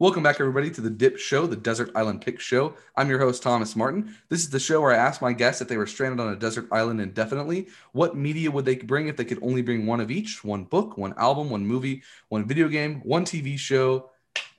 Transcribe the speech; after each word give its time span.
Welcome 0.00 0.22
back, 0.22 0.38
everybody, 0.38 0.70
to 0.70 0.80
the 0.80 0.90
Dip 0.90 1.18
Show, 1.18 1.48
the 1.48 1.56
Desert 1.56 1.90
Island 1.96 2.20
Pick 2.20 2.38
Show. 2.38 2.74
I'm 2.96 3.10
your 3.10 3.18
host, 3.18 3.42
Thomas 3.42 3.74
Martin. 3.74 4.14
This 4.28 4.42
is 4.42 4.50
the 4.50 4.60
show 4.60 4.80
where 4.80 4.92
I 4.92 4.96
ask 4.96 5.20
my 5.20 5.32
guests 5.32 5.60
if 5.60 5.66
they 5.66 5.76
were 5.76 5.88
stranded 5.88 6.20
on 6.20 6.32
a 6.32 6.36
desert 6.36 6.68
island 6.70 7.00
indefinitely, 7.00 7.66
what 7.90 8.16
media 8.16 8.48
would 8.48 8.64
they 8.64 8.76
bring 8.76 9.08
if 9.08 9.16
they 9.16 9.24
could 9.24 9.42
only 9.42 9.60
bring 9.60 9.86
one 9.86 9.98
of 9.98 10.12
each 10.12 10.44
one 10.44 10.62
book, 10.62 10.96
one 10.96 11.14
album, 11.16 11.50
one 11.50 11.66
movie, 11.66 12.04
one 12.28 12.46
video 12.46 12.68
game, 12.68 13.00
one 13.00 13.24
TV 13.24 13.58
show, 13.58 14.08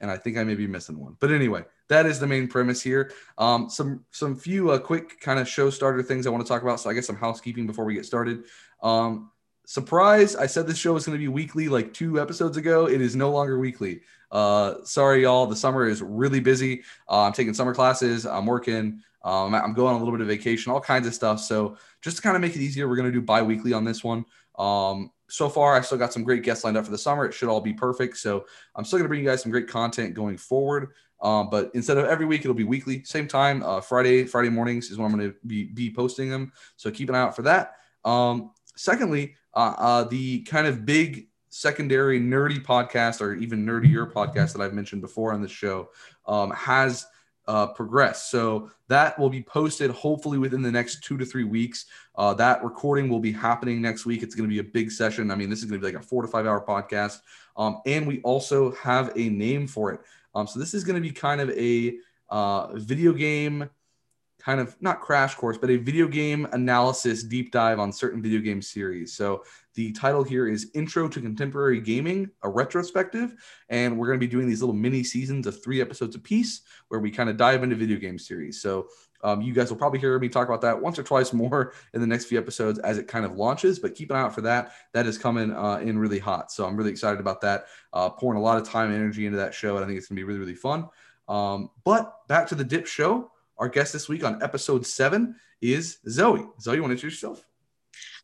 and 0.01 0.11
I 0.11 0.17
think 0.17 0.37
I 0.37 0.43
may 0.43 0.55
be 0.55 0.67
missing 0.67 0.99
one. 0.99 1.15
But 1.21 1.31
anyway, 1.31 1.63
that 1.87 2.05
is 2.05 2.19
the 2.19 2.27
main 2.27 2.49
premise 2.49 2.81
here. 2.81 3.13
Um, 3.37 3.69
some 3.69 4.03
some 4.11 4.35
few 4.35 4.71
uh, 4.71 4.79
quick 4.79 5.21
kind 5.21 5.39
of 5.39 5.47
show 5.47 5.69
starter 5.69 6.03
things 6.03 6.27
I 6.27 6.31
want 6.31 6.45
to 6.45 6.49
talk 6.49 6.63
about. 6.63 6.81
So 6.81 6.89
I 6.89 6.93
guess 6.93 7.07
some 7.07 7.15
housekeeping 7.15 7.65
before 7.65 7.85
we 7.85 7.93
get 7.93 8.05
started. 8.05 8.43
Um, 8.83 9.31
surprise! 9.69 10.35
I 10.35 10.47
said 10.47 10.65
this 10.65 10.79
show 10.79 10.93
was 10.93 11.05
going 11.05 11.15
to 11.15 11.21
be 11.21 11.27
weekly 11.27 11.69
like 11.69 11.93
two 11.93 12.19
episodes 12.19 12.57
ago. 12.57 12.87
It 12.87 13.01
is 13.01 13.15
no 13.15 13.29
longer 13.29 13.59
weekly. 13.59 14.01
Uh, 14.31 14.83
sorry, 14.83 15.21
y'all. 15.21 15.45
The 15.45 15.55
summer 15.55 15.87
is 15.87 16.01
really 16.01 16.39
busy. 16.39 16.81
Uh, 17.07 17.25
I'm 17.25 17.33
taking 17.33 17.53
summer 17.53 17.75
classes. 17.75 18.25
I'm 18.25 18.47
working. 18.47 19.03
Um, 19.23 19.53
I'm 19.53 19.75
going 19.75 19.93
on 19.93 20.01
a 20.01 20.03
little 20.03 20.17
bit 20.17 20.21
of 20.21 20.27
vacation, 20.27 20.71
all 20.71 20.81
kinds 20.81 21.05
of 21.05 21.13
stuff. 21.13 21.39
So 21.39 21.77
just 22.01 22.17
to 22.17 22.23
kind 22.23 22.35
of 22.35 22.41
make 22.41 22.55
it 22.55 22.61
easier, 22.61 22.89
we're 22.89 22.95
going 22.95 23.11
to 23.11 23.11
do 23.11 23.21
bi-weekly 23.21 23.71
on 23.71 23.83
this 23.83 24.03
one. 24.03 24.25
Um, 24.57 25.11
so 25.27 25.47
far, 25.49 25.75
I 25.75 25.81
still 25.81 25.99
got 25.99 26.13
some 26.13 26.23
great 26.23 26.41
guests 26.41 26.63
lined 26.63 26.75
up 26.75 26.85
for 26.85 26.91
the 26.91 26.97
summer. 26.97 27.25
It 27.25 27.35
should 27.35 27.49
all 27.49 27.61
be 27.61 27.73
perfect. 27.73 28.17
So 28.17 28.45
I'm 28.75 28.83
still 28.83 28.97
going 28.97 29.05
to 29.05 29.09
bring 29.09 29.21
you 29.21 29.29
guys 29.29 29.43
some 29.43 29.51
great 29.51 29.67
content 29.67 30.15
going 30.15 30.37
forward. 30.37 30.93
Um, 31.21 31.51
but 31.51 31.69
instead 31.75 31.99
of 31.99 32.05
every 32.05 32.25
week, 32.25 32.41
it'll 32.41 32.55
be 32.55 32.63
weekly, 32.63 33.03
same 33.03 33.27
time. 33.27 33.61
Uh, 33.61 33.81
Friday, 33.81 34.23
Friday 34.23 34.49
mornings 34.49 34.89
is 34.89 34.97
when 34.97 35.11
I'm 35.11 35.15
going 35.15 35.29
to 35.29 35.37
be, 35.45 35.65
be 35.65 35.93
posting 35.93 36.31
them. 36.31 36.53
So 36.75 36.89
keep 36.89 37.09
an 37.09 37.13
eye 37.13 37.19
out 37.19 37.35
for 37.35 37.43
that. 37.43 37.75
Um, 38.03 38.51
secondly, 38.79 39.35
uh, 39.53 39.73
uh, 39.77 40.03
the 40.05 40.41
kind 40.43 40.65
of 40.65 40.85
big 40.85 41.27
secondary 41.49 42.19
nerdy 42.19 42.63
podcast 42.63 43.19
or 43.19 43.33
even 43.33 43.65
nerdier 43.65 44.09
podcast 44.09 44.53
that 44.53 44.61
I've 44.61 44.73
mentioned 44.73 45.01
before 45.01 45.33
on 45.33 45.41
the 45.41 45.49
show 45.49 45.89
um, 46.25 46.51
has 46.51 47.05
uh, 47.47 47.67
progressed. 47.67 48.31
So 48.31 48.71
that 48.87 49.19
will 49.19 49.29
be 49.29 49.41
posted 49.41 49.91
hopefully 49.91 50.37
within 50.37 50.61
the 50.61 50.71
next 50.71 51.03
two 51.03 51.17
to 51.17 51.25
three 51.25 51.43
weeks. 51.43 51.87
Uh, 52.15 52.33
that 52.35 52.63
recording 52.63 53.09
will 53.09 53.19
be 53.19 53.33
happening 53.33 53.81
next 53.81 54.05
week. 54.05 54.23
It's 54.23 54.35
going 54.35 54.47
to 54.49 54.53
be 54.53 54.59
a 54.59 54.71
big 54.71 54.91
session. 54.91 55.29
I 55.29 55.35
mean, 55.35 55.49
this 55.49 55.59
is 55.59 55.65
going 55.65 55.81
to 55.81 55.85
be 55.85 55.93
like 55.93 56.01
a 56.01 56.05
four 56.05 56.21
to 56.21 56.27
five 56.29 56.45
hour 56.45 56.63
podcast. 56.65 57.17
Um, 57.57 57.81
and 57.85 58.07
we 58.07 58.21
also 58.21 58.71
have 58.75 59.11
a 59.17 59.27
name 59.27 59.67
for 59.67 59.91
it. 59.91 59.99
Um, 60.35 60.47
so 60.47 60.57
this 60.57 60.73
is 60.73 60.85
going 60.85 60.95
to 60.95 61.01
be 61.01 61.11
kind 61.11 61.41
of 61.41 61.49
a 61.49 61.97
uh, 62.29 62.75
video 62.75 63.11
game 63.11 63.69
kind 64.49 64.59
of 64.59 64.75
not 64.81 64.99
crash 64.99 65.35
course, 65.35 65.59
but 65.59 65.69
a 65.69 65.75
video 65.75 66.07
game 66.07 66.47
analysis 66.53 67.21
deep 67.21 67.51
dive 67.51 67.77
on 67.77 67.91
certain 67.91 68.19
video 68.19 68.39
game 68.39 68.63
series. 68.63 69.13
So 69.13 69.43
the 69.75 69.91
title 69.91 70.23
here 70.23 70.47
is 70.47 70.71
Intro 70.73 71.07
to 71.07 71.21
Contemporary 71.21 71.79
Gaming, 71.79 72.31
a 72.41 72.49
retrospective. 72.49 73.35
And 73.69 73.95
we're 73.95 74.07
going 74.07 74.19
to 74.19 74.25
be 74.25 74.31
doing 74.31 74.47
these 74.47 74.63
little 74.63 74.73
mini 74.73 75.03
seasons 75.03 75.45
of 75.45 75.63
three 75.63 75.81
episodes 75.81 76.15
apiece 76.15 76.61
where 76.87 76.99
we 76.99 77.11
kind 77.11 77.29
of 77.29 77.37
dive 77.37 77.61
into 77.61 77.75
video 77.75 77.99
game 77.99 78.17
series. 78.17 78.59
So 78.59 78.87
um, 79.23 79.43
you 79.43 79.53
guys 79.53 79.69
will 79.69 79.77
probably 79.77 79.99
hear 79.99 80.17
me 80.17 80.29
talk 80.29 80.47
about 80.47 80.61
that 80.61 80.81
once 80.81 80.97
or 80.97 81.03
twice 81.03 81.31
more 81.31 81.73
in 81.93 82.01
the 82.01 82.07
next 82.07 82.25
few 82.25 82.39
episodes 82.39 82.79
as 82.79 82.97
it 82.97 83.07
kind 83.07 83.25
of 83.25 83.33
launches, 83.33 83.77
but 83.77 83.93
keep 83.93 84.09
an 84.09 84.15
eye 84.15 84.21
out 84.21 84.33
for 84.33 84.41
that. 84.41 84.71
That 84.93 85.05
is 85.05 85.19
coming 85.19 85.55
uh, 85.55 85.75
in 85.75 85.99
really 85.99 86.17
hot. 86.17 86.51
So 86.51 86.65
I'm 86.65 86.75
really 86.75 86.89
excited 86.89 87.19
about 87.19 87.41
that. 87.41 87.65
Uh, 87.93 88.09
pouring 88.09 88.39
a 88.39 88.41
lot 88.41 88.57
of 88.57 88.67
time 88.67 88.87
and 88.87 88.95
energy 88.95 89.27
into 89.27 89.37
that 89.37 89.53
show. 89.53 89.75
And 89.75 89.85
I 89.85 89.87
think 89.87 89.99
it's 89.99 90.07
going 90.07 90.15
to 90.15 90.21
be 90.21 90.23
really, 90.23 90.39
really 90.39 90.55
fun. 90.55 90.89
Um, 91.27 91.69
but 91.83 92.27
back 92.27 92.47
to 92.47 92.55
the 92.55 92.63
Dip 92.63 92.87
show. 92.87 93.29
Our 93.59 93.67
guest 93.67 93.91
this 93.91 94.07
week 94.07 94.23
on 94.23 94.41
episode 94.41 94.87
seven 94.87 95.35
is 95.61 95.97
Zoe. 96.07 96.45
Zoe, 96.61 96.75
you 96.75 96.81
want 96.81 96.91
to 96.91 96.93
introduce 96.93 97.21
yourself? 97.21 97.43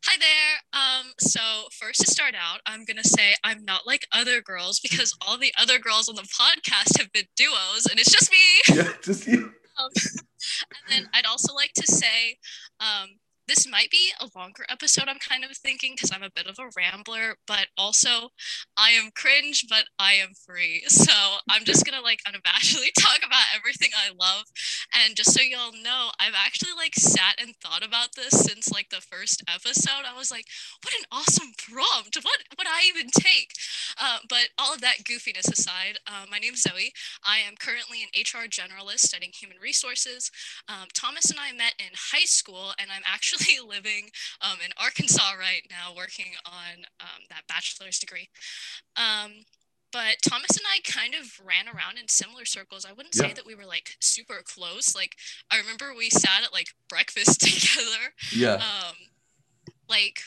Hi 0.06 0.16
there. 0.18 0.80
Um, 0.82 1.12
so 1.20 1.40
first 1.78 2.00
to 2.00 2.06
start 2.10 2.34
out, 2.34 2.60
I'm 2.64 2.86
gonna 2.86 3.04
say 3.04 3.34
I'm 3.44 3.62
not 3.66 3.86
like 3.86 4.06
other 4.12 4.40
girls 4.40 4.80
because 4.80 5.14
all 5.20 5.36
the 5.36 5.52
other 5.60 5.78
girls 5.78 6.08
on 6.08 6.14
the 6.14 6.22
podcast 6.22 6.96
have 6.98 7.12
been 7.12 7.26
duos, 7.36 7.86
and 7.90 8.00
it's 8.00 8.10
just 8.10 8.30
me. 8.30 8.74
Yeah, 8.76 8.90
just 9.02 9.26
you. 9.26 9.52
Um, 9.78 9.90
and 9.94 10.24
then 10.88 11.08
I'd 11.12 11.26
also 11.26 11.52
like 11.52 11.72
to 11.74 11.86
say, 11.86 12.38
um, 12.80 13.10
this 13.48 13.68
might 13.68 13.90
be 13.90 14.10
a 14.20 14.28
longer 14.38 14.64
episode 14.68 15.04
i'm 15.08 15.18
kind 15.18 15.44
of 15.44 15.56
thinking 15.56 15.92
because 15.94 16.10
i'm 16.12 16.22
a 16.22 16.30
bit 16.30 16.46
of 16.46 16.58
a 16.58 16.70
rambler 16.76 17.36
but 17.46 17.66
also 17.78 18.30
i 18.76 18.90
am 18.90 19.10
cringe 19.14 19.66
but 19.68 19.84
i 19.98 20.14
am 20.14 20.30
free. 20.34 20.82
So 21.06 21.12
i'm 21.48 21.64
just 21.64 21.84
gonna 21.84 22.02
like 22.02 22.20
unabashedly 22.26 22.90
talk 22.98 23.18
about 23.18 23.54
everything 23.54 23.90
i 23.96 24.10
love. 24.10 24.44
And 24.92 25.14
just 25.14 25.32
so 25.32 25.42
y'all 25.42 25.72
know 25.72 26.10
i've 26.18 26.34
actually 26.34 26.72
like 26.76 26.94
sat 26.94 27.36
and 27.40 27.54
thought 27.62 27.86
about 27.86 28.14
this 28.16 28.32
since 28.32 28.72
like 28.72 28.88
the 28.90 29.00
first 29.00 29.42
episode. 29.48 30.02
I 30.08 30.16
was 30.16 30.30
like 30.30 30.46
what 30.82 30.94
an 30.94 31.06
awesome 31.12 31.52
prompt. 31.58 32.16
What 32.22 32.38
would 32.58 32.66
i 32.66 32.82
even 32.88 33.08
take. 33.10 33.52
Uh, 34.00 34.18
but 34.28 34.48
all 34.58 34.74
of 34.74 34.80
that 34.80 35.04
goofiness 35.04 35.52
aside 35.52 35.98
uh, 36.06 36.24
my 36.30 36.38
name's 36.38 36.62
zoe. 36.62 36.92
I 37.24 37.38
am 37.38 37.54
currently 37.58 38.02
an 38.02 38.10
hr 38.16 38.48
generalist 38.48 39.00
studying 39.00 39.32
human 39.32 39.58
resources. 39.62 40.30
Um, 40.68 40.88
thomas 40.94 41.30
and 41.30 41.38
i 41.38 41.52
met 41.52 41.74
in 41.78 41.92
high 41.94 42.26
school 42.26 42.72
and 42.78 42.90
i'm 42.90 43.02
actually 43.06 43.35
actually 43.36 43.68
living 43.68 44.10
um, 44.40 44.58
in 44.64 44.72
Arkansas 44.82 45.32
right 45.38 45.62
now, 45.70 45.94
working 45.96 46.32
on 46.44 46.84
um, 47.00 47.22
that 47.30 47.42
bachelor's 47.48 47.98
degree. 47.98 48.28
Um, 48.96 49.32
but 49.92 50.16
Thomas 50.28 50.50
and 50.50 50.66
I 50.66 50.80
kind 50.84 51.14
of 51.14 51.40
ran 51.44 51.68
around 51.68 51.98
in 51.98 52.08
similar 52.08 52.44
circles. 52.44 52.84
I 52.84 52.92
wouldn't 52.92 53.14
yeah. 53.14 53.28
say 53.28 53.32
that 53.32 53.46
we 53.46 53.54
were 53.54 53.64
like 53.64 53.96
super 54.00 54.42
close. 54.44 54.94
Like 54.94 55.16
I 55.50 55.58
remember 55.58 55.94
we 55.96 56.10
sat 56.10 56.44
at 56.44 56.52
like 56.52 56.68
breakfast 56.88 57.40
together. 57.40 58.12
Yeah. 58.34 58.54
Um, 58.54 58.96
like 59.88 60.20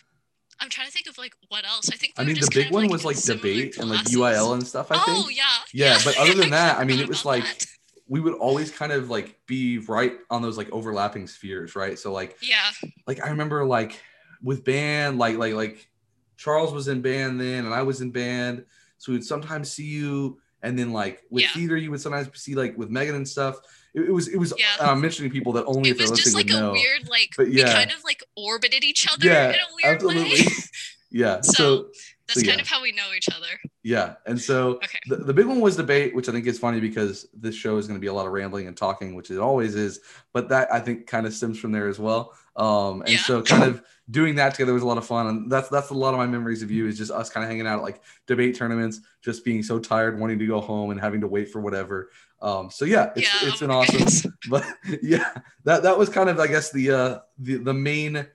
I'm 0.61 0.69
trying 0.69 0.87
to 0.87 0.93
think 0.93 1.07
of 1.07 1.17
like 1.17 1.33
what 1.49 1.65
else. 1.65 1.89
I 1.91 1.97
think. 1.97 2.13
We 2.17 2.23
I 2.23 2.27
mean, 2.27 2.39
the 2.39 2.49
big 2.51 2.71
one 2.71 2.83
like, 2.83 2.91
was 2.91 3.05
like 3.05 3.21
debate 3.21 3.75
classes. 3.75 3.79
and 3.79 3.89
like 3.89 4.05
UIL 4.05 4.53
and 4.53 4.65
stuff. 4.65 4.91
I 4.91 4.95
oh, 4.95 5.05
think. 5.05 5.25
Oh 5.25 5.29
yeah. 5.29 5.43
Yeah, 5.73 5.93
yeah. 5.93 5.99
but 6.03 6.17
other 6.17 6.33
than 6.33 6.49
that, 6.51 6.79
I 6.79 6.85
mean, 6.85 6.99
it 7.03 7.07
was 7.07 7.25
like. 7.25 7.43
That 7.43 7.65
we 8.09 8.19
would 8.19 8.33
always 8.33 8.71
kind 8.71 8.91
of 8.91 9.09
like 9.09 9.39
be 9.45 9.77
right 9.77 10.13
on 10.31 10.41
those 10.41 10.57
like 10.57 10.69
overlapping 10.71 11.27
spheres, 11.27 11.75
right? 11.75 11.97
So 11.97 12.11
like 12.11 12.37
yeah, 12.41 12.71
like 13.07 13.23
I 13.23 13.29
remember 13.29 13.63
like 13.63 14.01
with 14.41 14.65
band, 14.65 15.19
like 15.19 15.37
like 15.37 15.53
like 15.53 15.87
Charles 16.35 16.73
was 16.73 16.87
in 16.87 17.01
band 17.01 17.39
then, 17.39 17.65
and 17.65 17.73
I 17.73 17.83
was 17.83 18.01
in 18.01 18.11
band, 18.11 18.65
so 18.97 19.11
we'd 19.11 19.23
sometimes 19.23 19.71
see 19.71 19.85
you, 19.85 20.39
and 20.63 20.77
then 20.77 20.91
like 20.91 21.23
with 21.29 21.43
yeah. 21.43 21.49
theater, 21.49 21.77
you 21.77 21.91
would 21.91 22.01
sometimes 22.01 22.29
see 22.33 22.55
like 22.55 22.75
with 22.77 22.89
Megan 22.89 23.15
and 23.15 23.27
stuff. 23.27 23.57
It, 23.93 24.01
it 24.01 24.11
was 24.11 24.27
it 24.27 24.37
was 24.37 24.53
yeah. 24.57 24.87
uh, 24.87 24.95
mentioning 24.95 25.31
people 25.31 25.53
that 25.53 25.65
only 25.65 25.89
it 25.89 25.91
if 25.91 25.97
they're 25.99 26.07
listening 26.07 26.23
just 26.23 26.35
like 26.35 26.49
a 26.49 26.53
know. 26.53 26.71
weird 26.71 27.07
like 27.09 27.33
but 27.37 27.51
yeah. 27.51 27.65
we 27.65 27.71
kind 27.71 27.91
of 27.91 28.03
like 28.03 28.23
orbited 28.35 28.83
each 28.83 29.07
other 29.11 29.25
yeah, 29.25 29.49
in 29.49 29.55
a 29.55 29.75
weird 29.83 29.95
absolutely. 29.95 30.31
way. 30.31 30.47
yeah, 31.11 31.41
so, 31.41 31.53
so 31.53 31.83
that's 32.27 32.39
so, 32.39 32.45
kind 32.45 32.57
yeah. 32.57 32.61
of 32.61 32.67
how 32.67 32.81
we 32.81 32.91
know 32.91 33.13
each 33.15 33.29
other. 33.29 33.59
Yeah. 33.89 34.13
And 34.27 34.39
so 34.39 34.75
okay. 34.75 34.99
the, 35.07 35.15
the 35.15 35.33
big 35.33 35.47
one 35.47 35.61
was 35.61 35.75
debate, 35.75 36.13
which 36.13 36.29
I 36.29 36.31
think 36.31 36.45
is 36.45 36.59
funny 36.59 36.79
because 36.79 37.25
this 37.33 37.55
show 37.55 37.79
is 37.79 37.87
going 37.87 37.99
to 37.99 38.01
be 38.01 38.05
a 38.05 38.13
lot 38.13 38.27
of 38.27 38.31
rambling 38.31 38.67
and 38.67 38.77
talking, 38.77 39.15
which 39.15 39.31
it 39.31 39.39
always 39.39 39.73
is. 39.73 40.01
But 40.31 40.47
that 40.49 40.71
I 40.71 40.79
think 40.79 41.07
kind 41.07 41.25
of 41.25 41.33
stems 41.33 41.57
from 41.57 41.71
there 41.71 41.87
as 41.87 41.97
well. 41.97 42.35
Um, 42.55 43.01
and 43.01 43.13
yeah. 43.13 43.17
so 43.17 43.41
kind 43.41 43.63
of 43.63 43.81
doing 44.11 44.35
that 44.35 44.53
together 44.53 44.73
was 44.73 44.83
a 44.83 44.85
lot 44.85 44.99
of 44.99 45.07
fun. 45.07 45.25
And 45.25 45.51
that's 45.51 45.69
that's 45.69 45.89
a 45.89 45.95
lot 45.95 46.13
of 46.13 46.19
my 46.19 46.27
memories 46.27 46.61
of 46.61 46.69
you 46.69 46.85
is 46.85 46.99
just 46.99 47.09
us 47.09 47.31
kind 47.31 47.43
of 47.43 47.49
hanging 47.49 47.65
out 47.65 47.79
at 47.79 47.81
like 47.81 48.03
debate 48.27 48.55
tournaments, 48.55 49.01
just 49.23 49.43
being 49.43 49.63
so 49.63 49.79
tired, 49.79 50.19
wanting 50.19 50.37
to 50.37 50.45
go 50.45 50.61
home 50.61 50.91
and 50.91 50.99
having 50.99 51.21
to 51.21 51.27
wait 51.27 51.49
for 51.49 51.59
whatever. 51.59 52.11
Um, 52.43 52.69
so 52.69 52.85
yeah, 52.85 53.11
it's, 53.15 53.41
yeah, 53.41 53.49
it's 53.49 53.61
oh 53.63 53.71
awesome. 53.71 54.37
But 54.49 54.65
yeah, 55.01 55.33
that 55.63 55.81
that 55.81 55.97
was 55.97 56.09
kind 56.09 56.29
of 56.29 56.39
I 56.39 56.45
guess 56.45 56.71
the 56.71 56.91
uh 56.91 57.19
the 57.39 57.55
the 57.55 57.73
main 57.73 58.27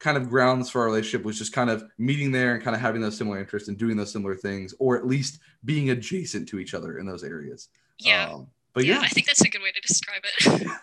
kind 0.00 0.16
of 0.16 0.28
grounds 0.28 0.70
for 0.70 0.80
our 0.80 0.86
relationship 0.86 1.24
was 1.24 1.38
just 1.38 1.52
kind 1.52 1.70
of 1.70 1.84
meeting 1.98 2.32
there 2.32 2.54
and 2.54 2.64
kind 2.64 2.74
of 2.74 2.80
having 2.80 3.02
those 3.02 3.16
similar 3.16 3.38
interests 3.38 3.68
and 3.68 3.78
doing 3.78 3.96
those 3.96 4.10
similar 4.10 4.34
things, 4.34 4.74
or 4.78 4.96
at 4.96 5.06
least 5.06 5.40
being 5.64 5.90
adjacent 5.90 6.48
to 6.48 6.58
each 6.58 6.74
other 6.74 6.98
in 6.98 7.06
those 7.06 7.22
areas. 7.22 7.68
Yeah. 7.98 8.30
Um, 8.30 8.48
but 8.72 8.86
yeah. 8.86 8.94
yeah. 8.94 9.00
I 9.02 9.08
think 9.08 9.26
that's 9.26 9.42
a 9.42 9.48
good 9.48 9.62
way 9.62 9.70
to 9.72 9.80
describe 9.80 10.22
it. 10.24 10.62
okay. 10.62 10.76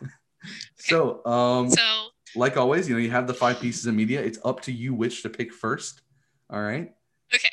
So, 0.75 1.25
um, 1.25 1.69
so 1.69 2.09
like 2.35 2.57
always, 2.57 2.88
you 2.88 2.95
know, 2.95 3.01
you 3.01 3.09
have 3.09 3.28
the 3.28 3.33
five 3.33 3.59
pieces 3.59 3.85
of 3.88 3.95
media. 3.95 4.22
It's 4.22 4.39
up 4.45 4.61
to 4.61 4.72
you 4.72 4.94
which 4.94 5.23
to 5.23 5.29
pick 5.29 5.51
first. 5.51 6.01
All 6.49 6.61
right. 6.61 6.94
Okay. 7.34 7.49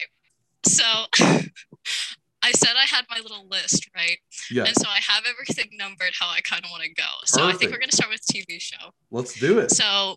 So 0.66 0.84
I 2.42 2.52
said 2.52 2.72
I 2.76 2.84
had 2.86 3.06
my 3.10 3.20
little 3.20 3.46
list, 3.48 3.88
right? 3.96 4.18
Yeah. 4.50 4.64
And 4.64 4.76
so 4.76 4.88
I 4.88 5.00
have 5.00 5.24
everything 5.28 5.76
numbered 5.78 6.12
how 6.18 6.28
I 6.28 6.40
kind 6.42 6.62
of 6.62 6.70
want 6.70 6.82
to 6.82 6.90
go. 6.90 7.08
So 7.24 7.40
Perfect. 7.40 7.54
I 7.54 7.58
think 7.58 7.72
we're 7.72 7.78
going 7.78 7.90
to 7.90 7.96
start 7.96 8.10
with 8.10 8.20
TV 8.20 8.60
show. 8.60 8.90
Let's 9.10 9.38
do 9.40 9.58
it. 9.58 9.70
So 9.70 10.16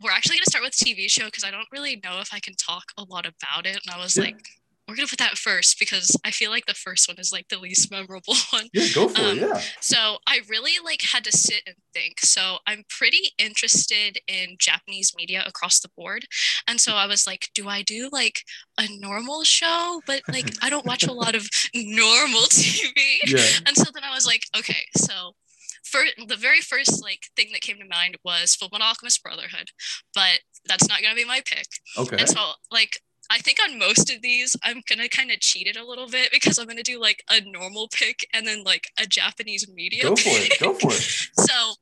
we're 0.00 0.10
actually 0.10 0.36
going 0.36 0.44
to 0.44 0.50
start 0.50 0.64
with 0.64 0.74
TV 0.74 1.10
show 1.10 1.26
because 1.26 1.44
I 1.44 1.50
don't 1.50 1.68
really 1.72 2.00
know 2.02 2.20
if 2.20 2.32
I 2.32 2.40
can 2.40 2.54
talk 2.54 2.84
a 2.98 3.04
lot 3.04 3.26
about 3.26 3.66
it. 3.66 3.80
And 3.84 3.94
I 3.94 3.98
was 3.98 4.16
yeah. 4.16 4.24
like, 4.24 4.38
we're 4.86 4.96
gonna 4.96 5.08
put 5.08 5.18
that 5.18 5.38
first 5.38 5.78
because 5.78 6.16
I 6.24 6.30
feel 6.30 6.50
like 6.50 6.66
the 6.66 6.74
first 6.74 7.08
one 7.08 7.18
is 7.18 7.32
like 7.32 7.48
the 7.48 7.58
least 7.58 7.90
memorable 7.90 8.34
one. 8.50 8.68
Yeah, 8.72 8.86
go 8.94 9.08
for 9.08 9.20
um, 9.20 9.38
it. 9.38 9.40
Yeah. 9.40 9.60
So 9.80 10.18
I 10.26 10.40
really 10.48 10.84
like 10.84 11.02
had 11.02 11.24
to 11.24 11.32
sit 11.32 11.62
and 11.66 11.76
think. 11.92 12.20
So 12.20 12.58
I'm 12.66 12.84
pretty 12.88 13.32
interested 13.38 14.18
in 14.28 14.56
Japanese 14.58 15.14
media 15.16 15.42
across 15.46 15.80
the 15.80 15.88
board, 15.96 16.26
and 16.68 16.80
so 16.80 16.94
I 16.94 17.06
was 17.06 17.26
like, 17.26 17.48
do 17.54 17.68
I 17.68 17.82
do 17.82 18.08
like 18.12 18.40
a 18.78 18.86
normal 18.98 19.44
show? 19.44 20.02
But 20.06 20.22
like 20.28 20.52
I 20.62 20.68
don't 20.70 20.86
watch 20.86 21.04
a 21.04 21.12
lot 21.12 21.34
of 21.34 21.48
normal 21.74 22.42
TV. 22.42 22.92
Yeah. 23.26 23.40
And 23.66 23.76
so 23.76 23.84
then 23.92 24.04
I 24.04 24.14
was 24.14 24.26
like, 24.26 24.42
okay, 24.56 24.86
so 24.96 25.34
for 25.84 26.00
the 26.26 26.36
very 26.36 26.60
first 26.60 27.02
like 27.02 27.20
thing 27.36 27.48
that 27.52 27.60
came 27.60 27.78
to 27.78 27.86
mind 27.88 28.16
was 28.24 28.54
Full 28.54 28.68
Metal 28.72 28.86
Alchemist 28.86 29.22
Brotherhood, 29.22 29.68
but 30.14 30.40
that's 30.66 30.88
not 30.88 31.02
gonna 31.02 31.14
be 31.14 31.24
my 31.24 31.42
pick. 31.44 31.66
Okay. 31.98 32.16
And 32.18 32.28
so 32.28 32.52
like 32.70 33.00
I 33.30 33.38
think 33.38 33.58
on 33.66 33.78
most 33.78 34.14
of 34.14 34.20
these, 34.22 34.54
I'm 34.62 34.82
gonna 34.88 35.08
kind 35.08 35.30
of 35.30 35.40
cheat 35.40 35.66
it 35.66 35.76
a 35.76 35.84
little 35.84 36.08
bit 36.08 36.30
because 36.32 36.58
I'm 36.58 36.66
gonna 36.66 36.82
do 36.82 37.00
like 37.00 37.22
a 37.30 37.40
normal 37.40 37.88
pick 37.88 38.26
and 38.34 38.46
then 38.46 38.64
like 38.64 38.88
a 39.00 39.06
Japanese 39.06 39.68
media. 39.72 40.02
Go 40.02 40.16
for 40.16 40.22
pick. 40.22 40.52
it. 40.52 40.60
Go 40.60 40.74
for 40.74 40.92
it. 40.92 41.28
so, 41.38 41.74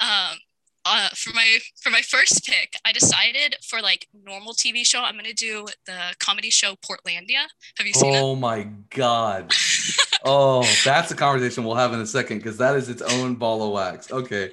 um, 0.00 0.38
uh, 0.84 1.08
for 1.14 1.32
my 1.34 1.58
for 1.82 1.90
my 1.90 2.02
first 2.02 2.44
pick, 2.44 2.74
I 2.84 2.92
decided 2.92 3.56
for 3.66 3.80
like 3.80 4.08
normal 4.24 4.54
TV 4.54 4.86
show, 4.86 5.02
I'm 5.02 5.16
gonna 5.16 5.34
do 5.34 5.66
the 5.86 6.14
comedy 6.18 6.50
show 6.50 6.74
Portlandia. 6.76 7.46
Have 7.76 7.86
you 7.86 7.92
seen 7.92 8.14
it? 8.14 8.20
Oh 8.20 8.34
my 8.34 8.68
god. 8.90 9.52
oh, 10.24 10.64
that's 10.84 11.10
a 11.10 11.14
conversation 11.16 11.64
we'll 11.64 11.76
have 11.76 11.92
in 11.92 12.00
a 12.00 12.06
second 12.06 12.38
because 12.38 12.58
that 12.58 12.76
is 12.76 12.88
its 12.88 13.02
own 13.02 13.36
ball 13.36 13.62
of 13.62 13.72
wax. 13.72 14.10
Okay. 14.10 14.52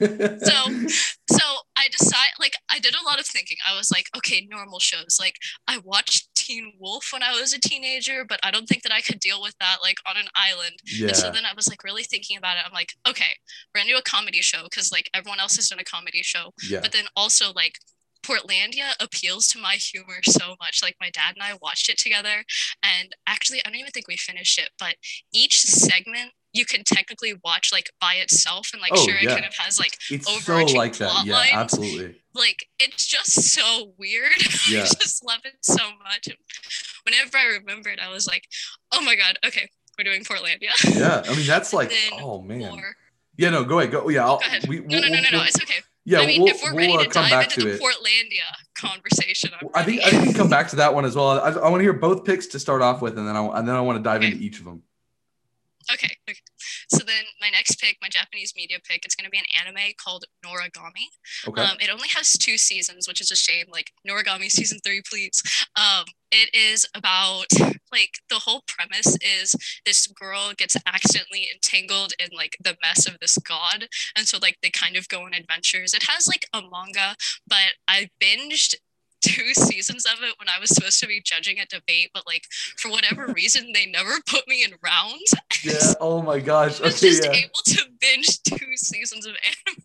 So, 0.00 0.06
so 1.30 1.44
I 1.76 1.88
decide 1.90 2.30
like 2.38 2.56
I 2.70 2.78
did 2.78 2.94
a 2.94 3.04
lot 3.04 3.20
of 3.20 3.26
thinking. 3.26 3.56
I 3.68 3.76
was 3.76 3.90
like, 3.90 4.08
okay, 4.16 4.46
normal 4.50 4.78
shows. 4.78 5.18
Like 5.20 5.36
I 5.68 5.78
watched 5.78 6.34
Teen 6.34 6.72
Wolf 6.78 7.10
when 7.12 7.22
I 7.22 7.32
was 7.32 7.52
a 7.52 7.60
teenager, 7.60 8.24
but 8.24 8.40
I 8.42 8.50
don't 8.50 8.66
think 8.66 8.82
that 8.82 8.92
I 8.92 9.00
could 9.00 9.20
deal 9.20 9.42
with 9.42 9.54
that 9.60 9.78
like 9.82 9.96
on 10.08 10.16
an 10.16 10.28
island. 10.34 10.76
yeah. 10.84 11.08
And 11.08 11.16
so 11.16 11.30
then 11.30 11.44
I 11.44 11.54
was 11.54 11.68
like 11.68 11.84
really 11.84 12.04
thinking 12.04 12.36
about 12.36 12.56
it. 12.56 12.62
I'm 12.66 12.72
like, 12.72 12.92
okay, 13.08 13.32
we're 13.74 13.84
do 13.84 13.96
a 13.96 14.02
comedy 14.02 14.40
show 14.40 14.64
because 14.64 14.90
like 14.90 15.10
everyone 15.14 15.40
else 15.40 15.56
has 15.56 15.68
done 15.68 15.78
a 15.78 15.84
comedy 15.84 16.22
show. 16.22 16.52
yeah. 16.68 16.80
But 16.80 16.92
then 16.92 17.04
also 17.16 17.52
like 17.54 17.78
Portlandia 18.26 18.92
appeals 19.00 19.46
to 19.48 19.58
my 19.58 19.74
humor 19.74 20.16
so 20.24 20.56
much. 20.60 20.80
Like 20.82 20.96
my 21.00 21.10
dad 21.10 21.34
and 21.34 21.42
I 21.42 21.56
watched 21.62 21.88
it 21.88 21.98
together, 21.98 22.44
and 22.82 23.14
actually 23.26 23.60
I 23.64 23.70
don't 23.70 23.78
even 23.78 23.92
think 23.92 24.08
we 24.08 24.16
finished 24.16 24.58
it. 24.58 24.70
But 24.78 24.96
each 25.32 25.60
segment 25.60 26.32
you 26.52 26.64
can 26.64 26.82
technically 26.84 27.34
watch 27.44 27.70
like 27.72 27.90
by 28.00 28.14
itself, 28.14 28.70
and 28.72 28.80
like 28.82 28.92
Oh, 28.94 29.04
sure 29.04 29.14
yeah. 29.14 29.30
it 29.30 29.34
kind 29.34 29.44
of 29.46 29.54
has 29.54 29.78
like 29.78 29.96
It's 30.10 30.26
so 30.26 30.36
overarching 30.36 30.76
like 30.76 30.94
that. 30.96 31.10
plot 31.10 31.26
Yeah, 31.26 31.34
lines. 31.34 31.50
absolutely. 31.54 32.14
like 32.34 32.66
it's 32.80 33.06
just 33.06 33.32
so 33.32 33.92
weird. 33.98 34.32
Yeah. 34.70 34.80
I 34.82 34.86
just 34.86 35.24
love 35.24 35.40
it 35.44 35.54
so 35.62 35.76
much. 36.02 36.26
And 36.26 36.36
whenever 37.04 37.36
I 37.38 37.58
remembered, 37.58 38.00
I 38.04 38.10
was 38.12 38.26
like, 38.26 38.44
oh 38.92 39.00
my 39.02 39.14
god, 39.14 39.38
okay, 39.46 39.68
we're 39.96 40.04
doing 40.04 40.24
Portlandia. 40.24 40.70
Yeah. 40.98 41.22
I 41.24 41.36
mean, 41.36 41.46
that's 41.46 41.72
like, 41.78 41.92
oh 42.20 42.40
man. 42.42 42.62
Or- 42.62 42.96
Yeah, 43.36 43.50
no, 43.50 43.62
go 43.64 43.78
ahead. 43.78 43.92
Go. 43.92 44.08
Yeah. 44.08 44.24
I'll, 44.24 44.38
go 44.38 44.46
ahead. 44.46 44.66
We, 44.66 44.80
no, 44.80 44.86
we'll, 44.88 45.00
no, 45.02 45.08
no, 45.08 45.14
no, 45.14 45.20
no. 45.20 45.28
we'll- 45.38 45.42
It's 45.46 45.62
okay. 45.62 45.80
Yeah, 46.06 46.20
I 46.20 46.26
mean, 46.26 46.42
we'll, 46.42 46.50
if 46.54 46.62
we're 46.62 46.70
we'll 46.70 46.78
ready 46.78 46.94
uh, 46.94 47.02
to 47.02 47.08
come 47.10 47.24
dive 47.24 47.30
back 47.30 47.44
into 47.46 47.60
to 47.60 47.66
the 47.66 47.74
it. 47.74 47.80
Portlandia 47.80 48.46
conversation, 48.76 49.50
I 49.74 49.82
think 49.82 50.02
I 50.02 50.10
think 50.10 50.22
we 50.22 50.28
can 50.28 50.36
come 50.36 50.48
back 50.48 50.68
to 50.70 50.76
that 50.76 50.94
one 50.94 51.04
as 51.04 51.16
well. 51.16 51.30
I, 51.40 51.50
I 51.50 51.68
want 51.68 51.80
to 51.80 51.82
hear 51.82 51.92
both 51.92 52.24
picks 52.24 52.46
to 52.48 52.60
start 52.60 52.80
off 52.80 53.02
with, 53.02 53.18
and 53.18 53.26
then 53.26 53.36
I 53.36 53.44
and 53.58 53.66
then 53.68 53.74
I 53.74 53.80
want 53.80 53.98
to 53.98 54.02
dive 54.02 54.22
Okay. 54.22 54.30
into 54.32 54.38
each 54.42 54.60
of 54.60 54.64
them. 54.64 54.82
Okay, 55.92 56.16
okay. 56.28 56.38
So 56.88 56.98
then 56.98 57.24
my 57.40 57.50
next 57.50 57.80
pick, 57.80 57.96
my 58.00 58.08
Japanese 58.08 58.52
media 58.56 58.78
pick, 58.88 59.04
it's 59.04 59.14
going 59.14 59.24
to 59.24 59.30
be 59.30 59.38
an 59.38 59.44
anime 59.60 59.92
called 60.02 60.24
Noragami. 60.44 61.08
Okay. 61.46 61.62
Um, 61.62 61.76
it 61.80 61.90
only 61.90 62.08
has 62.14 62.32
two 62.32 62.58
seasons, 62.58 63.08
which 63.08 63.20
is 63.20 63.30
a 63.30 63.36
shame. 63.36 63.66
Like 63.70 63.92
Noragami 64.08 64.50
season 64.50 64.78
three, 64.84 65.02
please. 65.08 65.42
Um, 65.76 66.04
it 66.30 66.54
is 66.54 66.86
about 66.94 67.46
like 67.92 68.18
the 68.30 68.40
whole 68.40 68.62
premise 68.66 69.16
is 69.20 69.54
this 69.84 70.06
girl 70.06 70.52
gets 70.56 70.76
accidentally 70.86 71.48
entangled 71.52 72.12
in 72.18 72.28
like 72.36 72.56
the 72.62 72.76
mess 72.82 73.06
of 73.06 73.18
this 73.20 73.38
god, 73.38 73.86
and 74.16 74.26
so 74.26 74.38
like 74.40 74.58
they 74.62 74.70
kind 74.70 74.96
of 74.96 75.08
go 75.08 75.22
on 75.22 75.34
adventures. 75.34 75.94
It 75.94 76.04
has 76.08 76.26
like 76.26 76.46
a 76.52 76.62
manga, 76.62 77.16
but 77.46 77.74
I 77.88 78.10
binged 78.20 78.74
two 79.22 79.54
seasons 79.54 80.06
of 80.06 80.22
it 80.22 80.34
when 80.38 80.48
I 80.48 80.60
was 80.60 80.70
supposed 80.70 81.00
to 81.00 81.06
be 81.06 81.20
judging 81.24 81.58
a 81.58 81.66
debate, 81.66 82.10
but 82.14 82.26
like 82.26 82.44
for 82.76 82.90
whatever 82.90 83.32
reason 83.36 83.72
they 83.72 83.86
never 83.86 84.12
put 84.28 84.46
me 84.48 84.64
in 84.64 84.72
rounds. 84.82 85.34
yeah. 85.64 85.94
Oh 86.00 86.22
my 86.22 86.40
gosh. 86.40 86.80
I 86.80 86.86
was 86.86 86.96
Okay. 86.96 87.08
just 87.10 87.24
Yeah. 87.24 87.32
able 87.32 87.62
to 87.66 87.82
binge 88.00 88.42
two 88.42 88.76
seasons 88.76 89.26
of 89.26 89.34
anime, 89.44 89.82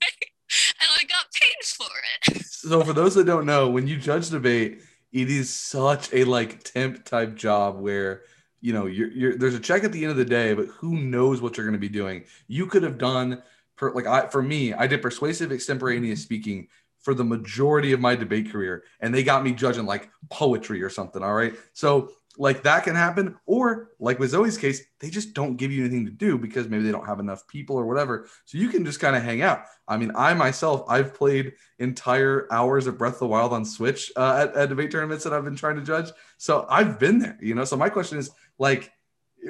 and 0.80 0.90
I 1.00 1.04
got 1.04 1.26
paid 1.34 1.66
for 1.66 2.36
it. 2.36 2.46
So 2.46 2.84
for 2.84 2.94
those 2.94 3.16
that 3.16 3.26
don't 3.26 3.46
know, 3.46 3.70
when 3.70 3.88
you 3.88 3.98
judge 3.98 4.30
debate, 4.30 4.82
it 5.12 5.30
is 5.30 5.54
such 5.54 6.14
a 6.14 6.24
like 6.24 6.64
temp 6.64 7.04
type 7.06 7.36
job 7.36 7.80
where 7.80 8.24
you 8.62 8.74
know 8.74 8.86
you're, 8.86 9.10
you're 9.10 9.38
there's 9.38 9.56
a 9.56 9.60
check 9.60 9.84
at 9.84 9.92
the 9.92 10.04
end 10.04 10.12
of 10.12 10.18
the 10.18 10.26
day, 10.26 10.54
but 10.54 10.68
who 10.68 10.98
knows 10.98 11.42
what 11.42 11.58
you're 11.58 11.66
going 11.66 11.74
to 11.74 11.80
be 11.80 11.90
doing. 11.90 12.24
You 12.48 12.66
could 12.68 12.84
have 12.84 12.98
done 12.98 13.42
per 13.76 13.92
like 13.92 14.08
I 14.08 14.28
for 14.28 14.42
me, 14.42 14.74
I 14.74 14.88
did 14.88 15.02
persuasive 15.02 15.52
extemporaneous 15.52 16.20
mm-hmm. 16.20 16.26
speaking 16.26 16.68
for 17.02 17.14
the 17.14 17.24
majority 17.24 17.94
of 17.94 18.00
my 18.00 18.16
debate 18.16 18.52
career, 18.52 18.84
and 19.00 19.14
they 19.14 19.24
got 19.24 19.44
me 19.44 19.52
judging 19.52 19.86
like 19.86 20.10
poetry 20.30 20.82
or 20.84 20.90
something. 20.90 21.24
All 21.24 21.34
right, 21.34 21.54
so 21.74 22.12
like 22.38 22.64
that 22.64 22.86
can 22.86 22.96
happen, 22.96 23.36
or 23.46 23.90
like 24.00 24.18
with 24.18 24.30
Zoe's 24.30 24.58
case, 24.58 24.82
they 25.00 25.10
just 25.10 25.34
don't 25.34 25.58
give 25.58 25.72
you 25.72 25.84
anything 25.84 26.06
to 26.06 26.12
do 26.12 26.38
because 26.38 26.70
maybe 26.70 26.84
they 26.84 26.92
don't 26.92 27.06
have 27.06 27.20
enough 27.20 27.46
people 27.48 27.76
or 27.76 27.86
whatever. 27.86 28.28
So 28.46 28.58
you 28.58 28.70
can 28.70 28.86
just 28.86 29.00
kind 29.00 29.16
of 29.16 29.24
hang 29.24 29.42
out. 29.42 29.66
I 29.88 29.98
mean, 29.98 30.12
I 30.16 30.34
myself, 30.34 30.86
I've 30.88 31.14
played 31.14 31.54
entire 31.80 32.48
hours 32.52 32.88
of 32.88 32.98
Breath 32.98 33.16
of 33.16 33.20
the 33.20 33.28
Wild 33.28 33.52
on 33.52 33.66
Switch 33.66 34.12
uh, 34.16 34.48
at, 34.48 34.56
at 34.56 34.70
debate 34.70 34.92
tournaments 34.92 35.26
that 35.26 35.34
I've 35.34 35.44
been 35.44 35.58
trying 35.58 35.76
to 35.76 35.82
judge. 35.82 36.10
So 36.38 36.66
I've 36.70 36.98
been 36.98 37.20
there, 37.20 37.38
you 37.42 37.54
know. 37.54 37.66
So 37.66 37.76
my 37.76 37.90
question 37.90 38.18
is, 38.18 38.32
like, 38.58 38.92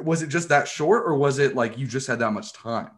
was 0.02 0.24
it 0.24 0.28
just 0.28 0.50
that 0.50 0.68
short, 0.68 1.04
or 1.06 1.16
was 1.16 1.38
it 1.38 1.56
like 1.56 1.78
you 1.78 1.86
just 1.86 2.08
had 2.08 2.20
that 2.20 2.32
much 2.32 2.52
time? 2.54 2.88
Um, 2.88 2.94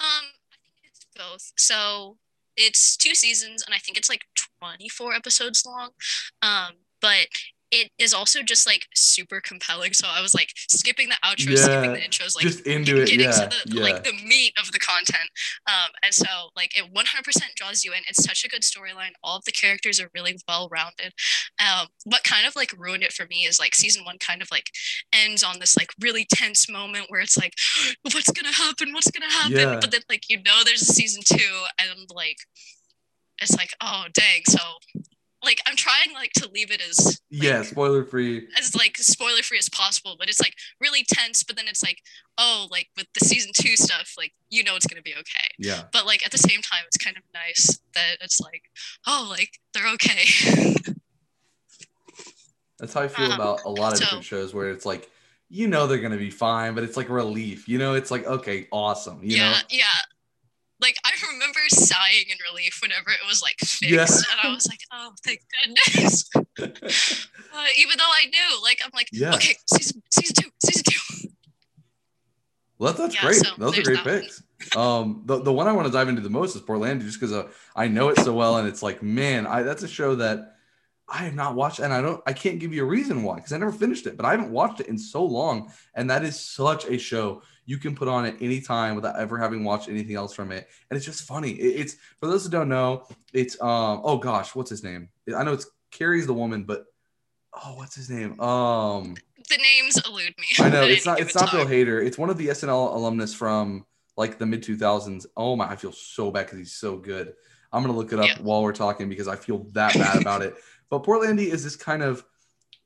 I 0.00 0.56
think 0.60 0.84
it's 0.84 1.06
both. 1.16 1.52
So 1.56 2.18
it's 2.56 2.96
two 2.96 3.14
seasons, 3.14 3.62
and 3.66 3.74
I 3.74 3.78
think 3.78 3.96
it's 3.98 4.08
like 4.08 4.24
24 4.60 5.14
episodes 5.14 5.64
long. 5.66 5.90
Um, 6.42 6.72
but 7.00 7.26
it 7.72 7.90
is 7.98 8.12
also 8.12 8.42
just 8.42 8.66
like 8.66 8.86
super 8.94 9.40
compelling. 9.40 9.94
So 9.94 10.06
I 10.06 10.20
was 10.20 10.34
like 10.34 10.50
skipping 10.68 11.08
the 11.08 11.16
outro, 11.24 11.56
skipping 11.56 11.94
the 11.94 12.00
intros, 12.00 12.36
like 12.36 12.44
just 12.44 12.66
into 12.66 13.00
it, 13.00 13.08
getting 13.08 13.20
yeah, 13.20 13.32
to 13.32 13.48
the 13.48 13.76
yeah. 13.76 13.82
like 13.82 14.04
the 14.04 14.12
meat 14.12 14.52
of 14.60 14.70
the 14.72 14.78
content. 14.78 15.28
Um, 15.66 15.90
and 16.04 16.12
so 16.12 16.26
like 16.54 16.76
it 16.76 16.92
100% 16.92 17.54
draws 17.56 17.82
you 17.82 17.92
in. 17.92 18.00
It's 18.08 18.22
such 18.22 18.44
a 18.44 18.48
good 18.48 18.60
storyline. 18.60 19.12
All 19.24 19.38
of 19.38 19.44
the 19.46 19.52
characters 19.52 19.98
are 20.00 20.10
really 20.14 20.36
well 20.46 20.68
rounded. 20.70 21.14
Um, 21.58 21.88
what 22.04 22.24
kind 22.24 22.46
of 22.46 22.54
like 22.54 22.72
ruined 22.78 23.04
it 23.04 23.12
for 23.12 23.26
me 23.30 23.46
is 23.46 23.58
like 23.58 23.74
season 23.74 24.04
one 24.04 24.18
kind 24.18 24.42
of 24.42 24.48
like 24.52 24.66
ends 25.14 25.42
on 25.42 25.58
this 25.58 25.74
like 25.74 25.92
really 25.98 26.26
tense 26.30 26.68
moment 26.68 27.06
where 27.08 27.22
it's 27.22 27.38
like, 27.38 27.54
what's 28.02 28.30
gonna 28.30 28.52
happen? 28.52 28.92
What's 28.92 29.10
gonna 29.10 29.32
happen? 29.32 29.56
Yeah. 29.56 29.78
But 29.80 29.90
then 29.90 30.02
like 30.10 30.28
you 30.28 30.36
know 30.42 30.60
there's 30.64 30.82
a 30.82 30.92
season 30.92 31.22
two, 31.24 31.64
and 31.78 32.06
like 32.14 32.36
it's 33.40 33.56
like 33.56 33.70
oh 33.80 34.04
dang. 34.12 34.42
So 34.46 34.58
like 35.44 35.60
I'm 35.66 35.76
trying 35.76 36.12
like 36.14 36.32
to 36.34 36.48
leave 36.52 36.70
it 36.70 36.80
as 36.88 37.04
like, 37.04 37.16
yeah, 37.30 37.62
spoiler 37.62 38.04
free. 38.04 38.46
as 38.58 38.74
like 38.76 38.96
spoiler 38.98 39.42
free 39.42 39.58
as 39.58 39.68
possible, 39.68 40.14
but 40.18 40.28
it's 40.28 40.40
like 40.40 40.54
really 40.80 41.04
tense. 41.06 41.42
But 41.42 41.56
then 41.56 41.66
it's 41.68 41.82
like, 41.82 41.98
oh, 42.38 42.68
like 42.70 42.88
with 42.96 43.06
the 43.18 43.24
season 43.24 43.50
two 43.54 43.76
stuff, 43.76 44.14
like 44.16 44.32
you 44.50 44.62
know 44.62 44.76
it's 44.76 44.86
gonna 44.86 45.02
be 45.02 45.14
okay. 45.14 45.48
Yeah, 45.58 45.82
But 45.92 46.06
like 46.06 46.24
at 46.24 46.32
the 46.32 46.38
same 46.38 46.60
time, 46.62 46.82
it's 46.86 46.96
kind 46.96 47.16
of 47.16 47.22
nice 47.34 47.78
that 47.94 48.16
it's 48.20 48.40
like, 48.40 48.62
oh, 49.06 49.26
like 49.30 49.58
they're 49.74 49.92
okay. 49.94 50.74
that's 52.78 52.94
how 52.94 53.02
I 53.02 53.08
feel 53.08 53.26
Um, 53.26 53.32
about 53.32 53.64
a 53.64 53.70
lot 53.70 53.92
of 53.92 53.98
so- 53.98 54.04
different 54.04 54.24
shows 54.24 54.54
where 54.54 54.70
it's 54.70 54.86
like, 54.86 55.10
you 55.48 55.68
know, 55.68 55.86
they're 55.86 55.98
gonna 55.98 56.16
be 56.16 56.30
fine, 56.30 56.74
but 56.74 56.82
it's 56.84 56.96
like 56.96 57.08
relief. 57.08 57.68
You 57.68 57.78
know, 57.78 57.94
it's 57.94 58.10
like 58.10 58.26
okay, 58.26 58.68
awesome. 58.72 59.20
You 59.22 59.36
yeah, 59.36 59.50
know, 59.52 59.58
yeah. 59.70 59.84
Like 60.82 60.96
I 61.04 61.12
remember 61.32 61.60
sighing 61.68 62.26
in 62.28 62.36
relief 62.50 62.80
whenever 62.82 63.10
it 63.10 63.26
was 63.26 63.40
like 63.40 63.56
fixed, 63.60 63.82
Yeah. 63.82 64.02
and 64.02 64.40
I 64.42 64.52
was 64.52 64.66
like, 64.66 64.80
oh, 64.92 65.12
thank 65.24 65.40
goodness. 65.64 66.28
uh, 66.36 67.66
even 67.78 67.98
though 67.98 68.10
I 68.12 68.26
knew, 68.26 68.62
like, 68.62 68.80
I'm 68.84 68.90
like, 68.92 69.08
Yeah. 69.12 69.34
okay, 69.36 69.54
season 69.72 70.02
season 70.10 70.34
two, 70.42 70.50
season 70.64 70.82
two. 70.84 71.28
Well, 72.78 72.92
that's, 72.94 73.14
Yeah, 73.14 73.20
great. 73.22 73.36
so 73.36 73.54
Those 73.58 73.78
are 73.78 73.82
great 73.82 73.98
picks. 74.02 74.42
Um, 74.76 75.22
the, 75.24 75.40
the 75.40 75.52
one 75.52 75.68
I 75.68 75.72
want 75.72 75.86
to 75.86 75.92
dive 75.92 76.08
into 76.08 76.20
the 76.20 76.30
most 76.30 76.56
is 76.56 76.62
Portlandia, 76.62 77.02
just 77.02 77.20
because 77.20 77.32
uh, 77.32 77.48
I 77.76 77.86
know 77.86 78.08
it 78.08 78.18
so 78.18 78.32
well, 78.32 78.56
and 78.56 78.66
it's 78.66 78.82
like, 78.82 79.02
man, 79.02 79.46
I 79.46 79.62
that's 79.62 79.84
a 79.84 79.88
show 79.88 80.16
that 80.16 80.56
I 81.08 81.18
have 81.18 81.34
not 81.34 81.54
watched, 81.54 81.78
and 81.78 81.92
I 81.92 82.00
don't, 82.00 82.20
I 82.26 82.32
can't 82.32 82.58
give 82.58 82.72
you 82.72 82.82
a 82.82 82.86
reason 82.86 83.22
why, 83.22 83.36
because 83.36 83.52
I 83.52 83.58
never 83.58 83.70
finished 83.72 84.06
it, 84.08 84.16
but 84.16 84.26
I 84.26 84.32
haven't 84.32 84.50
watched 84.50 84.80
it 84.80 84.86
in 84.88 84.98
so 84.98 85.24
long, 85.24 85.70
and 85.94 86.10
that 86.10 86.24
is 86.24 86.38
such 86.40 86.86
a 86.86 86.98
show 86.98 87.42
you 87.64 87.78
can 87.78 87.94
put 87.94 88.08
on 88.08 88.24
at 88.26 88.34
any 88.40 88.60
time 88.60 88.96
without 88.96 89.16
ever 89.18 89.38
having 89.38 89.62
watched 89.64 89.88
anything 89.88 90.16
else 90.16 90.34
from 90.34 90.50
it, 90.52 90.68
and 90.90 90.96
it's 90.96 91.06
just 91.06 91.22
funny. 91.22 91.50
It- 91.52 91.80
it's 91.80 91.96
for 92.18 92.26
those 92.26 92.44
who 92.44 92.50
don't 92.50 92.68
know, 92.68 93.06
it's 93.32 93.60
um, 93.60 94.00
oh 94.04 94.18
gosh, 94.18 94.54
what's 94.54 94.70
his 94.70 94.82
name? 94.82 95.08
I 95.36 95.44
know 95.44 95.52
it's 95.52 95.66
Carrie's 95.90 96.26
the 96.26 96.34
woman, 96.34 96.64
but 96.64 96.86
oh, 97.54 97.74
what's 97.76 97.94
his 97.94 98.10
name? 98.10 98.38
Um. 98.40 99.14
The 99.50 99.58
names 99.58 100.00
elude 100.06 100.34
me. 100.38 100.46
I 100.60 100.68
know 100.68 100.82
it's 100.84 101.04
not 101.04 101.20
it's 101.20 101.34
not 101.34 101.50
Bill. 101.50 101.66
Hader. 101.66 102.04
It's 102.04 102.16
one 102.16 102.30
of 102.30 102.38
the 102.38 102.46
SNL 102.48 102.94
alumnus 102.94 103.34
from 103.34 103.84
like 104.16 104.38
the 104.38 104.46
mid 104.46 104.62
2000s. 104.62 105.26
Oh 105.36 105.56
my, 105.56 105.68
I 105.68 105.76
feel 105.76 105.92
so 105.92 106.30
bad 106.30 106.46
because 106.46 106.58
he's 106.58 106.74
so 106.74 106.96
good. 106.96 107.34
I'm 107.72 107.82
gonna 107.82 107.96
look 107.96 108.12
it 108.12 108.18
up 108.20 108.26
Yeah. 108.26 108.38
while 108.40 108.62
we're 108.62 108.72
talking 108.72 109.08
because 109.08 109.26
I 109.28 109.36
feel 109.36 109.64
that 109.72 109.94
bad 109.94 110.20
about 110.20 110.42
it. 110.42 110.54
But 110.90 111.04
Portlandia 111.04 111.46
is 111.50 111.64
this 111.64 111.74
kind 111.74 112.02
of 112.02 112.22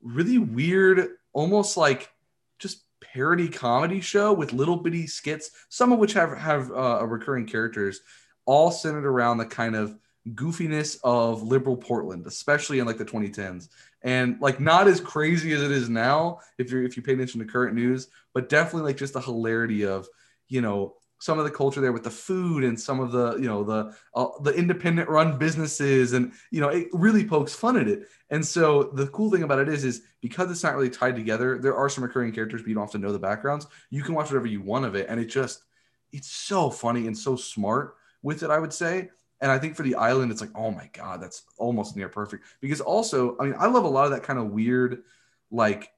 really 0.01 0.37
weird, 0.37 1.09
almost 1.33 1.75
like 1.75 2.09
just 2.57 2.83
parody 3.01 3.49
comedy 3.49 4.01
show 4.01 4.33
with 4.33 4.53
little 4.53 4.77
bitty 4.77 5.07
skits, 5.07 5.51
some 5.69 5.91
of 5.91 5.99
which 5.99 6.13
have 6.13 6.37
have 6.37 6.71
uh, 6.71 7.05
recurring 7.05 7.45
characters, 7.45 8.01
all 8.45 8.71
centered 8.71 9.05
around 9.05 9.37
the 9.37 9.45
kind 9.45 9.75
of 9.75 9.97
goofiness 10.33 10.97
of 11.03 11.43
liberal 11.43 11.77
Portland, 11.77 12.27
especially 12.27 12.79
in 12.79 12.85
like 12.85 12.97
the 12.97 13.05
2010s 13.05 13.69
and 14.03 14.39
like 14.39 14.59
not 14.59 14.87
as 14.87 14.99
crazy 14.99 15.53
as 15.53 15.61
it 15.61 15.71
is 15.71 15.89
now 15.89 16.39
if 16.57 16.71
you're 16.71 16.83
if 16.83 16.95
you 16.95 17.03
pay 17.03 17.13
attention 17.13 17.39
to 17.39 17.45
current 17.45 17.75
news 17.75 18.07
but 18.33 18.49
definitely 18.49 18.83
like 18.83 18.97
just 18.97 19.13
the 19.13 19.21
hilarity 19.21 19.85
of 19.85 20.07
you 20.47 20.61
know 20.61 20.93
some 21.19 21.39
of 21.39 21.45
the 21.45 21.51
culture 21.51 21.81
there 21.81 21.91
with 21.91 22.03
the 22.03 22.11
food 22.11 22.63
and 22.63 22.79
some 22.79 22.99
of 22.99 23.11
the 23.11 23.35
you 23.37 23.47
know 23.47 23.63
the 23.63 23.95
uh, 24.13 24.27
the 24.41 24.51
independent 24.51 25.09
run 25.09 25.37
businesses 25.37 26.13
and 26.13 26.31
you 26.51 26.61
know 26.61 26.69
it 26.69 26.87
really 26.93 27.25
pokes 27.25 27.55
fun 27.55 27.77
at 27.77 27.87
it. 27.87 28.07
And 28.29 28.45
so 28.45 28.83
the 28.83 29.07
cool 29.07 29.31
thing 29.31 29.43
about 29.43 29.59
it 29.59 29.69
is 29.69 29.83
is 29.83 30.03
because 30.21 30.51
it's 30.51 30.63
not 30.63 30.75
really 30.75 30.89
tied 30.89 31.15
together 31.15 31.57
there 31.57 31.75
are 31.75 31.89
some 31.89 32.03
recurring 32.03 32.31
characters 32.31 32.61
but 32.61 32.69
you 32.69 32.75
don't 32.75 32.83
have 32.83 32.91
to 32.91 32.97
know 32.97 33.11
the 33.11 33.19
backgrounds. 33.19 33.67
You 33.89 34.03
can 34.03 34.13
watch 34.13 34.27
whatever 34.27 34.47
you 34.47 34.61
want 34.61 34.85
of 34.85 34.95
it 34.95 35.07
and 35.09 35.19
it 35.19 35.25
just 35.25 35.63
it's 36.11 36.29
so 36.29 36.69
funny 36.69 37.07
and 37.07 37.17
so 37.17 37.35
smart 37.35 37.95
with 38.21 38.43
it 38.43 38.49
i 38.49 38.59
would 38.59 38.73
say. 38.73 39.09
And 39.41 39.51
i 39.51 39.57
think 39.57 39.75
for 39.75 39.83
the 39.83 39.95
island 39.95 40.31
it's 40.31 40.41
like 40.41 40.55
oh 40.55 40.71
my 40.71 40.89
god 40.93 41.21
that's 41.21 41.43
almost 41.57 41.95
near 41.95 42.09
perfect. 42.09 42.45
Because 42.61 42.81
also 42.81 43.37
i 43.39 43.45
mean 43.45 43.55
i 43.57 43.65
love 43.65 43.85
a 43.85 43.89
lot 43.89 44.05
of 44.05 44.11
that 44.11 44.23
kind 44.23 44.37
of 44.37 44.51
weird 44.51 45.03
like 45.49 45.91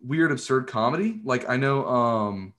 weird 0.00 0.32
absurd 0.32 0.66
comedy. 0.66 1.20
Like 1.24 1.48
i 1.48 1.56
know 1.56 1.86
um 1.86 2.54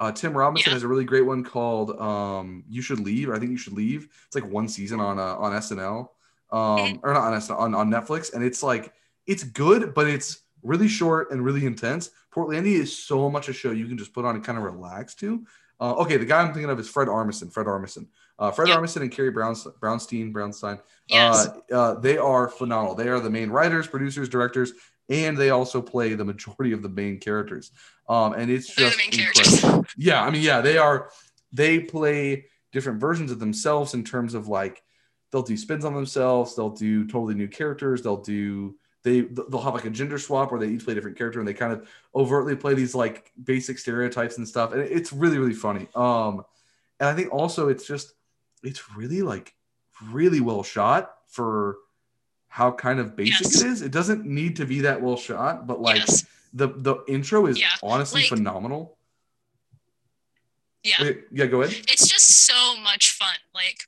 uh, 0.00 0.10
Tim 0.10 0.36
Robinson 0.36 0.70
yeah. 0.70 0.74
has 0.74 0.82
a 0.82 0.88
really 0.88 1.04
great 1.04 1.26
one 1.26 1.44
called 1.44 2.00
um, 2.00 2.64
"You 2.68 2.80
Should 2.80 3.00
Leave." 3.00 3.28
Or 3.28 3.34
I 3.34 3.38
think 3.38 3.50
you 3.50 3.58
should 3.58 3.74
leave. 3.74 4.08
It's 4.26 4.34
like 4.34 4.50
one 4.50 4.66
season 4.66 4.98
on 4.98 5.18
uh, 5.18 5.36
on 5.36 5.52
SNL, 5.52 6.08
um, 6.50 7.00
or 7.02 7.12
not 7.12 7.32
on 7.32 7.38
SNL 7.38 7.58
on, 7.58 7.74
on 7.74 7.90
Netflix, 7.90 8.32
and 8.32 8.42
it's 8.42 8.62
like 8.62 8.92
it's 9.26 9.44
good, 9.44 9.94
but 9.94 10.08
it's 10.08 10.42
really 10.62 10.88
short 10.88 11.30
and 11.30 11.44
really 11.44 11.66
intense. 11.66 12.10
Portlandia 12.34 12.78
is 12.78 12.96
so 12.96 13.28
much 13.28 13.48
a 13.48 13.52
show 13.52 13.72
you 13.72 13.86
can 13.86 13.98
just 13.98 14.14
put 14.14 14.24
on 14.24 14.34
and 14.34 14.44
kind 14.44 14.56
of 14.56 14.64
relax 14.64 15.14
to. 15.16 15.44
Uh, 15.80 15.94
okay, 15.94 16.16
the 16.16 16.24
guy 16.24 16.40
I'm 16.40 16.52
thinking 16.52 16.70
of 16.70 16.78
is 16.78 16.88
Fred 16.88 17.08
Armisen. 17.08 17.52
Fred 17.52 17.66
Armisen. 17.66 18.06
Uh, 18.38 18.50
Fred 18.50 18.68
yep. 18.68 18.78
Armisen 18.78 19.02
and 19.02 19.10
Carrie 19.10 19.30
Brown, 19.30 19.54
Brownstein, 19.54 20.32
Brownstein. 20.32 20.80
Yes. 21.08 21.48
Uh, 21.70 21.74
uh, 21.74 22.00
they 22.00 22.16
are 22.16 22.48
phenomenal. 22.48 22.94
They 22.94 23.08
are 23.08 23.20
the 23.20 23.30
main 23.30 23.50
writers, 23.50 23.86
producers, 23.86 24.28
directors, 24.28 24.72
and 25.10 25.36
they 25.36 25.50
also 25.50 25.82
play 25.82 26.14
the 26.14 26.24
majority 26.24 26.72
of 26.72 26.82
the 26.82 26.88
main 26.88 27.18
characters. 27.18 27.72
Um, 28.08 28.32
and 28.34 28.50
it's 28.50 28.74
just 28.74 28.98
incredible. 29.12 29.84
yeah, 29.96 30.22
I 30.22 30.30
mean, 30.30 30.42
yeah, 30.42 30.60
they 30.60 30.78
are. 30.78 31.10
They 31.52 31.80
play 31.80 32.46
different 32.72 33.00
versions 33.00 33.32
of 33.32 33.40
themselves 33.40 33.94
in 33.94 34.04
terms 34.04 34.34
of 34.34 34.46
like 34.46 34.82
they'll 35.32 35.42
do 35.42 35.56
spins 35.56 35.84
on 35.84 35.94
themselves, 35.94 36.54
they'll 36.54 36.70
do 36.70 37.06
totally 37.06 37.34
new 37.34 37.48
characters, 37.48 38.02
they'll 38.02 38.22
do 38.22 38.76
they 39.02 39.22
they'll 39.22 39.62
have 39.62 39.74
like 39.74 39.86
a 39.86 39.90
gender 39.90 40.18
swap 40.18 40.50
where 40.50 40.60
they 40.60 40.68
each 40.68 40.84
play 40.84 40.92
a 40.92 40.94
different 40.94 41.16
character 41.16 41.38
and 41.38 41.48
they 41.48 41.54
kind 41.54 41.72
of 41.72 41.88
overtly 42.14 42.54
play 42.54 42.74
these 42.74 42.94
like 42.94 43.32
basic 43.42 43.78
stereotypes 43.78 44.38
and 44.38 44.46
stuff, 44.46 44.72
and 44.72 44.82
it's 44.82 45.12
really 45.12 45.38
really 45.38 45.54
funny. 45.54 45.88
Um, 45.94 46.44
and 47.00 47.08
I 47.08 47.14
think 47.14 47.32
also 47.32 47.68
it's 47.68 47.86
just 47.86 48.12
it's 48.62 48.94
really 48.94 49.22
like 49.22 49.54
really 50.10 50.40
well 50.40 50.62
shot 50.62 51.12
for 51.28 51.78
how 52.50 52.72
kind 52.72 52.98
of 52.98 53.14
basic 53.14 53.46
yes. 53.46 53.62
it 53.62 53.66
is. 53.68 53.80
It 53.80 53.92
doesn't 53.92 54.26
need 54.26 54.56
to 54.56 54.66
be 54.66 54.80
that 54.80 55.00
well 55.00 55.16
shot, 55.16 55.68
but 55.68 55.80
like 55.80 55.98
yes. 55.98 56.26
the 56.52 56.66
the 56.66 56.96
intro 57.08 57.46
is 57.46 57.58
yeah. 57.58 57.68
honestly 57.82 58.22
like, 58.22 58.28
phenomenal. 58.28 58.98
Yeah. 60.82 61.12
Yeah, 61.30 61.46
go 61.46 61.62
ahead. 61.62 61.76
It's 61.88 62.08
just 62.08 62.46
so 62.46 62.76
much 62.82 63.12
fun. 63.12 63.36
Like 63.54 63.84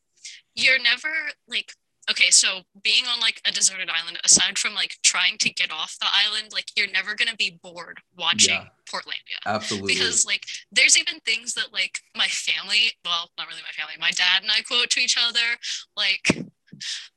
you're 0.55 0.81
never 0.81 1.09
like 1.49 1.75
okay, 2.09 2.31
so 2.31 2.61
being 2.83 3.05
on 3.13 3.21
like 3.21 3.41
a 3.47 3.51
deserted 3.51 3.89
island, 3.89 4.21
aside 4.25 4.59
from 4.59 4.75
like 4.75 4.95
trying 5.03 5.39
to 5.39 5.53
get 5.53 5.73
off 5.73 5.97
the 6.01 6.07
island, 6.13 6.53
like 6.53 6.67
you're 6.77 6.91
never 6.93 7.17
gonna 7.17 7.37
be 7.37 7.59
bored 7.65 7.99
watching 8.17 8.55
yeah, 8.55 8.69
Portlandia. 8.89 9.43
Absolutely. 9.45 9.95
Because 9.95 10.25
like 10.25 10.45
there's 10.71 10.97
even 10.97 11.19
things 11.21 11.55
that 11.55 11.73
like 11.73 11.99
my 12.17 12.29
family, 12.29 12.93
well, 13.05 13.29
not 13.37 13.49
really 13.49 13.63
my 13.63 13.73
family, 13.77 13.95
my 13.99 14.13
dad 14.13 14.43
and 14.43 14.53
I 14.53 14.63
quote 14.63 14.91
to 14.91 15.01
each 15.01 15.17
other, 15.19 15.59
like 15.97 16.47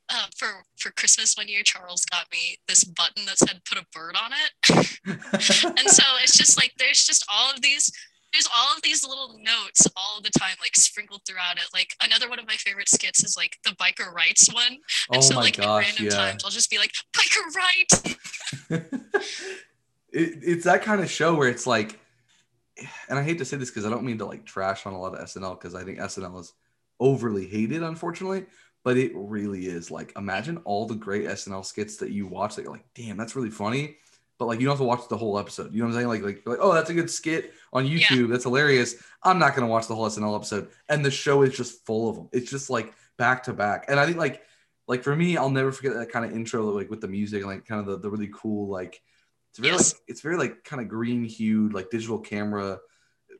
uh, 0.09 0.27
for 0.35 0.47
for 0.77 0.91
Christmas 0.91 1.35
one 1.35 1.47
year, 1.47 1.63
Charles 1.63 2.05
got 2.05 2.25
me 2.31 2.57
this 2.67 2.83
button 2.83 3.25
that 3.25 3.37
said 3.37 3.61
"put 3.65 3.77
a 3.77 3.85
bird 3.93 4.15
on 4.15 4.31
it," 4.33 4.99
and 5.79 5.89
so 5.89 6.03
it's 6.21 6.37
just 6.37 6.57
like 6.57 6.73
there's 6.77 7.05
just 7.05 7.25
all 7.31 7.51
of 7.51 7.61
these 7.61 7.91
there's 8.31 8.47
all 8.53 8.75
of 8.75 8.81
these 8.81 9.07
little 9.07 9.39
notes 9.41 9.87
all 9.95 10.21
the 10.21 10.29
time, 10.37 10.55
like 10.61 10.75
sprinkled 10.75 11.21
throughout 11.25 11.57
it. 11.57 11.65
Like 11.73 11.89
another 12.03 12.29
one 12.29 12.37
of 12.37 12.47
my 12.47 12.55
favorite 12.55 12.89
skits 12.89 13.23
is 13.23 13.35
like 13.37 13.57
the 13.63 13.71
biker 13.71 14.11
rights 14.13 14.53
one, 14.53 14.73
and 14.73 14.81
oh 15.09 15.21
so 15.21 15.37
like 15.37 15.57
gosh, 15.57 15.65
at 15.65 15.87
random 15.87 16.05
yeah. 16.05 16.11
times 16.11 16.43
I'll 16.43 16.51
just 16.51 16.69
be 16.69 16.77
like 16.77 16.91
biker 17.15 17.55
right. 17.55 18.19
it, 20.11 20.39
it's 20.43 20.65
that 20.65 20.83
kind 20.83 21.01
of 21.01 21.09
show 21.09 21.33
where 21.33 21.49
it's 21.49 21.65
like, 21.65 21.99
and 23.09 23.17
I 23.17 23.23
hate 23.23 23.39
to 23.39 23.45
say 23.45 23.57
this 23.57 23.71
because 23.71 23.85
I 23.85 23.89
don't 23.89 24.03
mean 24.03 24.19
to 24.19 24.25
like 24.25 24.45
trash 24.45 24.85
on 24.85 24.93
a 24.93 24.99
lot 24.99 25.15
of 25.15 25.25
SNL 25.25 25.59
because 25.59 25.73
I 25.73 25.83
think 25.83 25.97
SNL 25.97 26.39
is 26.41 26.53
overly 26.99 27.47
hated, 27.47 27.81
unfortunately 27.81 28.45
but 28.85 28.97
it 28.97 29.11
really 29.15 29.65
is 29.65 29.89
like 29.89 30.13
imagine 30.15 30.57
all 30.63 30.85
the 30.85 30.93
great 30.93 31.25
SNL 31.25 31.65
skits 31.65 31.97
that 31.97 32.11
you 32.11 32.27
watch 32.27 32.55
that 32.55 32.61
you're 32.61 32.71
like, 32.71 32.85
damn, 32.93 33.17
that's 33.17 33.35
really 33.35 33.49
funny. 33.49 33.97
But 34.37 34.45
like 34.45 34.59
you 34.59 34.67
don't 34.67 34.73
have 34.73 34.79
to 34.79 34.85
watch 34.85 35.09
the 35.09 35.17
whole 35.17 35.39
episode. 35.39 35.73
You 35.73 35.79
know 35.79 35.85
what 35.85 35.95
I'm 35.95 35.99
saying? 36.01 36.07
Like, 36.07 36.21
like, 36.21 36.47
like 36.47 36.59
oh, 36.61 36.71
that's 36.71 36.91
a 36.91 36.93
good 36.93 37.09
skit 37.09 37.53
on 37.73 37.87
YouTube. 37.87 38.21
Yeah. 38.21 38.27
That's 38.27 38.43
hilarious. 38.43 38.95
I'm 39.23 39.39
not 39.39 39.55
gonna 39.55 39.67
watch 39.67 39.87
the 39.87 39.95
whole 39.95 40.07
SNL 40.07 40.35
episode. 40.35 40.69
And 40.87 41.03
the 41.03 41.09
show 41.09 41.41
is 41.41 41.57
just 41.57 41.83
full 41.87 42.09
of 42.09 42.15
them. 42.15 42.29
It's 42.31 42.49
just 42.49 42.69
like 42.69 42.93
back 43.17 43.41
to 43.45 43.53
back. 43.53 43.85
And 43.87 43.99
I 43.99 44.05
think 44.05 44.17
like 44.17 44.43
like 44.87 45.01
for 45.01 45.15
me, 45.15 45.35
I'll 45.35 45.49
never 45.49 45.71
forget 45.71 45.95
that 45.95 46.11
kind 46.11 46.23
of 46.23 46.33
intro, 46.33 46.65
like 46.65 46.91
with 46.91 47.01
the 47.01 47.07
music 47.07 47.41
and 47.41 47.49
like 47.49 47.65
kind 47.65 47.81
of 47.81 47.87
the, 47.87 47.97
the 47.97 48.09
really 48.11 48.29
cool, 48.31 48.69
like 48.69 49.01
it's 49.49 49.57
very 49.57 49.73
yes. 49.73 49.93
like 49.93 50.03
it's 50.07 50.21
very 50.21 50.37
like 50.37 50.63
kind 50.63 50.79
of 50.79 50.89
green 50.89 51.23
hued, 51.23 51.73
like 51.73 51.89
digital 51.89 52.19
camera 52.19 52.77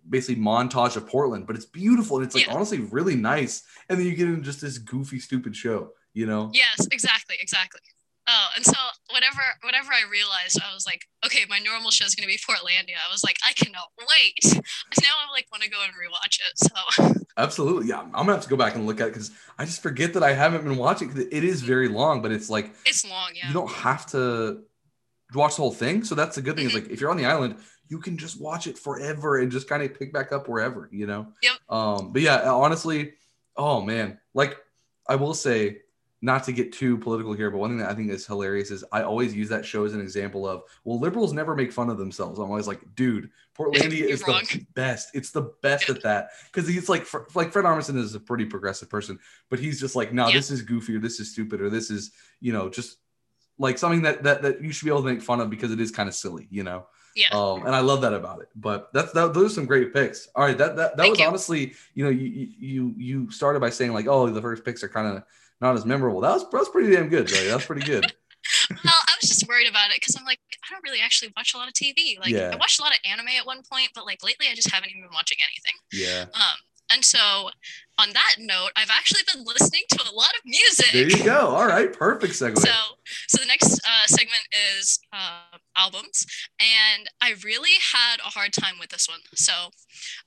basically 0.10 0.42
montage 0.42 0.96
of 0.96 1.08
Portland, 1.08 1.48
but 1.48 1.56
it's 1.56 1.66
beautiful 1.66 2.18
and 2.18 2.26
it's 2.26 2.36
like 2.36 2.48
yeah. 2.48 2.54
honestly 2.54 2.80
really 2.80 3.16
nice. 3.16 3.64
And 3.90 4.00
then 4.00 4.06
you 4.06 4.16
get 4.16 4.28
into 4.28 4.42
just 4.42 4.62
this 4.62 4.78
goofy, 4.78 5.20
stupid 5.20 5.56
show, 5.56 5.92
you 6.14 6.26
know? 6.26 6.50
Yes, 6.54 6.88
exactly, 6.92 7.36
exactly. 7.40 7.82
Oh, 8.28 8.48
and 8.56 8.66
so 8.66 8.74
whatever 9.12 9.42
whatever 9.62 9.92
I 9.92 10.10
realized, 10.10 10.60
I 10.60 10.74
was 10.74 10.88
like, 10.88 11.06
okay, 11.24 11.46
my 11.48 11.60
normal 11.60 11.92
show 11.92 12.06
is 12.06 12.16
gonna 12.16 12.28
be 12.28 12.38
Portlandia. 12.38 12.98
I 13.08 13.12
was 13.12 13.24
like, 13.24 13.38
I 13.46 13.54
cannot 13.54 13.90
wait. 14.00 14.62
Now 15.02 15.12
I 15.28 15.32
like 15.32 15.46
want 15.52 15.64
to 15.64 15.70
go 15.70 15.78
and 15.84 15.94
rewatch 15.94 16.40
it. 16.40 16.58
So 16.58 17.16
absolutely, 17.38 17.88
yeah, 17.88 18.00
I'm 18.00 18.12
gonna 18.12 18.34
have 18.34 18.44
to 18.44 18.50
go 18.50 18.56
back 18.56 18.76
and 18.76 18.88
look 18.88 19.00
at 19.00 19.08
it 19.08 19.14
because 19.14 19.30
I 19.60 19.66
just 19.66 19.84
forget 19.84 20.14
that 20.14 20.24
I 20.24 20.34
haven't 20.34 20.64
been 20.64 20.78
watching. 20.78 21.12
It 21.16 21.44
is 21.44 21.62
very 21.62 21.88
long, 21.88 22.24
but 22.24 22.32
it's 22.32 22.50
like 22.50 22.74
it's 22.86 23.08
long. 23.08 23.32
Yeah, 23.36 23.48
you 23.48 23.54
don't 23.54 23.70
have 23.70 24.08
to 24.08 24.64
watch 25.36 25.58
the 25.58 25.62
whole 25.62 25.72
thing. 25.72 26.04
So 26.04 26.16
that's 26.16 26.36
the 26.36 26.42
good 26.42 26.56
thing. 26.56 26.68
Mm-hmm. 26.68 26.78
Is 26.78 26.84
like 26.84 26.92
if 26.92 27.02
you're 27.02 27.12
on 27.12 27.18
the 27.18 27.26
island, 27.26 27.58
you 27.88 28.00
can 28.00 28.18
just 28.18 28.40
watch 28.40 28.68
it 28.68 28.78
forever 28.78 29.40
and 29.40 29.52
just 29.52 29.70
kind 29.70 29.84
of 29.84 29.98
pick 29.98 30.12
back 30.12 30.32
up 30.32 30.48
wherever, 30.48 30.90
you 30.92 31.08
know? 31.08 31.28
Yep. 31.42 31.54
Um, 31.70 32.14
but 32.14 32.22
yeah, 32.22 32.50
honestly, 32.52 33.14
oh 33.56 33.82
man, 33.82 34.20
like 34.34 34.58
I 35.08 35.16
will 35.16 35.34
say, 35.34 35.80
not 36.22 36.44
to 36.46 36.52
get 36.52 36.72
too 36.72 36.98
political 36.98 37.34
here, 37.34 37.52
but 37.52 37.60
one 37.60 37.70
thing 37.70 37.78
that 37.78 37.92
I 37.92 37.94
think 37.94 38.10
is 38.10 38.26
hilarious 38.26 38.72
is 38.72 38.84
I 38.92 39.04
always 39.04 39.36
use 39.36 39.50
that 39.50 39.64
show 39.64 39.86
as 39.86 39.94
an 39.94 40.02
example 40.02 40.48
of, 40.48 40.64
well, 40.84 41.00
liberals 41.00 41.34
never 41.34 41.56
make 41.56 41.72
fun 41.72 41.90
of 41.90 42.00
themselves. 42.00 42.40
I'm 42.40 42.50
always 42.50 42.68
like, 42.68 42.82
dude, 42.96 43.30
Portlandia 43.56 43.92
is 44.10 44.24
wrong. 44.28 44.42
the 44.52 44.66
best. 44.74 45.10
It's 45.14 45.30
the 45.30 45.54
best 45.62 45.88
at 45.90 46.02
that 46.02 46.30
because 46.52 46.68
he's 46.68 46.90
like, 46.90 47.06
like 47.36 47.52
Fred 47.52 47.66
Armisen 47.66 47.98
is 47.98 48.16
a 48.16 48.20
pretty 48.20 48.46
progressive 48.46 48.90
person, 48.90 49.20
but 49.52 49.60
he's 49.60 49.80
just 49.80 49.96
like, 49.96 50.14
no, 50.14 50.28
yeah. 50.28 50.34
this 50.34 50.50
is 50.50 50.64
goofy 50.64 50.96
or 50.96 51.00
this 51.00 51.20
is 51.20 51.32
stupid 51.32 51.62
or 51.62 51.70
this 51.70 51.92
is, 51.92 52.12
you 52.40 52.54
know, 52.54 52.70
just 52.70 52.98
like 53.60 53.78
something 53.78 54.02
that 54.02 54.24
that 54.24 54.42
that 54.42 54.62
you 54.62 54.72
should 54.72 54.86
be 54.86 54.92
able 54.92 55.04
to 55.04 55.14
make 55.14 55.22
fun 55.22 55.42
of 55.42 55.50
because 55.50 55.72
it 55.72 55.80
is 55.80 55.92
kind 55.92 56.10
of 56.10 56.16
silly, 56.16 56.48
you 56.50 56.64
know. 56.64 56.88
Yeah. 57.16 57.28
Um, 57.32 57.66
and 57.66 57.74
I 57.74 57.80
love 57.80 58.02
that 58.02 58.14
about 58.14 58.42
it. 58.42 58.50
But 58.56 58.92
that's 58.94 59.12
that, 59.14 59.34
those 59.34 59.52
are 59.52 59.56
some 59.56 59.66
great 59.66 59.94
picks. 59.94 60.28
All 60.36 60.44
right, 60.44 60.58
that 60.58 60.76
that, 60.76 60.98
that 60.98 61.10
was 61.10 61.20
you. 61.20 61.26
honestly, 61.26 61.74
you 61.94 62.04
know, 62.04 62.10
you 62.10 62.50
you 62.60 62.94
you 62.98 63.32
started 63.32 63.60
by 63.60 63.70
saying 63.70 63.94
like, 63.94 64.08
oh, 64.08 64.30
the 64.30 64.42
first 64.42 64.66
picks 64.66 64.84
are 64.84 64.90
kind 64.90 65.18
of 65.18 65.24
not 65.62 65.76
as 65.76 65.86
memorable. 65.86 66.22
That 66.22 66.34
was 66.34 66.44
that 66.44 66.58
was 66.58 66.70
pretty 66.70 66.94
damn 66.94 67.10
good, 67.10 67.32
right? 67.32 67.48
That's 67.48 67.66
pretty 67.66 67.86
good. 67.86 68.14
well, 68.70 68.94
I 69.08 69.16
was 69.20 69.30
just 69.30 69.48
worried 69.48 69.68
about 69.68 69.90
it 69.90 69.98
because 69.98 70.16
I'm 70.16 70.26
like, 70.26 70.40
I 70.64 70.74
don't 70.74 70.84
really 70.84 71.00
actually 71.00 71.34
watch 71.36 71.54
a 71.54 71.58
lot 71.58 71.68
of 71.68 71.74
TV. 71.74 72.20
Like, 72.20 72.30
yeah. 72.30 72.52
I 72.54 72.58
watched 72.58 72.80
a 72.80 72.84
lot 72.84 72.92
of 72.92 73.00
anime 73.04 73.30
at 73.40 73.46
one 73.46 73.62
point, 73.72 73.90
but 73.96 74.06
like 74.06 74.24
lately, 74.24 74.48
I 74.52 74.56
just 74.56 74.70
haven't 74.70 74.90
even 74.90 75.02
been 75.02 75.14
watching 75.14 75.38
anything. 75.42 75.76
Yeah. 75.92 76.26
Um, 76.34 76.58
and 76.94 77.04
so 77.04 77.50
on 77.98 78.10
that 78.14 78.36
note, 78.40 78.70
I've 78.76 78.92
actually 78.92 79.22
been 79.34 79.44
listening 79.44 79.84
to 79.90 80.04
a 80.10 80.14
lot 80.14 80.32
of 80.36 80.42
music. 80.46 80.92
There 80.92 81.10
you 81.10 81.24
go. 81.24 81.48
All 81.48 81.66
right, 81.66 81.92
perfect 81.98 82.34
segue. 82.34 82.58
So, 82.60 82.72
so 83.28 83.40
the 83.40 83.48
next 83.48 83.80
uh, 83.86 84.08
segment 84.08 84.48
is 84.78 85.00
uh, 85.14 85.58
albums, 85.78 86.26
and 86.60 87.08
I 87.22 87.36
really 87.44 87.78
had 87.94 88.20
a 88.20 88.32
hard 88.32 88.54
time 88.54 88.76
with 88.80 88.90
this 88.90 89.08
one. 89.08 89.20
So, 89.36 89.72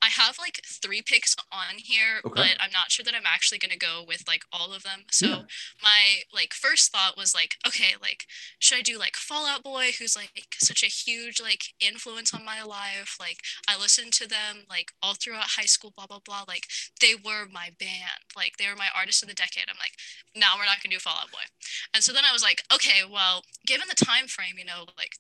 I 0.03 0.09
have 0.09 0.39
like 0.39 0.61
three 0.65 1.03
picks 1.03 1.37
on 1.53 1.79
here, 1.79 2.21
okay. 2.25 2.35
but 2.35 2.57
I'm 2.61 2.73
not 2.73 2.91
sure 2.91 3.05
that 3.05 3.15
I'm 3.15 3.27
actually 3.27 3.59
going 3.59 3.73
to 3.73 3.79
go 3.79 4.05
with 4.07 4.25
like 4.27 4.43
all 4.53 4.73
of 4.73 4.83
them. 4.83 5.05
So, 5.11 5.27
yeah. 5.27 5.43
my 5.83 6.23
like 6.33 6.53
first 6.53 6.93
thought 6.93 7.17
was 7.17 7.35
like, 7.35 7.57
okay, 7.67 7.95
like 8.01 8.25
should 8.59 8.79
I 8.79 8.83
do 8.83 8.99
like 8.99 9.17
Fall 9.17 9.47
Out 9.47 9.63
Boy, 9.63 9.91
who's 9.99 10.17
like 10.17 10.47
such 10.59 10.83
a 10.83 10.87
huge 10.87 11.41
like 11.41 11.75
influence 11.81 12.33
on 12.35 12.45
my 12.45 12.63
life? 12.63 13.17
Like 13.21 13.39
I 13.69 13.79
listened 13.79 14.13
to 14.15 14.29
them 14.29 14.65
like 14.69 14.93
all 15.03 15.15
throughout 15.15 15.57
high 15.59 15.67
school, 15.67 15.93
blah 15.97 16.07
blah 16.07 16.21
blah. 16.25 16.45
Like 16.47 16.67
they 17.01 17.15
were 17.15 17.47
my 17.51 17.71
band. 17.79 18.29
Like 18.37 18.57
they 18.59 18.69
were 18.69 18.77
my 18.77 18.89
artist 18.97 19.23
of 19.23 19.29
the 19.29 19.35
decade. 19.35 19.65
I'm 19.69 19.79
like, 19.79 19.95
now 20.35 20.57
we're 20.57 20.67
not 20.67 20.83
gonna 20.83 20.95
do 20.95 21.01
Fall 21.01 21.19
Out 21.21 21.31
Boy. 21.31 21.47
And 21.95 22.03
so 22.03 22.13
then 22.13 22.25
I 22.29 22.33
was 22.33 22.43
like, 22.43 22.63
okay, 22.73 23.03
well, 23.11 23.43
given 23.67 23.87
the 23.89 24.05
time 24.05 24.27
frame, 24.27 24.55
you 24.59 24.65
know, 24.65 24.85
like 24.97 25.13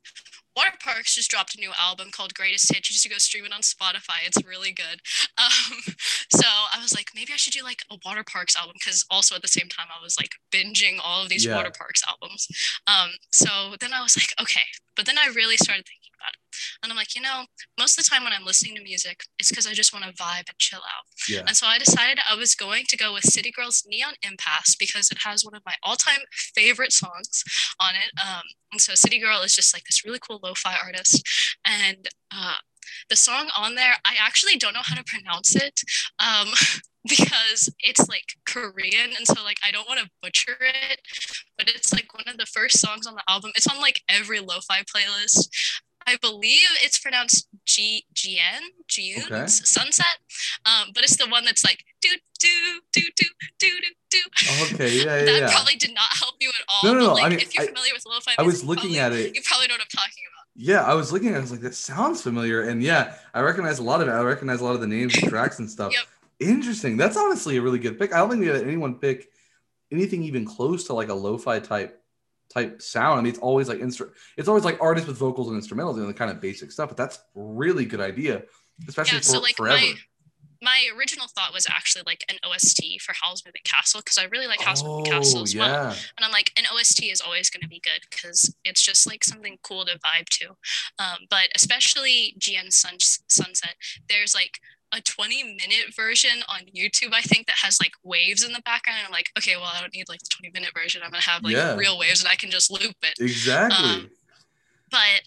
Water 0.56 0.72
Parks 0.82 1.14
just 1.14 1.30
dropped 1.30 1.54
a 1.54 1.60
new 1.60 1.70
album 1.78 2.08
called 2.10 2.34
Greatest 2.34 2.74
Hits. 2.74 2.90
You 2.90 2.94
just 2.94 3.08
go 3.08 3.18
stream 3.18 3.44
it 3.44 3.52
on 3.52 3.60
Spotify. 3.60 4.26
It's 4.26 4.44
really 4.44 4.72
good. 4.72 5.00
Um, 5.38 5.78
so 6.32 6.48
I 6.74 6.82
was 6.82 6.92
like, 6.92 7.10
maybe 7.14 7.32
I 7.32 7.36
should 7.36 7.52
do 7.52 7.62
like 7.62 7.78
a 7.92 7.96
Waterparks 7.98 8.56
album 8.56 8.74
because 8.74 9.04
also 9.08 9.36
at 9.36 9.42
the 9.42 9.46
same 9.46 9.68
time 9.68 9.86
I 9.88 10.02
was 10.02 10.16
like 10.18 10.32
binging 10.52 10.98
all 11.02 11.22
of 11.22 11.28
these 11.28 11.46
yeah. 11.46 11.56
Waterparks 11.56 12.02
albums. 12.08 12.48
Um, 12.88 13.10
so 13.30 13.76
then 13.78 13.92
I 13.92 14.02
was 14.02 14.16
like, 14.16 14.34
okay. 14.42 14.66
But 14.96 15.06
then 15.06 15.16
I 15.16 15.30
really 15.32 15.56
started 15.56 15.84
thinking. 15.86 16.07
And 16.82 16.90
I'm 16.90 16.96
like, 16.96 17.14
you 17.14 17.22
know, 17.22 17.44
most 17.78 17.98
of 17.98 18.04
the 18.04 18.10
time 18.10 18.24
when 18.24 18.32
I'm 18.32 18.44
listening 18.44 18.76
to 18.76 18.82
music, 18.82 19.20
it's 19.38 19.50
because 19.50 19.66
I 19.66 19.72
just 19.72 19.92
want 19.92 20.04
to 20.04 20.12
vibe 20.12 20.48
and 20.48 20.58
chill 20.58 20.80
out. 20.80 21.04
Yeah. 21.28 21.40
And 21.46 21.56
so 21.56 21.66
I 21.66 21.78
decided 21.78 22.18
I 22.30 22.34
was 22.34 22.54
going 22.54 22.84
to 22.88 22.96
go 22.96 23.12
with 23.12 23.24
City 23.24 23.50
Girls 23.50 23.84
Neon 23.88 24.14
Impasse 24.22 24.76
because 24.76 25.10
it 25.10 25.18
has 25.24 25.44
one 25.44 25.54
of 25.54 25.62
my 25.64 25.74
all 25.82 25.96
time 25.96 26.20
favorite 26.54 26.92
songs 26.92 27.44
on 27.80 27.94
it. 27.94 28.10
Um, 28.20 28.42
and 28.72 28.80
so 28.80 28.94
City 28.94 29.18
Girl 29.20 29.42
is 29.42 29.54
just 29.54 29.74
like 29.74 29.84
this 29.84 30.04
really 30.04 30.18
cool 30.18 30.40
lo 30.42 30.52
fi 30.56 30.76
artist. 30.82 31.26
And 31.64 32.08
uh, 32.34 32.56
the 33.10 33.16
song 33.16 33.50
on 33.56 33.74
there, 33.74 33.94
I 34.04 34.14
actually 34.20 34.56
don't 34.56 34.74
know 34.74 34.80
how 34.82 34.96
to 34.96 35.04
pronounce 35.04 35.54
it. 35.54 35.80
Um, 36.18 36.48
because 37.08 37.72
it's 37.80 38.08
like 38.08 38.24
Korean 38.46 39.10
and 39.16 39.26
so 39.26 39.42
like 39.42 39.58
I 39.64 39.70
don't 39.70 39.88
want 39.88 40.00
to 40.00 40.10
butcher 40.22 40.56
it, 40.60 41.00
but 41.56 41.68
it's 41.68 41.92
like 41.92 42.12
one 42.12 42.28
of 42.28 42.36
the 42.36 42.46
first 42.46 42.80
songs 42.80 43.06
on 43.06 43.14
the 43.14 43.22
album. 43.28 43.52
It's 43.54 43.66
on 43.66 43.80
like 43.80 44.02
every 44.08 44.40
lo-fi 44.40 44.82
playlist. 44.82 45.48
I 46.08 46.16
believe 46.22 46.62
it's 46.82 46.98
pronounced 46.98 47.48
G 47.66 48.04
GN 48.14 48.60
Okay. 49.26 49.46
Sunset, 49.46 50.06
um, 50.64 50.88
but 50.94 51.04
it's 51.04 51.16
the 51.16 51.26
one 51.28 51.44
that's 51.44 51.62
like 51.64 51.84
do 52.00 52.08
do 52.40 52.48
do 52.92 53.02
do 53.16 53.26
do 53.58 53.68
do 54.10 54.18
do. 54.40 54.74
Okay. 54.74 54.96
Yeah. 54.98 55.04
Yeah. 55.18 55.24
that 55.24 55.40
yeah. 55.40 55.50
probably 55.50 55.74
did 55.76 55.92
not 55.94 56.08
help 56.18 56.36
you 56.40 56.48
at 56.48 56.64
all. 56.68 56.92
No, 56.92 56.98
no, 56.98 57.06
no, 57.08 57.12
Like, 57.14 57.24
I 57.24 57.28
mean, 57.28 57.38
if 57.40 57.54
you're 57.54 57.64
I- 57.64 57.66
familiar 57.66 57.92
with 57.94 58.04
lo-fi, 58.06 58.32
I 58.38 58.42
was 58.42 58.64
looking 58.64 58.94
probably- 58.94 58.98
at 59.00 59.12
it. 59.12 59.34
You 59.36 59.42
probably 59.44 59.68
know 59.68 59.74
what 59.74 59.82
I'm 59.82 59.86
talking 59.94 60.24
about. 60.32 60.46
Yeah, 60.56 60.82
I 60.82 60.94
was 60.94 61.12
looking 61.12 61.28
at. 61.28 61.34
it, 61.34 61.38
I 61.38 61.40
was 61.40 61.50
like, 61.52 61.60
that 61.60 61.74
sounds 61.74 62.22
familiar, 62.22 62.62
and 62.62 62.82
yeah, 62.82 63.14
I 63.34 63.40
recognize 63.42 63.78
a 63.78 63.82
lot 63.84 64.00
of 64.00 64.08
it. 64.08 64.12
I 64.12 64.20
recognize 64.22 64.60
a 64.60 64.64
lot 64.64 64.74
of 64.74 64.80
the 64.80 64.86
names 64.88 65.14
and 65.16 65.28
tracks 65.34 65.58
and 65.60 65.70
stuff. 65.70 65.92
Yep. 65.92 66.48
Interesting. 66.50 66.96
That's 66.96 67.16
honestly 67.16 67.58
a 67.58 67.62
really 67.62 67.78
good 67.78 67.98
pick. 67.98 68.12
I 68.14 68.18
don't 68.18 68.30
think 68.30 68.40
we 68.40 68.48
had 68.48 68.62
anyone 68.62 68.94
pick 68.96 69.28
anything 69.92 70.22
even 70.24 70.44
close 70.44 70.84
to 70.84 70.94
like 70.94 71.08
a 71.10 71.14
lo-fi 71.14 71.60
type 71.60 72.02
type 72.52 72.80
sound. 72.82 73.18
I 73.18 73.22
mean, 73.22 73.30
it's 73.30 73.38
always 73.38 73.68
like 73.68 73.78
instru- 73.78 74.10
It's 74.36 74.48
always 74.48 74.64
like 74.64 74.78
artists 74.80 75.06
with 75.08 75.16
vocals 75.18 75.48
and 75.50 75.60
instrumentals 75.62 75.96
and 75.98 76.08
the 76.08 76.14
kind 76.14 76.30
of 76.30 76.40
basic 76.40 76.72
stuff. 76.72 76.88
But 76.88 76.96
that's 76.96 77.18
really 77.34 77.84
good 77.84 78.00
idea, 78.00 78.42
especially 78.88 79.16
Yeah, 79.16 79.20
for 79.20 79.24
so, 79.26 79.40
like, 79.40 79.56
forever. 79.56 79.80
my- 79.80 79.94
My 80.60 80.88
original 80.96 81.28
thought 81.28 81.54
was 81.54 81.68
actually 81.70 82.02
like 82.04 82.24
an 82.28 82.36
OST 82.42 82.98
for 83.00 83.14
Howl's 83.22 83.44
Moving 83.46 83.62
Castle 83.62 84.00
because 84.00 84.18
I 84.18 84.24
really 84.24 84.48
like 84.48 84.60
Howl's 84.60 84.82
Moving 84.82 85.04
Castle 85.04 85.38
oh 85.38 85.42
as 85.44 85.54
well. 85.54 85.90
And 85.90 86.24
I'm 86.24 86.32
like, 86.32 86.50
an 86.58 86.64
OST 86.74 87.04
is 87.04 87.20
always 87.20 87.48
going 87.48 87.62
to 87.62 87.68
be 87.68 87.78
good 87.78 88.00
because 88.10 88.52
it's 88.64 88.82
just 88.82 89.06
like 89.06 89.22
something 89.22 89.58
cool 89.62 89.84
to 89.84 89.92
vibe 90.00 90.28
to. 90.40 90.48
Um, 90.98 91.18
but 91.30 91.46
especially 91.54 92.34
GN 92.40 92.72
Sun- 92.72 92.98
Sunset, 93.28 93.76
there's 94.08 94.34
like 94.34 94.58
a 94.92 95.00
20 95.00 95.42
minute 95.44 95.94
version 95.94 96.42
on 96.48 96.60
YouTube, 96.74 97.12
I 97.12 97.20
think, 97.20 97.46
that 97.46 97.56
has 97.62 97.78
like 97.80 97.92
waves 98.04 98.42
in 98.44 98.52
the 98.52 98.62
background. 98.64 98.98
And 99.00 99.06
I'm 99.06 99.12
like, 99.12 99.28
okay, 99.38 99.56
well, 99.56 99.70
I 99.74 99.80
don't 99.80 99.92
need 99.94 100.08
like 100.08 100.20
the 100.20 100.30
20 100.30 100.52
minute 100.52 100.70
version. 100.74 101.02
I'm 101.04 101.10
going 101.10 101.20
to 101.22 101.28
have 101.28 101.42
like 101.42 101.54
Yeah. 101.54 101.76
real 101.76 101.98
waves 101.98 102.20
and 102.20 102.28
I 102.28 102.36
can 102.36 102.50
just 102.50 102.70
loop 102.70 102.96
it. 103.02 103.18
exactly. 103.20 103.76
Um, 103.88 104.10
But 104.90 105.22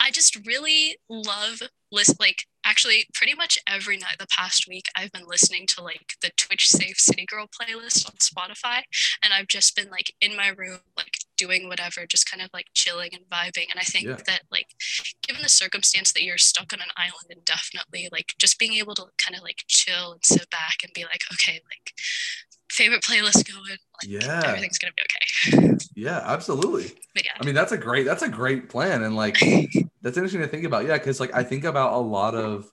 I 0.00 0.10
just 0.10 0.46
really 0.46 0.96
love 1.08 1.60
list 1.90 2.20
like 2.20 2.44
actually 2.64 3.06
pretty 3.14 3.34
much 3.34 3.58
every 3.68 3.96
night 3.96 4.16
the 4.18 4.26
past 4.26 4.66
week 4.68 4.86
I've 4.94 5.10
been 5.12 5.26
listening 5.26 5.66
to 5.68 5.82
like 5.82 6.12
the 6.22 6.30
Twitch 6.36 6.68
Safe 6.68 6.98
City 6.98 7.24
Girl 7.26 7.46
playlist 7.48 8.06
on 8.06 8.16
Spotify 8.16 8.82
and 9.22 9.32
I've 9.32 9.46
just 9.48 9.74
been 9.74 9.88
like 9.90 10.12
in 10.20 10.36
my 10.36 10.48
room 10.48 10.80
like 10.96 11.16
doing 11.38 11.68
whatever 11.68 12.04
just 12.06 12.30
kind 12.30 12.42
of 12.42 12.50
like 12.52 12.66
chilling 12.74 13.10
and 13.14 13.24
vibing 13.30 13.70
and 13.70 13.78
I 13.78 13.84
think 13.84 14.06
Yeah. 14.06 14.16
that 14.26 14.42
like 14.52 14.66
given 15.26 15.42
the 15.42 15.48
circumstance 15.48 16.12
that 16.12 16.22
you're 16.22 16.36
stuck 16.38 16.72
on 16.72 16.80
an 16.80 16.88
island 16.96 17.28
indefinitely 17.30 18.08
like 18.12 18.34
just 18.38 18.58
being 18.58 18.74
able 18.74 18.94
to 18.96 19.04
kind 19.24 19.36
of 19.36 19.42
like 19.42 19.60
chill 19.68 20.12
and 20.12 20.24
sit 20.24 20.50
back 20.50 20.76
and 20.84 20.92
be 20.92 21.04
like 21.04 21.22
okay 21.32 21.60
like 21.70 21.92
favorite 22.70 23.02
playlist 23.02 23.50
going 23.50 23.78
like 24.02 24.06
Yeah. 24.08 24.42
everything's 24.44 24.78
going 24.78 24.92
to 24.92 24.96
be 24.96 25.62
okay 25.62 25.78
yeah, 25.94 26.20
absolutely. 26.24 26.92
but 27.14 27.24
yeah 27.24 27.30
I 27.40 27.44
mean, 27.44 27.54
that's 27.54 27.72
a 27.72 27.78
great 27.78 28.04
that's 28.04 28.22
a 28.22 28.28
great 28.28 28.68
plan, 28.68 29.02
and 29.02 29.16
like 29.16 29.36
that's 30.02 30.16
interesting 30.16 30.40
to 30.42 30.46
think 30.48 30.64
about. 30.64 30.84
Yeah, 30.86 30.98
because 30.98 31.18
like 31.18 31.34
I 31.34 31.42
think 31.42 31.64
about 31.64 31.92
a 31.94 31.98
lot 31.98 32.34
of 32.36 32.70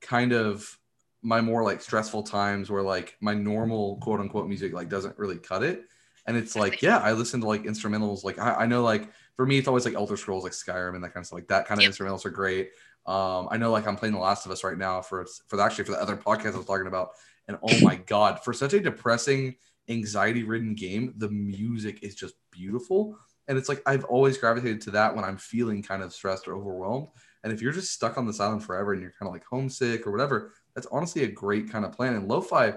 kind 0.00 0.32
of 0.32 0.78
my 1.22 1.40
more 1.40 1.62
like 1.62 1.80
stressful 1.80 2.22
times 2.24 2.70
where 2.70 2.82
like 2.82 3.16
my 3.20 3.34
normal 3.34 3.98
quote 3.98 4.18
unquote 4.20 4.48
music 4.48 4.72
like 4.72 4.88
doesn't 4.88 5.16
really 5.18 5.36
cut 5.38 5.62
it, 5.62 5.82
and 6.30 6.38
it's 6.38 6.54
like 6.56 6.80
yeah, 6.80 6.98
I 6.98 7.12
listen 7.12 7.40
to 7.40 7.48
like 7.48 7.64
instrumentals. 7.64 8.24
Like 8.24 8.38
I, 8.38 8.54
I 8.54 8.66
know 8.66 8.82
like 8.82 9.10
for 9.36 9.44
me 9.44 9.58
it's 9.58 9.68
always 9.68 9.84
like 9.84 9.94
Elder 9.94 10.16
Scrolls, 10.16 10.44
like 10.44 10.52
Skyrim 10.52 10.94
and 10.94 11.02
that 11.04 11.12
kind 11.12 11.22
of 11.22 11.26
stuff. 11.26 11.38
Like 11.38 11.48
that 11.48 11.66
kind 11.66 11.80
of 11.80 11.86
Yep. 11.86 11.90
instrumentals 11.90 12.24
are 12.24 12.30
great. 12.30 12.70
Um, 13.06 13.48
I 13.50 13.56
know 13.56 13.72
like 13.72 13.86
I'm 13.86 13.96
playing 13.96 14.14
The 14.14 14.20
Last 14.20 14.46
of 14.46 14.52
Us 14.52 14.62
right 14.64 14.78
now 14.78 15.02
for 15.02 15.26
for 15.48 15.56
the, 15.56 15.62
actually 15.64 15.84
for 15.84 15.92
the 15.92 16.02
other 16.02 16.16
podcast 16.16 16.54
I 16.54 16.58
was 16.58 16.66
talking 16.66 16.86
about, 16.86 17.10
and 17.48 17.58
oh 17.62 17.78
my 17.78 17.96
god, 18.06 18.44
for 18.44 18.52
such 18.52 18.74
a 18.74 18.80
depressing, 18.80 19.56
anxiety 19.88 20.44
ridden 20.44 20.74
game, 20.74 21.14
the 21.16 21.28
music 21.30 22.02
is 22.02 22.14
just 22.14 22.34
beautiful. 22.52 23.18
And 23.48 23.58
it's 23.58 23.68
like 23.68 23.82
I've 23.86 24.04
always 24.04 24.38
gravitated 24.38 24.80
to 24.82 24.92
that 24.92 25.16
when 25.16 25.24
I'm 25.24 25.36
feeling 25.36 25.82
kind 25.82 26.02
of 26.02 26.12
stressed 26.12 26.46
or 26.46 26.54
overwhelmed. 26.54 27.08
And 27.42 27.52
if 27.52 27.60
you're 27.60 27.72
just 27.72 27.92
stuck 27.92 28.18
on 28.18 28.26
this 28.26 28.38
island 28.38 28.62
forever 28.62 28.92
and 28.92 29.02
you're 29.02 29.14
kind 29.18 29.26
of 29.28 29.32
like 29.32 29.44
homesick 29.44 30.06
or 30.06 30.12
whatever, 30.12 30.52
that's 30.74 30.86
honestly 30.92 31.24
a 31.24 31.32
great 31.32 31.70
kind 31.70 31.84
of 31.84 31.92
plan. 31.92 32.14
And 32.14 32.28
lo-fi 32.28 32.74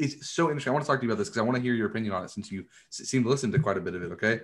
is 0.00 0.30
so 0.30 0.48
interesting. 0.48 0.70
I 0.70 0.74
want 0.74 0.84
to 0.84 0.90
talk 0.90 1.00
to 1.00 1.06
you 1.06 1.12
about 1.12 1.18
this 1.18 1.28
because 1.28 1.38
I 1.38 1.44
want 1.44 1.56
to 1.56 1.62
hear 1.62 1.74
your 1.74 1.88
opinion 1.88 2.12
on 2.14 2.24
it 2.24 2.30
since 2.30 2.50
you 2.50 2.64
s- 2.90 3.08
seem 3.08 3.22
to 3.22 3.28
listen 3.28 3.52
to 3.52 3.58
quite 3.58 3.76
a 3.76 3.80
bit 3.80 3.94
of 3.94 4.02
it. 4.02 4.12
Okay, 4.12 4.40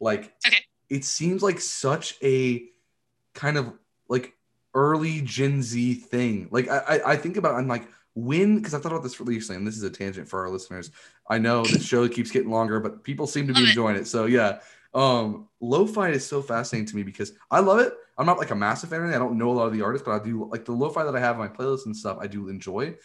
like 0.00 0.34
Okay. 0.46 0.58
it 0.90 1.04
seems 1.04 1.42
like 1.42 1.60
such 1.60 2.16
a 2.22 2.68
kind 3.34 3.56
of 3.56 3.72
like 4.08 4.34
early 4.74 5.20
Gen 5.22 5.62
Z 5.62 5.94
thing. 5.94 6.48
Like 6.50 6.68
I, 6.68 6.78
I, 6.78 7.12
I 7.12 7.16
think 7.16 7.36
about, 7.36 7.54
I'm 7.54 7.68
like, 7.68 7.88
when? 8.14 8.56
Because 8.56 8.74
I 8.74 8.78
thought 8.78 8.92
about 8.92 9.02
this 9.02 9.20
recently, 9.20 9.56
and 9.58 9.66
this 9.66 9.76
is 9.76 9.82
a 9.82 9.90
tangent 9.90 10.28
for 10.28 10.40
our 10.40 10.50
listeners. 10.50 10.90
I 11.28 11.38
know 11.38 11.64
the 11.64 11.78
show 11.78 12.08
keeps 12.08 12.30
getting 12.30 12.50
longer, 12.50 12.80
but 12.80 13.04
people 13.04 13.26
seem 13.26 13.46
to 13.46 13.52
be 13.52 13.60
Love 13.60 13.66
it. 13.68 13.70
enjoying 13.70 13.96
it. 13.96 14.06
So 14.06 14.26
yeah, 14.26 14.60
um, 14.94 15.48
lo-fi 15.60 16.08
is 16.10 16.26
so 16.26 16.42
fascinating 16.42 16.86
to 16.88 16.96
me 16.96 17.02
because 17.02 17.32
I 17.50 17.60
love 17.60 17.78
it. 17.80 17.92
I'm 18.16 18.26
not 18.26 18.38
like 18.38 18.50
a 18.50 18.56
massive 18.56 18.90
fan 18.90 19.04
of 19.04 19.10
it. 19.10 19.14
I 19.14 19.18
don't 19.18 19.38
know 19.38 19.50
a 19.50 19.52
lot 19.52 19.66
of 19.66 19.72
the 19.72 19.82
artists, 19.82 20.04
but 20.04 20.20
I 20.20 20.24
do 20.24 20.48
like 20.50 20.64
the 20.64 20.72
lo-fi 20.72 21.04
that 21.04 21.14
I 21.14 21.20
have 21.20 21.38
on 21.38 21.48
my 21.48 21.54
playlist 21.54 21.86
and 21.86 21.96
stuff. 21.96 22.18
I 22.20 22.26
do 22.26 22.48
enjoy. 22.48 22.96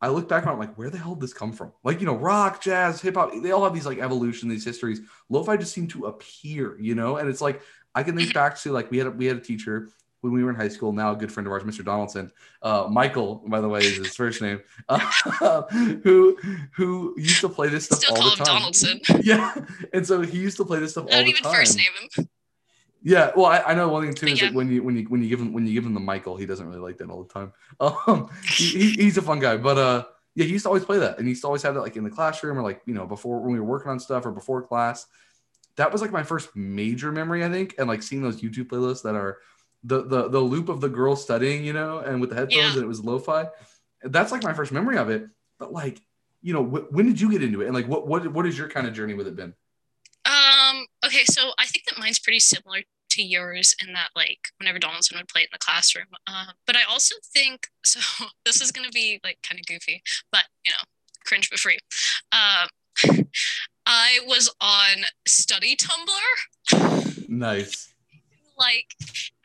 I 0.00 0.08
look 0.08 0.28
back 0.28 0.46
on 0.46 0.54
it 0.54 0.58
like, 0.58 0.76
where 0.76 0.90
the 0.90 0.98
hell 0.98 1.14
did 1.14 1.22
this 1.22 1.32
come 1.32 1.52
from? 1.52 1.72
Like, 1.82 2.00
you 2.00 2.06
know, 2.06 2.16
rock, 2.16 2.60
jazz, 2.60 3.00
hip 3.00 3.14
hop, 3.14 3.32
they 3.42 3.52
all 3.52 3.64
have 3.64 3.74
these 3.74 3.86
like 3.86 3.98
evolution, 3.98 4.48
these 4.48 4.64
histories. 4.64 5.00
Lo-fi 5.30 5.56
just 5.56 5.72
seem 5.72 5.88
to 5.88 6.06
appear, 6.06 6.78
you 6.78 6.94
know, 6.94 7.16
and 7.16 7.28
it's 7.28 7.40
like 7.40 7.62
I 7.94 8.02
can 8.02 8.16
think 8.16 8.34
back 8.34 8.58
to 8.60 8.72
like 8.72 8.90
we 8.90 8.98
had 8.98 9.06
a, 9.06 9.10
we 9.10 9.24
had 9.26 9.38
a 9.38 9.40
teacher 9.40 9.88
when 10.20 10.32
we 10.32 10.44
were 10.44 10.50
in 10.50 10.56
high 10.56 10.68
school. 10.68 10.92
Now 10.92 11.12
a 11.12 11.16
good 11.16 11.32
friend 11.32 11.46
of 11.46 11.52
ours, 11.52 11.62
Mr. 11.62 11.84
Donaldson, 11.84 12.30
uh, 12.60 12.88
Michael, 12.90 13.42
by 13.46 13.60
the 13.60 13.68
way, 13.68 13.80
is 13.80 13.96
his 13.96 14.14
first 14.14 14.42
name, 14.42 14.60
uh, 14.88 15.62
who 16.02 16.36
who 16.74 17.14
used 17.16 17.40
to 17.40 17.48
play 17.48 17.68
this 17.68 17.86
stuff 17.86 18.00
Still 18.00 18.16
all 18.16 18.22
the 18.22 18.30
him 18.32 18.36
time. 18.36 18.46
Donaldson. 18.46 19.00
Yeah, 19.22 19.54
and 19.94 20.06
so 20.06 20.20
he 20.20 20.38
used 20.38 20.58
to 20.58 20.64
play 20.64 20.78
this 20.78 20.92
stuff 20.92 21.06
I 21.10 21.14
all 21.14 21.20
don't 21.20 21.28
even 21.28 21.44
first 21.44 21.78
name 21.78 21.86
him. 22.16 22.28
Yeah, 23.08 23.30
well, 23.36 23.46
I, 23.46 23.58
I 23.60 23.74
know 23.74 23.88
one 23.88 24.02
thing 24.04 24.14
too 24.14 24.26
is 24.26 24.40
yeah. 24.40 24.48
like 24.48 24.56
when 24.56 24.68
you 24.68 24.82
when 24.82 24.96
you 24.96 25.04
when 25.04 25.22
you 25.22 25.28
give 25.28 25.38
him 25.38 25.52
when 25.52 25.64
you 25.64 25.72
give 25.74 25.86
him 25.86 25.94
the 25.94 26.00
Michael, 26.00 26.36
he 26.36 26.44
doesn't 26.44 26.66
really 26.66 26.80
like 26.80 26.98
that 26.98 27.08
all 27.08 27.22
the 27.22 27.32
time. 27.32 27.52
Um, 27.80 28.28
he, 28.48 28.66
he- 28.90 29.02
he's 29.04 29.16
a 29.16 29.22
fun 29.22 29.38
guy, 29.38 29.56
but 29.58 29.78
uh, 29.78 30.04
yeah, 30.34 30.44
he 30.44 30.50
used 30.50 30.64
to 30.64 30.68
always 30.70 30.84
play 30.84 30.98
that, 30.98 31.16
and 31.18 31.24
he 31.24 31.30
used 31.30 31.42
to 31.42 31.46
always 31.46 31.62
have 31.62 31.74
that 31.74 31.82
like 31.82 31.94
in 31.96 32.02
the 32.02 32.10
classroom 32.10 32.58
or 32.58 32.62
like 32.62 32.82
you 32.84 32.94
know 32.94 33.06
before 33.06 33.38
when 33.40 33.52
we 33.52 33.60
were 33.60 33.64
working 33.64 33.92
on 33.92 34.00
stuff 34.00 34.26
or 34.26 34.32
before 34.32 34.60
class. 34.60 35.06
That 35.76 35.92
was 35.92 36.02
like 36.02 36.10
my 36.10 36.24
first 36.24 36.56
major 36.56 37.12
memory, 37.12 37.44
I 37.44 37.48
think, 37.48 37.76
and 37.78 37.86
like 37.86 38.02
seeing 38.02 38.22
those 38.22 38.40
YouTube 38.40 38.66
playlists 38.66 39.02
that 39.04 39.14
are 39.14 39.38
the 39.84 40.02
the 40.02 40.28
the 40.28 40.40
loop 40.40 40.68
of 40.68 40.80
the 40.80 40.88
girl 40.88 41.14
studying, 41.14 41.64
you 41.64 41.74
know, 41.74 41.98
and 41.98 42.20
with 42.20 42.30
the 42.30 42.36
headphones 42.36 42.56
Yeah. 42.56 42.72
and 42.72 42.82
it 42.82 42.88
was 42.88 43.04
lo-fi. 43.04 43.46
That's 44.02 44.32
like 44.32 44.42
my 44.42 44.52
first 44.52 44.72
memory 44.72 44.98
of 44.98 45.10
it. 45.10 45.28
But 45.60 45.72
like, 45.72 46.00
you 46.42 46.52
know, 46.54 46.64
wh- 46.64 46.92
when 46.92 47.06
did 47.06 47.20
you 47.20 47.30
get 47.30 47.44
into 47.44 47.60
it, 47.60 47.66
and 47.66 47.74
like 47.74 47.86
what 47.86 48.08
what 48.08 48.26
what 48.32 48.46
is 48.46 48.58
your 48.58 48.68
kind 48.68 48.88
of 48.88 48.94
journey 48.94 49.14
with 49.14 49.28
it 49.28 49.36
been? 49.36 49.54
Um, 50.24 50.86
okay, 51.04 51.24
so 51.24 51.52
I 51.58 51.66
think 51.66 51.84
that 51.88 51.98
mine's 52.00 52.18
pretty 52.18 52.40
similar 52.40 52.80
to 53.16 53.22
yours 53.22 53.74
in 53.84 53.92
that 53.94 54.10
like 54.14 54.38
whenever 54.58 54.78
Donaldson 54.78 55.16
would 55.18 55.28
play 55.28 55.42
it 55.42 55.48
in 55.52 55.54
the 55.54 55.58
classroom. 55.58 56.06
Um, 56.26 56.54
but 56.66 56.76
I 56.76 56.82
also 56.88 57.14
think 57.34 57.68
so 57.84 58.00
this 58.44 58.60
is 58.60 58.72
gonna 58.72 58.90
be 58.92 59.20
like 59.24 59.38
kind 59.42 59.58
of 59.58 59.66
goofy, 59.66 60.02
but 60.30 60.44
you 60.64 60.72
know, 60.72 60.84
cringe 61.24 61.50
but 61.50 61.58
free. 61.58 61.78
Um 62.32 62.68
I 63.86 64.18
was 64.26 64.52
on 64.60 65.04
study 65.26 65.76
Tumblr 65.76 67.28
Nice. 67.28 67.92
like 68.58 68.94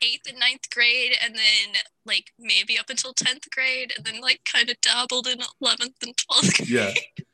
eighth 0.02 0.22
and 0.28 0.38
ninth 0.38 0.70
grade 0.70 1.12
and 1.22 1.34
then 1.34 1.80
like 2.06 2.32
maybe 2.38 2.78
up 2.78 2.88
until 2.88 3.12
10th 3.12 3.50
grade 3.54 3.92
and 3.94 4.06
then 4.06 4.20
like 4.20 4.40
kind 4.50 4.70
of 4.70 4.80
dabbled 4.80 5.26
in 5.26 5.38
11th 5.62 6.02
and 6.02 6.16
12th 6.16 6.56
grade 6.56 6.68
Yeah. 6.68 7.24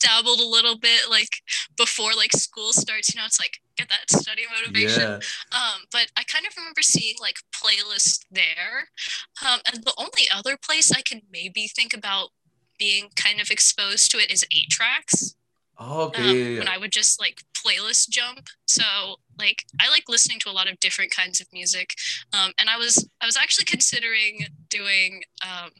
Dabbled 0.00 0.40
a 0.40 0.46
little 0.46 0.78
bit 0.78 1.02
like 1.10 1.28
before 1.76 2.12
like 2.16 2.32
school 2.32 2.72
starts 2.72 3.14
you 3.14 3.20
know 3.20 3.26
it's 3.26 3.38
like 3.40 3.58
get 3.76 3.88
that 3.88 4.10
study 4.10 4.42
motivation 4.58 5.02
Yeah. 5.02 5.16
um 5.52 5.82
but 5.92 6.06
i 6.16 6.24
kind 6.24 6.46
of 6.46 6.52
remember 6.56 6.82
seeing 6.82 7.14
like 7.20 7.36
playlists 7.54 8.24
there 8.30 8.88
um 9.46 9.60
and 9.72 9.84
the 9.84 9.94
only 9.98 10.28
other 10.34 10.56
place 10.56 10.90
i 10.92 11.02
can 11.02 11.22
maybe 11.30 11.68
think 11.68 11.94
about 11.94 12.30
being 12.78 13.08
kind 13.16 13.40
of 13.40 13.50
exposed 13.50 14.10
to 14.10 14.18
it 14.18 14.30
is 14.32 14.44
eight 14.52 14.70
tracks 14.70 15.34
Oh, 15.82 16.02
okay. 16.08 16.20
um, 16.28 16.36
yeah, 16.36 16.42
yeah, 16.44 16.58
when. 16.58 16.68
I 16.68 16.76
would 16.76 16.92
just 16.92 17.18
like 17.18 17.42
playlist 17.54 18.10
jump. 18.10 18.48
So 18.66 18.82
like 19.38 19.64
I 19.80 19.88
like 19.88 20.10
listening 20.10 20.38
to 20.40 20.50
a 20.50 20.52
lot 20.52 20.70
of 20.70 20.78
different 20.78 21.10
kinds 21.10 21.40
of 21.40 21.46
music, 21.54 21.94
um, 22.34 22.52
and 22.60 22.68
I 22.68 22.76
was 22.76 23.08
I 23.22 23.24
was 23.24 23.38
actually 23.38 23.64
considering 23.64 24.44
doing 24.68 25.22
um, 25.42 25.70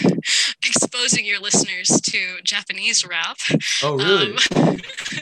exposing 0.66 1.24
your 1.24 1.40
listeners 1.40 1.88
to 2.02 2.36
Japanese 2.44 3.04
rap. 3.06 3.38
Oh, 3.82 3.96
really? 3.96 4.36
Um, 4.56 4.76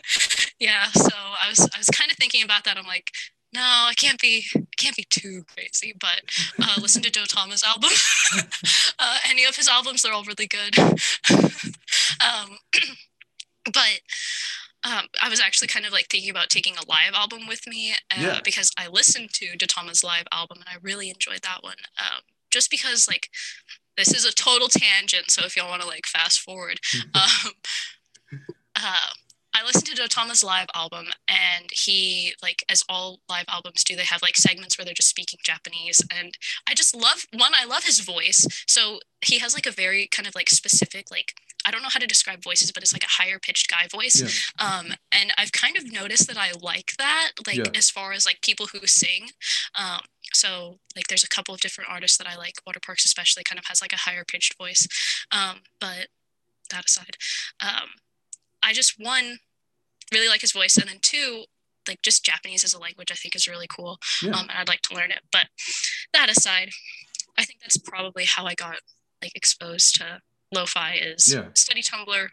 yeah, 0.60 0.86
so 0.86 1.08
I 1.14 1.48
was 1.48 1.60
I 1.60 1.78
was 1.78 1.88
kind 1.88 2.10
of 2.10 2.16
thinking 2.16 2.42
about 2.42 2.64
that. 2.64 2.76
I'm 2.76 2.86
like, 2.86 3.10
no, 3.54 3.60
I 3.62 3.94
can't 3.96 4.20
be 4.20 4.44
I 4.56 4.60
can't 4.76 4.96
be 4.96 5.06
too 5.08 5.44
crazy, 5.54 5.94
but 5.98 6.20
uh, 6.62 6.76
listen 6.80 7.02
to 7.02 7.10
Dotama's 7.10 7.62
album. 7.62 7.90
uh, 8.98 9.18
any 9.28 9.44
of 9.44 9.56
his 9.56 9.68
albums, 9.68 10.02
they're 10.02 10.12
all 10.12 10.24
really 10.24 10.46
good. 10.48 10.78
um, 10.78 12.58
but 13.72 14.00
um, 14.84 15.06
I 15.22 15.28
was 15.28 15.40
actually 15.40 15.68
kind 15.68 15.86
of 15.86 15.92
like 15.92 16.06
thinking 16.08 16.30
about 16.30 16.50
taking 16.50 16.74
a 16.76 16.88
live 16.88 17.12
album 17.14 17.48
with 17.48 17.66
me 17.66 17.92
uh, 18.12 18.20
Yeah. 18.20 18.40
because 18.44 18.70
I 18.78 18.86
listened 18.88 19.30
to 19.34 19.56
Dotama's 19.56 20.04
live 20.04 20.24
album 20.32 20.58
and 20.58 20.68
I 20.68 20.78
really 20.82 21.10
enjoyed 21.10 21.42
that 21.42 21.62
one. 21.62 21.76
Um, 21.98 22.20
just 22.50 22.70
because 22.70 23.08
like 23.08 23.28
this 23.98 24.14
is 24.14 24.24
a 24.24 24.32
total 24.32 24.68
tangent, 24.68 25.30
so 25.30 25.44
if 25.44 25.56
y'all 25.56 25.68
want 25.68 25.82
to 25.82 25.88
like 25.88 26.06
fast 26.06 26.40
forward, 26.40 26.80
um, 27.14 27.52
uh, 28.76 29.10
I 29.54 29.64
listened 29.64 29.86
to 29.86 30.00
Dotama's 30.00 30.44
live 30.44 30.68
album 30.74 31.06
and 31.28 31.68
he 31.72 32.32
like 32.42 32.62
as 32.68 32.84
all 32.88 33.18
live 33.28 33.46
albums 33.48 33.82
do, 33.82 33.96
they 33.96 34.04
have 34.04 34.22
like 34.22 34.36
segments 34.36 34.78
where 34.78 34.84
they're 34.84 34.94
just 34.94 35.08
speaking 35.08 35.40
Japanese 35.42 36.00
and 36.16 36.38
I 36.68 36.74
just 36.74 36.94
love 36.94 37.24
one. 37.36 37.52
I 37.60 37.64
love 37.64 37.82
his 37.84 38.00
voice, 38.00 38.46
so 38.66 39.00
he 39.20 39.38
has 39.40 39.54
like 39.54 39.66
a 39.66 39.72
very 39.72 40.06
kind 40.06 40.28
of 40.28 40.34
like 40.34 40.48
specific 40.48 41.10
like 41.10 41.34
I 41.66 41.70
don't 41.70 41.82
know 41.82 41.88
how 41.90 41.98
to 41.98 42.06
describe 42.06 42.42
voices, 42.42 42.70
but 42.72 42.82
it's 42.82 42.92
like 42.92 43.04
a 43.04 43.22
higher 43.22 43.38
pitched 43.38 43.68
guy 43.68 43.88
voice. 43.90 44.22
Yeah. 44.60 44.64
Um, 44.78 44.86
and 45.12 45.32
I've 45.36 45.52
kind 45.52 45.76
of 45.76 45.92
noticed 45.92 46.28
that 46.28 46.38
I 46.38 46.52
like 46.62 46.92
that, 46.98 47.32
like 47.46 47.56
Yeah. 47.56 47.64
as 47.74 47.90
far 47.90 48.12
as 48.12 48.24
like 48.24 48.40
people 48.42 48.68
who 48.72 48.86
sing. 48.86 49.30
Um, 49.74 50.00
so 50.32 50.78
like 50.94 51.06
there's 51.08 51.24
a 51.24 51.28
couple 51.28 51.54
of 51.54 51.60
different 51.60 51.90
artists 51.90 52.18
that 52.18 52.26
I 52.26 52.36
like. 52.36 52.54
Waterparks 52.68 53.04
especially 53.04 53.44
kind 53.44 53.58
of 53.58 53.66
has 53.66 53.80
like 53.80 53.92
a 53.92 53.96
higher 53.96 54.24
pitched 54.24 54.56
voice. 54.58 54.86
Um, 55.32 55.60
but 55.80 56.08
that 56.70 56.84
aside, 56.84 57.16
um, 57.60 57.88
I 58.62 58.72
just 58.72 58.94
one 58.98 59.38
really 60.12 60.28
like 60.28 60.40
his 60.40 60.52
voice, 60.52 60.76
and 60.76 60.88
then 60.88 60.98
two 61.02 61.44
like 61.86 62.02
just 62.02 62.24
Japanese 62.24 62.64
as 62.64 62.74
a 62.74 62.78
language 62.80 63.10
I 63.10 63.14
think 63.14 63.34
is 63.34 63.48
really 63.48 63.66
cool. 63.66 63.98
Yeah. 64.22 64.32
Um, 64.32 64.46
and 64.50 64.58
I'd 64.58 64.68
like 64.68 64.82
to 64.82 64.94
learn 64.94 65.10
it. 65.10 65.20
But 65.32 65.46
that 66.12 66.28
aside, 66.30 66.70
I 67.38 67.44
think 67.44 67.60
that's 67.60 67.78
probably 67.78 68.24
how 68.26 68.44
I 68.44 68.54
got 68.54 68.80
like 69.22 69.32
exposed 69.34 69.96
to 69.96 70.20
lo-fi 70.52 70.94
is 70.94 71.32
Yeah. 71.32 71.48
study 71.54 71.82
Tumblr, 71.82 72.28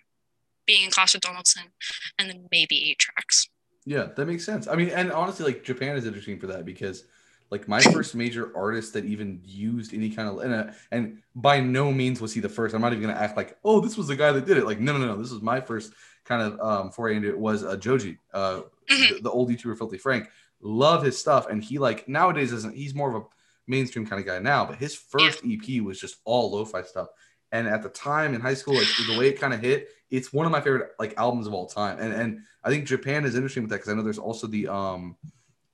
being 0.65 0.83
in 0.83 0.91
class 0.91 1.13
with 1.13 1.23
Donaldson, 1.23 1.71
and 2.17 2.29
then 2.29 2.47
maybe 2.51 2.89
eight 2.89 2.99
tracks. 2.99 3.47
Yeah, 3.85 4.07
that 4.15 4.25
makes 4.25 4.43
sense. 4.45 4.67
I 4.67 4.75
mean, 4.75 4.89
and 4.89 5.11
honestly, 5.11 5.45
like 5.45 5.63
Japan 5.63 5.95
is 5.95 6.05
interesting 6.05 6.39
for 6.39 6.47
that 6.47 6.65
because, 6.65 7.03
like, 7.51 7.67
my 7.67 7.81
first 7.81 8.15
major 8.15 8.51
artist 8.55 8.93
that 8.93 9.05
even 9.05 9.39
used 9.43 9.93
any 9.93 10.09
kind 10.09 10.27
of 10.27 10.39
and, 10.39 10.53
uh, 10.53 10.71
and 10.91 11.21
by 11.35 11.59
no 11.59 11.91
means 11.91 12.19
was 12.19 12.33
he 12.33 12.39
the 12.41 12.49
first. 12.49 12.73
I'm 12.75 12.81
not 12.81 12.91
even 12.93 13.03
gonna 13.07 13.19
act 13.19 13.37
like, 13.37 13.57
oh, 13.63 13.79
this 13.79 13.97
was 13.97 14.07
the 14.07 14.15
guy 14.15 14.31
that 14.31 14.45
did 14.45 14.57
it. 14.57 14.65
Like, 14.65 14.79
no, 14.79 14.97
no, 14.97 15.05
no, 15.05 15.17
this 15.21 15.31
was 15.31 15.41
my 15.41 15.61
first 15.61 15.93
kind 16.25 16.41
of 16.41 16.59
um, 16.59 16.91
foray 16.91 17.15
into 17.15 17.29
it 17.29 17.37
was 17.37 17.63
uh, 17.63 17.77
Joji, 17.77 18.17
uh, 18.33 18.61
Mhm. 18.89 19.09
the, 19.09 19.19
the 19.23 19.31
old 19.31 19.49
YouTuber 19.49 19.77
Filthy 19.77 19.97
Frank. 19.97 20.29
Love 20.61 21.03
his 21.03 21.17
stuff, 21.17 21.47
and 21.49 21.63
he 21.63 21.77
like 21.79 22.07
nowadays 22.07 22.51
isn't. 22.51 22.75
He's 22.75 22.95
more 22.95 23.09
of 23.15 23.23
a 23.23 23.25
mainstream 23.67 24.05
kind 24.05 24.19
of 24.19 24.25
guy 24.25 24.39
now, 24.39 24.65
but 24.65 24.77
his 24.77 24.95
first 24.95 25.41
EP 25.43 25.81
was 25.81 25.99
just 25.99 26.17
all 26.23 26.51
lo-fi 26.51 26.81
stuff. 26.83 27.07
And 27.51 27.67
at 27.67 27.83
the 27.83 27.89
time 27.89 28.33
in 28.33 28.41
high 28.41 28.53
school, 28.53 28.75
like 28.75 28.87
the 29.07 29.17
way 29.17 29.27
it 29.29 29.39
kind 29.39 29.53
of 29.53 29.59
hit, 29.59 29.89
it's 30.09 30.33
one 30.33 30.45
of 30.45 30.51
my 30.51 30.61
favorite 30.61 30.91
like 30.99 31.13
albums 31.17 31.47
of 31.47 31.53
all 31.53 31.67
time. 31.67 31.99
And 31.99 32.13
and 32.13 32.39
I 32.63 32.69
think 32.69 32.85
Japan 32.85 33.25
is 33.25 33.35
interesting 33.35 33.63
with 33.63 33.69
that 33.69 33.77
because 33.77 33.89
I 33.89 33.93
know 33.95 34.01
there's 34.03 34.17
also 34.17 34.47
the 34.47 34.67
um 34.67 35.15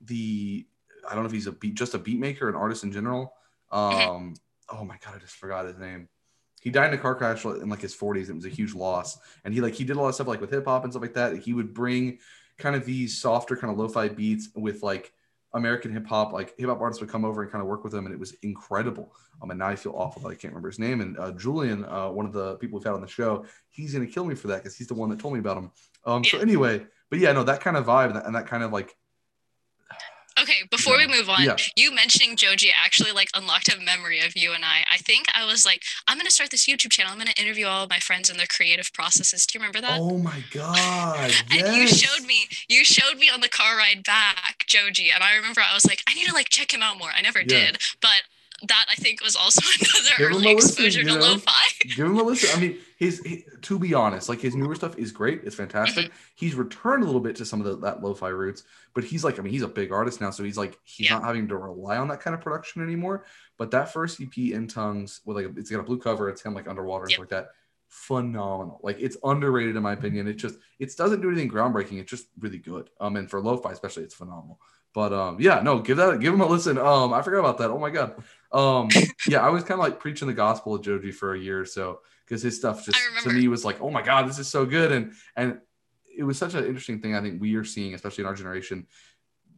the 0.00 0.66
I 1.08 1.14
don't 1.14 1.24
know 1.24 1.28
if 1.28 1.32
he's 1.32 1.46
a 1.46 1.52
beat 1.52 1.74
just 1.74 1.94
a 1.94 1.98
beat 1.98 2.18
maker, 2.18 2.48
an 2.48 2.54
artist 2.54 2.84
in 2.84 2.92
general. 2.92 3.34
Um 3.70 4.34
oh 4.68 4.84
my 4.84 4.96
god, 5.04 5.14
I 5.16 5.18
just 5.18 5.36
forgot 5.36 5.66
his 5.66 5.78
name. 5.78 6.08
He 6.60 6.70
died 6.70 6.92
in 6.92 6.98
a 6.98 7.02
car 7.02 7.14
crash 7.14 7.44
in 7.44 7.68
like 7.68 7.80
his 7.80 7.96
40s. 7.96 8.28
It 8.28 8.34
was 8.34 8.44
a 8.44 8.48
huge 8.48 8.74
loss. 8.74 9.18
And 9.44 9.52
he 9.52 9.60
like 9.60 9.74
he 9.74 9.84
did 9.84 9.96
a 9.96 10.00
lot 10.00 10.08
of 10.08 10.14
stuff 10.14 10.28
like 10.28 10.40
with 10.40 10.50
hip 10.50 10.66
hop 10.66 10.84
and 10.84 10.92
stuff 10.92 11.02
like 11.02 11.14
that. 11.14 11.38
He 11.38 11.52
would 11.52 11.74
bring 11.74 12.18
kind 12.58 12.76
of 12.76 12.84
these 12.84 13.20
softer 13.20 13.56
kind 13.56 13.72
of 13.72 13.78
lo-fi 13.78 14.08
beats 14.08 14.48
with 14.54 14.82
like 14.82 15.12
American 15.54 15.92
hip 15.92 16.06
hop, 16.06 16.32
like 16.32 16.54
hip 16.58 16.68
hop 16.68 16.80
artists 16.80 17.00
would 17.00 17.10
come 17.10 17.24
over 17.24 17.42
and 17.42 17.50
kind 17.50 17.60
of 17.60 17.68
work 17.68 17.84
with 17.84 17.94
him, 17.94 18.06
and 18.06 18.14
it 18.14 18.18
was 18.18 18.32
incredible. 18.42 19.14
Um, 19.42 19.50
and 19.50 19.58
now 19.58 19.68
I 19.68 19.76
feel 19.76 19.92
awful 19.96 20.22
that 20.22 20.28
I 20.28 20.34
can't 20.34 20.52
remember 20.52 20.70
his 20.70 20.78
name. 20.78 21.00
And 21.00 21.18
uh, 21.18 21.32
Julian, 21.32 21.84
uh, 21.84 22.08
one 22.08 22.26
of 22.26 22.32
the 22.32 22.56
people 22.56 22.78
we've 22.78 22.86
had 22.86 22.94
on 22.94 23.00
the 23.00 23.06
show, 23.08 23.44
he's 23.68 23.92
gonna 23.92 24.06
kill 24.06 24.24
me 24.24 24.34
for 24.34 24.48
that 24.48 24.62
because 24.62 24.76
he's 24.76 24.86
the 24.86 24.94
one 24.94 25.10
that 25.10 25.18
told 25.18 25.34
me 25.34 25.40
about 25.40 25.58
him. 25.58 25.70
Um, 26.04 26.24
so 26.24 26.38
anyway, 26.38 26.86
but 27.10 27.18
yeah, 27.18 27.32
no, 27.32 27.42
that 27.44 27.60
kind 27.60 27.76
of 27.76 27.86
vibe 27.86 28.06
and 28.06 28.16
that, 28.16 28.26
and 28.26 28.34
that 28.34 28.46
kind 28.46 28.62
of 28.62 28.72
like, 28.72 28.96
Okay, 30.40 30.62
before 30.70 30.98
Yeah. 30.98 31.06
we 31.06 31.16
move 31.16 31.28
on, 31.28 31.42
Yeah. 31.44 31.56
you 31.76 31.92
mentioning 31.92 32.36
Joji 32.36 32.72
actually 32.72 33.12
like 33.12 33.28
unlocked 33.34 33.68
a 33.72 33.78
memory 33.78 34.20
of 34.20 34.36
you 34.36 34.52
and 34.52 34.64
I. 34.64 34.84
I 34.90 34.98
think 34.98 35.26
I 35.34 35.44
was 35.44 35.64
like, 35.64 35.82
I'm 36.08 36.16
gonna 36.16 36.30
start 36.30 36.50
this 36.50 36.66
YouTube 36.66 36.92
channel. 36.92 37.12
I'm 37.12 37.18
gonna 37.18 37.32
interview 37.36 37.66
all 37.66 37.84
of 37.84 37.90
my 37.90 37.98
friends 37.98 38.30
and 38.30 38.38
their 38.38 38.46
creative 38.46 38.92
processes. 38.92 39.46
Do 39.46 39.58
you 39.58 39.60
remember 39.62 39.80
that? 39.80 40.00
oh 40.00 40.18
my 40.18 40.42
god, 40.50 41.30
yes. 41.30 41.42
And 41.50 41.76
you 41.76 41.86
showed 41.88 42.26
me, 42.26 42.48
you 42.68 42.84
showed 42.84 43.18
me 43.18 43.28
on 43.28 43.40
the 43.40 43.48
car 43.48 43.76
ride 43.76 44.04
back, 44.04 44.64
Joji, 44.66 45.10
and 45.10 45.22
I 45.22 45.34
remember 45.36 45.60
I 45.60 45.74
was 45.74 45.84
like, 45.86 46.02
I 46.08 46.14
need 46.14 46.26
to 46.28 46.34
like 46.34 46.48
check 46.48 46.72
him 46.72 46.82
out 46.82 46.98
more. 46.98 47.10
I 47.16 47.20
never 47.22 47.40
Yeah. 47.40 47.46
did, 47.46 47.78
but 48.00 48.22
that 48.68 48.86
I 48.90 48.94
think 48.94 49.22
was 49.22 49.34
also 49.36 49.60
another 49.80 50.30
early 50.30 50.54
listen, 50.54 50.84
exposure 50.84 51.00
to 51.02 51.06
know? 51.06 51.18
lo-fi. 51.20 51.52
give 51.96 52.06
him 52.06 52.18
a 52.18 52.22
listen. 52.22 52.50
I 52.56 52.60
mean, 52.60 52.78
his 52.98 53.20
he, 53.20 53.44
to 53.62 53.78
be 53.78 53.94
honest, 53.94 54.28
like 54.28 54.40
his 54.40 54.54
newer 54.54 54.74
stuff 54.74 54.96
is 54.98 55.10
great. 55.12 55.40
It's 55.44 55.56
fantastic. 55.56 56.12
He's 56.34 56.54
returned 56.54 57.02
a 57.02 57.06
little 57.06 57.20
bit 57.20 57.36
to 57.36 57.44
some 57.44 57.60
of 57.60 57.66
the, 57.66 57.76
that 57.86 58.02
lo-fi 58.02 58.28
roots, 58.28 58.64
but 58.94 59.04
he's 59.04 59.24
like, 59.24 59.38
I 59.38 59.42
mean, 59.42 59.52
he's 59.52 59.62
a 59.62 59.68
big 59.68 59.90
artist 59.92 60.20
now, 60.20 60.30
so 60.30 60.44
he's 60.44 60.56
like, 60.58 60.78
he's 60.84 61.08
Yeah. 61.10 61.18
not 61.18 61.24
having 61.24 61.48
to 61.48 61.56
rely 61.56 61.96
on 61.96 62.08
that 62.08 62.20
kind 62.20 62.34
of 62.34 62.40
production 62.40 62.82
anymore. 62.82 63.24
But 63.58 63.70
that 63.72 63.92
first 63.92 64.20
EP 64.20 64.36
in 64.52 64.68
tongues 64.68 65.20
with 65.24 65.36
like, 65.36 65.46
it's 65.56 65.70
got 65.70 65.80
a 65.80 65.84
blue 65.84 65.98
cover. 65.98 66.28
It's 66.28 66.42
him 66.42 66.54
like 66.54 66.68
underwater 66.68 67.04
and 67.04 67.10
Yep. 67.10 67.16
stuff 67.16 67.30
like 67.32 67.44
that. 67.44 67.48
Phenomenal. 67.88 68.80
Like 68.82 68.96
it's 69.00 69.16
underrated 69.22 69.76
in 69.76 69.82
my 69.82 69.92
opinion. 69.92 70.26
It 70.26 70.34
just 70.34 70.56
it 70.78 70.96
doesn't 70.96 71.20
do 71.20 71.28
anything 71.30 71.50
groundbreaking. 71.50 72.00
It's 72.00 72.10
just 72.10 72.26
really 72.38 72.58
good. 72.58 72.88
Um, 73.00 73.16
and 73.16 73.28
for 73.30 73.40
lo-fi 73.40 73.70
especially, 73.72 74.04
it's 74.04 74.14
phenomenal. 74.14 74.58
But 74.94 75.12
um, 75.12 75.36
yeah, 75.40 75.60
no, 75.62 75.78
give 75.80 75.98
that 75.98 76.18
give 76.20 76.32
him 76.34 76.40
a 76.40 76.46
listen. 76.46 76.78
Um, 76.78 77.12
I 77.12 77.20
forgot 77.22 77.40
about 77.40 77.58
that. 77.58 77.70
Oh 77.70 77.78
my 77.78 77.90
god. 77.90 78.14
Um, 78.52 78.88
yeah, 79.26 79.40
I 79.40 79.48
was 79.48 79.62
kind 79.62 79.80
of 79.80 79.84
like 79.84 79.98
preaching 79.98 80.28
the 80.28 80.34
gospel 80.34 80.74
of 80.74 80.82
Joji 80.82 81.10
for 81.10 81.34
a 81.34 81.38
year 81.38 81.60
or 81.60 81.64
so 81.64 82.00
because 82.24 82.42
his 82.42 82.56
stuff 82.56 82.84
just 82.84 82.98
to 83.22 83.30
me 83.30 83.48
was 83.48 83.64
like, 83.64 83.80
oh 83.80 83.90
my 83.90 84.02
god, 84.02 84.28
this 84.28 84.38
is 84.38 84.48
so 84.48 84.66
good, 84.66 84.92
and 84.92 85.12
and 85.36 85.58
it 86.16 86.24
was 86.24 86.38
such 86.38 86.54
an 86.54 86.64
interesting 86.64 87.00
thing. 87.00 87.14
I 87.14 87.20
think 87.20 87.40
we 87.40 87.54
are 87.56 87.64
seeing, 87.64 87.94
especially 87.94 88.22
in 88.22 88.28
our 88.28 88.34
generation, 88.34 88.86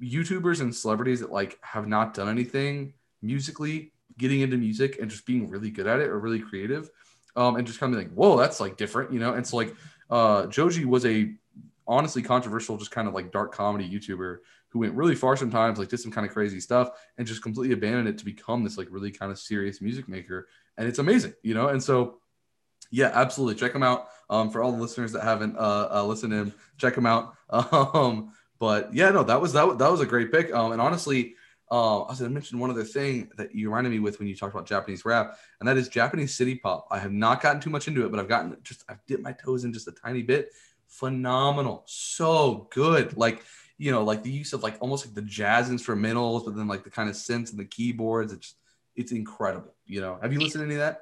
YouTubers 0.03 0.61
and 0.61 0.75
celebrities 0.75 1.21
that 1.21 1.33
like 1.33 1.59
have 1.63 1.87
not 1.87 2.15
done 2.15 2.29
anything 2.29 2.95
musically, 3.23 3.93
getting 4.19 4.41
into 4.41 4.57
music 4.57 4.99
and 5.01 5.11
just 5.11 5.27
being 5.27 5.49
really 5.49 5.71
good 5.71 5.87
at 5.87 6.01
it 6.01 6.09
or 6.09 6.19
really 6.19 6.41
creative, 6.41 6.91
um, 7.37 7.57
and 7.57 7.67
just 7.67 7.81
kind 7.81 7.93
of 7.93 7.99
like, 7.99 8.13
whoa, 8.13 8.37
that's 8.37 8.61
like 8.61 8.77
different, 8.77 9.13
you 9.13 9.19
know. 9.19 9.35
And 9.35 9.47
so 9.47 9.57
like, 9.57 9.75
uh, 10.11 10.47
Joji 10.47 10.85
was 10.85 11.05
a 11.05 11.33
honestly 11.87 12.23
controversial, 12.23 12.77
just 12.77 12.91
kind 12.91 13.09
of 13.09 13.15
like 13.15 13.33
dark 13.33 13.53
comedy 13.53 13.89
YouTuber 13.89 14.39
who 14.75 14.81
went 14.81 14.93
really 14.93 15.15
far 15.15 15.37
sometimes, 15.37 15.79
like 15.79 15.89
did 15.89 16.01
some 16.01 16.11
kind 16.11 16.27
of 16.27 16.33
crazy 16.33 16.59
stuff, 16.59 16.91
and 17.17 17.27
just 17.27 17.43
completely 17.43 17.73
abandoned 17.73 18.09
it 18.09 18.19
to 18.19 18.25
become 18.25 18.65
this 18.65 18.77
like 18.77 18.89
really 18.91 19.13
kind 19.13 19.31
of 19.31 19.39
serious 19.39 19.81
music 19.81 20.09
maker. 20.09 20.49
And 20.77 20.89
it's 20.89 20.99
amazing, 20.99 21.33
you 21.45 21.55
know. 21.55 21.69
And 21.69 21.81
so, 21.81 22.19
yeah, 22.91 23.13
absolutely, 23.15 23.55
check 23.55 23.73
him 23.73 23.85
out. 23.85 24.09
Um, 24.29 24.51
for 24.51 24.63
all 24.63 24.73
the 24.73 24.83
listeners 24.83 25.13
that 25.13 25.23
haven't 25.23 25.57
uh, 25.57 25.89
uh 25.93 26.05
listened 26.05 26.33
to 26.33 26.39
him, 26.39 26.55
check 26.77 26.97
him 26.97 27.07
out. 27.07 27.35
Um, 27.51 28.33
but 28.59 28.93
yeah, 28.93 29.11
no, 29.11 29.23
that 29.23 29.41
was 29.41 29.53
that 29.53 29.67
was, 29.67 29.77
that 29.77 29.91
was 29.91 30.01
a 30.01 30.07
great 30.07 30.33
pick. 30.33 30.53
Um, 30.53 30.73
and 30.73 30.81
honestly, 30.81 31.37
uh, 31.71 32.03
I 32.03 32.11
was 32.11 32.19
gonna 32.19 32.31
mention 32.31 32.59
one 32.59 32.71
other 32.71 32.83
thing 32.83 33.31
that 33.37 33.55
you 33.55 33.69
reminded 33.69 33.91
me 33.91 34.01
with 34.01 34.19
when 34.19 34.27
you 34.27 34.35
talked 34.35 34.55
about 34.55 34.67
Japanese 34.67 35.05
rap, 35.05 35.39
and 35.61 35.69
that 35.69 35.77
is 35.77 35.89
Japanese 35.89 36.35
city 36.35 36.57
pop. 36.57 36.89
I 36.91 36.99
have 36.99 37.13
not 37.13 37.41
gotten 37.41 37.61
too 37.61 37.71
much 37.71 37.87
into 37.87 38.05
it, 38.05 38.11
but 38.11 38.19
I've 38.19 38.29
gotten 38.29 38.57
just 38.65 38.85
I've 38.89 39.05
dipped 39.07 39.23
my 39.23 39.33
toes 39.33 39.65
in 39.65 39.73
just 39.73 39.87
a 39.87 39.93
tiny 39.93 40.23
bit. 40.23 40.51
Phenomenal, 40.89 41.85
so 41.87 42.69
good. 42.71 43.17
Like 43.17 43.45
you 43.79 43.91
know, 43.91 44.03
like 44.05 44.23
the 44.23 44.31
use 44.31 44.53
of 44.53 44.63
like 44.63 44.77
almost 44.81 45.07
like 45.07 45.15
the 45.15 45.23
jazz 45.23 45.71
instrumentals, 45.71 46.45
but 46.45 46.57
then 46.57 46.69
like 46.69 46.85
the 46.85 46.91
kind 46.91 47.09
of 47.09 47.17
synths 47.17 47.51
and 47.51 47.59
the 47.59 47.65
keyboards. 47.65 48.33
It's 48.33 48.55
it's 48.97 49.13
incredible. 49.13 49.75
You 49.87 50.01
know, 50.01 50.19
have 50.23 50.33
you 50.33 50.41
listened 50.41 50.63
to 50.63 50.67
any 50.67 50.75
of 50.75 50.81
that? 50.81 51.01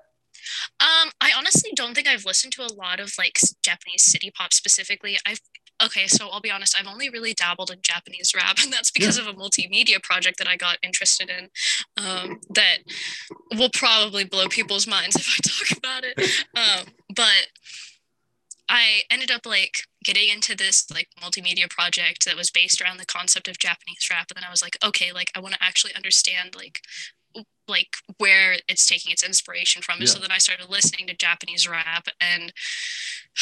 Um, 0.81 1.11
I 1.21 1.33
honestly 1.37 1.71
don't 1.75 1.95
think 1.95 2.09
I've 2.09 2.25
listened 2.25 2.55
to 2.55 2.63
a 2.63 2.73
lot 2.73 3.01
of 3.01 3.13
like 3.19 3.39
Japanese 3.63 4.03
city 4.03 4.31
pop 4.35 4.53
specifically. 4.53 5.19
I've 5.27 5.41
okay, 5.85 6.07
so 6.07 6.29
I'll 6.29 6.41
be 6.41 6.51
honest, 6.51 6.77
I've 6.79 6.87
only 6.87 7.11
really 7.11 7.35
dabbled 7.35 7.71
in 7.71 7.79
Japanese 7.83 8.33
rap, 8.35 8.59
and 8.63 8.73
that's 8.73 8.91
because 8.91 9.19
of 9.19 9.27
a 9.27 9.33
multimedia 9.33 10.03
project 10.03 10.39
that 10.39 10.49
I 10.49 10.57
got 10.57 10.79
interested 10.83 11.31
in. 11.31 11.49
Um, 12.03 12.41
that 12.51 12.79
will 13.57 13.71
probably 13.71 14.25
blow 14.25 14.49
people's 14.49 14.87
minds 14.87 15.17
if 15.17 15.29
I 15.29 15.41
talk 15.43 15.79
about 15.79 16.05
it. 16.05 16.19
Um, 16.55 16.87
but 17.15 17.47
I 18.73 19.03
ended 19.11 19.31
up 19.31 19.45
like 19.45 19.87
getting 20.03 20.31
into 20.31 20.57
this 20.57 20.91
like 20.91 21.09
multimedia 21.23 21.69
project 21.69 22.25
that 22.25 22.37
was 22.37 22.51
based 22.51 22.81
around 22.81 22.97
the 22.97 23.05
concept 23.05 23.47
of 23.47 23.59
Japanese 23.59 24.09
rap, 24.11 24.29
and 24.31 24.37
then 24.37 24.49
I 24.49 24.51
was 24.51 24.63
like, 24.63 24.79
okay, 24.83 25.13
like 25.13 25.31
I 25.37 25.41
want 25.41 25.55
to 25.55 25.63
actually 25.63 25.95
understand 25.95 26.57
like 26.57 26.81
like 27.68 27.96
where 28.18 28.57
it's 28.68 28.87
taking 28.87 29.12
its 29.12 29.22
inspiration 29.22 29.83
from. 29.83 30.01
Yeah. 30.01 30.07
so 30.07 30.18
then 30.18 30.31
I 30.31 30.38
started 30.38 30.68
listening 30.68 31.07
to 31.09 31.14
Japanese 31.14 31.68
rap 31.68 32.09
and 32.20 32.53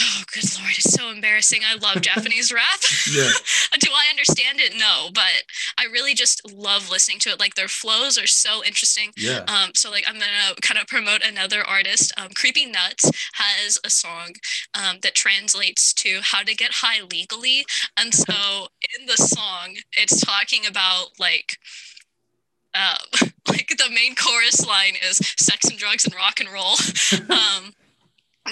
oh 0.00 0.22
good 0.32 0.44
lord, 0.58 0.72
it's 0.76 0.92
so 0.92 1.10
embarrassing. 1.10 1.62
I 1.66 1.76
love 1.76 2.02
Japanese 2.02 2.52
rap. 2.54 2.80
Yeah. 3.10 3.30
Do 3.80 3.90
I 3.92 4.08
understand 4.10 4.60
it? 4.60 4.74
No, 4.76 5.08
but 5.12 5.44
I 5.78 5.84
really 5.84 6.14
just 6.14 6.40
love 6.52 6.90
listening 6.90 7.18
to 7.20 7.30
it. 7.30 7.40
Like 7.40 7.54
their 7.54 7.68
flows 7.68 8.18
are 8.18 8.26
so 8.26 8.62
interesting. 8.64 9.10
Yeah. 9.16 9.44
Um, 9.48 9.70
so 9.74 9.90
like 9.90 10.04
I'm 10.06 10.14
gonna 10.14 10.54
kind 10.62 10.80
of 10.80 10.86
promote 10.86 11.24
another 11.24 11.62
artist. 11.62 12.12
Um, 12.16 12.28
Creepy 12.34 12.66
Nuts 12.66 13.10
has 13.34 13.78
a 13.84 13.90
song 13.90 14.34
um, 14.74 14.98
that 15.02 15.14
translates 15.14 15.92
to 15.94 16.20
how 16.22 16.42
to 16.42 16.54
get 16.54 16.70
high 16.74 17.02
legally, 17.10 17.64
and 17.96 18.14
so 18.14 18.68
in 18.98 19.06
the 19.06 19.16
song 19.16 19.76
it's 19.96 20.20
talking 20.20 20.66
about 20.66 21.08
like. 21.18 21.56
Um, 22.74 23.30
like 23.48 23.68
the 23.68 23.90
main 23.92 24.14
chorus 24.14 24.66
line 24.66 24.94
is 25.08 25.18
sex 25.38 25.68
and 25.68 25.78
drugs 25.78 26.04
and 26.04 26.14
rock 26.14 26.40
and 26.40 26.48
roll. 26.48 26.76
um, 27.30 27.72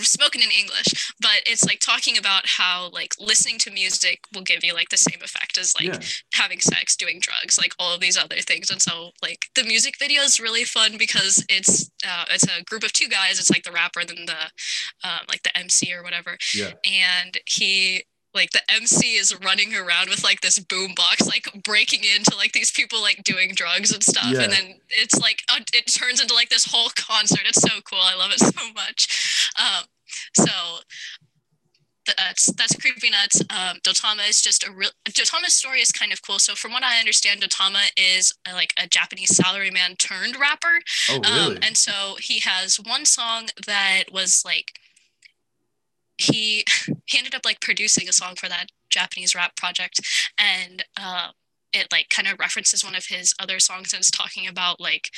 spoken 0.01 0.41
in 0.41 0.49
English, 0.51 1.13
but 1.21 1.43
it's 1.47 1.65
like 1.65 1.81
talking 1.81 2.19
about 2.19 2.43
how 2.47 2.91
like 2.93 3.15
listening 3.19 3.59
to 3.59 3.71
music 3.71 4.21
will 4.35 4.43
give 4.43 4.63
you 4.63 4.75
like 4.75 4.91
the 4.91 4.97
same 4.97 5.21
effect 5.23 5.59
as 5.59 5.75
like 5.79 5.89
yeah. 5.89 6.01
having 6.35 6.61
sex, 6.61 6.97
doing 6.97 7.21
drugs, 7.21 7.59
like 7.59 7.73
all 7.79 7.95
of 7.95 8.01
these 8.01 8.17
other 8.17 8.37
things. 8.37 8.71
And 8.71 8.81
so 8.81 9.11
like 9.23 9.47
the 9.55 9.65
music 9.65 9.95
video 9.99 10.23
is 10.23 10.39
really 10.39 10.65
fun 10.65 10.97
because 10.99 11.45
it's 11.49 11.91
uh, 12.07 12.25
it's 12.31 12.45
a 12.45 12.63
group 12.65 12.85
of 12.85 12.93
two 12.93 13.09
guys. 13.09 13.39
It's 13.39 13.51
like 13.51 13.65
the 13.65 13.73
rapper 13.73 14.01
and 14.01 14.09
then 14.09 14.27
the 14.27 15.09
um, 15.09 15.21
like 15.29 15.43
the 15.43 15.57
MC 15.57 15.93
or 15.93 16.03
whatever. 16.03 16.37
Yeah. 16.55 16.73
And 16.85 17.39
he 17.47 18.05
like 18.39 18.51
the 18.53 18.63
MC 18.73 19.17
is 19.17 19.35
running 19.45 19.75
around 19.75 20.09
with 20.09 20.23
like 20.23 20.41
this 20.41 20.59
boom 20.59 20.93
box, 20.95 21.27
like 21.27 21.49
breaking 21.65 22.03
into 22.05 22.37
like 22.37 22.53
these 22.53 22.71
people 22.71 23.03
like 23.03 23.25
doing 23.25 23.53
drugs 23.55 23.93
and 23.93 24.03
stuff. 24.03 24.31
Yeah. 24.31 24.43
And 24.43 24.53
then 24.53 24.75
it's 24.89 25.19
like 25.19 25.43
uh, 25.53 25.61
it 25.75 25.87
turns 25.93 26.21
into 26.21 26.35
like 26.35 26.49
this 26.49 26.65
whole 26.71 26.91
concert. 26.97 27.41
It's 27.45 27.61
so 27.61 27.81
cool. 27.85 28.01
I 28.01 28.15
love 28.15 28.31
it 28.31 28.39
so 28.39 28.73
much. 28.73 29.53
Um, 29.59 29.85
so 30.37 30.53
that's 32.17 32.53
that's 32.53 32.77
creepy 32.77 33.11
nuts. 33.11 33.41
Um, 33.51 33.79
Dotama 33.83 34.29
is 34.29 34.41
just 34.41 34.67
a 34.67 34.71
real. 34.71 34.91
Dotama's 35.09 35.55
story 35.55 35.81
is 35.81 35.93
kind 35.93 36.13
of 36.13 36.23
cool. 36.23 36.39
So 36.39 36.55
from 36.55 36.73
what 36.73 36.85
I 36.85 36.99
understand, 36.99 37.43
Dotama 37.43 37.91
is 37.97 38.33
a, 38.49 38.55
like 38.55 38.73
a 38.81 38.87
Japanese 38.87 39.31
salaryman 39.31 39.99
turned 39.99 40.37
rapper. 40.39 40.81
Oh, 41.11 41.21
really? 41.21 41.57
Um, 41.57 41.59
and 41.63 41.77
so 41.77 42.17
he 42.21 42.41
has 42.41 42.77
one 42.77 43.05
song 43.05 43.49
that 43.67 44.05
was 44.13 44.43
like 44.45 44.79
he 46.19 46.65
he 47.07 47.19
ended 47.19 47.35
up 47.35 47.45
like 47.45 47.61
producing 47.61 48.09
a 48.09 48.13
song 48.13 48.35
for 48.37 48.49
that 48.49 48.67
Japanese 48.91 49.35
rap 49.35 49.57
project, 49.57 50.01
and 50.39 50.85
uh, 51.01 51.29
it 51.73 51.89
like 51.93 52.09
kind 52.11 52.29
of 52.29 52.39
references 52.39 52.85
one 52.85 52.95
of 52.95 53.07
his 53.07 53.35
other 53.41 53.59
songs 53.59 53.93
and 53.93 54.01
it's 54.01 54.11
talking 54.11 54.47
about 54.47 54.81
like 54.81 55.11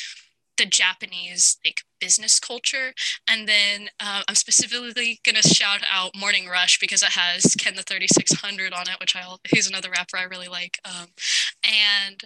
the 0.59 0.67
Japanese 0.67 1.59
like 1.65 1.83
business 2.01 2.39
culture. 2.39 2.93
And 3.29 3.49
then 3.49 3.89
uh, 3.99 4.23
I'm 4.29 4.35
specifically 4.35 5.21
gonna 5.25 5.43
shout 5.43 5.81
out 5.91 6.17
Morning 6.17 6.47
Rush 6.49 6.79
because 6.79 7.03
it 7.03 7.13
has 7.13 7.55
Ken 7.59 7.77
the 7.77 7.83
3600 7.83 8.73
on 8.73 8.83
it, 8.83 9.01
which 9.01 9.17
I 9.17 9.23
he's 9.49 9.69
another 9.69 9.91
rapper 9.91 10.19
I 10.19 10.25
really 10.25 10.49
like. 10.49 10.79
Um, 10.85 11.09
and 11.65 12.21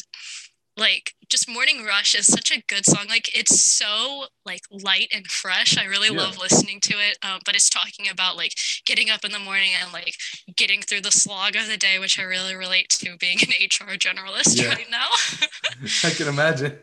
like 0.76 1.12
just 1.28 1.48
Morning 1.48 1.84
Rush 1.84 2.14
is 2.14 2.26
such 2.26 2.50
a 2.50 2.62
good 2.68 2.84
song. 2.84 3.06
Like 3.08 3.34
it's 3.36 3.60
so 3.62 4.24
like 4.44 4.60
light 4.70 5.08
and 5.14 5.26
fresh. 5.26 5.78
I 5.78 5.84
really 5.84 6.08
Yeah. 6.14 6.22
love 6.22 6.38
listening 6.38 6.80
to 6.82 6.94
it. 6.94 7.16
Um, 7.22 7.40
but 7.44 7.54
it's 7.54 7.70
talking 7.70 8.08
about 8.10 8.36
like 8.36 8.52
getting 8.86 9.08
up 9.10 9.24
in 9.24 9.32
the 9.32 9.38
morning 9.38 9.70
and 9.80 9.92
like 9.92 10.14
getting 10.56 10.82
through 10.82 11.02
the 11.02 11.12
slog 11.12 11.54
of 11.56 11.68
the 11.68 11.76
day, 11.76 11.98
which 11.98 12.18
I 12.18 12.22
really 12.24 12.54
relate 12.56 12.88
to 12.90 13.16
being 13.18 13.38
an 13.40 13.48
HR 13.64 13.94
generalist 13.96 14.60
Yeah. 14.60 14.70
right 14.74 14.90
now. 14.90 15.08
I 16.04 16.10
can 16.10 16.28
imagine. 16.28 16.78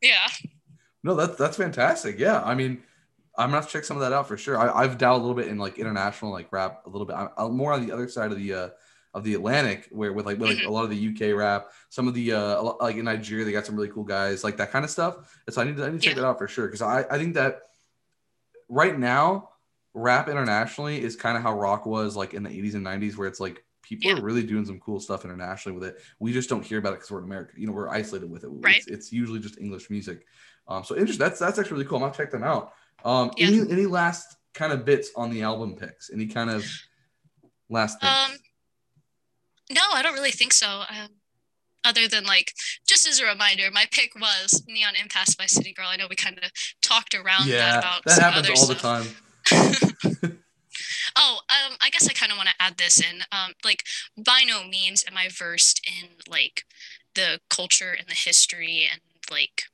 yeah. 0.00 0.28
No, 1.04 1.14
that's 1.14 1.36
that's 1.36 1.56
fantastic. 1.56 2.18
Yeah, 2.18 2.42
I 2.42 2.54
mean, 2.54 2.82
I'm 3.36 3.48
gonna 3.48 3.56
have 3.62 3.66
to 3.66 3.72
check 3.72 3.84
some 3.84 3.96
of 3.96 4.02
that 4.02 4.12
out 4.12 4.28
for 4.28 4.36
sure. 4.36 4.58
I, 4.58 4.82
I've 4.82 4.98
dabbled 4.98 5.22
a 5.22 5.24
little 5.26 5.34
bit 5.42 5.48
in 5.48 5.58
like 5.58 5.78
international 5.78 6.30
like 6.32 6.52
rap 6.52 6.82
a 6.86 6.90
little 6.90 7.06
bit. 7.06 7.16
I'm, 7.16 7.28
I'm 7.36 7.56
more 7.56 7.72
on 7.72 7.84
the 7.84 7.92
other 7.92 8.08
side 8.08 8.30
of 8.30 8.36
the 8.38 8.52
uh, 8.54 8.68
of 9.14 9.24
the 9.24 9.34
Atlantic, 9.34 9.88
where 9.90 10.12
with 10.12 10.24
like 10.26 10.38
with, 10.38 10.48
like 10.48 10.58
Mhm. 10.58 10.66
a 10.66 10.70
lot 10.70 10.84
of 10.84 10.90
the 10.90 10.96
UK 10.96 11.32
rap, 11.36 11.70
some 11.90 12.08
of 12.08 12.14
the 12.14 12.32
uh, 12.32 12.72
like 12.80 12.96
in 12.96 13.04
Nigeria, 13.04 13.44
they 13.44 13.52
got 13.52 13.66
some 13.66 13.76
really 13.76 13.88
cool 13.90 14.04
guys, 14.04 14.42
like 14.42 14.56
that 14.56 14.70
kind 14.72 14.84
of 14.84 14.90
stuff. 14.90 15.16
And 15.46 15.54
so 15.54 15.60
I 15.60 15.64
need 15.64 15.76
to 15.76 15.84
I 15.84 15.90
need 15.90 16.00
to 16.00 16.06
check 16.06 16.16
Yeah. 16.16 16.22
that 16.22 16.28
out 16.28 16.38
for 16.38 16.48
sure 16.48 16.66
because 16.66 16.82
I 16.82 17.04
I 17.10 17.18
think 17.18 17.34
that 17.34 17.62
right 18.68 18.98
now, 18.98 19.50
rap 19.94 20.28
internationally 20.28 21.02
is 21.02 21.16
kind 21.16 21.36
of 21.36 21.42
how 21.42 21.58
rock 21.58 21.84
was 21.84 22.16
like 22.16 22.32
in 22.34 22.42
the 22.42 22.50
80s 22.50 22.74
and 22.74 22.84
90s, 22.84 23.16
where 23.16 23.28
it's 23.28 23.40
like 23.40 23.62
people 23.82 24.10
Yeah. 24.10 24.18
are 24.18 24.22
really 24.22 24.42
doing 24.44 24.64
some 24.64 24.80
cool 24.80 25.00
stuff 25.00 25.24
internationally 25.24 25.78
with 25.78 25.86
it. 25.88 26.00
We 26.18 26.32
just 26.32 26.48
don't 26.48 26.64
hear 26.64 26.78
about 26.78 26.94
it 26.94 26.96
because 26.96 27.10
we're 27.10 27.18
in 27.18 27.24
America. 27.24 27.52
You 27.56 27.66
know, 27.66 27.72
we're 27.74 27.88
isolated 27.90 28.30
with 28.30 28.44
it. 28.44 28.48
Right. 28.48 28.76
It's, 28.76 28.86
it's 28.86 29.12
usually 29.12 29.40
just 29.40 29.58
English 29.58 29.90
music. 29.90 30.24
Um, 30.68 30.84
so 30.84 30.94
interesting. 30.96 31.18
That's 31.26 31.38
that's 31.38 31.58
actually 31.58 31.72
really 31.78 31.84
cool. 31.86 31.96
I'm 31.98 32.02
gonna 32.04 32.14
check 32.14 32.30
them 32.30 32.44
out. 32.44 32.72
Um, 33.04 33.30
Yeah. 33.36 33.48
any 33.48 33.58
any 33.70 33.86
last 33.86 34.36
kind 34.54 34.72
of 34.72 34.84
bits 34.86 35.10
on 35.16 35.30
the 35.30 35.42
album 35.42 35.74
picks? 35.76 36.10
Any 36.10 36.26
kind 36.26 36.48
of 36.48 36.64
last 37.68 38.00
things? 38.00 38.12
Um, 38.12 38.38
no, 39.72 39.82
I 39.92 40.02
don't 40.02 40.14
really 40.14 40.30
think 40.30 40.52
so. 40.52 40.82
Um, 40.88 41.08
other 41.84 42.06
than 42.06 42.24
like, 42.24 42.52
just 42.86 43.08
as 43.08 43.20
a 43.20 43.26
reminder, 43.26 43.64
my 43.72 43.86
pick 43.90 44.14
was 44.14 44.62
Neon 44.68 44.94
Impasse 45.00 45.34
by 45.34 45.46
City 45.46 45.72
Girl. 45.72 45.86
I 45.88 45.96
know 45.96 46.06
we 46.08 46.16
kind 46.16 46.38
of 46.38 46.50
talked 46.80 47.14
around 47.14 47.48
that 47.48 47.54
yeah, 47.54 47.78
about 47.78 48.04
that 48.04 48.20
happens 48.20 48.50
all 48.50 48.66
the 48.66 48.74
time. 48.74 49.06
Oh, 51.16 51.40
um, 51.50 51.76
I 51.82 51.90
guess 51.90 52.08
I 52.08 52.12
kind 52.12 52.32
of 52.32 52.38
want 52.38 52.48
to 52.48 52.54
add 52.58 52.78
this 52.78 53.00
in. 53.00 53.22
Um, 53.32 53.52
like, 53.64 53.84
by 54.16 54.44
no 54.46 54.64
means 54.64 55.04
am 55.06 55.16
I 55.16 55.28
versed 55.30 55.80
in 55.86 56.08
like 56.26 56.64
the 57.14 57.40
culture 57.50 57.92
and 57.92 58.08
the 58.08 58.16
history 58.16 58.88
and 58.90 59.00
like 59.30 59.64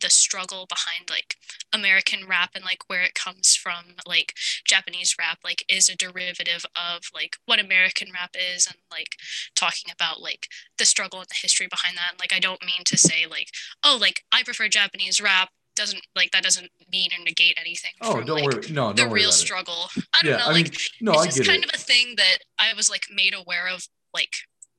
the 0.00 0.10
struggle 0.10 0.66
behind 0.68 1.08
like 1.10 1.36
American 1.72 2.26
rap 2.26 2.50
and 2.54 2.64
like 2.64 2.82
where 2.88 3.02
it 3.02 3.14
comes 3.14 3.54
from. 3.54 3.96
Like 4.06 4.34
Japanese 4.64 5.16
rap, 5.18 5.38
like 5.44 5.64
is 5.68 5.88
a 5.88 5.96
derivative 5.96 6.64
of 6.76 7.02
like 7.14 7.36
what 7.46 7.60
American 7.60 8.08
rap 8.12 8.30
is, 8.34 8.66
and 8.66 8.76
like 8.90 9.16
talking 9.54 9.92
about 9.92 10.20
like 10.20 10.48
the 10.78 10.84
struggle 10.84 11.20
and 11.20 11.28
the 11.28 11.36
history 11.40 11.66
behind 11.70 11.96
that. 11.96 12.10
And, 12.12 12.20
like, 12.20 12.32
I 12.32 12.40
don't 12.40 12.64
mean 12.64 12.84
to 12.86 12.98
say 12.98 13.26
like, 13.28 13.48
oh, 13.84 13.96
like 14.00 14.22
I 14.32 14.42
prefer 14.42 14.68
Japanese 14.68 15.20
rap. 15.20 15.50
Doesn't 15.76 16.02
like 16.14 16.30
that 16.30 16.44
doesn't 16.44 16.70
mean 16.92 17.10
or 17.18 17.24
negate 17.24 17.58
anything. 17.60 17.90
Oh, 18.00 18.12
from, 18.16 18.26
don't 18.26 18.36
like, 18.36 18.44
worry. 18.44 18.70
No, 18.70 18.92
The 18.92 18.94
don't 19.02 19.10
worry 19.10 19.20
real 19.20 19.28
about 19.30 19.34
it. 19.34 19.38
struggle. 19.38 19.90
I 20.12 20.22
don't 20.22 20.30
Yeah, 20.30 20.36
know. 20.38 20.44
I 20.46 20.52
like 20.52 20.64
mean, 20.70 20.72
no, 21.00 21.12
it's 21.12 21.22
I 21.22 21.26
just 21.26 21.44
kind 21.48 21.64
it. 21.64 21.68
of 21.68 21.74
a 21.74 21.78
thing 21.82 22.14
that 22.16 22.38
I 22.60 22.74
was 22.74 22.88
like 22.88 23.02
made 23.12 23.34
aware 23.34 23.66
of 23.68 23.88
like 24.12 24.34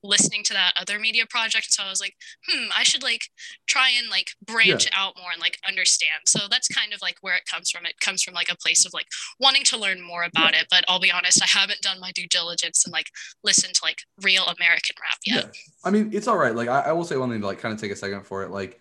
listening 0.08 0.44
to 0.46 0.54
that 0.54 0.74
other 0.80 1.00
media 1.00 1.26
project. 1.30 1.72
So 1.72 1.84
I 1.84 1.90
was 1.90 2.02
like, 2.02 2.16
hmm, 2.48 2.68
I 2.76 2.84
should 2.84 3.04
like 3.04 3.30
try 3.68 3.90
and 3.90 4.10
like 4.10 4.32
branch 4.46 4.90
out 4.94 5.16
more 5.18 5.32
and 5.32 5.42
like 5.42 5.60
understand. 5.68 6.22
So 6.26 6.42
that's 6.50 6.68
kind 6.68 6.94
of 6.94 7.02
like 7.02 7.18
where 7.22 7.36
it 7.36 7.46
comes 7.46 7.70
from. 7.72 7.86
It 7.86 8.00
comes 8.00 8.24
from 8.24 8.34
like 8.34 8.52
a 8.52 8.58
place 8.58 8.86
of 8.86 8.94
like 8.94 9.08
wanting 9.40 9.64
to 9.66 9.78
learn 9.78 10.02
more 10.02 10.24
about 10.24 10.54
it. 10.54 10.68
But 10.70 10.86
I'll 10.88 11.00
be 11.00 11.12
honest, 11.12 11.42
I 11.42 11.48
haven't 11.48 11.82
done 11.82 12.00
my 12.00 12.12
due 12.12 12.28
diligence 12.28 12.86
and 12.86 12.94
like 12.94 13.08
listened 13.44 13.76
to 13.76 13.82
like 13.84 14.00
real 14.22 14.44
American 14.44 14.96
rap 15.02 15.20
yet. 15.26 15.46
Yeah. 15.46 15.62
I 15.84 15.92
mean, 15.92 16.12
it's 16.14 16.28
all 16.28 16.38
right. 16.38 16.56
Like 16.56 16.70
I, 16.70 16.82
I 16.82 16.92
will 16.92 17.06
say 17.06 17.18
one 17.18 17.30
thing 17.30 17.42
to 17.42 17.48
like 17.48 17.60
kind 17.60 17.74
of 17.74 17.80
take 17.80 17.92
a 17.92 17.96
second 17.96 18.24
for 18.24 18.44
it. 18.44 18.52
Like 18.52 18.80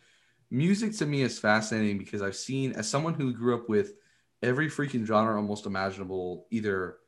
music 0.51 0.97
to 0.99 1.07
me 1.07 1.23
is 1.23 1.39
fascinating 1.39 1.99
because 1.99 2.23
I've 2.23 2.37
seen 2.37 2.73
as 2.73 2.89
someone 2.89 3.15
who 3.15 3.33
grew 3.33 3.55
up 3.55 3.69
with 3.69 3.95
every 4.43 4.69
freaking 4.69 5.05
genre 5.05 5.37
almost 5.37 5.67
imaginable, 5.67 6.47
either 6.51 6.99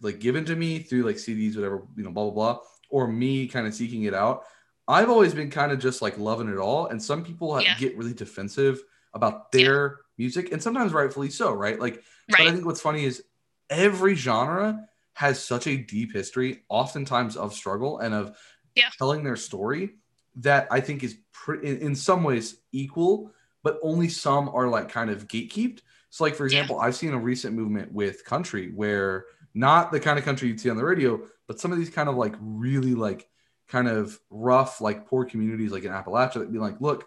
like 0.00 0.18
given 0.18 0.44
to 0.44 0.56
me 0.56 0.80
through 0.80 1.04
like 1.04 1.16
CDs, 1.16 1.56
whatever, 1.56 1.82
you 1.96 2.02
know, 2.02 2.10
blah 2.10 2.24
blah 2.24 2.32
blah, 2.32 2.58
or 2.92 3.08
me 3.08 3.48
kind 3.48 3.66
of 3.66 3.74
seeking 3.74 4.04
it 4.04 4.14
out. 4.14 4.44
I've 4.86 5.08
always 5.10 5.32
been 5.34 5.50
kind 5.50 5.72
of 5.72 5.78
just 5.80 6.02
like 6.02 6.18
loving 6.18 6.48
it 6.48 6.58
all. 6.58 6.86
And 6.86 7.02
some 7.02 7.24
people 7.24 7.60
Yeah. 7.60 7.76
get 7.78 7.96
really 7.96 8.12
defensive 8.12 8.80
about 9.14 9.50
their 9.50 10.00
music, 10.18 10.52
and 10.52 10.62
sometimes 10.62 10.92
rightfully 10.92 11.30
so, 11.30 11.52
right? 11.52 11.80
Like 11.80 12.02
but 12.28 12.40
I 12.40 12.52
think 12.52 12.64
what's 12.64 12.80
funny 12.80 13.04
is 13.04 13.24
every 13.68 14.14
genre 14.14 14.86
has 15.14 15.42
such 15.44 15.66
a 15.66 15.76
deep 15.76 16.12
history, 16.12 16.62
oftentimes 16.68 17.36
of 17.36 17.52
struggle 17.54 17.98
and 17.98 18.14
of 18.14 18.36
Yeah. 18.74 18.88
telling 18.98 19.24
their 19.24 19.36
story 19.36 19.96
that 20.36 20.66
I 20.70 20.80
think 20.80 21.02
is 21.02 21.16
pre- 21.32 21.62
in, 21.66 21.78
in 21.78 21.94
some 21.94 22.22
ways 22.24 22.56
equal, 22.72 23.32
but 23.62 23.78
only 23.82 24.08
some 24.08 24.48
are 24.48 24.68
like 24.68 24.88
kind 24.88 25.10
of 25.10 25.28
gatekeeped. 25.28 25.80
So, 26.10 26.24
like 26.24 26.34
for 26.34 26.44
Yeah. 26.44 26.60
example, 26.60 26.80
I've 26.80 26.96
seen 26.96 27.12
a 27.12 27.18
recent 27.18 27.54
movement 27.54 27.92
with 27.92 28.24
country 28.24 28.70
where 28.74 29.26
not 29.54 29.92
the 29.92 30.00
kind 30.00 30.18
of 30.18 30.24
country 30.24 30.48
you'd 30.48 30.60
see 30.60 30.70
on 30.70 30.76
the 30.76 30.84
radio, 30.84 31.20
but 31.46 31.60
some 31.60 31.72
of 31.72 31.78
these 31.78 31.90
kind 31.90 32.08
of 32.08 32.16
like 32.16 32.34
really 32.40 32.94
like 32.94 33.28
kind 33.68 33.88
of 33.88 34.18
rough, 34.30 34.80
like 34.80 35.06
poor 35.06 35.24
communities 35.24 35.72
like 35.72 35.84
in 35.84 35.92
Appalachia 35.92 36.34
that 36.34 36.52
be 36.52 36.58
like, 36.58 36.80
look, 36.80 37.04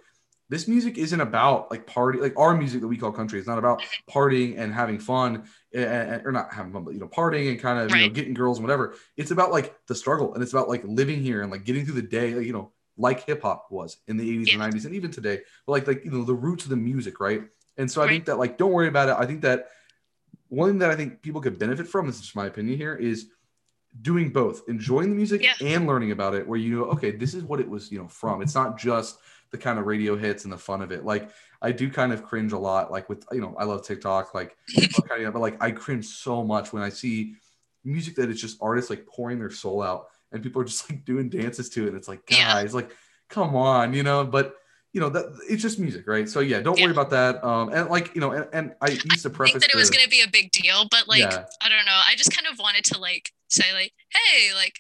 this 0.47 0.67
music 0.67 0.97
isn't 0.99 1.19
about 1.19 1.71
like 1.71 1.88
party, 1.88 2.19
like 2.19 2.38
our 2.38 2.55
music 2.55 2.81
that 2.81 2.88
we 2.88 2.97
call 2.97 3.12
country 3.12 3.39
is 3.39 3.47
not 3.47 3.58
about 3.58 3.86
partying 4.10 4.60
and 4.60 4.71
having 4.71 4.99
fun 4.99 5.45
and, 5.73 6.21
or 6.25 6.31
not 6.31 6.53
having 6.53 6.71
fun, 6.71 6.84
but 6.84 6.93
you 6.93 6.99
know, 6.99 7.08
partying 7.08 7.49
and 7.49 7.60
kind 7.60 7.79
of 7.79 7.95
you 7.95 7.99
know 7.99 8.10
getting 8.10 8.34
girls 8.36 8.60
and 8.60 8.63
whatever. 8.67 8.93
It's 9.17 9.31
about 9.31 9.51
like 9.51 9.75
the 9.88 9.95
struggle 9.95 10.34
and 10.36 10.43
it's 10.43 10.53
about 10.53 10.69
like 10.69 10.84
living 10.84 11.21
here 11.21 11.41
and 11.41 11.51
like 11.51 11.63
getting 11.65 11.84
through 11.84 11.95
the 11.95 12.03
day, 12.03 12.36
like, 12.36 12.45
you 12.45 12.53
know, 12.53 12.71
like 12.95 13.25
hip 13.25 13.41
hop 13.41 13.67
was 13.71 13.97
in 14.08 14.17
the 14.17 14.29
80s 14.29 14.51
and 14.51 14.60
90s 14.60 14.86
and 14.86 14.93
even 14.93 15.10
today. 15.10 15.39
But 15.65 15.71
like 15.73 15.88
like 15.88 16.05
you 16.05 16.12
know, 16.12 16.23
the 16.23 16.36
roots 16.36 16.63
of 16.63 16.69
the 16.69 16.75
music, 16.77 17.19
right? 17.19 17.41
And 17.77 17.89
so 17.89 18.03
I 18.03 18.08
Right. 18.08 18.12
think 18.13 18.25
that 18.25 18.38
like 18.38 18.58
don't 18.60 18.71
worry 18.71 18.88
about 18.88 19.10
it. 19.10 19.15
I 19.17 19.25
think 19.25 19.41
that 19.41 19.69
one 20.49 20.69
thing 20.69 20.79
that 20.79 20.91
I 20.91 20.95
think 20.95 21.21
people 21.21 21.41
could 21.41 21.60
benefit 21.60 21.88
from, 21.88 22.08
this 22.08 22.19
is 22.19 22.36
my 22.36 22.45
opinion 22.45 22.77
here, 22.77 22.95
is 22.95 23.27
doing 24.01 24.29
both, 24.29 24.63
enjoying 24.67 25.10
the 25.10 25.15
music 25.15 25.45
and 25.62 25.88
learning 25.88 26.12
about 26.12 26.36
it, 26.36 26.47
where 26.47 26.60
you 26.60 26.79
know, 26.79 26.86
okay, 26.86 27.12
this 27.12 27.34
is 27.34 27.43
what 27.43 27.60
it 27.60 27.69
was, 27.69 27.91
you 27.91 27.99
know, 27.99 28.08
from. 28.08 28.41
It's 28.41 28.55
not 28.55 28.77
just 28.77 29.19
the 29.51 29.58
kind 29.58 29.79
of 29.79 29.86
radio 29.86 30.15
hits 30.15 30.43
and 30.43 30.51
the 30.51 30.58
fun 30.58 30.81
of 30.81 30.91
it. 30.91 31.05
Like 31.05 31.29
I 31.62 31.71
do 31.71 31.89
kind 31.89 32.12
of 32.12 32.23
cringe 32.23 32.51
a 32.51 32.58
lot, 32.58 32.91
like 32.91 33.08
with 33.10 33.25
you 33.31 33.41
know, 33.41 33.55
I 33.58 33.63
love 33.63 33.86
TikTok, 33.86 34.34
like 34.34 34.58
kind 35.08 35.23
of, 35.23 35.34
but 35.34 35.39
like 35.39 35.62
I 35.63 35.71
cringe 35.71 36.05
so 36.05 36.43
much 36.43 36.73
when 36.73 36.84
I 36.84 36.89
see 36.89 37.36
music 37.84 38.15
that 38.15 38.29
is 38.29 38.41
just 38.41 38.58
artists 38.62 38.89
like 38.89 39.05
pouring 39.05 39.39
their 39.39 39.51
soul 39.51 39.81
out 39.81 40.08
and 40.31 40.43
people 40.43 40.62
are 40.62 40.65
just 40.65 40.89
like 40.89 41.05
doing 41.05 41.29
dances 41.29 41.69
to 41.69 41.88
it. 41.88 41.95
It's 41.95 42.08
like, 42.08 42.25
guys, 42.25 42.71
yeah. 42.71 42.75
like, 42.75 42.91
come 43.29 43.55
on, 43.55 43.93
you 43.93 44.03
know, 44.03 44.25
but 44.25 44.55
you 44.95 45.01
know 45.01 45.10
that 45.10 45.25
it's 45.49 45.62
just 45.62 45.77
music 45.77 46.08
right 46.08 46.29
so 46.29 46.39
yeah 46.39 46.62
don't 46.62 46.79
yeah. 46.79 46.86
worry 46.86 46.93
about 46.93 47.10
that 47.10 47.43
um 47.43 47.67
and 47.73 47.89
like 47.89 48.15
you 48.15 48.21
know 48.21 48.31
and, 48.31 48.47
and 48.53 48.73
i 48.81 48.91
used 48.91 49.23
to 49.23 49.29
preface 49.29 49.55
it. 49.55 49.58
I 49.58 49.60
think 49.60 49.62
that 49.63 49.75
it 49.75 49.77
was 49.77 49.89
going 49.89 50.05
to 50.05 50.10
be 50.10 50.21
a 50.21 50.29
big 50.29 50.53
deal 50.53 50.88
but 50.89 51.10
like 51.10 51.19
yeah. 51.19 51.43
i 51.62 51.67
don't 51.67 51.86
know 51.86 52.01
i 52.08 52.15
just 52.15 52.34
kind 52.34 52.47
of 52.47 52.58
wanted 52.58 52.86
to 52.86 52.97
like 52.97 53.29
say 53.49 53.73
like 53.73 53.91
hey 54.10 54.55
like 54.55 54.79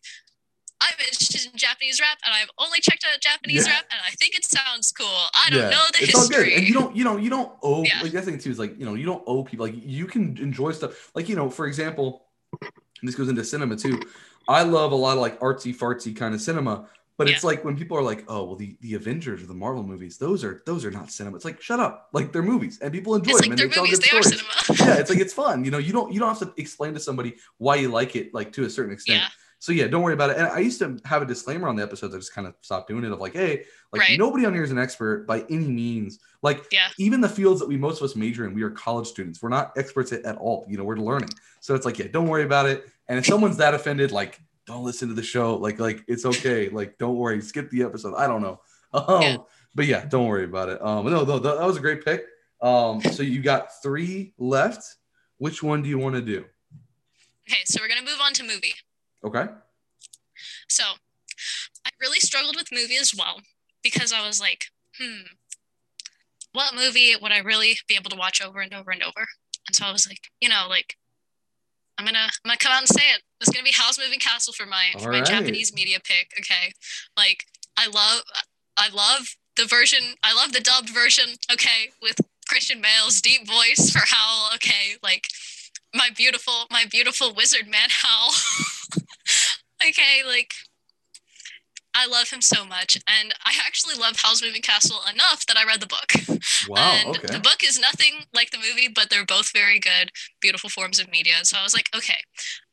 I'm 0.81 0.93
interested 0.99 1.49
in 1.49 1.57
Japanese 1.57 2.01
rap, 2.01 2.17
and 2.25 2.35
I've 2.35 2.49
only 2.59 2.81
checked 2.81 3.05
out 3.05 3.19
Japanese 3.21 3.65
yeah. 3.65 3.73
rap, 3.73 3.85
and 3.91 4.01
I 4.05 4.11
think 4.11 4.35
it 4.35 4.45
sounds 4.45 4.91
cool. 4.91 5.07
I 5.07 5.49
don't 5.49 5.71
know 5.71 5.81
the 5.93 6.03
it's 6.03 6.11
history. 6.11 6.35
all 6.35 6.43
good, 6.43 6.53
and 6.53 6.67
you 6.67 6.73
don't, 6.73 6.95
you 6.95 7.03
know, 7.05 7.15
you 7.15 7.29
don't 7.29 7.51
owe. 7.63 7.83
Yeah. 7.83 8.01
Like 8.03 8.11
that 8.11 8.25
thing 8.25 8.37
too 8.37 8.51
is 8.51 8.59
like, 8.59 8.77
you 8.77 8.85
know, 8.85 8.93
you 8.93 9.05
don't 9.05 9.23
owe 9.25 9.43
people. 9.43 9.65
Like 9.65 9.75
you 9.77 10.05
can 10.05 10.37
enjoy 10.37 10.73
stuff. 10.73 11.11
Like 11.15 11.29
you 11.29 11.35
know, 11.35 11.49
for 11.49 11.65
example, 11.65 12.25
this 13.01 13.15
goes 13.15 13.29
into 13.29 13.43
cinema 13.45 13.77
too. 13.77 14.01
I 14.49 14.63
love 14.63 14.91
a 14.91 14.95
lot 14.95 15.13
of 15.13 15.21
like 15.21 15.39
artsy 15.39 15.75
fartsy 15.75 16.15
kind 16.15 16.35
of 16.35 16.41
cinema, 16.41 16.87
but 17.17 17.29
it's 17.29 17.43
like 17.43 17.63
when 17.63 17.77
people 17.77 17.97
are 17.97 18.01
like, 18.01 18.25
"Oh, 18.27 18.43
well, 18.43 18.55
the, 18.55 18.77
the 18.81 18.95
Avengers 18.95 19.41
or 19.41 19.45
the 19.45 19.53
Marvel 19.53 19.83
movies, 19.83 20.17
those 20.17 20.43
are 20.43 20.61
those 20.65 20.83
are 20.83 20.91
not 20.91 21.11
cinema." 21.11 21.35
It's 21.37 21.45
like, 21.45 21.61
shut 21.61 21.79
up! 21.79 22.09
Like 22.11 22.31
they're 22.31 22.43
movies, 22.43 22.79
and 22.81 22.91
people 22.91 23.15
enjoy 23.15 23.31
it's 23.31 23.41
them. 23.41 23.51
Like 23.51 23.61
and 23.61 23.71
they're 23.71 23.81
movies; 23.81 23.99
they 23.99 24.07
stories. 24.07 24.27
are 24.27 24.37
cinema. 24.37 24.89
yeah, 24.93 24.99
it's 24.99 25.09
like 25.09 25.19
it's 25.19 25.33
fun. 25.33 25.63
You 25.63 25.71
know, 25.71 25.77
you 25.77 25.93
don't 25.93 26.11
you 26.11 26.19
don't 26.19 26.29
have 26.29 26.39
to 26.39 26.61
explain 26.61 26.93
to 26.93 26.99
somebody 26.99 27.35
why 27.57 27.75
you 27.75 27.89
like 27.89 28.15
it, 28.15 28.33
like 28.33 28.51
to 28.53 28.65
a 28.65 28.69
certain 28.69 28.93
extent. 28.93 29.21
Yeah. 29.21 29.27
So 29.59 29.71
yeah, 29.71 29.87
don't 29.87 30.03
worry 30.03 30.13
about 30.13 30.29
it. 30.29 30.37
And 30.37 30.47
I 30.47 30.59
used 30.59 30.79
to 30.79 30.99
have 31.05 31.21
a 31.21 31.25
disclaimer 31.25 31.67
on 31.67 31.75
the 31.75 31.83
episodes. 31.83 32.13
I 32.13 32.17
just 32.17 32.33
kind 32.33 32.47
of 32.47 32.53
stopped 32.61 32.87
doing 32.87 33.03
it. 33.03 33.11
Of 33.11 33.19
like, 33.19 33.33
hey, 33.33 33.63
like 33.91 34.01
right. 34.01 34.19
nobody 34.19 34.45
on 34.45 34.53
here 34.53 34.63
is 34.63 34.71
an 34.71 34.77
expert 34.77 35.25
by 35.25 35.45
any 35.49 35.67
means. 35.67 36.19
Like, 36.41 36.65
yeah. 36.71 36.89
even 36.99 37.21
the 37.21 37.29
fields 37.29 37.61
that 37.61 37.67
we 37.67 37.77
most 37.77 37.99
of 37.99 38.03
us 38.03 38.15
major 38.15 38.45
in, 38.45 38.53
we 38.53 38.61
are 38.61 38.69
college 38.69 39.07
students. 39.07 39.41
We're 39.41 39.49
not 39.49 39.71
experts 39.77 40.11
at, 40.11 40.23
at 40.23 40.37
all. 40.37 40.65
You 40.69 40.77
know, 40.77 40.83
we're 40.83 40.97
learning. 40.97 41.29
So 41.61 41.73
it's 41.73 41.85
like, 41.85 41.97
yeah, 41.97 42.07
don't 42.11 42.27
worry 42.27 42.43
about 42.43 42.67
it. 42.67 42.87
And 43.07 43.17
if 43.17 43.25
someone's 43.25 43.57
that 43.57 43.73
offended, 43.73 44.11
like, 44.11 44.39
don't 44.65 44.83
listen 44.83 45.07
to 45.09 45.13
the 45.13 45.23
show. 45.23 45.55
Like, 45.55 45.79
like 45.79 46.03
it's 46.07 46.25
okay. 46.25 46.69
Like, 46.69 46.97
don't 46.97 47.15
worry. 47.15 47.41
Skip 47.41 47.69
the 47.69 47.83
episode. 47.83 48.15
I 48.15 48.27
don't 48.27 48.41
know. 48.41 48.61
Um, 48.93 49.21
yeah. 49.21 49.37
But 49.73 49.87
yeah, 49.87 50.05
don't 50.05 50.25
worry 50.25 50.45
about 50.45 50.69
it. 50.69 50.81
Um, 50.81 51.05
no, 51.07 51.25
no, 51.25 51.37
that 51.37 51.59
was 51.59 51.75
a 51.75 51.81
great 51.81 52.05
pick. 52.05 52.23
Um, 52.61 53.01
so 53.01 53.23
you 53.23 53.41
got 53.41 53.81
three 53.83 54.33
left. 54.37 54.85
Which 55.37 55.61
one 55.61 55.81
do 55.81 55.89
you 55.89 55.97
want 55.97 56.15
to 56.15 56.21
do? 56.21 56.45
Okay, 57.45 57.59
so 57.65 57.81
we're 57.81 57.89
gonna 57.89 58.09
move 58.09 58.21
on 58.23 58.31
to 58.35 58.43
movie. 58.43 58.73
Okay. 59.25 59.47
So 60.69 60.83
I 61.85 61.89
really 61.99 62.19
struggled 62.19 62.55
with 62.55 62.71
movie 62.71 62.95
as 62.95 63.13
well 63.17 63.41
because 63.83 64.13
I 64.13 64.25
was 64.25 64.39
like, 64.39 64.65
hmm, 64.97 65.23
what 66.53 66.73
movie 66.73 67.13
would 67.21 67.33
I 67.33 67.39
really 67.39 67.77
be 67.87 67.95
able 67.95 68.09
to 68.11 68.15
watch 68.15 68.41
over 68.41 68.61
and 68.61 68.73
over 68.73 68.91
and 68.91 69.03
over? 69.03 69.27
And 69.67 69.75
so 69.75 69.85
I 69.85 69.91
was 69.91 70.07
like, 70.07 70.21
you 70.39 70.47
know, 70.47 70.67
like 70.69 70.95
I'm 71.97 72.05
gonna 72.05 72.19
I'm 72.19 72.49
gonna 72.49 72.57
come 72.57 72.71
out 72.71 72.81
and 72.81 72.87
say 72.87 73.03
it. 73.13 73.21
It's 73.41 73.49
gonna 73.49 73.63
be 73.63 73.73
Howl's 73.73 73.99
Moving 73.99 74.19
Castle 74.19 74.53
for 74.53 74.65
my 74.65 74.91
for 74.99 75.11
my 75.11 75.19
right. 75.19 75.25
Japanese 75.25 75.73
media 75.73 75.99
pick. 76.03 76.31
Okay, 76.39 76.73
like 77.17 77.45
I 77.77 77.87
love 77.87 78.21
I 78.77 78.89
love 78.89 79.35
the 79.57 79.65
version. 79.65 80.15
I 80.23 80.33
love 80.33 80.53
the 80.53 80.61
dubbed 80.61 80.89
version. 80.89 81.35
Okay, 81.51 81.91
with 82.01 82.17
Christian 82.47 82.81
Bale's 82.81 83.21
deep 83.21 83.47
voice 83.47 83.91
for 83.91 84.01
Howl. 84.05 84.49
Okay, 84.55 84.95
like 85.03 85.27
my 85.93 86.09
beautiful 86.15 86.65
my 86.71 86.85
beautiful 86.89 87.33
wizard 87.33 87.67
man 87.67 87.89
Howl. 87.89 88.31
okay, 89.87 90.23
like 90.25 90.53
I 91.97 92.07
love 92.07 92.29
him 92.29 92.41
so 92.41 92.65
much, 92.65 92.97
and 93.07 93.33
I 93.45 93.53
actually 93.65 93.95
love 93.95 94.17
Howl's 94.17 94.43
Moving 94.43 94.61
Castle 94.61 94.99
enough 95.11 95.45
that 95.45 95.55
I 95.55 95.65
read 95.65 95.79
the 95.79 95.87
book. 95.87 96.11
Wow, 96.67 96.95
and 97.05 97.17
okay. 97.17 97.27
The 97.27 97.39
book 97.39 97.63
is 97.63 97.79
nothing 97.79 98.25
like 98.33 98.51
the 98.51 98.57
movie, 98.57 98.87
but 98.87 99.09
they're 99.09 99.25
both 99.25 99.51
very 99.53 99.79
good, 99.79 100.11
beautiful 100.41 100.69
forms 100.69 100.99
of 100.99 101.09
media. 101.09 101.35
So 101.43 101.57
I 101.57 101.63
was 101.63 101.73
like, 101.73 101.89
okay, 101.95 102.17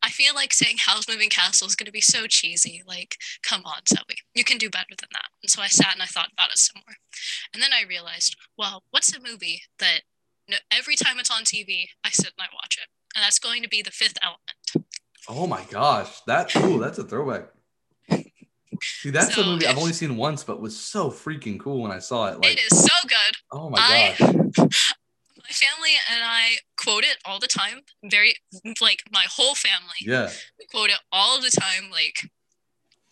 I 0.03 0.09
feel 0.11 0.35
like 0.35 0.53
saying 0.53 0.77
Howl's 0.79 1.09
Moving 1.09 1.29
Castle 1.29 1.67
is 1.67 1.77
going 1.77 1.87
to 1.87 1.93
be 1.93 2.01
so 2.01 2.27
cheesy. 2.27 2.83
Like, 2.87 3.17
come 3.43 3.63
on, 3.65 3.81
Zoe, 3.89 4.17
you 4.35 4.45
can 4.45 4.59
do 4.59 4.71
better 4.71 4.95
than 4.99 5.09
that. 5.13 5.29
And 5.43 5.51
so 5.51 5.63
I 5.63 5.69
sat 5.69 5.93
and 5.93 6.03
I 6.03 6.07
thought 6.07 6.31
about 6.33 6.51
it 6.51 6.59
some 6.59 6.83
more, 6.87 6.97
and 7.53 7.63
then 7.63 7.73
I 7.73 7.87
realized, 7.89 8.37
well, 8.57 8.83
what's 8.91 9.15
a 9.15 9.21
movie 9.21 9.63
that 9.79 10.01
every 10.71 10.97
time 10.97 11.19
it's 11.19 11.31
on 11.31 11.45
TV, 11.45 11.87
I 12.05 12.11
sit 12.11 12.33
and 12.37 12.47
I 12.47 12.55
watch 12.55 12.79
it, 12.81 12.89
and 13.15 13.23
that's 13.23 13.39
going 13.39 13.63
to 13.63 13.69
be 13.69 13.83
The 13.83 13.91
Fifth 13.91 14.19
Element. 14.23 14.89
Oh 15.29 15.47
my 15.47 15.65
gosh, 15.71 16.21
that 16.27 16.55
ooh, 16.57 16.79
that's 16.81 16.99
a 16.99 17.05
throwback. 17.05 17.49
See, 18.83 19.11
that's 19.11 19.35
so, 19.35 19.43
a 19.43 19.47
movie 19.47 19.67
I've 19.67 19.79
only 19.79 19.93
seen 19.93 20.17
once, 20.17 20.45
but 20.45 20.61
was 20.61 20.77
so 20.77 21.11
freaking 21.11 21.59
cool 21.59 21.83
when 21.83 21.91
I 21.91 21.99
saw 21.99 22.29
it. 22.29 22.41
Like, 22.41 22.53
it 22.53 22.61
is 22.61 22.85
so 22.85 22.95
good. 23.09 23.37
Oh 23.51 23.71
my 23.71 23.79
I, 23.79 24.15
gosh. 24.19 24.59
My 25.43 25.49
family 25.49 25.91
and 26.09 26.23
I 26.25 26.57
quote 26.77 27.03
it 27.03 27.17
all 27.25 27.41
the 27.41 27.49
time. 27.49 27.81
Very 28.05 28.37
like 28.81 29.03
my 29.11 29.25
whole 29.29 29.57
family. 29.57 29.97
Yeah. 30.01 30.31
We 30.57 30.67
quote 30.67 30.91
it 30.91 31.01
all 31.11 31.41
the 31.41 31.51
time. 31.51 31.91
Like 31.91 32.31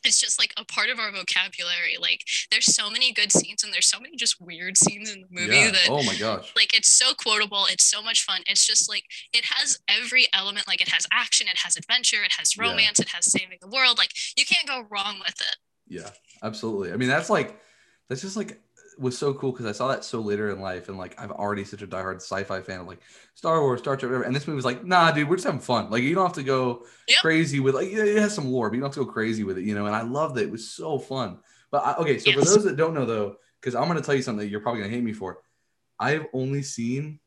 it's 0.04 0.20
just 0.20 0.38
like 0.38 0.52
a 0.56 0.64
part 0.64 0.88
of 0.90 0.98
our 0.98 1.12
vocabulary. 1.12 1.96
Like 2.00 2.24
there's 2.50 2.66
so 2.66 2.90
many 2.90 3.12
good 3.12 3.32
scenes 3.32 3.62
and 3.62 3.72
there's 3.72 3.88
so 3.88 4.00
many 4.00 4.16
just 4.16 4.40
weird 4.40 4.76
scenes 4.76 5.12
in 5.12 5.22
the 5.22 5.28
movie 5.30 5.56
yeah. 5.56 5.70
that 5.70 5.88
oh 5.88 6.02
my 6.02 6.16
gosh. 6.16 6.52
Like 6.56 6.76
it's 6.76 6.92
so 6.92 7.12
quotable. 7.14 7.66
It's 7.70 7.84
so 7.84 8.02
much 8.02 8.24
fun. 8.24 8.42
It's 8.46 8.66
just 8.66 8.88
like 8.88 9.04
it 9.32 9.44
has 9.44 9.78
every 9.88 10.26
element. 10.32 10.66
Like 10.66 10.80
it 10.80 10.88
has 10.88 11.06
action, 11.12 11.46
it 11.48 11.58
has 11.64 11.76
adventure, 11.76 12.22
it 12.24 12.32
has 12.38 12.56
romance, 12.56 12.98
yeah. 12.98 13.04
it 13.04 13.08
has 13.10 13.30
saving 13.30 13.58
the 13.60 13.68
world. 13.68 13.98
Like 13.98 14.12
you 14.36 14.44
can't 14.44 14.66
go 14.66 14.86
wrong 14.90 15.18
with 15.18 15.40
it. 15.40 15.56
Yeah, 15.88 16.10
absolutely. 16.42 16.92
I 16.92 16.96
mean, 16.96 17.08
that's 17.08 17.30
like 17.30 17.60
that's 18.08 18.22
just 18.22 18.36
like 18.36 18.60
was 19.00 19.16
so 19.16 19.32
cool 19.34 19.50
because 19.50 19.66
I 19.66 19.72
saw 19.72 19.88
that 19.88 20.04
so 20.04 20.20
later 20.20 20.50
in 20.50 20.60
life, 20.60 20.88
and 20.88 20.98
like 20.98 21.20
I'm 21.20 21.32
already 21.32 21.64
such 21.64 21.82
a 21.82 21.86
diehard 21.86 22.16
sci-fi 22.16 22.60
fan 22.60 22.80
of 22.80 22.86
like 22.86 23.00
Star 23.34 23.60
Wars, 23.62 23.80
Star 23.80 23.96
Trek, 23.96 24.10
whatever. 24.10 24.24
And 24.24 24.36
this 24.36 24.46
movie 24.46 24.56
was 24.56 24.64
like, 24.64 24.84
nah, 24.84 25.10
dude, 25.10 25.28
we're 25.28 25.36
just 25.36 25.46
having 25.46 25.60
fun. 25.60 25.90
Like 25.90 26.02
you 26.02 26.14
don't 26.14 26.26
have 26.26 26.34
to 26.34 26.42
go 26.42 26.84
yep. 27.08 27.18
crazy 27.20 27.58
with 27.58 27.74
like 27.74 27.88
it 27.88 28.18
has 28.18 28.34
some 28.34 28.52
lore, 28.52 28.68
but 28.68 28.76
you 28.76 28.80
don't 28.82 28.88
have 28.90 28.94
to 28.94 29.04
go 29.06 29.10
crazy 29.10 29.42
with 29.42 29.58
it, 29.58 29.64
you 29.64 29.74
know. 29.74 29.86
And 29.86 29.96
I 29.96 30.02
loved 30.02 30.38
it; 30.38 30.44
it 30.44 30.50
was 30.50 30.68
so 30.68 30.98
fun. 30.98 31.38
But 31.70 31.86
I, 31.86 31.94
okay, 31.96 32.18
so 32.18 32.30
yes. 32.30 32.38
for 32.38 32.44
those 32.44 32.64
that 32.64 32.76
don't 32.76 32.94
know 32.94 33.06
though, 33.06 33.36
because 33.60 33.74
I'm 33.74 33.88
gonna 33.88 34.02
tell 34.02 34.14
you 34.14 34.22
something 34.22 34.44
that 34.44 34.50
you're 34.50 34.60
probably 34.60 34.82
gonna 34.82 34.92
hate 34.92 35.02
me 35.02 35.14
for. 35.14 35.38
I've 35.98 36.26
only 36.32 36.62
seen 36.62 37.20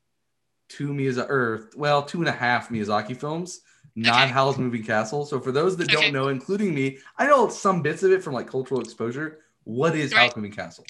two 0.69 0.89
Miyazaki, 0.89 1.29
or 1.29 1.69
well, 1.75 2.03
two 2.03 2.19
and 2.19 2.27
a 2.27 2.31
half 2.31 2.69
Miyazaki 2.69 3.17
films, 3.17 3.61
not 3.95 4.23
okay. 4.23 4.31
Howl's 4.31 4.57
Moving 4.57 4.83
Castle. 4.83 5.25
So 5.25 5.39
for 5.39 5.51
those 5.51 5.77
that 5.77 5.91
okay. 5.91 6.03
don't 6.03 6.13
know, 6.13 6.27
including 6.27 6.73
me, 6.73 6.99
I 7.17 7.27
know 7.27 7.49
some 7.49 7.81
bits 7.81 8.03
of 8.03 8.11
it 8.11 8.23
from 8.23 8.33
like 8.33 8.47
cultural 8.47 8.81
exposure. 8.81 9.39
What 9.63 9.95
is 9.95 10.11
right. 10.11 10.21
Howl's 10.21 10.35
Moving 10.35 10.51
Castle? 10.51 10.85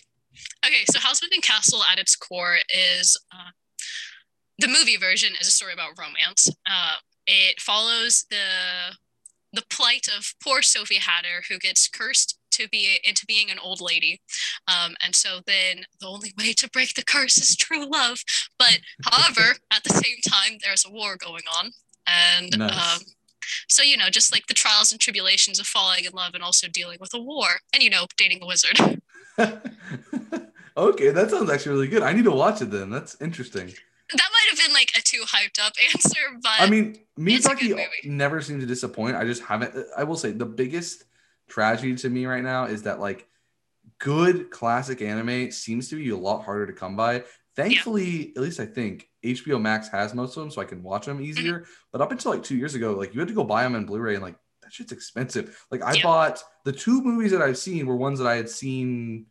Okay, 0.66 0.84
so 0.92 1.00
Howl's 1.00 1.22
Moving 1.22 1.42
Castle 1.42 1.82
at 1.92 2.00
its 2.00 2.16
core 2.16 2.58
is 2.74 3.18
uh, 3.32 3.52
the 4.60 4.68
movie 4.68 4.98
version 4.98 5.34
is 5.40 5.48
a 5.48 5.52
story 5.52 5.74
about 5.74 5.98
romance. 5.98 6.50
Uh, 6.70 6.96
it 7.28 7.60
follows 7.60 8.26
the 8.30 8.96
the 9.54 9.64
plight 9.70 10.08
of 10.08 10.34
poor 10.44 10.64
Sophie 10.64 10.96
Hatter, 10.96 11.44
who 11.48 11.60
gets 11.60 11.88
cursed 11.88 12.40
to 12.52 12.68
be 12.70 13.00
into 13.04 13.26
being 13.28 13.52
an 13.52 13.60
old 13.60 13.82
lady, 13.82 14.20
um, 14.68 14.96
and 15.04 15.16
so 15.16 15.40
then 15.46 15.86
the 16.00 16.08
only 16.08 16.34
way 16.38 16.54
to 16.54 16.70
break 16.70 16.96
the 16.96 17.04
curse 17.04 17.38
is 17.38 17.56
true 17.56 17.90
love. 17.90 18.24
But 18.58 18.80
however, 19.06 19.58
at 19.72 19.84
the 19.84 19.94
same 19.94 20.18
time, 20.28 20.58
there's 20.64 20.86
a 20.86 20.92
war 20.92 21.18
going 21.18 21.44
on, 21.60 21.72
and 22.08 22.58
nice. 22.58 22.96
um, 22.96 23.02
so 23.70 23.84
you 23.84 23.98
know, 23.98 24.10
just 24.10 24.32
like 24.32 24.48
the 24.48 24.54
trials 24.54 24.92
and 24.92 25.00
tribulations 25.00 25.60
of 25.60 25.68
falling 25.68 26.06
in 26.06 26.14
love 26.14 26.34
and 26.34 26.44
also 26.44 26.68
dealing 26.68 26.98
with 27.00 27.14
a 27.14 27.22
war, 27.22 27.48
and 27.74 27.84
you 27.84 27.90
know, 27.90 28.06
dating 28.18 28.40
a 28.42 28.48
wizard. 28.48 28.80
okay, 30.78 31.10
that 31.10 31.30
sounds 31.30 31.50
actually 31.50 31.74
really 31.74 31.88
good. 31.88 32.04
I 32.04 32.14
need 32.14 32.26
to 32.26 32.32
watch 32.32 32.62
it 32.62 32.72
then. 32.72 32.90
That's 32.90 33.20
interesting. 33.22 33.68
That 33.68 34.30
might 34.32 34.50
have 34.50 34.60
been 34.60 34.74
like 34.74 34.92
a 34.98 35.02
too 35.02 35.24
hyped 35.24 35.60
up 35.66 35.74
answer, 35.94 36.20
but 36.42 36.52
I 36.60 36.70
mean, 36.70 36.98
Miyazaki 37.18 38.06
never 38.06 38.42
seemed 38.42 38.62
to 38.62 38.68
disappoint. 38.68 39.16
I 39.16 39.26
just 39.26 39.44
haven't. 39.44 39.76
I 39.98 40.04
will 40.04 40.18
say 40.18 40.32
the 40.32 40.46
biggest 40.46 41.06
tragedy 41.50 41.96
to 41.96 42.10
me 42.10 42.26
right 42.26 42.44
now 42.44 42.66
is 42.66 42.84
that 42.84 43.00
like 43.00 43.28
good 44.00 44.52
classic 44.52 45.02
anime 45.02 45.52
seems 45.52 45.90
to 45.90 45.96
be 45.96 46.10
a 46.10 46.18
lot 46.18 46.44
harder 46.44 46.68
to 46.68 46.74
come 46.74 46.96
by. 46.96 47.24
Thankfully, 47.56 48.28
yeah. 48.28 48.32
at 48.36 48.42
least 48.42 48.60
I 48.60 48.66
think 48.66 49.08
HBO 49.24 49.62
Max 49.62 49.88
has 49.90 50.14
most 50.14 50.36
of 50.36 50.44
them, 50.44 50.52
so 50.52 50.62
I 50.62 50.66
can 50.66 50.84
watch 50.84 51.06
them 51.06 51.22
easier. 51.22 51.60
Mm-hmm. 51.60 51.72
But 51.92 52.02
up 52.02 52.12
until 52.12 52.32
like 52.32 52.44
two 52.44 52.58
years 52.58 52.76
ago, 52.76 52.94
like 52.94 53.14
you 53.14 53.20
had 53.20 53.30
to 53.30 53.36
go 53.36 53.44
buy 53.44 53.64
them 53.64 53.76
in 53.76 53.86
Blu-ray, 53.86 54.16
and 54.16 54.24
like 54.24 54.36
that 54.74 54.78
shit's 54.78 54.92
expensive. 54.92 55.66
Like 55.72 55.82
I 55.84 55.94
yeah. 55.94 56.04
bought 56.04 56.44
the 56.66 56.72
two 56.72 57.02
movies 57.02 57.32
that 57.32 57.42
I've 57.42 57.58
seen 57.58 57.86
were 57.86 57.96
ones 57.96 58.20
that 58.20 58.28
I 58.28 58.36
had 58.36 58.50
seen. 58.50 59.28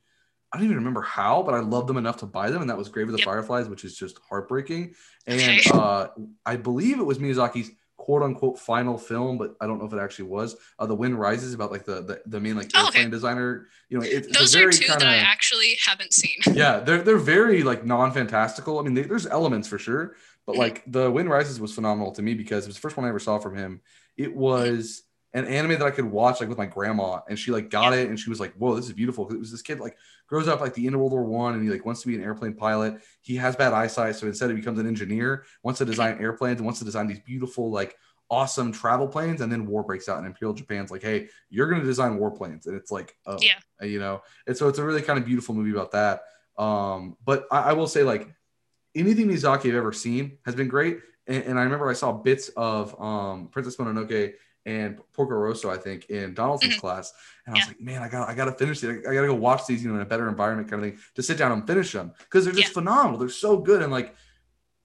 I 0.52 0.58
don't 0.58 0.66
even 0.66 0.76
remember 0.76 1.00
how, 1.00 1.42
but 1.42 1.54
I 1.54 1.60
loved 1.60 1.88
them 1.88 1.96
enough 1.96 2.18
to 2.18 2.26
buy 2.26 2.50
them, 2.50 2.60
and 2.60 2.68
that 2.68 2.76
was 2.76 2.90
Grave 2.90 3.08
of 3.08 3.12
the 3.12 3.18
yep. 3.18 3.24
Fireflies, 3.24 3.68
which 3.68 3.84
is 3.84 3.96
just 3.96 4.18
heartbreaking. 4.28 4.94
And 5.26 5.60
uh, 5.72 6.08
I 6.44 6.56
believe 6.56 7.00
it 7.00 7.04
was 7.04 7.18
Miyazaki's 7.18 7.70
quote 7.96 8.22
unquote 8.22 8.58
final 8.58 8.98
film, 8.98 9.38
but 9.38 9.54
I 9.62 9.66
don't 9.66 9.78
know 9.78 9.86
if 9.86 9.92
it 9.94 9.98
actually 9.98 10.26
was. 10.26 10.56
Uh, 10.78 10.86
the 10.86 10.94
Wind 10.94 11.18
Rises 11.18 11.54
about 11.54 11.70
like 11.70 11.84
the 11.86 12.02
the, 12.02 12.22
the 12.26 12.40
main 12.40 12.56
like 12.56 12.70
oh, 12.74 12.84
airplane 12.84 13.04
okay. 13.04 13.10
designer. 13.10 13.68
You 13.88 13.98
know, 13.98 14.04
it, 14.04 14.32
those 14.32 14.54
are 14.54 14.70
2 14.70 14.78
kinda, 14.78 14.98
that 14.98 15.08
I 15.08 15.16
actually 15.16 15.78
haven't 15.84 16.12
seen. 16.12 16.36
yeah, 16.52 16.80
they're 16.80 17.02
they're 17.02 17.16
very 17.16 17.62
like 17.62 17.86
non 17.86 18.12
fantastical. 18.12 18.78
I 18.78 18.82
mean, 18.82 18.94
they, 18.94 19.02
there's 19.02 19.26
elements 19.26 19.68
for 19.68 19.78
sure, 19.78 20.16
but 20.46 20.52
mm-hmm. 20.52 20.60
like 20.60 20.82
the 20.86 21.10
Wind 21.10 21.30
Rises 21.30 21.60
was 21.60 21.74
phenomenal 21.74 22.12
to 22.12 22.22
me 22.22 22.34
because 22.34 22.64
it 22.64 22.68
was 22.68 22.76
the 22.76 22.82
first 22.82 22.98
one 22.98 23.06
I 23.06 23.08
ever 23.08 23.20
saw 23.20 23.38
from 23.38 23.56
him. 23.56 23.80
It 24.18 24.36
was 24.36 25.02
an 25.34 25.46
anime 25.46 25.78
that 25.78 25.82
I 25.82 25.90
could 25.90 26.04
watch 26.04 26.40
like 26.40 26.48
with 26.48 26.58
my 26.58 26.66
grandma, 26.66 27.20
and 27.28 27.38
she 27.38 27.50
like 27.50 27.70
got 27.70 27.94
it, 27.94 28.08
and 28.08 28.18
she 28.18 28.28
was 28.28 28.38
like, 28.38 28.52
"Whoa, 28.54 28.74
this 28.74 28.86
is 28.86 28.92
beautiful." 28.92 29.24
Because 29.24 29.36
it 29.36 29.40
was 29.40 29.50
this 29.50 29.62
kid 29.62 29.80
like 29.80 29.96
grows 30.26 30.48
up 30.48 30.60
like 30.60 30.74
the 30.74 30.86
end 30.86 30.94
of 30.94 31.00
World 31.00 31.12
War 31.12 31.24
One, 31.24 31.54
and 31.54 31.62
he 31.62 31.70
like 31.70 31.86
wants 31.86 32.02
to 32.02 32.08
be 32.08 32.14
an 32.14 32.22
airplane 32.22 32.54
pilot. 32.54 33.00
He 33.22 33.36
has 33.36 33.56
bad 33.56 33.72
eyesight, 33.72 34.16
so 34.16 34.26
instead 34.26 34.50
he 34.50 34.56
becomes 34.56 34.78
an 34.78 34.86
engineer, 34.86 35.44
wants 35.62 35.78
to 35.78 35.84
design 35.84 36.18
airplanes, 36.20 36.58
and 36.58 36.66
wants 36.66 36.80
to 36.80 36.84
design 36.84 37.06
these 37.06 37.20
beautiful 37.20 37.70
like 37.70 37.96
awesome 38.30 38.72
travel 38.72 39.08
planes. 39.08 39.40
And 39.40 39.50
then 39.50 39.66
war 39.66 39.82
breaks 39.82 40.08
out, 40.08 40.18
and 40.18 40.26
Imperial 40.26 40.54
Japan's 40.54 40.90
like, 40.90 41.02
"Hey, 41.02 41.28
you're 41.48 41.68
going 41.68 41.80
to 41.80 41.86
design 41.86 42.18
warplanes," 42.18 42.66
and 42.66 42.76
it's 42.76 42.90
like, 42.90 43.16
oh, 43.26 43.38
yeah, 43.40 43.86
you 43.86 44.00
know. 44.00 44.22
And 44.46 44.56
so 44.56 44.68
it's 44.68 44.78
a 44.78 44.84
really 44.84 45.02
kind 45.02 45.18
of 45.18 45.24
beautiful 45.24 45.54
movie 45.54 45.70
about 45.72 45.92
that. 45.92 46.24
Um, 46.58 47.16
but 47.24 47.46
I, 47.50 47.70
I 47.70 47.72
will 47.72 47.86
say 47.86 48.02
like 48.02 48.28
anything 48.94 49.28
Miyazaki 49.28 49.70
I've 49.70 49.76
ever 49.76 49.92
seen 49.92 50.38
has 50.44 50.54
been 50.54 50.68
great. 50.68 50.98
And, 51.26 51.44
and 51.44 51.58
I 51.58 51.62
remember 51.62 51.88
I 51.88 51.94
saw 51.94 52.12
bits 52.12 52.50
of 52.56 53.00
um, 53.00 53.48
Princess 53.48 53.76
Mononoke 53.76 54.34
and 54.64 54.98
Porco 55.12 55.34
Rosso, 55.34 55.70
I 55.70 55.76
think, 55.76 56.06
in 56.06 56.34
Donaldson's 56.34 56.74
mm-hmm. 56.74 56.80
class. 56.80 57.12
And 57.46 57.56
I 57.56 57.58
was 57.58 57.68
like, 57.68 57.80
man, 57.80 58.02
I 58.02 58.08
got 58.08 58.28
I 58.28 58.34
gotta 58.34 58.52
finish 58.52 58.82
it. 58.84 59.04
I 59.08 59.14
gotta 59.14 59.26
go 59.26 59.34
watch 59.34 59.66
these, 59.66 59.82
you 59.82 59.90
know, 59.90 59.96
in 59.96 60.02
a 60.02 60.06
better 60.06 60.28
environment 60.28 60.70
kind 60.70 60.84
of 60.84 60.90
thing 60.90 61.00
to 61.16 61.22
sit 61.22 61.38
down 61.38 61.52
and 61.52 61.66
finish 61.66 61.92
them. 61.92 62.12
Because 62.18 62.44
they're 62.44 62.54
just 62.54 62.68
yeah. 62.68 62.74
phenomenal. 62.74 63.18
They're 63.18 63.28
so 63.28 63.58
good. 63.58 63.82
And 63.82 63.90
like 63.92 64.14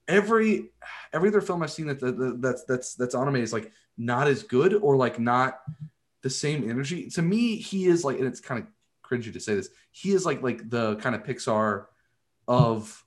every 0.08 0.70
every 1.12 1.28
other 1.28 1.40
film 1.40 1.62
I've 1.62 1.70
seen 1.70 1.86
that, 1.86 2.00
that 2.00 2.38
that's 2.40 2.64
that's 2.64 2.94
that's 2.94 3.14
anime 3.14 3.36
is 3.36 3.52
like 3.52 3.70
not 3.96 4.26
as 4.26 4.42
good 4.42 4.74
or 4.74 4.96
like 4.96 5.18
not 5.18 5.60
the 6.22 6.30
same 6.30 6.68
energy. 6.68 7.08
To 7.10 7.22
me, 7.22 7.56
he 7.56 7.86
is 7.86 8.04
like, 8.04 8.18
and 8.18 8.26
it's 8.26 8.40
kind 8.40 8.62
of 8.62 8.66
cringy 9.08 9.32
to 9.32 9.40
say 9.40 9.54
this, 9.54 9.70
he 9.92 10.12
is 10.12 10.26
like 10.26 10.42
like 10.42 10.68
the 10.68 10.96
kind 10.96 11.14
of 11.14 11.22
Pixar 11.22 11.86
of 12.46 13.04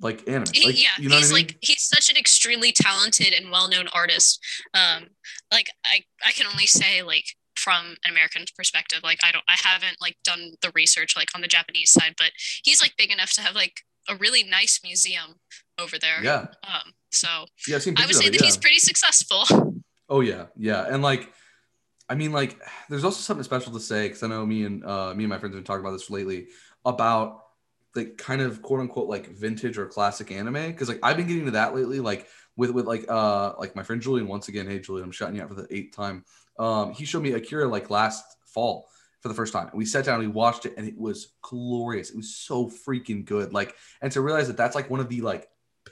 like 0.00 0.28
anime. 0.28 0.44
Like, 0.64 0.82
yeah, 0.82 0.88
you 0.98 1.08
know 1.08 1.16
he's 1.16 1.32
I 1.32 1.34
mean? 1.34 1.46
like 1.46 1.58
he's 1.60 1.82
such 1.82 2.10
an 2.10 2.16
extremely 2.16 2.72
talented 2.72 3.32
and 3.32 3.50
well-known 3.50 3.88
artist. 3.92 4.40
Um, 4.74 5.08
like 5.50 5.68
I 5.84 6.02
I 6.24 6.32
can 6.32 6.46
only 6.46 6.66
say 6.66 7.02
like 7.02 7.24
from 7.56 7.96
an 8.04 8.10
American 8.10 8.44
perspective, 8.56 9.00
like 9.02 9.18
I 9.22 9.32
don't 9.32 9.44
I 9.48 9.56
haven't 9.62 9.96
like 10.00 10.16
done 10.24 10.52
the 10.62 10.72
research 10.74 11.16
like 11.16 11.28
on 11.34 11.40
the 11.40 11.48
Japanese 11.48 11.90
side, 11.90 12.14
but 12.18 12.30
he's 12.62 12.80
like 12.80 12.94
big 12.98 13.10
enough 13.10 13.32
to 13.34 13.40
have 13.40 13.54
like 13.54 13.80
a 14.08 14.16
really 14.16 14.44
nice 14.44 14.80
museum 14.84 15.36
over 15.78 15.98
there. 15.98 16.22
Yeah. 16.22 16.46
Um. 16.62 16.92
So 17.10 17.28
yeah, 17.66 17.78
I 17.96 18.06
would 18.06 18.14
say 18.14 18.26
it, 18.26 18.32
that 18.32 18.40
yeah. 18.40 18.46
he's 18.46 18.56
pretty 18.56 18.78
successful. 18.78 19.44
Oh 20.08 20.20
yeah, 20.20 20.46
yeah, 20.56 20.86
and 20.88 21.02
like. 21.02 21.32
I 22.08 22.14
mean, 22.14 22.30
like, 22.30 22.56
there's 22.88 23.02
also 23.02 23.18
something 23.18 23.42
special 23.42 23.72
to 23.72 23.80
say 23.80 24.06
because 24.06 24.22
I 24.22 24.28
know 24.28 24.46
me 24.46 24.64
and 24.64 24.84
uh, 24.84 25.12
me 25.12 25.24
and 25.24 25.28
my 25.28 25.38
friends 25.38 25.56
have 25.56 25.64
been 25.64 25.64
talking 25.64 25.84
about 25.84 25.90
this 25.90 26.08
lately 26.08 26.46
about 26.84 27.40
like 27.96 28.18
kind 28.18 28.40
of 28.40 28.62
quote 28.62 28.80
unquote 28.80 29.08
like 29.08 29.28
vintage 29.28 29.78
or 29.78 29.86
classic 29.86 30.30
anime? 30.30 30.54
Because 30.54 30.88
like 30.88 31.00
I've 31.02 31.16
been 31.16 31.26
getting 31.26 31.46
to 31.46 31.52
that 31.52 31.74
lately 31.74 32.00
like 32.00 32.28
with 32.56 32.70
with 32.70 32.86
like 32.86 33.06
uh 33.08 33.54
like 33.58 33.76
my 33.76 33.82
friend 33.82 34.00
Julian 34.00 34.28
once 34.28 34.48
again 34.48 34.66
hey 34.66 34.78
Julian 34.78 35.04
I'm 35.04 35.12
shouting 35.12 35.36
you 35.36 35.42
out 35.42 35.48
for 35.48 35.54
the 35.54 35.66
eighth 35.70 35.96
time. 35.96 36.24
Um 36.58 36.92
he 36.92 37.04
showed 37.04 37.22
me 37.22 37.32
Akira 37.32 37.66
like 37.68 37.90
last 37.90 38.24
fall 38.46 38.88
for 39.20 39.28
the 39.28 39.34
first 39.34 39.52
time 39.52 39.70
we 39.74 39.84
sat 39.84 40.04
down 40.04 40.20
we 40.20 40.26
watched 40.26 40.66
it 40.66 40.74
and 40.76 40.86
it 40.86 40.98
was 40.98 41.34
glorious. 41.42 42.10
It 42.10 42.16
was 42.16 42.34
so 42.34 42.68
freaking 42.68 43.24
good 43.24 43.52
like 43.52 43.74
and 44.00 44.12
to 44.12 44.20
realize 44.20 44.48
that 44.48 44.56
that's 44.56 44.74
like 44.74 44.90
one 44.90 45.00
of 45.00 45.08
the 45.08 45.20
like 45.20 45.48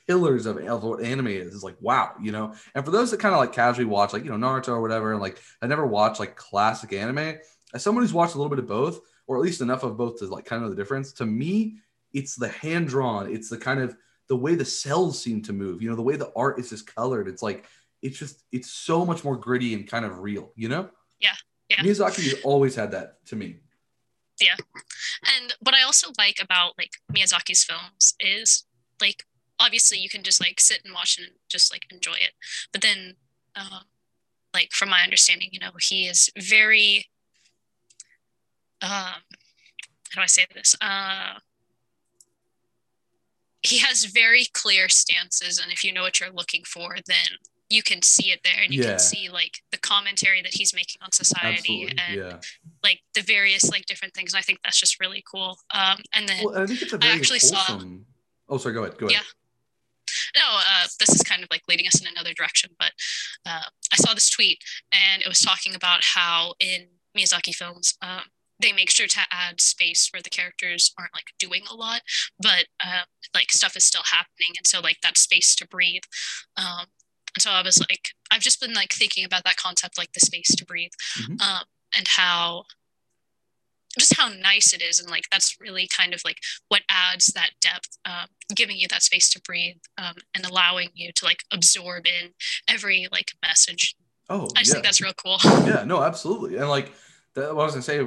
pillars 0.09 0.47
of, 0.47 0.57
of 0.59 0.83
what 0.83 1.03
anime 1.03 1.29
is 1.29 1.55
is 1.55 1.65
like 1.65 1.77
wow 1.81 2.13
you 2.23 2.33
know? 2.33 2.55
And 2.75 2.85
for 2.85 2.91
those 2.91 3.11
that 3.11 3.21
kind 3.21 3.35
of 3.35 3.41
like 3.41 3.53
casually 3.53 3.87
watch 3.87 4.13
like 4.13 4.25
you 4.25 4.37
know 4.37 4.47
Naruto 4.47 4.69
or 4.69 4.81
whatever 4.81 5.13
and 5.13 5.21
like 5.21 5.39
I 5.61 5.67
never 5.67 5.87
watched 5.87 6.21
like 6.21 6.37
classic 6.37 6.93
anime 6.93 7.39
as 7.73 7.83
someone 7.83 8.05
who's 8.05 8.15
watched 8.15 8.35
a 8.35 8.39
little 8.39 8.51
bit 8.51 8.59
of 8.59 8.67
both 8.67 9.01
or 9.27 9.37
at 9.37 9.43
least 9.43 9.61
enough 9.61 9.83
of 9.83 9.97
both 9.97 10.19
to 10.19 10.27
like 10.27 10.45
kind 10.45 10.63
of 10.63 10.69
know 10.69 10.75
the 10.75 10.81
difference 10.81 11.13
to 11.13 11.27
me 11.27 11.79
it's 12.15 12.37
the 12.37 12.49
hand 12.49 12.89
drawn 12.89 13.31
it's 13.31 13.51
the 13.51 13.59
kind 13.59 13.81
of 13.81 13.95
the 14.29 14.37
way 14.37 14.55
the 14.55 14.65
cels 14.65 15.15
seem 15.15 15.43
to 15.43 15.53
move 15.53 15.83
you 15.83 15.91
know 15.91 15.97
the 15.97 16.03
way 16.03 16.17
the 16.17 16.33
art 16.35 16.59
is 16.59 16.71
just 16.71 16.93
colored. 16.95 17.29
It's 17.29 17.43
like 17.43 17.67
it's 18.03 18.19
just 18.19 18.45
it's 18.53 18.71
so 18.71 19.05
much 19.05 19.25
more 19.25 19.37
gritty 19.37 19.75
and 19.75 19.87
kind 19.89 20.05
of 20.05 20.21
real 20.21 20.53
you 20.57 20.69
know? 20.69 20.91
Yeah 21.21 21.35
yeah. 21.69 21.83
Miyazaki 21.83 22.25
has 22.25 22.41
always 22.45 22.75
had 22.75 22.93
that 22.93 23.25
to 23.27 23.37
me. 23.37 23.57
Yeah. 24.41 24.57
And 25.37 25.55
what 25.61 25.75
i 25.75 25.83
also 25.83 26.11
like 26.19 26.39
about 26.43 26.73
like 26.77 26.93
miyazaki's 27.13 27.65
films 27.65 28.15
is 28.21 28.65
like 29.01 29.25
obviously 29.59 29.99
you 29.99 30.09
can 30.09 30.23
just 30.23 30.41
like 30.41 30.61
sit 30.61 30.83
and 30.85 30.93
watch 30.93 31.19
and 31.19 31.29
just 31.49 31.73
like 31.73 31.87
enjoy 31.91 32.15
it. 32.15 32.33
But 32.73 32.83
then 32.83 33.15
uh, 33.57 33.81
like 34.53 34.73
from 34.73 34.89
my 34.89 35.03
understanding 35.03 35.49
you 35.53 35.61
know 35.61 35.71
he 35.81 36.07
is 36.07 36.31
very 36.37 37.07
um 38.83 39.23
how 40.11 40.17
do 40.17 40.23
i 40.23 40.27
say 40.27 40.47
this? 40.55 40.75
Uh 40.81 41.35
he 43.65 43.79
has 43.79 44.05
very 44.05 44.47
clear 44.53 44.89
stances 44.89 45.59
and 45.59 45.73
if 45.73 45.83
you 45.83 45.93
know 45.93 46.03
what 46.03 46.21
you're 46.21 46.31
looking 46.31 46.63
for 46.65 46.97
then 47.07 47.39
you 47.71 47.83
can 47.83 48.03
see 48.03 48.31
it 48.31 48.41
there 48.45 48.63
and 48.63 48.73
you 48.73 48.83
yeah. 48.83 48.91
can 48.91 48.99
see 48.99 49.29
like 49.31 49.59
the 49.73 49.79
commentary 49.79 50.43
that 50.43 50.53
he's 50.53 50.75
making 50.75 51.01
on 51.03 51.11
society 51.11 51.85
Absolutely. 51.85 51.99
and 52.07 52.17
yeah. 52.17 52.41
like 52.83 53.01
the 53.15 53.23
various 53.23 53.71
like 53.71 53.87
different 53.87 54.13
things 54.15 54.33
and 54.33 54.39
i 54.39 54.43
think 54.43 54.59
that's 54.63 54.79
just 54.79 55.01
really 55.01 55.25
cool 55.31 55.59
um 55.73 55.99
and 56.15 56.29
then 56.29 56.45
well, 56.45 56.63
I, 56.63 56.67
think 56.67 56.83
it's 56.83 56.93
a 56.93 56.99
very 56.99 57.13
I 57.13 57.17
actually 57.17 57.41
wholesome... 57.41 58.07
saw 58.49 58.55
oh 58.55 58.59
sorry 58.59 58.75
go 58.75 58.85
ahead 58.85 58.99
go 58.99 59.07
ahead 59.07 59.17
yeah 59.17 59.23
no, 60.37 60.43
uh, 60.43 60.87
this 60.99 61.11
is 61.11 61.23
kind 61.23 61.43
of 61.43 61.49
like 61.51 61.63
leading 61.69 61.87
us 61.87 62.01
in 62.01 62.07
another 62.07 62.33
direction, 62.35 62.71
but 62.79 62.93
uh, 63.47 63.63
I 63.93 63.97
saw 63.97 64.15
this 64.15 64.29
tweet 64.29 64.63
and 64.93 65.23
it 65.23 65.29
was 65.29 65.41
talking 65.41 65.75
about 65.75 66.01
how 66.03 66.55
in 66.61 66.87
Miyazaki 67.17 67.55
films, 67.55 67.97
um, 68.03 68.23
they 68.61 68.73
make 68.73 68.91
sure 68.91 69.07
to 69.07 69.21
add 69.31 69.61
space 69.61 70.09
where 70.13 70.23
the 70.23 70.31
characters 70.31 70.93
aren't 70.99 71.15
like 71.15 71.33
doing 71.39 71.63
a 71.71 71.75
lot, 71.75 72.03
but 72.39 72.67
uh, 72.85 73.03
like 73.35 73.51
stuff 73.51 73.77
is 73.77 73.85
still 73.85 74.05
happening, 74.05 74.55
and 74.57 74.67
so 74.67 74.81
like 74.81 74.99
that 75.03 75.19
space 75.19 75.55
to 75.57 75.67
breathe. 75.67 76.03
Um, 76.57 76.87
and 77.35 77.43
so 77.43 77.51
I 77.51 77.63
was 77.63 77.81
like, 77.81 78.11
I've 78.31 78.43
just 78.43 78.61
been 78.61 78.75
like 78.75 78.93
thinking 78.93 79.25
about 79.25 79.45
that 79.45 79.57
concept, 79.57 79.99
like 79.99 80.13
the 80.13 80.21
space 80.21 80.55
to 80.55 80.65
breathe, 80.65 80.93
mm-hmm. 81.19 81.41
um, 81.41 81.65
and 81.97 82.07
how 82.09 82.65
just 83.99 84.17
how 84.17 84.29
nice 84.29 84.73
it 84.73 84.83
is 84.83 84.99
and 84.99 85.11
like 85.11 85.29
that's 85.31 85.61
really 85.61 85.87
kind 85.87 86.15
of 86.15 86.21
like 86.25 86.39
what 86.69 86.83
adds 86.89 87.27
that 87.27 87.51
depth 87.61 87.97
um, 88.05 88.27
giving 88.55 88.77
you 88.77 88.89
that 88.89 89.03
space 89.03 89.29
to 89.31 89.41
breathe 89.43 89.77
um, 89.99 90.15
and 90.35 90.45
allowing 90.45 90.89
you 90.95 91.13
to 91.13 91.25
like 91.25 91.45
absorb 91.53 92.07
in 92.07 92.31
every 92.69 93.07
like 93.13 93.33
message 93.47 93.95
oh 94.31 94.49
i 94.57 94.61
just 94.61 94.69
yeah. 94.69 94.73
think 94.75 94.85
that's 94.85 95.01
real 95.01 95.13
cool 95.15 95.39
yeah 95.67 95.85
no 95.87 96.03
absolutely 96.03 96.57
and 96.57 96.69
like 96.69 96.93
that, 97.35 97.55
what 97.55 97.63
i 97.63 97.65
was 97.65 97.75
gonna 97.75 97.83
say 97.83 98.05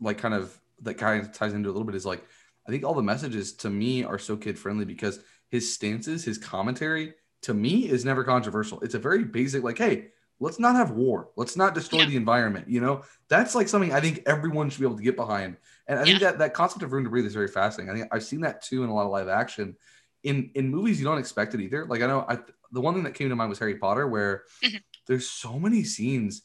like 0.00 0.18
kind 0.18 0.34
of 0.34 0.58
that 0.82 0.94
kind 0.94 1.20
of 1.20 1.32
ties 1.32 1.54
into 1.54 1.68
a 1.68 1.72
little 1.72 1.84
bit 1.84 1.94
is 1.94 2.06
like 2.06 2.24
I 2.66 2.70
think 2.70 2.84
all 2.84 2.94
the 2.94 3.02
messages 3.02 3.54
to 3.56 3.70
me 3.70 4.04
are 4.04 4.18
so 4.18 4.36
kid 4.36 4.58
friendly 4.58 4.84
because 4.84 5.20
his 5.48 5.72
stances, 5.72 6.24
his 6.24 6.36
commentary 6.36 7.14
to 7.42 7.54
me 7.54 7.88
is 7.88 8.04
never 8.04 8.24
controversial. 8.24 8.80
It's 8.80 8.94
a 8.94 8.98
very 8.98 9.24
basic 9.24 9.62
like, 9.62 9.78
hey, 9.78 10.08
let's 10.40 10.58
not 10.58 10.76
have 10.76 10.90
war. 10.90 11.30
Let's 11.36 11.56
not 11.56 11.74
destroy 11.74 12.00
yeah. 12.00 12.06
the 12.06 12.16
environment. 12.16 12.68
You 12.68 12.80
know, 12.80 13.02
that's 13.28 13.54
like 13.54 13.68
something 13.68 13.92
I 13.92 14.00
think 14.00 14.22
everyone 14.26 14.70
should 14.70 14.80
be 14.80 14.86
able 14.86 14.98
to 14.98 15.02
get 15.02 15.16
behind. 15.16 15.56
And 15.86 15.98
I 15.98 16.04
think 16.04 16.20
that 16.20 16.38
that 16.38 16.54
concept 16.54 16.82
of 16.82 16.92
room 16.92 17.04
to 17.04 17.10
breathe 17.10 17.26
is 17.26 17.34
very 17.34 17.48
fascinating. 17.48 17.90
I 17.90 17.98
think 17.98 18.12
I've 18.12 18.24
seen 18.24 18.42
that 18.42 18.62
too 18.62 18.84
in 18.84 18.90
a 18.90 18.94
lot 18.94 19.06
of 19.06 19.10
live 19.10 19.28
action. 19.28 19.76
In 20.22 20.50
in 20.54 20.68
movies, 20.68 20.98
you 20.98 21.06
don't 21.06 21.18
expect 21.18 21.54
it 21.54 21.60
either. 21.60 21.86
Like 21.86 22.02
I 22.02 22.06
know 22.06 22.24
I, 22.28 22.38
the 22.72 22.80
one 22.80 22.94
thing 22.94 23.04
that 23.04 23.14
came 23.14 23.28
to 23.30 23.36
mind 23.36 23.48
was 23.48 23.58
Harry 23.58 23.76
Potter, 23.76 24.06
where 24.06 24.44
mm-hmm. 24.62 24.76
there's 25.06 25.28
so 25.28 25.58
many 25.58 25.84
scenes 25.84 26.42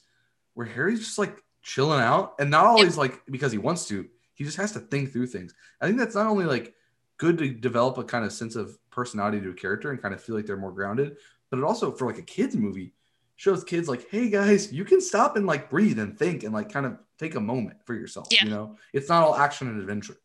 where 0.53 0.67
Harry's 0.67 0.99
just 0.99 1.17
like 1.17 1.43
chilling 1.63 2.01
out. 2.01 2.35
And 2.39 2.51
not 2.51 2.65
always 2.65 2.97
like 2.97 3.21
because 3.25 3.51
he 3.51 3.57
wants 3.57 3.87
to 3.87 4.07
he 4.35 4.43
just 4.43 4.57
has 4.57 4.71
to 4.73 4.79
think 4.79 5.11
through 5.11 5.27
things. 5.27 5.53
I 5.81 5.87
think 5.87 5.97
that's 5.97 6.15
not 6.15 6.27
only 6.27 6.45
like 6.45 6.73
good 7.17 7.37
to 7.37 7.49
develop 7.49 7.97
a 7.97 8.03
kind 8.03 8.25
of 8.25 8.31
sense 8.33 8.55
of 8.55 8.77
personality 8.89 9.39
to 9.41 9.49
a 9.49 9.53
character 9.53 9.91
and 9.91 10.01
kind 10.01 10.13
of 10.13 10.21
feel 10.21 10.35
like 10.35 10.45
they're 10.45 10.57
more 10.57 10.71
grounded 10.71 11.17
but 11.53 11.59
it 11.59 11.65
also 11.65 11.91
for 11.91 12.07
like 12.07 12.17
a 12.17 12.23
kids 12.23 12.55
movie 12.55 12.93
shows 13.35 13.63
kids 13.63 13.87
like 13.87 14.09
hey 14.09 14.27
guys 14.27 14.73
you 14.73 14.83
can 14.83 14.99
stop 14.99 15.35
and 15.35 15.45
like 15.45 15.69
breathe 15.69 15.99
and 15.99 16.17
think 16.17 16.43
and 16.43 16.51
like 16.51 16.71
kind 16.71 16.85
of 16.85 16.97
take 17.19 17.35
a 17.35 17.39
moment 17.39 17.77
for 17.85 17.93
yourself 17.93 18.27
yeah. 18.31 18.43
you 18.43 18.49
know? 18.49 18.75
It's 18.91 19.07
not 19.07 19.23
all 19.23 19.35
action 19.35 19.67
and 19.67 19.79
adventure. 19.79 20.17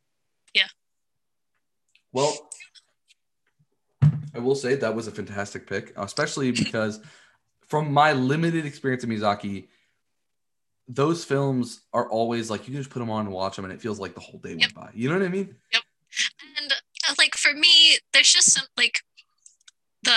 Yeah. 0.54 0.66
Well 2.12 2.34
i 4.34 4.38
will 4.38 4.54
say 4.54 4.74
that 4.74 4.94
was 4.94 5.06
a 5.06 5.10
fantastic 5.10 5.66
pick 5.66 5.92
especially 5.96 6.50
because 6.50 7.00
from 7.66 7.92
my 7.92 8.12
limited 8.12 8.64
experience 8.64 9.04
of 9.04 9.10
miyazaki 9.10 9.68
those 10.88 11.24
films 11.24 11.82
are 11.92 12.08
always 12.10 12.50
like 12.50 12.66
you 12.66 12.72
can 12.72 12.80
just 12.80 12.90
put 12.90 12.98
them 12.98 13.10
on 13.10 13.26
and 13.26 13.34
watch 13.34 13.56
them 13.56 13.64
and 13.64 13.74
it 13.74 13.80
feels 13.80 13.98
like 13.98 14.14
the 14.14 14.20
whole 14.20 14.40
day 14.40 14.50
yep. 14.50 14.60
went 14.60 14.74
by 14.74 14.90
you 14.94 15.08
know 15.08 15.18
what 15.18 15.24
i 15.24 15.28
mean 15.28 15.54
yep 15.72 15.82
and 16.56 16.72
uh, 16.72 17.14
like 17.18 17.34
for 17.34 17.52
me 17.52 17.98
there's 18.12 18.32
just 18.32 18.52
some 18.52 18.66
like 18.76 19.00
the 20.02 20.12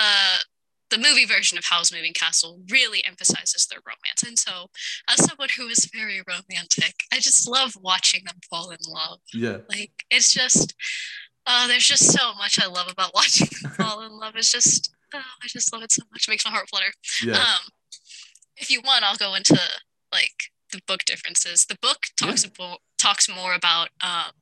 the 0.92 0.98
movie 0.98 1.24
version 1.24 1.56
of 1.56 1.64
Howl's 1.64 1.90
Moving 1.90 2.12
Castle 2.12 2.60
really 2.70 3.02
emphasizes 3.06 3.66
their 3.66 3.80
romance. 3.80 4.22
And 4.26 4.38
so, 4.38 4.68
as 5.08 5.24
someone 5.24 5.48
who 5.56 5.66
is 5.68 5.90
very 5.92 6.20
romantic, 6.28 6.94
I 7.10 7.16
just 7.16 7.48
love 7.48 7.72
watching 7.80 8.24
them 8.26 8.36
fall 8.50 8.70
in 8.70 8.76
love. 8.86 9.20
Yeah. 9.32 9.58
Like, 9.70 10.04
it's 10.10 10.30
just, 10.30 10.74
oh, 11.46 11.64
there's 11.66 11.86
just 11.86 12.12
so 12.12 12.34
much 12.34 12.62
I 12.62 12.66
love 12.66 12.92
about 12.92 13.14
watching 13.14 13.48
them 13.62 13.72
fall 13.78 14.02
in 14.02 14.12
love. 14.12 14.34
It's 14.36 14.52
just, 14.52 14.94
oh, 15.14 15.18
I 15.18 15.46
just 15.48 15.72
love 15.72 15.82
it 15.82 15.92
so 15.92 16.02
much. 16.12 16.28
It 16.28 16.30
makes 16.30 16.44
my 16.44 16.50
heart 16.50 16.68
flutter. 16.68 16.92
Yeah. 17.24 17.38
Um, 17.38 17.70
if 18.58 18.70
you 18.70 18.82
want, 18.84 19.02
I'll 19.02 19.16
go 19.16 19.34
into 19.34 19.58
like 20.12 20.51
the 20.72 20.80
book 20.86 21.04
differences. 21.04 21.66
The 21.66 21.78
book 21.80 22.06
talks 22.16 22.44
yeah. 22.44 22.50
about 22.54 22.78
talks 22.98 23.28
more 23.28 23.54
about 23.54 23.90
um, 24.00 24.32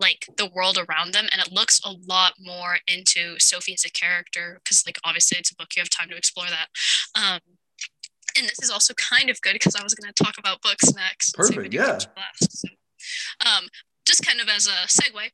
like 0.00 0.26
the 0.36 0.50
world 0.54 0.78
around 0.78 1.12
them, 1.12 1.26
and 1.32 1.40
it 1.40 1.52
looks 1.52 1.80
a 1.84 1.92
lot 2.08 2.34
more 2.40 2.78
into 2.88 3.38
Sophie 3.38 3.74
as 3.74 3.84
a 3.84 3.90
character 3.90 4.60
because, 4.62 4.82
like, 4.86 4.98
obviously 5.04 5.38
it's 5.38 5.52
a 5.52 5.56
book. 5.56 5.68
You 5.76 5.80
have 5.80 5.90
time 5.90 6.08
to 6.08 6.16
explore 6.16 6.46
that. 6.46 6.68
Um, 7.14 7.40
and 8.36 8.46
this 8.46 8.62
is 8.62 8.70
also 8.70 8.94
kind 8.94 9.28
of 9.28 9.40
good 9.40 9.54
because 9.54 9.74
I 9.74 9.82
was 9.82 9.94
going 9.94 10.10
to 10.12 10.24
talk 10.24 10.38
about 10.38 10.62
books 10.62 10.94
next. 10.94 11.34
Perfect, 11.34 11.74
yeah. 11.74 11.98
last, 12.16 12.58
so. 12.58 12.68
Um, 13.44 13.68
just 14.06 14.26
kind 14.26 14.40
of 14.40 14.48
as 14.48 14.66
a 14.66 14.86
segue, 14.86 15.30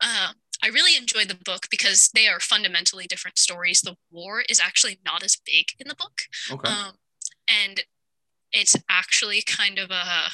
uh, 0.00 0.32
I 0.62 0.68
really 0.68 0.96
enjoyed 0.96 1.28
the 1.28 1.36
book 1.44 1.66
because 1.70 2.10
they 2.14 2.26
are 2.28 2.40
fundamentally 2.40 3.06
different 3.06 3.38
stories. 3.38 3.80
The 3.80 3.96
war 4.10 4.42
is 4.48 4.60
actually 4.60 4.98
not 5.04 5.22
as 5.22 5.36
big 5.44 5.66
in 5.78 5.88
the 5.88 5.94
book, 5.94 6.22
Okay. 6.50 6.68
um, 6.68 6.92
and 7.48 7.82
it's 8.52 8.76
actually 8.88 9.42
kind 9.46 9.78
of 9.78 9.90
a 9.90 10.30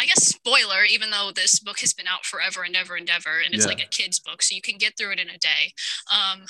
I 0.00 0.06
guess 0.06 0.28
spoiler, 0.28 0.84
even 0.84 1.10
though 1.10 1.32
this 1.34 1.58
book 1.58 1.80
has 1.80 1.92
been 1.92 2.06
out 2.06 2.24
forever 2.24 2.62
and 2.62 2.76
ever 2.76 2.94
and 2.94 3.10
ever, 3.10 3.40
and 3.44 3.52
it's 3.52 3.64
Yeah. 3.64 3.70
like 3.70 3.82
a 3.82 3.88
kid's 3.88 4.20
book, 4.20 4.42
so 4.42 4.54
you 4.54 4.62
can 4.62 4.78
get 4.78 4.96
through 4.96 5.10
it 5.10 5.18
in 5.18 5.28
a 5.28 5.38
day. 5.38 5.72
Um, 6.12 6.46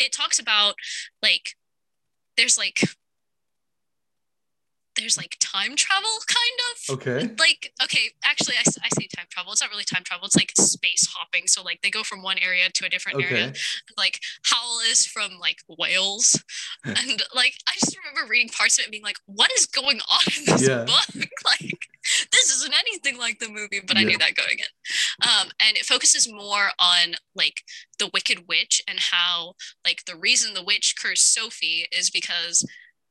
it 0.00 0.12
talks 0.12 0.40
about 0.40 0.74
like 1.22 1.54
there's 2.36 2.58
like 2.58 2.80
there's 4.96 5.16
like 5.16 5.36
time 5.40 5.76
travel 5.76 6.08
kind 6.26 6.58
of 6.70 6.96
okay. 6.98 7.34
like 7.38 7.72
okay 7.82 8.10
actually 8.24 8.56
I, 8.56 8.62
I 8.82 8.88
say 8.98 9.08
time 9.14 9.26
travel 9.30 9.52
it's 9.52 9.62
not 9.62 9.70
really 9.70 9.84
time 9.84 10.02
travel 10.04 10.26
it's 10.26 10.36
like 10.36 10.52
space 10.56 11.08
hopping 11.14 11.46
so 11.46 11.62
like 11.62 11.80
they 11.82 11.90
go 11.90 12.02
from 12.02 12.22
one 12.22 12.36
area 12.38 12.64
to 12.72 12.86
a 12.86 12.88
different 12.88 13.22
area 13.22 13.48
Okay. 13.48 13.58
like 13.96 14.20
Howl 14.44 14.80
is 14.90 15.06
from 15.06 15.32
like 15.40 15.58
Wales, 15.68 16.42
and 16.84 17.22
like 17.34 17.54
I 17.68 17.72
just 17.80 17.96
remember 17.96 18.30
reading 18.30 18.48
parts 18.48 18.78
of 18.78 18.84
it 18.84 18.90
being 18.90 19.02
like, 19.02 19.16
"What 19.26 19.50
is 19.56 19.66
going 19.66 20.00
on 20.00 20.20
in 20.38 20.44
this 20.44 20.68
Yeah. 20.68 20.84
book? 20.84 21.26
like, 21.44 21.78
this 22.32 22.50
isn't 22.56 22.74
anything 22.74 23.18
like 23.18 23.38
the 23.38 23.48
movie." 23.48 23.80
But 23.86 23.96
I 23.96 24.04
knew 24.04 24.18
that 24.18 24.34
going 24.34 24.58
in. 24.58 25.28
Um, 25.28 25.50
and 25.60 25.76
it 25.76 25.84
focuses 25.86 26.30
more 26.30 26.70
on 26.78 27.14
like 27.34 27.62
the 27.98 28.10
Wicked 28.12 28.44
Witch 28.48 28.82
and 28.88 28.98
how 29.00 29.54
like 29.84 30.04
the 30.06 30.16
reason 30.16 30.54
the 30.54 30.64
witch 30.64 30.94
cursed 31.00 31.32
Sophie 31.32 31.86
is 31.90 32.10
because 32.10 32.66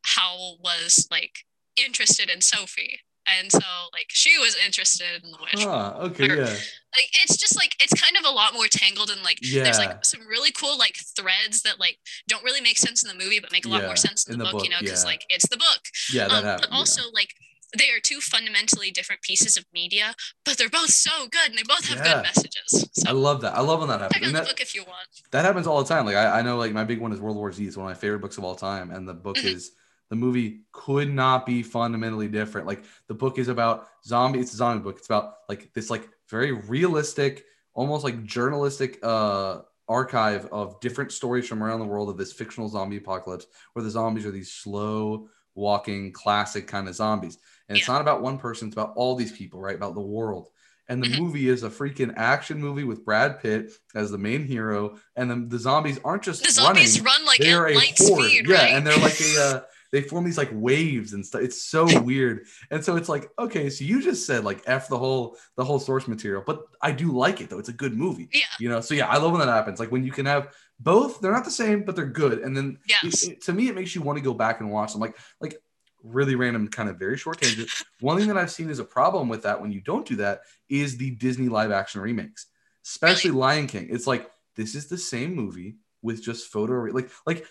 Howl 0.06 0.58
was 0.64 1.08
like 1.12 1.46
interested 1.78 2.30
in 2.30 2.42
Sophie. 2.42 3.00
And 3.26 3.50
so, 3.50 3.60
like, 3.94 4.08
she 4.10 4.38
was 4.38 4.58
interested 4.66 5.24
in 5.24 5.32
the 5.32 5.38
witch 5.40 5.66
Ah, 5.66 5.96
okay. 6.00 6.30
Or- 6.30 6.36
Yeah. 6.36 6.44
like 6.46 7.10
it's 7.24 7.38
just 7.38 7.56
like 7.56 7.74
it's 7.80 7.94
kind 8.00 8.18
of 8.18 8.26
a 8.26 8.30
lot 8.36 8.54
more 8.54 8.68
tangled 8.68 9.10
and 9.10 9.24
like 9.24 9.40
there's 9.42 9.78
like 9.80 10.04
some 10.06 10.28
really 10.28 10.52
cool 10.52 10.78
like 10.78 10.96
threads 11.18 11.62
that 11.64 11.80
like 11.80 11.98
don't 12.28 12.44
really 12.44 12.60
make 12.62 12.78
sense 12.78 13.02
in 13.02 13.08
the 13.08 13.24
movie 13.24 13.40
but 13.40 13.52
make 13.52 13.66
a 13.66 13.70
lot 13.70 13.82
Yeah, 13.82 13.88
more 13.88 13.96
sense 13.96 14.28
in, 14.28 14.34
in 14.34 14.40
the, 14.40 14.46
the 14.46 14.52
book, 14.52 14.64
you 14.66 14.70
know 14.70 14.78
because 14.82 15.04
yeah. 15.04 15.10
like 15.10 15.26
it's 15.30 15.48
the 15.50 15.58
book 15.58 15.80
Yeah. 16.14 16.28
That 16.28 16.38
um, 16.38 16.44
happened. 16.44 16.68
but 16.70 16.76
also 16.78 17.02
like 17.14 17.30
they 17.76 17.90
are 17.90 18.00
two 18.04 18.20
fundamentally 18.22 18.92
different 18.92 19.22
pieces 19.24 19.58
of 19.58 19.66
media 19.74 20.14
but 20.46 20.58
they're 20.58 20.70
both 20.70 20.92
so 20.92 21.28
good 21.32 21.50
and 21.50 21.58
they 21.58 21.64
both 21.64 21.86
have 21.88 21.98
Yeah. 22.00 22.16
good 22.16 22.24
messages 22.24 22.90
yeah. 22.98 23.10
I 23.10 23.14
love 23.14 23.42
that. 23.42 23.56
I 23.56 23.62
love 23.62 23.80
when 23.80 23.88
that 23.90 24.00
check 24.02 24.12
happens. 24.14 24.22
out 24.22 24.28
And 24.28 24.36
the 24.36 24.40
that, 24.42 24.48
book 24.50 24.62
if 24.62 24.76
you 24.76 24.84
want 24.84 25.08
that 25.32 25.46
happens 25.46 25.66
all 25.66 25.82
the 25.82 25.88
time. 25.90 26.06
Like 26.06 26.16
I, 26.18 26.40
I 26.40 26.42
know 26.44 26.58
like 26.58 26.74
my 26.74 26.84
big 26.84 27.00
one 27.00 27.12
is 27.14 27.20
World 27.20 27.38
War 27.38 27.52
Z. 27.52 27.66
It's 27.66 27.76
one 27.78 27.88
of 27.88 27.90
my 27.90 28.00
favorite 28.00 28.20
books 28.20 28.38
of 28.38 28.44
all 28.44 28.56
time. 28.56 28.92
And 28.92 29.08
the 29.08 29.14
book 29.16 29.38
Mhm. 29.38 29.46
is 29.56 29.72
the 30.14 30.18
movie 30.18 30.62
could 30.72 31.12
not 31.12 31.44
be 31.44 31.64
fundamentally 31.64 32.28
different. 32.28 32.68
Like 32.68 32.84
the 33.08 33.16
book 33.16 33.40
is 33.40 33.48
about 33.48 33.88
zombie, 34.06 34.40
it's 34.40 34.54
a 34.54 34.58
zombie 34.58 34.84
book. 34.84 34.98
It's 35.00 35.08
about 35.08 35.38
like 35.50 35.74
this 35.74 35.90
like 35.90 36.08
very 36.30 36.52
realistic, 36.52 37.46
almost 37.74 38.04
like 38.04 38.24
journalistic 38.24 39.00
uh 39.02 39.62
archive 39.90 40.46
of 40.52 40.80
different 40.82 41.12
stories 41.12 41.48
from 41.48 41.64
around 41.64 41.80
the 41.80 41.88
world 41.88 42.10
of 42.10 42.18
this 42.18 42.32
fictional 42.32 42.70
zombie 42.70 42.98
apocalypse 42.98 43.48
where 43.74 43.84
the 43.84 43.90
zombies 43.90 44.24
are 44.28 44.32
these 44.32 44.52
slow 44.52 45.28
walking 45.56 46.12
classic 46.14 46.68
kind 46.68 46.88
of 46.88 46.94
zombies. 46.94 47.40
And 47.68 47.76
it's 47.76 47.88
not 47.88 48.02
about 48.02 48.22
one 48.22 48.38
person, 48.38 48.68
it's 48.68 48.76
about 48.78 48.94
all 48.96 49.16
these 49.16 49.32
people, 49.32 49.60
right? 49.60 49.76
About 49.76 49.96
the 49.96 50.02
world. 50.02 50.50
And 50.90 51.02
the 51.02 51.08
Mhm. 51.08 51.18
movie 51.18 51.50
is 51.50 51.64
a 51.64 51.70
freaking 51.72 52.14
action 52.18 52.60
movie 52.60 52.84
with 52.84 53.04
Brad 53.04 53.40
Pitt 53.42 53.72
as 53.96 54.12
the 54.12 54.18
main 54.20 54.46
hero. 54.46 55.00
And 55.16 55.30
then 55.32 55.50
the 55.50 55.58
zombies 55.58 56.00
aren't 56.06 56.22
just 56.24 56.44
the 56.44 56.52
zombies 56.52 57.00
running, 57.00 57.04
run 57.04 57.26
like 57.26 57.40
they 57.40 57.50
at 57.52 57.58
are 57.58 57.68
a 57.70 57.76
light 57.76 57.98
horde. 57.98 58.30
speed 58.30 58.48
yeah, 58.48 58.62
right 58.62 58.74
and 58.74 58.86
they're 58.86 59.00
like 59.00 59.20
a 59.20 59.38
uh, 59.42 59.62
they 59.94 60.02
form 60.02 60.26
these 60.26 60.40
like 60.40 60.50
waves 60.52 61.14
and 61.14 61.24
stuff. 61.26 61.42
It's 61.44 61.62
so 61.64 61.86
weird. 62.02 62.48
And 62.72 62.84
so 62.84 62.96
it's 62.98 63.08
like, 63.08 63.30
okay, 63.38 63.70
so 63.70 63.86
you 63.86 64.02
just 64.02 64.26
said 64.26 64.44
like 64.44 64.62
F 64.66 64.90
the 64.90 64.98
whole 64.98 65.38
the 65.56 65.64
whole 65.64 65.80
source 65.80 66.08
material, 66.08 66.44
but 66.46 66.64
I 66.82 66.92
do 66.92 67.12
like 67.12 67.40
it 67.42 67.50
though. 67.52 67.60
It's 67.60 67.70
a 67.70 67.74
good 67.74 67.94
movie. 67.96 68.28
yeah 68.34 68.42
You 68.60 68.70
know, 68.70 68.82
so 68.82 68.96
yeah, 68.96 69.08
I 69.08 69.18
love 69.20 69.32
when 69.32 69.40
that 69.40 69.48
happens. 69.54 69.80
Like 69.80 69.92
when 69.92 70.04
you 70.04 70.12
can 70.12 70.26
have 70.26 70.54
both, 70.80 71.22
they're 71.22 71.32
not 71.32 71.46
the 71.46 71.52
same, 71.52 71.84
but 71.84 71.96
they're 71.96 72.08
good. 72.08 72.40
And 72.40 72.58
then 72.58 72.80
yes 73.04 73.28
it- 73.28 73.42
to 73.44 73.54
me, 73.54 73.70
it 73.70 73.76
makes 73.76 73.94
you 73.96 74.02
want 74.02 74.18
to 74.18 74.24
go 74.24 74.34
back 74.34 74.60
and 74.62 74.72
watch 74.72 74.92
them. 74.94 75.00
Like, 75.00 75.16
like 75.40 75.56
really 76.04 76.36
random, 76.36 76.68
kind 76.68 76.90
of 76.90 76.98
very 76.98 77.18
short 77.18 77.40
tangent. 77.40 77.70
One 78.02 78.18
thing 78.18 78.28
that 78.30 78.38
I've 78.38 78.52
seen 78.52 78.70
is 78.70 78.80
a 78.80 78.84
problem 78.84 79.30
with 79.30 79.44
that 79.44 79.62
when 79.62 79.72
you 79.72 79.80
don't 79.80 80.06
do 80.06 80.16
that 80.18 80.42
is 80.70 80.98
the 80.98 81.12
Disney 81.12 81.48
live 81.50 81.72
action 81.72 82.02
remakes, 82.02 82.48
especially 82.84 83.32
Lion 83.32 83.68
King. 83.68 83.88
It's 83.92 84.08
like 84.08 84.30
this 84.56 84.74
is 84.76 84.88
the 84.88 84.98
same 84.98 85.36
movie 85.36 85.76
with 86.02 86.22
just 86.22 86.52
photo 86.52 86.74
like 86.92 87.10
like 87.28 87.46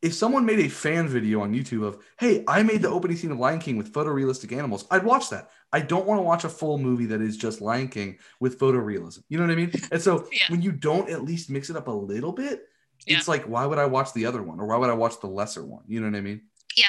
if 0.00 0.14
someone 0.14 0.46
made 0.46 0.60
a 0.60 0.68
fan 0.68 1.08
video 1.08 1.40
on 1.40 1.52
YouTube 1.52 1.84
of, 1.84 1.98
hey, 2.18 2.44
I 2.46 2.62
made 2.62 2.82
the 2.82 2.88
opening 2.88 3.16
scene 3.16 3.32
of 3.32 3.38
Lion 3.38 3.58
King 3.58 3.76
with 3.76 3.92
photorealistic 3.92 4.56
animals, 4.56 4.86
I'd 4.90 5.04
watch 5.04 5.30
that. 5.30 5.50
I 5.72 5.80
don't 5.80 6.06
want 6.06 6.18
to 6.18 6.22
watch 6.22 6.44
a 6.44 6.48
full 6.48 6.78
movie 6.78 7.06
that 7.06 7.20
is 7.20 7.36
just 7.36 7.60
Lion 7.60 7.88
King 7.88 8.18
with 8.40 8.58
photorealism. 8.58 9.22
You 9.28 9.38
know 9.38 9.44
what 9.44 9.52
I 9.52 9.56
mean? 9.56 9.72
And 9.90 10.00
so 10.00 10.28
Yeah. 10.32 10.44
when 10.48 10.62
you 10.62 10.72
don't 10.72 11.10
at 11.10 11.24
least 11.24 11.50
mix 11.50 11.68
it 11.68 11.76
up 11.76 11.88
a 11.88 11.92
little 11.92 12.32
bit, 12.32 12.62
Yeah. 13.06 13.18
it's 13.18 13.28
like, 13.28 13.44
why 13.44 13.66
would 13.66 13.78
I 13.78 13.86
watch 13.86 14.12
the 14.12 14.26
other 14.26 14.42
one? 14.42 14.60
Or 14.60 14.66
why 14.66 14.76
would 14.76 14.90
I 14.90 14.94
watch 14.94 15.20
the 15.20 15.26
lesser 15.26 15.64
one? 15.64 15.82
You 15.88 16.00
know 16.00 16.06
what 16.08 16.16
I 16.16 16.20
mean? 16.20 16.42
Yeah. 16.76 16.88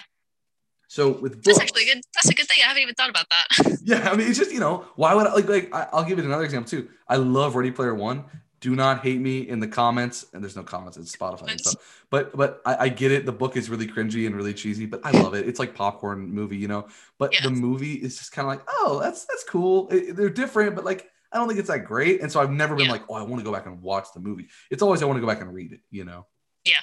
So 0.87 1.09
with 1.09 1.33
books, 1.33 1.45
that's 1.45 1.59
actually 1.61 1.85
good 1.85 2.01
that's 2.15 2.29
a 2.29 2.33
good 2.33 2.47
thing 2.47 2.57
i 2.63 2.67
haven't 2.67 2.81
even 2.81 2.95
thought 2.95 3.11
about 3.11 3.27
that 3.29 3.77
yeah, 3.83 4.09
I 4.09 4.15
mean, 4.15 4.27
it's 4.27 4.39
just 4.39 4.51
you 4.51 4.59
know, 4.59 4.85
why 4.95 5.13
would 5.13 5.27
I 5.27 5.33
like 5.33 5.47
like 5.47 5.73
I, 5.73 5.87
I'll 5.93 6.03
give 6.03 6.17
it 6.17 6.25
another 6.25 6.43
example 6.43 6.67
too. 6.69 6.89
I 7.07 7.17
love 7.17 7.55
Ready 7.55 7.69
Player 7.71 7.93
One. 7.93 8.25
Do 8.59 8.75
not 8.75 9.01
hate 9.01 9.21
me 9.21 9.47
in 9.47 9.59
the 9.59 9.67
comments, 9.67 10.25
and 10.33 10.43
there's 10.43 10.55
no 10.55 10.63
comments. 10.63 10.97
It's 10.97 11.15
Spotify 11.15 11.51
and 11.51 11.59
stuff. 11.61 12.05
But 12.09 12.35
but 12.35 12.61
I, 12.65 12.75
I 12.85 12.89
get 12.89 13.11
it. 13.11 13.25
The 13.25 13.31
book 13.31 13.55
is 13.55 13.69
really 13.69 13.87
cringy 13.87 14.25
and 14.27 14.35
really 14.35 14.53
cheesy, 14.53 14.85
but 14.85 14.99
I 15.05 15.11
love 15.11 15.33
it. 15.33 15.47
It's 15.47 15.59
like 15.59 15.73
popcorn 15.75 16.29
movie, 16.33 16.57
you 16.57 16.67
know. 16.67 16.87
But 17.17 17.33
Yeah. 17.33 17.43
the 17.43 17.51
movie 17.51 17.93
is 17.93 18.17
just 18.17 18.31
kind 18.33 18.45
of 18.45 18.49
like, 18.49 18.61
oh, 18.69 18.99
that's 19.01 19.25
that's 19.25 19.43
cool. 19.45 19.87
It- 19.89 20.15
they're 20.17 20.29
different, 20.29 20.75
but 20.75 20.83
like 20.83 21.09
I 21.31 21.37
don't 21.37 21.47
think 21.47 21.59
it's 21.59 21.69
that 21.69 21.85
great. 21.85 22.21
And 22.21 22.31
so 22.31 22.41
I've 22.41 22.51
never 22.51 22.75
been 22.75 22.87
Yeah. 22.87 22.91
like, 22.93 23.03
oh, 23.07 23.13
I 23.13 23.21
want 23.21 23.39
to 23.39 23.45
go 23.45 23.51
back 23.53 23.65
and 23.67 23.81
watch 23.81 24.07
the 24.13 24.19
movie. 24.19 24.47
It's 24.71 24.81
always 24.81 25.01
I 25.01 25.05
want 25.05 25.17
to 25.17 25.21
go 25.21 25.27
back 25.27 25.41
and 25.41 25.53
read 25.53 25.71
it, 25.71 25.81
you 25.91 26.03
know. 26.03 26.25
Yeah. 26.65 26.79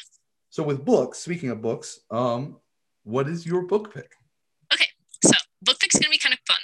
So 0.51 0.63
with 0.63 0.85
books, 0.85 1.19
speaking 1.19 1.51
of 1.51 1.61
books, 1.61 2.01
um, 2.11 2.57
what 3.03 3.29
is 3.29 3.45
your 3.45 3.63
book 3.67 3.93
pick? 3.93 4.15
Okay, 4.73 4.87
so 5.25 5.33
book 5.63 5.79
pick's 5.79 5.99
gonna 5.99 6.09
be 6.11 6.17
kind 6.19 6.33
of 6.33 6.39
fun. 6.47 6.59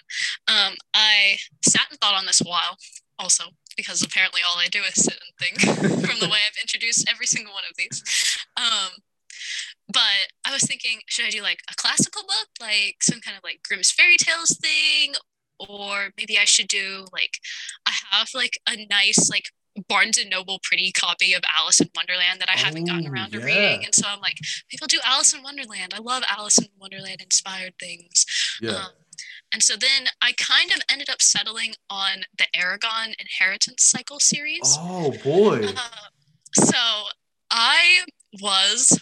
Um, 0.48 0.74
I 0.94 1.36
sat 1.66 1.82
and 1.90 2.00
thought 2.00 2.14
on 2.14 2.24
this 2.24 2.40
a 2.40 2.44
while, 2.44 2.78
also 3.18 3.44
because 3.82 4.02
apparently 4.02 4.40
all 4.46 4.58
I 4.58 4.68
do 4.68 4.80
is 4.82 4.94
sit 5.04 5.18
and 5.18 5.32
think 5.38 5.60
from 6.06 6.20
the 6.20 6.28
way 6.28 6.38
I've 6.46 6.60
introduced 6.60 7.08
every 7.10 7.26
single 7.26 7.52
one 7.52 7.64
of 7.68 7.76
these. 7.76 8.02
Um, 8.56 8.90
but 9.88 10.30
I 10.46 10.52
was 10.52 10.62
thinking, 10.62 11.00
should 11.06 11.26
I 11.26 11.30
do 11.30 11.42
like 11.42 11.60
a 11.70 11.74
classical 11.74 12.22
book, 12.22 12.48
like 12.60 12.96
some 13.02 13.20
kind 13.20 13.36
of 13.36 13.42
like 13.42 13.60
Grimm's 13.68 13.90
fairy 13.90 14.16
tales 14.16 14.56
thing, 14.56 15.14
or 15.58 16.10
maybe 16.16 16.38
I 16.38 16.44
should 16.44 16.68
do 16.68 17.06
like 17.12 17.38
I 17.86 17.92
have 18.10 18.28
like 18.34 18.58
a 18.68 18.86
nice 18.90 19.28
like 19.30 19.44
Barnes 19.88 20.18
and 20.18 20.28
Noble 20.30 20.60
pretty 20.62 20.92
copy 20.92 21.32
of 21.34 21.42
Alice 21.58 21.80
in 21.80 21.88
Wonderland 21.94 22.40
that 22.40 22.48
I 22.48 22.58
haven't 22.58 22.84
gotten 22.84 23.06
Oh, 23.08 23.10
around 23.12 23.32
to 23.32 23.38
yeah. 23.38 23.44
reading, 23.46 23.84
and 23.84 23.94
so 23.94 24.06
I'm 24.06 24.20
like, 24.20 24.38
maybe 24.70 24.80
I'll 24.82 24.88
do 24.88 25.00
Alice 25.04 25.32
in 25.34 25.42
Wonderland. 25.42 25.94
I 25.94 25.98
love 26.00 26.22
Alice 26.28 26.58
in 26.58 26.68
Wonderland 26.78 27.20
inspired 27.22 27.74
things. 27.80 28.26
Yeah. 28.60 28.72
Um, 28.72 28.90
and 29.52 29.62
so 29.62 29.74
then 29.76 30.08
I 30.20 30.32
kind 30.32 30.70
of 30.72 30.80
ended 30.90 31.10
up 31.10 31.22
settling 31.22 31.74
on 31.90 32.22
the 32.36 32.44
Eragon 32.56 33.14
Inheritance 33.18 33.84
Cycle 33.84 34.20
series. 34.20 34.76
oh 34.80 35.14
boy. 35.22 35.62
Uh, 35.64 36.08
so 36.54 36.78
I 37.50 38.04
was 38.40 39.00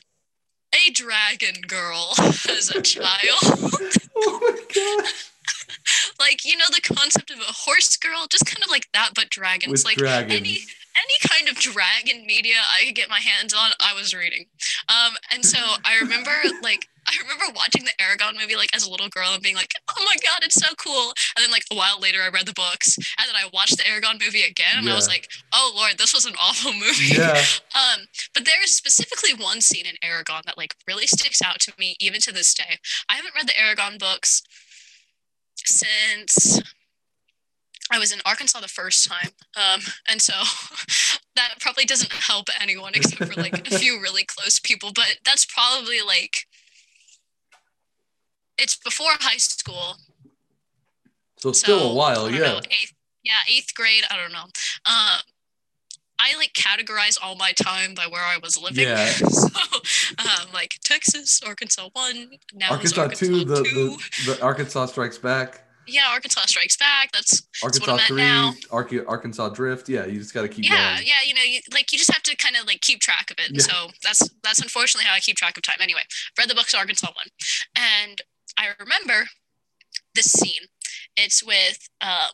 a 0.75 0.91
dragon 0.93 1.63
girl 1.67 2.13
as 2.19 2.71
a 2.75 2.83
child. 2.83 3.11
oh 4.17 4.39
my 4.43 5.03
gosh. 5.03 5.31
like, 6.21 6.45
you 6.45 6.57
know, 6.57 6.65
the 6.73 6.95
concept 6.95 7.31
of 7.31 7.39
a 7.39 7.53
horse 7.53 7.97
girl, 7.97 8.27
just 8.31 8.47
kind 8.47 8.63
of 8.63 8.71
like 8.71 8.87
that, 8.93 9.11
but 9.15 9.31
dragons. 9.31 9.71
With 9.71 9.85
like 9.85 9.97
dragons. 9.97 10.41
any 10.41 10.59
any 10.97 11.29
kind 11.29 11.49
of 11.49 11.57
dragon 11.57 12.27
media 12.27 12.57
I 12.75 12.87
could 12.87 12.95
get 12.95 13.09
my 13.09 13.21
hands 13.21 13.55
on, 13.55 13.71
I 13.81 13.95
was 13.95 14.13
reading. 14.13 14.47
Um, 14.89 15.15
and 15.33 15.45
so 15.45 15.59
I 15.85 15.99
remember 16.01 16.33
like 16.63 16.87
I 17.11 17.23
remember 17.23 17.53
watching 17.55 17.85
the 17.85 17.93
Eragon 17.99 18.39
movie 18.41 18.57
like 18.57 18.75
as 18.75 18.87
a 18.87 18.91
little 18.91 19.09
girl 19.09 19.31
and 19.33 19.43
being 19.43 19.57
like, 19.57 19.73
oh 19.97 20.05
my 20.05 20.17
god, 20.23 20.43
it's 20.43 20.55
so 20.55 20.73
cool. 20.79 21.13
And 21.37 21.43
then 21.43 21.51
like 21.51 21.65
a 21.73 21.75
while 21.77 22.01
later 22.01 22.23
I 22.23 22.29
read 22.29 22.47
the 22.47 22.55
books 22.55 22.97
and 22.97 23.29
then 23.29 23.37
I 23.37 23.51
watched 23.53 23.77
the 23.77 23.85
Eragon 23.85 24.25
movie 24.25 24.43
again 24.43 24.79
and 24.79 24.89
I 24.89 24.95
was 24.95 25.09
like, 25.09 25.29
oh 25.53 25.73
lord, 25.77 25.99
this 25.99 26.15
was 26.15 26.25
an 26.25 26.35
awful 26.41 26.73
movie. 26.85 27.17
yeah. 27.17 27.43
Um, 27.75 28.07
but 28.35 28.45
there 28.45 28.63
is 28.63 28.75
specifically 28.75 29.35
one 29.35 29.61
scene 29.61 29.87
in 29.87 29.97
Eragon 30.07 30.43
that 30.45 30.59
like 30.59 30.75
really 30.87 31.07
sticks 31.07 31.43
out 31.43 31.61
to 31.61 31.73
me 31.79 31.97
even 32.01 32.21
to 32.21 32.33
this 32.33 32.55
day. 32.55 32.79
I 33.09 33.17
haven't 33.17 33.35
read 33.35 33.49
the 33.49 33.53
Eragon 33.53 33.99
books 33.99 34.43
since 35.57 36.61
I 37.91 37.99
was 37.99 38.13
in 38.13 38.21
Arkansas 38.25 38.61
the 38.61 38.69
first 38.69 39.09
time. 39.09 39.31
Um, 39.57 39.81
and 40.09 40.23
so 40.23 40.33
that 41.37 41.55
probably 41.61 41.85
doesn't 41.85 42.13
help 42.13 42.47
anyone 42.61 42.93
except 42.95 43.33
for 43.33 43.41
like 43.41 43.67
a 43.67 43.79
few 43.79 44.01
really 44.03 44.25
close 44.25 44.61
people, 44.61 44.93
but 44.95 45.19
that's 45.25 45.45
probably 45.45 46.01
like 46.07 46.47
it's 48.61 48.77
before 48.77 49.13
high 49.21 49.39
school. 49.39 49.97
So 51.39 51.53
still 51.53 51.81
So, 51.81 51.91
a 51.91 51.95
while, 51.95 52.31
yeah. 52.31 52.39
know, 52.39 52.59
eighth, 52.59 52.93
yeah, 53.25 53.33
eighth 53.49 53.75
grade. 53.75 54.05
I 54.11 54.17
don't 54.17 54.33
know. 54.33 54.45
Um, 54.87 55.21
I 56.19 56.37
like 56.37 56.53
categorize 56.53 57.17
all 57.23 57.35
my 57.35 57.53
time 57.53 57.95
by 57.95 58.07
where 58.07 58.23
I 58.23 58.37
was 58.43 58.61
living. 58.61 58.87
Yeah. 58.87 59.07
so, 59.13 59.49
um, 60.19 60.53
like 60.53 60.75
Texas, 60.85 61.41
Arkansas 61.47 61.89
one, 61.95 62.33
now 62.53 62.73
Arkansas, 62.73 63.01
Arkansas 63.03 63.27
two, 63.27 63.45
the, 63.45 63.65
two. 63.65 63.97
the 64.27 64.35
the 64.35 64.43
Arkansas 64.43 64.87
Strikes 64.87 65.17
Back, 65.17 65.63
yeah, 65.91 66.09
Arkansas 66.11 66.43
Strikes 66.47 66.77
Back. 66.77 67.11
That's 67.13 67.43
what 67.61 67.77
Arkansas 67.77 67.93
I'm 67.93 67.99
at 67.99 68.55
three. 68.55 68.69
Arca- 68.71 69.07
Arkansas 69.07 69.49
Drift. 69.51 69.89
Yeah, 69.89 70.07
you 70.07 70.19
just 70.19 70.35
got 70.35 70.43
to 70.43 70.49
keep 70.49 70.65
yeah, 70.65 70.97
going. 70.97 71.07
yeah. 71.07 71.15
You 71.27 71.35
know, 71.35 71.43
you, 71.43 71.61
like 71.73 71.93
you 71.93 71.99
just 71.99 72.13
have 72.13 72.23
to 72.25 72.37
kind 72.37 72.57
of 72.57 72.67
like 72.67 72.81
keep 72.81 73.01
track 73.01 73.31
of 73.31 73.39
it. 73.39 73.51
Yeah. 73.53 73.63
So 73.63 73.91
that's 74.03 74.29
that's 74.43 74.61
unfortunately 74.61 75.07
how 75.07 75.15
I 75.15 75.21
keep 75.21 75.37
track 75.37 75.57
of 75.57 75.63
time. 75.63 75.77
Anyway, 75.81 76.03
read 76.39 76.49
the 76.49 76.55
books 76.55 76.75
Arkansas 76.75 77.09
one, 77.09 77.27
and 77.77 78.23
I 78.61 78.69
remember 78.79 79.27
this 80.15 80.31
scene. 80.33 80.63
It's 81.17 81.43
with 81.43 81.89
um, 82.03 82.31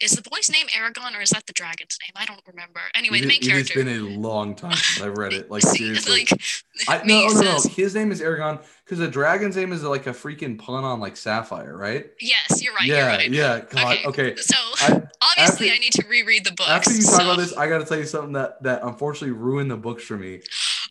is 0.00 0.12
the 0.12 0.22
boy's 0.28 0.50
name 0.50 0.66
Eragon 0.66 1.16
or 1.16 1.22
is 1.22 1.30
that 1.30 1.46
the 1.46 1.52
dragon's 1.52 1.96
name? 2.04 2.12
I 2.16 2.24
don't 2.26 2.40
remember. 2.46 2.80
Anyway, 2.94 3.18
the 3.20 3.24
It- 3.24 3.28
main 3.28 3.38
it 3.42 3.50
has 3.50 3.70
been 3.70 3.88
a 3.88 4.00
long 4.18 4.54
time 4.54 4.72
since 4.74 5.00
I've 5.00 5.16
read 5.16 5.32
it. 5.32 5.50
Like 5.50 5.62
See, 5.66 5.78
seriously. 5.78 6.26
like 6.30 6.40
I, 6.88 7.02
me 7.06 7.26
no, 7.26 7.32
no, 7.34 7.40
no. 7.42 7.60
His 7.74 7.94
name 7.94 8.10
is 8.12 8.20
Eragon 8.20 8.62
because 8.92 9.06
the 9.06 9.10
dragon's 9.10 9.56
name 9.56 9.72
is 9.72 9.82
like 9.84 10.06
a 10.06 10.10
freaking 10.10 10.58
pun 10.58 10.84
on 10.84 11.00
like 11.00 11.16
Sapphire, 11.16 11.74
right? 11.74 12.10
Yes, 12.20 12.62
you're 12.62 12.74
right. 12.74 12.84
yeah, 12.84 12.96
you're 12.98 13.06
right. 13.06 13.30
yeah. 13.30 13.60
God, 13.70 13.96
Okay. 14.08 14.32
okay. 14.32 14.36
So 14.36 14.54
I, 14.82 15.02
obviously, 15.22 15.70
after- 15.70 15.76
I 15.76 15.78
need 15.78 15.92
to 15.94 16.04
reread 16.10 16.44
the 16.44 16.52
book. 16.52 16.68
after 16.68 16.92
you 16.92 17.00
talk 17.02 17.22
about 17.22 17.38
this, 17.38 17.56
I 17.56 17.70
got 17.70 17.78
to 17.78 17.86
tell 17.86 17.96
you 17.96 18.04
something 18.04 18.34
that 18.34 18.62
that 18.64 18.82
unfortunately 18.82 19.30
ruined 19.30 19.70
the 19.70 19.78
books 19.78 20.04
for 20.04 20.18
me. 20.18 20.42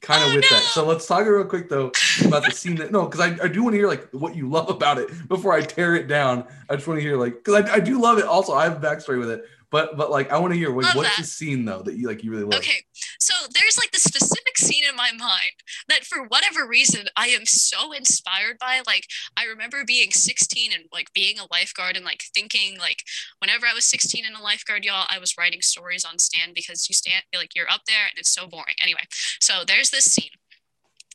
Kind 0.01 0.23
of 0.23 0.31
Oh, 0.31 0.35
with 0.35 0.49
that. 0.49 0.61
So 0.73 0.83
let's 0.83 1.05
talk 1.05 1.27
real 1.27 1.43
quick 1.45 1.69
though 1.69 1.91
about 2.25 2.43
the 2.43 2.49
scene 2.49 2.73
that 2.77 2.91
no, 2.91 3.05
because 3.05 3.19
I, 3.19 3.37
I 3.43 3.47
do 3.47 3.61
want 3.61 3.73
to 3.75 3.77
hear 3.77 3.87
like 3.87 4.09
what 4.13 4.35
you 4.35 4.49
love 4.49 4.67
about 4.71 4.97
it 4.97 5.09
before 5.27 5.53
I 5.53 5.61
tear 5.61 5.93
it 5.95 6.07
down. 6.07 6.43
I 6.71 6.75
just 6.75 6.87
want 6.87 6.97
to 6.97 7.03
hear 7.03 7.17
like 7.17 7.35
because 7.43 7.53
I, 7.69 7.75
I 7.75 7.79
do 7.79 8.01
love 8.01 8.17
it. 8.17 8.25
Also, 8.25 8.51
I 8.53 8.63
have 8.63 8.83
a 8.83 8.87
backstory 8.87 9.19
with 9.19 9.29
it, 9.29 9.45
but 9.71 9.97
but 9.97 10.11
like 10.11 10.31
I 10.31 10.37
want 10.37 10.53
to 10.53 10.59
hear 10.59 10.69
like, 10.69 10.95
what's 10.95 11.15
that. 11.15 11.21
the 11.21 11.27
scene 11.27 11.65
though 11.65 11.81
that 11.83 11.95
you 11.95 12.07
like 12.07 12.23
you 12.23 12.31
really 12.31 12.43
love. 12.43 12.59
Okay, 12.59 12.83
so 13.19 13.33
there's 13.53 13.77
like 13.77 13.91
this 13.91 14.03
specific 14.03 14.57
scene 14.57 14.83
in 14.87 14.95
my 14.95 15.11
mind 15.17 15.63
that 15.87 16.03
for 16.03 16.25
whatever 16.25 16.67
reason 16.67 17.07
I 17.15 17.27
am 17.27 17.45
so 17.45 17.93
inspired 17.93 18.57
by. 18.59 18.81
Like 18.85 19.07
I 19.37 19.45
remember 19.45 19.83
being 19.85 20.11
16 20.11 20.71
and 20.73 20.83
like 20.91 21.13
being 21.13 21.39
a 21.39 21.47
lifeguard 21.51 21.95
and 21.95 22.05
like 22.05 22.23
thinking 22.33 22.77
like 22.77 23.03
whenever 23.39 23.65
I 23.65 23.73
was 23.73 23.85
16 23.85 24.25
and 24.25 24.35
a 24.35 24.43
lifeguard, 24.43 24.83
y'all, 24.83 25.07
I 25.09 25.19
was 25.19 25.37
writing 25.37 25.61
stories 25.61 26.05
on 26.05 26.19
stand 26.19 26.53
because 26.53 26.87
you 26.89 26.93
stand 26.93 27.23
like 27.33 27.55
you're 27.55 27.71
up 27.71 27.81
there 27.87 28.05
and 28.09 28.17
it's 28.17 28.33
so 28.33 28.47
boring. 28.47 28.75
Anyway, 28.83 29.03
so 29.39 29.63
there's 29.65 29.89
this 29.89 30.05
scene 30.05 30.31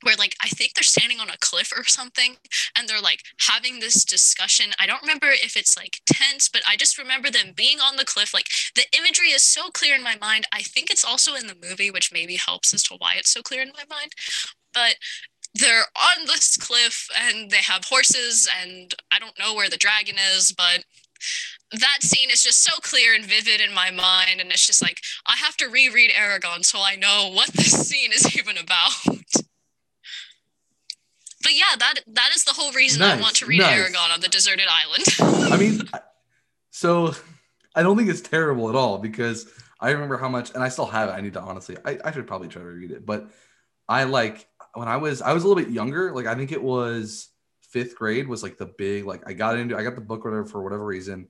where 0.03 0.17
like 0.17 0.37
I 0.43 0.49
think 0.49 0.75
they're 0.75 0.83
standing 0.83 1.21
on 1.21 1.31
a 1.31 1.39
cliff 1.41 1.73
or 1.77 1.85
something 1.85 2.37
and 2.77 2.89
they're 2.89 3.01
like 3.01 3.23
having 3.49 3.81
this 3.81 4.05
discussion. 4.05 4.73
I 4.79 4.87
don't 4.87 5.03
remember 5.03 5.29
if 5.31 5.57
it's 5.57 5.77
like 5.77 6.01
tense, 6.07 6.49
but 6.49 6.63
I 6.69 6.77
just 6.77 6.99
remember 6.99 7.31
them 7.31 7.53
being 7.55 7.79
on 7.81 7.97
the 7.97 8.05
cliff. 8.05 8.35
Like 8.35 8.49
the 8.75 8.85
imagery 8.97 9.29
is 9.29 9.43
so 9.43 9.71
clear 9.71 9.95
in 9.95 10.03
my 10.03 10.17
mind. 10.21 10.47
I 10.53 10.63
think 10.63 10.91
it's 10.91 11.05
also 11.05 11.35
in 11.35 11.47
the 11.47 11.57
movie, 11.61 11.91
which 11.91 12.13
maybe 12.13 12.37
helps 12.37 12.75
as 12.75 12.83
to 12.85 12.97
why 12.99 13.15
it's 13.17 13.31
so 13.31 13.43
clear 13.43 13.63
in 13.63 13.73
my 13.75 13.85
mind. 13.89 14.13
But 14.75 14.97
they're 15.55 15.87
on 15.97 16.27
this 16.27 16.57
cliff 16.57 17.09
and 17.19 17.51
they 17.51 17.63
have 17.63 17.87
horses 17.87 18.49
and 18.63 18.95
I 19.11 19.19
don't 19.19 19.39
know 19.39 19.55
where 19.55 19.71
the 19.71 19.79
dragon 19.79 20.17
is, 20.37 20.53
but 20.53 20.85
that 21.73 22.03
scene 22.03 22.31
is 22.31 22.43
just 22.43 22.63
so 22.63 22.73
clear 22.83 23.15
and 23.15 23.25
vivid 23.25 23.61
in 23.61 23.75
my 23.75 23.91
mind 23.91 24.41
and 24.41 24.51
it's 24.51 24.67
just 24.67 24.83
like 24.83 24.99
I 25.27 25.37
have 25.37 25.57
to 25.57 25.69
reread 25.69 26.11
Eragon 26.11 26.65
so 26.65 26.81
I 26.81 26.97
know 26.97 27.31
what 27.33 27.53
this 27.55 27.73
scene 27.89 28.13
is 28.13 28.37
even 28.37 28.59
about. 28.59 28.93
But 31.47 31.55
yeah, 31.55 31.77
that 31.79 31.95
that 32.09 32.31
is 32.35 32.43
the 32.43 32.53
whole 32.53 32.73
reason 32.73 33.03
I 33.03 33.21
want 33.21 33.37
to 33.37 33.47
read 33.47 33.61
nice. 33.61 33.79
Eragon 33.79 34.13
on 34.13 34.21
the 34.21 34.27
deserted 34.27 34.67
island. 34.69 35.53
I 35.53 35.57
mean, 35.57 35.81
so 36.73 37.15
I 37.73 37.85
don't 37.85 37.97
think 37.97 38.09
it's 38.09 38.21
terrible 38.21 38.69
at 38.69 38.75
all 38.75 38.99
because 38.99 39.49
I 39.79 39.93
remember 39.93 40.17
how 40.17 40.29
much, 40.29 40.53
and 40.55 40.65
I 40.65 40.71
still 40.71 40.87
have 40.87 41.09
it. 41.09 41.13
I 41.13 41.21
need 41.21 41.35
to 41.35 41.41
honestly, 41.41 41.77
I, 41.85 42.01
I 42.05 42.11
should 42.11 42.27
probably 42.27 42.49
try 42.49 42.63
to 42.63 42.69
read 42.69 42.91
it, 42.91 43.07
but 43.07 43.29
I 43.89 44.03
like 44.05 44.49
when 44.75 44.89
I 44.89 44.97
was, 44.97 45.23
I 45.23 45.35
was 45.35 45.45
a 45.45 45.47
little 45.47 45.63
bit 45.63 45.73
younger. 45.73 46.13
Like 46.13 46.27
I 46.27 46.35
think 46.35 46.51
it 46.51 46.61
was 46.61 47.29
fifth 47.61 47.95
grade 47.95 48.27
was 48.27 48.43
like 48.43 48.59
the 48.59 48.67
big, 48.67 49.07
like 49.07 49.23
I 49.25 49.33
got 49.33 49.57
into, 49.57 49.77
I 49.77 49.85
got 49.85 49.95
the 49.95 50.01
book 50.01 50.27
or 50.27 50.31
whatever 50.31 50.49
for 50.49 50.65
whatever 50.65 50.85
reason, 50.85 51.29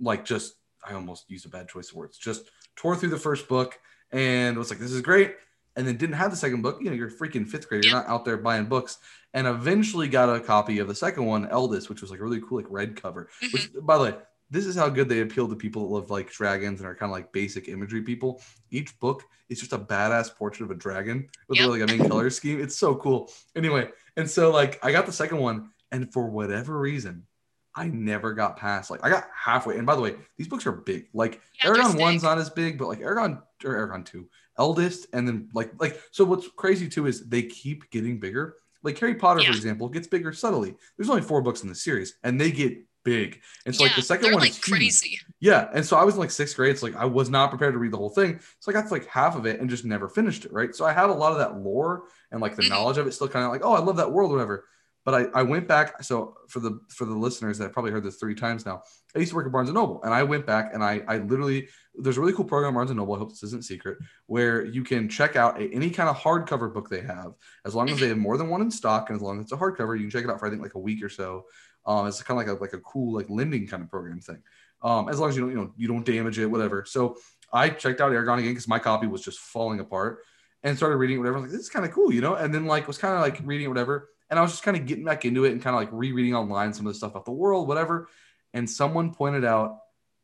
like 0.00 0.24
just 0.24 0.54
I 0.82 0.94
almost 0.94 1.28
used 1.28 1.44
a 1.44 1.50
bad 1.50 1.68
choice 1.68 1.90
of 1.90 1.96
words. 1.96 2.16
Just 2.16 2.50
tore 2.76 2.96
through 2.96 3.10
the 3.10 3.18
first 3.18 3.46
book 3.46 3.78
and 4.10 4.56
was 4.56 4.70
like, 4.70 4.78
this 4.78 4.92
is 4.92 5.02
great. 5.02 5.36
And 5.76 5.86
then 5.86 5.96
didn't 5.96 6.14
have 6.14 6.30
the 6.30 6.36
second 6.36 6.62
book. 6.62 6.78
You 6.80 6.88
know, 6.88 6.96
you're 6.96 7.10
freaking 7.10 7.46
fifth 7.46 7.68
grade. 7.68 7.84
You're 7.84 7.94
not 7.94 8.06
out 8.06 8.24
there 8.24 8.36
buying 8.36 8.66
books. 8.66 8.98
And 9.34 9.46
eventually 9.46 10.08
got 10.08 10.34
a 10.34 10.40
copy 10.40 10.78
of 10.78 10.88
the 10.88 10.94
second 10.94 11.26
one, 11.26 11.46
Eldest, 11.48 11.88
which 11.90 12.00
was 12.00 12.10
like 12.10 12.20
a 12.20 12.22
really 12.22 12.40
cool, 12.40 12.58
like 12.58 12.66
red 12.70 12.96
cover. 12.96 13.28
Mm-hmm. 13.42 13.52
Which, 13.52 13.70
by 13.84 13.98
the 13.98 14.04
way, 14.04 14.14
this 14.50 14.64
is 14.64 14.76
how 14.76 14.88
good 14.88 15.08
they 15.08 15.20
appeal 15.20 15.48
to 15.48 15.56
people 15.56 15.82
that 15.82 15.94
love 15.94 16.10
like 16.10 16.30
dragons 16.30 16.80
and 16.80 16.88
are 16.88 16.94
kind 16.94 17.10
of 17.10 17.14
like 17.14 17.32
basic 17.32 17.68
imagery 17.68 18.02
people. 18.02 18.40
Each 18.70 18.98
book 19.00 19.24
is 19.48 19.58
just 19.58 19.72
a 19.72 19.78
badass 19.78 20.34
portrait 20.34 20.64
of 20.64 20.70
a 20.70 20.76
dragon 20.76 21.28
with 21.48 21.58
Yep. 21.58 21.68
like 21.68 21.82
a 21.82 21.86
main 21.86 22.08
color 22.08 22.30
scheme. 22.30 22.60
It's 22.62 22.76
so 22.76 22.94
cool. 22.94 23.30
Anyway, 23.56 23.90
and 24.16 24.30
so 24.30 24.50
like 24.52 24.78
I 24.84 24.92
got 24.92 25.06
the 25.06 25.12
second 25.12 25.38
one, 25.38 25.70
and 25.90 26.12
for 26.12 26.28
whatever 26.28 26.78
reason, 26.78 27.26
I 27.74 27.88
never 27.88 28.34
got 28.34 28.56
past 28.56 28.88
like 28.88 29.04
I 29.04 29.10
got 29.10 29.26
halfway. 29.34 29.78
And 29.78 29.86
by 29.86 29.96
the 29.96 30.00
way, 30.02 30.14
these 30.36 30.46
books 30.46 30.64
are 30.66 30.72
big. 30.72 31.08
Like 31.12 31.40
Yeah, 31.60 31.70
Eragon 31.70 31.98
one's 31.98 32.22
not 32.22 32.38
as 32.38 32.50
big, 32.50 32.78
but 32.78 32.86
like 32.86 33.00
Eragon 33.00 33.42
or 33.64 33.74
Eragon 33.74 34.04
two, 34.04 34.28
Eldest, 34.56 35.08
and 35.12 35.26
then 35.26 35.48
like 35.54 35.72
like 35.80 36.00
so. 36.12 36.24
What's 36.24 36.46
crazy 36.54 36.88
too 36.88 37.08
is 37.08 37.28
they 37.28 37.42
keep 37.42 37.90
getting 37.90 38.20
bigger. 38.20 38.54
Like 38.84 38.98
Harry 38.98 39.14
Potter, 39.16 39.40
Yeah. 39.40 39.50
for 39.50 39.56
example, 39.56 39.88
gets 39.88 40.06
bigger 40.06 40.32
subtly. 40.32 40.74
There's 40.96 41.10
only 41.10 41.22
four 41.22 41.42
books 41.42 41.62
in 41.62 41.68
the 41.68 41.74
series, 41.74 42.14
and 42.22 42.40
they 42.40 42.52
get 42.52 42.78
big. 43.04 43.40
And 43.66 43.74
so 43.74 43.82
like 43.84 43.96
the 43.96 44.02
second 44.02 44.32
one 44.32 44.40
like 44.40 44.50
is 44.50 44.56
huge. 44.64 44.78
crazy. 44.78 45.20
Yeah, 45.40 45.68
and 45.74 45.84
so 45.84 45.96
I 45.96 46.04
was 46.04 46.14
in 46.14 46.20
like 46.20 46.30
sixth 46.30 46.56
grade. 46.56 46.78
So 46.78 46.86
like 46.86 46.96
I 46.96 47.04
was 47.04 47.28
not 47.28 47.50
prepared 47.50 47.74
to 47.74 47.78
read 47.78 47.92
the 47.92 47.96
whole 47.98 48.08
thing. 48.10 48.40
So 48.60 48.70
I 48.70 48.72
got 48.74 48.86
to 48.86 48.92
like 48.94 49.06
half 49.06 49.36
of 49.36 49.44
it 49.46 49.60
and 49.60 49.68
just 49.68 49.84
never 49.84 50.08
finished 50.08 50.44
it. 50.44 50.52
Right. 50.52 50.74
So 50.74 50.84
I 50.86 50.92
have 50.92 51.10
a 51.10 51.14
lot 51.14 51.32
of 51.32 51.38
that 51.38 51.58
lore 51.58 52.04
and 52.30 52.40
like 52.40 52.56
the 52.56 52.62
Mhm. 52.62 52.70
knowledge 52.70 52.96
of 52.98 53.06
it 53.06 53.12
still 53.12 53.28
kind 53.28 53.44
of 53.44 53.50
like, 53.50 53.60
oh, 53.64 53.72
I 53.74 53.80
love 53.80 53.96
that 53.96 54.10
world, 54.12 54.30
or 54.30 54.34
whatever. 54.36 54.64
But 55.04 55.14
I, 55.14 55.40
I 55.40 55.42
went 55.42 55.68
back. 55.68 56.02
So 56.02 56.36
for 56.48 56.60
the 56.60 56.80
for 56.88 57.04
the 57.04 57.14
listeners 57.14 57.58
that 57.58 57.72
probably 57.72 57.90
heard 57.90 58.04
this 58.04 58.16
three 58.16 58.34
times 58.34 58.64
now, 58.64 58.82
I 59.14 59.18
used 59.18 59.30
to 59.30 59.36
work 59.36 59.46
at 59.46 59.52
Barnes 59.52 59.68
and 59.68 59.74
Noble, 59.76 60.02
and 60.02 60.14
I 60.14 60.22
went 60.22 60.46
back 60.46 60.72
and 60.72 60.82
I 60.82 61.02
I 61.06 61.18
literally 61.18 61.68
there's 61.94 62.16
a 62.16 62.20
really 62.20 62.32
cool 62.32 62.44
program 62.44 62.74
Barnes 62.74 62.90
and 62.90 62.98
Noble. 62.98 63.14
I 63.14 63.18
hope 63.18 63.30
this 63.30 63.42
isn't 63.42 63.64
secret, 63.64 63.98
where 64.26 64.64
you 64.64 64.82
can 64.82 65.08
check 65.08 65.36
out 65.36 65.60
a, 65.60 65.68
any 65.68 65.90
kind 65.90 66.08
of 66.08 66.16
hardcover 66.16 66.72
book 66.72 66.88
they 66.88 67.02
have, 67.02 67.34
as 67.66 67.74
long 67.74 67.90
as 67.90 68.00
they 68.00 68.08
have 68.08 68.18
more 68.18 68.38
than 68.38 68.48
one 68.48 68.62
in 68.62 68.70
stock, 68.70 69.10
and 69.10 69.16
as 69.16 69.22
long 69.22 69.38
as 69.38 69.44
it's 69.44 69.52
a 69.52 69.56
hardcover, 69.56 69.94
you 69.94 70.04
can 70.04 70.10
check 70.10 70.24
it 70.24 70.30
out 70.30 70.40
for 70.40 70.46
I 70.46 70.50
think 70.50 70.62
like 70.62 70.74
a 70.74 70.78
week 70.80 71.04
or 71.04 71.08
so. 71.08 71.44
Um, 71.86 72.06
it's 72.06 72.22
kind 72.22 72.40
of 72.40 72.46
like 72.46 72.56
a 72.56 72.60
like 72.60 72.72
a 72.72 72.80
cool 72.80 73.14
like 73.14 73.28
lending 73.28 73.66
kind 73.66 73.82
of 73.82 73.90
program 73.90 74.20
thing. 74.20 74.42
Um, 74.82 75.08
as 75.08 75.20
long 75.20 75.28
as 75.28 75.36
you 75.36 75.42
don't 75.42 75.50
you 75.50 75.56
know 75.56 75.72
you 75.76 75.88
don't 75.88 76.04
damage 76.04 76.38
it, 76.38 76.46
whatever. 76.46 76.84
So 76.86 77.16
I 77.52 77.68
checked 77.68 78.00
out 78.00 78.10
Eragon 78.10 78.38
again 78.38 78.52
because 78.52 78.68
my 78.68 78.78
copy 78.78 79.06
was 79.06 79.22
just 79.22 79.38
falling 79.38 79.80
apart, 79.80 80.20
and 80.62 80.76
started 80.76 80.96
reading 80.96 81.18
whatever. 81.18 81.36
I 81.36 81.40
was 81.40 81.50
like, 81.50 81.56
this 81.56 81.66
is 81.66 81.70
kind 81.70 81.84
of 81.84 81.92
cool, 81.92 82.12
you 82.12 82.20
know. 82.20 82.34
And 82.34 82.52
then 82.52 82.66
like 82.66 82.86
was 82.86 82.98
kind 82.98 83.14
of 83.14 83.20
like 83.20 83.40
reading 83.44 83.68
whatever. 83.68 84.08
And 84.30 84.38
I 84.38 84.42
was 84.42 84.52
just 84.52 84.62
kind 84.62 84.76
of 84.76 84.86
getting 84.86 85.04
back 85.04 85.24
into 85.24 85.44
it 85.44 85.52
and 85.52 85.62
kind 85.62 85.74
of 85.76 85.80
like 85.80 85.90
rereading 85.92 86.34
online 86.34 86.72
some 86.72 86.86
of 86.86 86.92
the 86.92 86.96
stuff 86.96 87.12
about 87.12 87.24
the 87.24 87.32
world, 87.32 87.68
whatever. 87.68 88.08
And 88.52 88.68
someone 88.68 89.12
pointed 89.14 89.44
out 89.44 89.78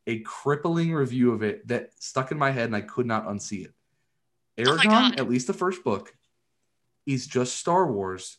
a 0.07 0.19
crippling 0.19 0.93
review 0.93 1.31
of 1.31 1.43
it 1.43 1.67
that 1.67 1.91
stuck 1.99 2.31
in 2.31 2.37
my 2.37 2.51
head 2.51 2.65
and 2.65 2.75
I 2.75 2.81
could 2.81 3.05
not 3.05 3.27
unsee 3.27 3.65
it. 3.65 3.73
Oh 4.59 4.63
Eragon, 4.63 4.83
God. 4.83 5.19
at 5.19 5.29
least 5.29 5.47
the 5.47 5.53
first 5.53 5.83
book, 5.83 6.13
is 7.05 7.27
just 7.27 7.55
Star 7.55 7.91
Wars 7.91 8.37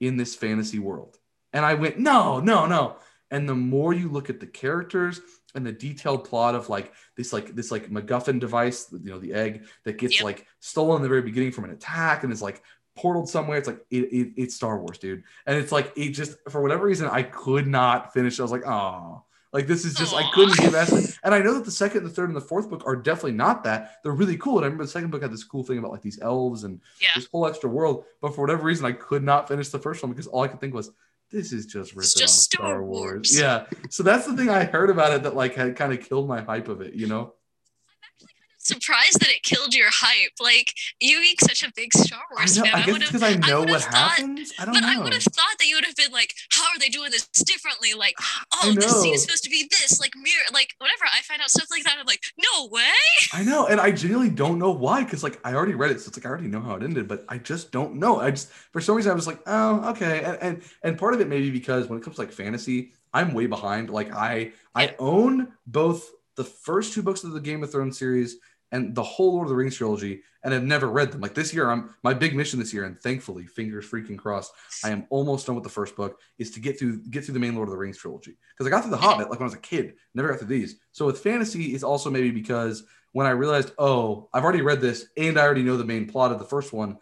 in 0.00 0.16
this 0.16 0.34
fantasy 0.34 0.78
world. 0.78 1.18
And 1.52 1.64
I 1.64 1.74
went, 1.74 1.98
no, 1.98 2.40
no, 2.40 2.66
no. 2.66 2.96
And 3.30 3.48
the 3.48 3.54
more 3.54 3.92
you 3.94 4.08
look 4.08 4.28
at 4.30 4.40
the 4.40 4.46
characters 4.46 5.20
and 5.54 5.64
the 5.64 5.72
detailed 5.72 6.24
plot 6.24 6.54
of 6.54 6.68
like 6.68 6.92
this, 7.16 7.32
like 7.32 7.54
this, 7.54 7.70
like 7.70 7.90
MacGuffin 7.90 8.40
device, 8.40 8.88
you 8.92 9.10
know, 9.10 9.18
the 9.18 9.32
egg 9.34 9.66
that 9.84 9.98
gets 9.98 10.16
Yep. 10.16 10.24
like 10.24 10.46
stolen 10.60 10.96
in 10.96 11.02
the 11.02 11.08
very 11.08 11.22
beginning 11.22 11.52
from 11.52 11.64
an 11.64 11.70
attack 11.70 12.24
and 12.24 12.32
is 12.32 12.42
like 12.42 12.62
portaled 12.98 13.28
somewhere. 13.28 13.58
It's 13.58 13.66
like 13.66 13.84
it, 13.90 14.04
it, 14.12 14.32
it's 14.36 14.54
Star 14.54 14.78
Wars, 14.78 14.98
dude. 14.98 15.22
And 15.46 15.56
it's 15.58 15.72
like 15.72 15.92
it 15.96 16.10
just 16.10 16.36
for 16.50 16.60
whatever 16.62 16.86
reason 16.86 17.08
I 17.08 17.22
could 17.22 17.66
not 17.66 18.12
finish. 18.12 18.38
I 18.38 18.42
was 18.42 18.52
like, 18.52 18.66
oh, 18.66 19.22
like 19.52 19.66
this 19.66 19.84
is 19.84 19.94
just 19.94 20.14
I 20.14 20.28
couldn't 20.32 20.56
past 20.72 20.92
it. 20.92 21.18
And 21.24 21.34
I 21.34 21.40
know 21.40 21.54
that 21.54 21.64
the 21.64 21.70
second, 21.70 22.04
the 22.04 22.10
third, 22.10 22.28
and 22.28 22.36
the 22.36 22.40
fourth 22.40 22.70
book 22.70 22.82
are 22.86 22.96
definitely 22.96 23.32
not 23.32 23.64
that. 23.64 23.96
They're 24.02 24.12
really 24.12 24.36
cool. 24.38 24.56
And 24.56 24.64
I 24.64 24.66
remember 24.66 24.84
the 24.84 24.90
second 24.90 25.10
book 25.10 25.22
had 25.22 25.32
this 25.32 25.44
cool 25.44 25.62
thing 25.62 25.78
about 25.78 25.90
like 25.90 26.02
these 26.02 26.18
elves 26.22 26.64
and 26.64 26.80
Yeah. 27.00 27.08
this 27.14 27.26
whole 27.30 27.46
extra 27.46 27.68
world. 27.68 28.04
But 28.20 28.34
for 28.34 28.40
whatever 28.40 28.62
reason, 28.62 28.86
I 28.86 28.92
could 28.92 29.22
not 29.22 29.48
finish 29.48 29.68
the 29.68 29.78
first 29.78 30.02
one 30.02 30.10
because 30.10 30.26
all 30.26 30.42
I 30.42 30.48
could 30.48 30.60
think 30.60 30.74
was, 30.74 30.90
this 31.30 31.52
is 31.52 31.66
just 31.66 31.92
ripping 31.92 32.10
just 32.16 32.22
off 32.22 32.28
Star, 32.30 32.66
Star 32.66 32.82
Wars. 32.84 33.12
Wars. 33.12 33.38
Yeah. 33.40 33.66
So 33.90 34.02
that's 34.02 34.26
the 34.26 34.36
thing 34.36 34.48
I 34.50 34.64
heard 34.64 34.90
about 34.90 35.12
it 35.12 35.22
that 35.22 35.34
like 35.34 35.54
had 35.54 35.76
kind 35.76 35.92
of 35.92 36.00
killed 36.06 36.28
my 36.28 36.40
hype 36.42 36.68
of 36.68 36.80
it, 36.82 36.94
you 36.94 37.06
know? 37.06 37.34
Surprised 38.64 39.18
that 39.20 39.28
it 39.28 39.42
killed 39.42 39.74
your 39.74 39.88
hype. 39.92 40.30
Like 40.40 40.72
you 41.00 41.18
being 41.20 41.34
such 41.40 41.62
a 41.64 41.72
big 41.74 41.92
Star 41.92 42.20
I 42.30 42.34
Wars 42.40 42.56
know. 42.56 42.62
fan, 42.64 42.74
I 42.74 42.78
I, 42.78 42.82
guess 42.86 42.92
would 42.92 43.02
have. 43.02 43.22
I 43.22 43.34
know 43.48 43.60
would've 43.60 43.70
what 43.74 43.82
thought- 43.82 43.92
happens. 44.12 44.52
I 44.58 44.64
don't 44.64 44.74
But 44.74 44.80
know. 44.82 44.88
I 44.88 44.98
would 45.02 45.12
have 45.14 45.22
thought 45.24 45.56
that 45.58 45.66
you 45.66 45.74
would 45.76 45.84
have 45.84 45.96
been 45.96 46.12
like, 46.12 46.32
"How 46.50 46.64
are 46.64 46.78
they 46.78 46.88
doing 46.88 47.10
this 47.10 47.26
differently?" 47.26 47.94
Like, 47.94 48.14
"Oh, 48.62 48.72
this 48.72 49.02
scene 49.02 49.14
is 49.14 49.22
supposed 49.22 49.42
to 49.44 49.50
be 49.50 49.68
this." 49.70 49.98
Like, 50.00 50.12
mirror, 50.16 50.44
like 50.52 50.74
whatever. 50.78 51.04
I 51.12 51.20
find 51.22 51.42
out 51.42 51.50
stuff 51.50 51.66
like 51.70 51.82
that. 51.84 51.96
I'm 51.98 52.06
like, 52.06 52.22
"No 52.38 52.68
way!" 52.68 52.82
I 53.32 53.42
know, 53.42 53.66
and 53.66 53.80
I 53.80 53.90
genuinely 53.90 54.30
don't 54.30 54.58
know 54.58 54.70
why, 54.70 55.02
because 55.02 55.22
like 55.24 55.40
I 55.44 55.54
already 55.54 55.74
read 55.74 55.90
it, 55.90 56.00
so 56.00 56.08
it's 56.08 56.16
like 56.16 56.26
I 56.26 56.28
already 56.30 56.48
know 56.48 56.60
how 56.60 56.76
it 56.76 56.82
ended, 56.84 57.08
but 57.08 57.24
I 57.28 57.38
just 57.38 57.72
don't 57.72 57.96
know. 57.96 58.20
I 58.20 58.30
just 58.30 58.48
for 58.72 58.80
some 58.80 58.94
reason 58.94 59.10
I 59.10 59.14
was 59.14 59.26
like, 59.26 59.40
oh, 59.46 59.90
okay, 59.90 60.22
and 60.22 60.38
and, 60.40 60.62
and 60.84 60.98
part 60.98 61.14
of 61.14 61.20
it 61.20 61.28
maybe 61.28 61.50
because 61.50 61.88
when 61.88 61.98
it 61.98 62.02
comes 62.04 62.16
to 62.16 62.22
like 62.22 62.30
fantasy, 62.32 62.92
I'm 63.12 63.34
way 63.34 63.46
behind. 63.46 63.90
Like 63.90 64.12
I 64.14 64.52
I 64.74 64.94
own 65.00 65.48
both 65.66 66.08
the 66.36 66.44
first 66.44 66.94
two 66.94 67.02
books 67.02 67.24
of 67.24 67.32
the 67.32 67.40
Game 67.40 67.62
of 67.62 67.70
Thrones 67.70 67.98
series 67.98 68.36
and 68.72 68.94
the 68.94 69.02
whole 69.02 69.34
Lord 69.34 69.46
of 69.46 69.50
the 69.50 69.56
Rings 69.56 69.76
trilogy 69.76 70.22
and 70.42 70.52
have 70.52 70.64
never 70.64 70.88
read 70.88 71.12
them. 71.12 71.20
Like 71.20 71.34
this 71.34 71.54
year, 71.54 71.70
I'm 71.70 71.94
my 72.02 72.14
big 72.14 72.34
mission 72.34 72.58
this 72.58 72.74
year, 72.74 72.84
and 72.84 72.98
thankfully, 72.98 73.46
fingers 73.46 73.88
freaking 73.88 74.18
crossed, 74.18 74.52
I 74.82 74.90
am 74.90 75.06
almost 75.10 75.46
done 75.46 75.54
with 75.54 75.64
the 75.64 75.70
first 75.70 75.94
book. 75.94 76.18
Is 76.38 76.50
to 76.52 76.60
get 76.60 76.78
through 76.78 77.04
get 77.04 77.24
through 77.24 77.34
the 77.34 77.40
main 77.40 77.54
Lord 77.54 77.68
of 77.68 77.72
the 77.72 77.78
Rings 77.78 77.98
trilogy 77.98 78.36
because 78.50 78.66
I 78.66 78.70
got 78.70 78.82
through 78.82 78.90
the 78.90 78.96
Hobbit 78.96 79.30
like 79.30 79.38
when 79.38 79.44
I 79.44 79.52
was 79.52 79.54
a 79.54 79.58
kid, 79.58 79.94
never 80.14 80.28
got 80.28 80.38
through 80.38 80.48
these. 80.48 80.76
So 80.90 81.06
with 81.06 81.20
fantasy, 81.20 81.74
it's 81.74 81.84
also 81.84 82.10
maybe 82.10 82.30
because 82.30 82.84
when 83.12 83.26
I 83.26 83.30
realized, 83.30 83.72
oh, 83.78 84.28
I've 84.32 84.42
already 84.42 84.62
read 84.62 84.80
this 84.80 85.06
and 85.16 85.38
I 85.38 85.42
already 85.42 85.62
know 85.62 85.76
the 85.76 85.84
main 85.84 86.06
plot 86.06 86.32
of 86.32 86.38
the 86.38 86.44
first 86.44 86.72
one. 86.72 86.96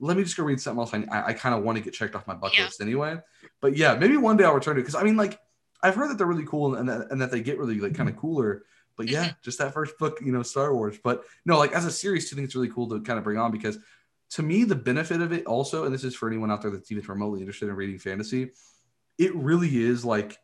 Let 0.00 0.16
me 0.16 0.24
just 0.24 0.36
go 0.36 0.42
read 0.42 0.60
something 0.60 0.80
else. 0.80 0.92
I, 0.92 1.28
I 1.28 1.32
kind 1.32 1.54
of 1.54 1.62
want 1.62 1.78
to 1.78 1.84
get 1.84 1.94
checked 1.94 2.16
off 2.16 2.26
my 2.26 2.34
bucket 2.34 2.58
Yeah. 2.58 2.64
list 2.64 2.80
anyway. 2.80 3.18
But 3.60 3.76
yeah, 3.76 3.94
maybe 3.94 4.16
one 4.16 4.36
day 4.36 4.44
I'll 4.44 4.54
return 4.54 4.74
to 4.74 4.80
it 4.80 4.82
because 4.82 4.96
I 4.96 5.04
mean, 5.04 5.16
like, 5.16 5.38
I've 5.80 5.94
heard 5.94 6.10
that 6.10 6.18
they're 6.18 6.26
really 6.26 6.44
cool 6.44 6.74
and 6.74 6.88
that, 6.88 7.10
and 7.10 7.20
that 7.20 7.30
they 7.30 7.40
get 7.40 7.58
really 7.58 7.78
like 7.78 7.94
kind 7.94 8.08
of 8.08 8.16
mm-hmm. 8.16 8.20
cooler. 8.20 8.64
But 8.96 9.08
yeah, 9.08 9.24
mm-hmm. 9.24 9.32
just 9.42 9.58
that 9.58 9.72
first 9.72 9.98
book, 9.98 10.18
you 10.24 10.32
know, 10.32 10.42
Star 10.42 10.74
Wars. 10.74 10.98
But 11.02 11.24
no, 11.44 11.58
like 11.58 11.72
as 11.72 11.84
a 11.84 11.90
series, 11.90 12.28
too, 12.28 12.34
I 12.34 12.36
think 12.36 12.46
it's 12.46 12.54
really 12.54 12.68
cool 12.68 12.88
to 12.90 13.00
kind 13.00 13.18
of 13.18 13.24
bring 13.24 13.38
on 13.38 13.50
because 13.50 13.78
to 14.30 14.42
me, 14.42 14.64
the 14.64 14.74
benefit 14.74 15.20
of 15.20 15.32
it 15.32 15.46
also, 15.46 15.84
and 15.84 15.92
this 15.92 16.04
is 16.04 16.14
for 16.14 16.28
anyone 16.28 16.50
out 16.50 16.62
there 16.62 16.70
that's 16.70 16.90
even 16.90 17.04
remotely 17.06 17.40
interested 17.40 17.68
in 17.68 17.74
reading 17.74 17.98
fantasy, 17.98 18.50
it 19.18 19.34
really 19.34 19.82
is 19.82 20.04
like 20.04 20.38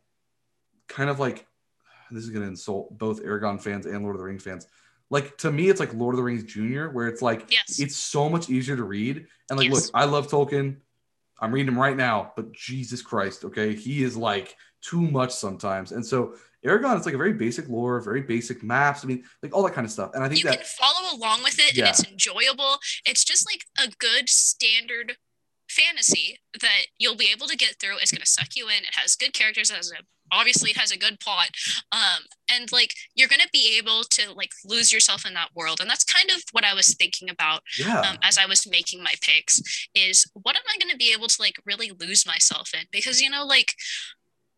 kind 0.89 1.09
of 1.09 1.19
like 1.19 1.47
this 2.11 2.25
is 2.25 2.31
going 2.31 2.43
to 2.43 2.49
insult 2.49 2.97
both 2.97 3.23
Eragon 3.23 3.61
fans 3.61 3.87
and 3.87 4.03
Lord 4.03 4.15
of 4.15 4.21
the 4.21 4.27
Rings 4.27 4.43
fans. 4.43 4.67
Like 5.11 5.39
to 5.39 5.51
me, 5.51 5.69
it's 5.69 5.81
like 5.81 5.95
Lord 5.95 6.15
of 6.15 6.19
the 6.19 6.23
Rings 6.23 6.45
Junior, 6.45 6.91
where 6.91 7.09
it's 7.09 7.23
like 7.23 7.51
Yes. 7.51 7.81
it's 7.81 7.97
so 7.97 8.29
much 8.29 8.51
easier 8.51 8.77
to 8.77 8.85
read. 8.85 9.27
And 9.49 9.59
like, 9.59 9.71
Yes. 9.71 9.87
look, 9.87 9.91
I 9.95 10.05
love 10.05 10.29
Tolkien. 10.29 10.77
I'm 11.41 11.53
reading 11.53 11.73
him 11.73 11.79
right 11.79 11.97
now, 11.97 12.33
but 12.37 12.53
Jesus 12.53 13.01
Christ, 13.01 13.45
okay, 13.45 13.75
he 13.75 14.03
is 14.03 14.17
like 14.17 14.57
too 14.83 15.01
much 15.01 15.33
sometimes. 15.33 15.93
And 15.93 16.05
so 16.05 16.35
Eragon, 16.67 16.97
it's 16.97 17.07
like 17.07 17.15
a 17.15 17.19
very 17.19 17.33
basic 17.33 17.69
lore, 17.69 18.01
very 18.01 18.23
basic 18.23 18.63
maps. 18.63 19.05
I 19.05 19.07
mean, 19.07 19.25
like 19.43 19.55
all 19.55 19.63
that 19.63 19.75
kind 19.75 19.85
of 19.85 19.91
stuff. 19.93 20.11
And 20.15 20.25
I 20.25 20.29
think 20.29 20.41
you 20.41 20.51
that 20.51 20.57
can 20.59 20.67
follow 20.67 21.17
along 21.17 21.43
with 21.45 21.59
it 21.59 21.77
Yeah. 21.77 21.87
and 21.87 21.91
it's 21.91 22.05
enjoyable. 22.05 22.79
It's 23.07 23.25
just 23.25 23.47
like 23.47 23.63
a 23.87 23.93
good 23.99 24.29
standard 24.29 25.17
fantasy 25.69 26.39
that 26.61 26.87
you'll 26.99 27.17
be 27.17 27.31
able 27.33 27.47
to 27.47 27.57
get 27.57 27.77
through. 27.81 27.99
It's 28.01 28.11
going 28.11 28.23
to 28.23 28.27
suck 28.27 28.49
you 28.57 28.69
in. 28.69 28.79
It 28.83 28.95
has 28.95 29.15
good 29.15 29.35
characters. 29.35 29.71
It 29.71 29.77
has 29.77 29.93
a 29.93 30.03
obviously 30.31 30.71
it 30.71 30.77
has 30.77 30.91
a 30.91 30.99
good 30.99 31.21
plot. 31.21 31.51
Um, 31.93 32.25
and 32.51 32.71
like 32.73 32.93
you're 33.15 33.29
going 33.29 33.41
to 33.41 33.49
be 33.53 33.79
able 33.79 34.03
to 34.11 34.33
like 34.35 34.51
lose 34.65 34.93
yourself 34.93 35.27
in 35.27 35.35
that 35.35 35.51
world. 35.55 35.81
And 35.81 35.89
that's 35.89 36.05
kind 36.05 36.31
of 36.31 36.43
what 36.53 36.65
I 36.65 36.75
was 36.75 36.95
thinking 36.95 37.31
about 37.31 37.63
yeah, 37.79 38.01
um, 38.01 38.19
as 38.23 38.39
I 38.39 38.47
was 38.47 38.69
making 38.69 39.03
my 39.03 39.15
picks 39.23 39.89
is 39.95 40.31
what 40.35 40.57
am 40.57 40.63
I 40.69 40.79
going 40.79 40.91
to 40.91 40.97
be 40.99 41.13
able 41.13 41.29
to 41.29 41.37
like 41.41 41.57
really 41.65 41.93
lose 41.99 42.27
myself 42.27 42.71
in? 42.75 42.87
Because 42.93 43.21
you 43.21 43.31
know, 43.31 43.45
like 43.45 43.73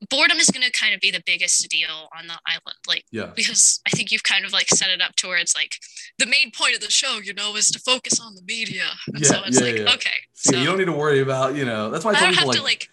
boredom 0.09 0.39
is 0.39 0.49
going 0.49 0.65
to 0.65 0.73
kind 0.73 0.95
of 0.95 1.01
be 1.01 1.11
the 1.11 1.23
biggest 1.27 1.69
deal 1.69 2.09
on 2.19 2.27
the 2.27 2.39
island. 2.47 2.79
Like 2.89 3.05
yeah, 3.11 3.33
because 3.37 3.81
I 3.87 3.91
think 3.91 4.11
you've 4.11 4.23
kind 4.23 4.45
of 4.45 4.53
like 4.53 4.69
set 4.69 4.89
it 4.91 5.01
up 5.03 5.15
to 5.17 5.29
where 5.29 5.39
it's 5.39 5.55
like 5.55 5.73
the 6.19 6.27
main 6.27 6.51
point 6.57 6.75
of 6.75 6.81
the 6.81 6.91
show, 6.91 7.19
you 7.23 7.35
know, 7.35 7.57
is 7.57 7.71
to 7.73 7.79
focus 7.79 8.19
on 8.21 8.35
the 8.35 8.43
media. 8.43 8.85
And 9.15 9.25
so 9.27 9.35
Yeah, 9.37 9.43
it's 9.47 9.61
yeah, 9.61 9.67
like, 9.67 9.79
yeah. 9.79 9.95
okay, 9.95 10.11
So 10.33 10.53
so 10.53 10.59
you 10.59 10.65
don't 10.65 10.79
need 10.79 10.87
to 10.87 10.93
worry 10.93 11.21
about, 11.21 11.55
you 11.55 11.65
know, 11.65 11.91
that's 11.91 12.05
why 12.05 12.13
I 12.13 12.17
I 12.17 12.21
don't 12.21 12.31
people 12.31 12.41
have 12.41 12.49
like, 12.49 12.57
to 12.59 12.63
like 12.63 12.89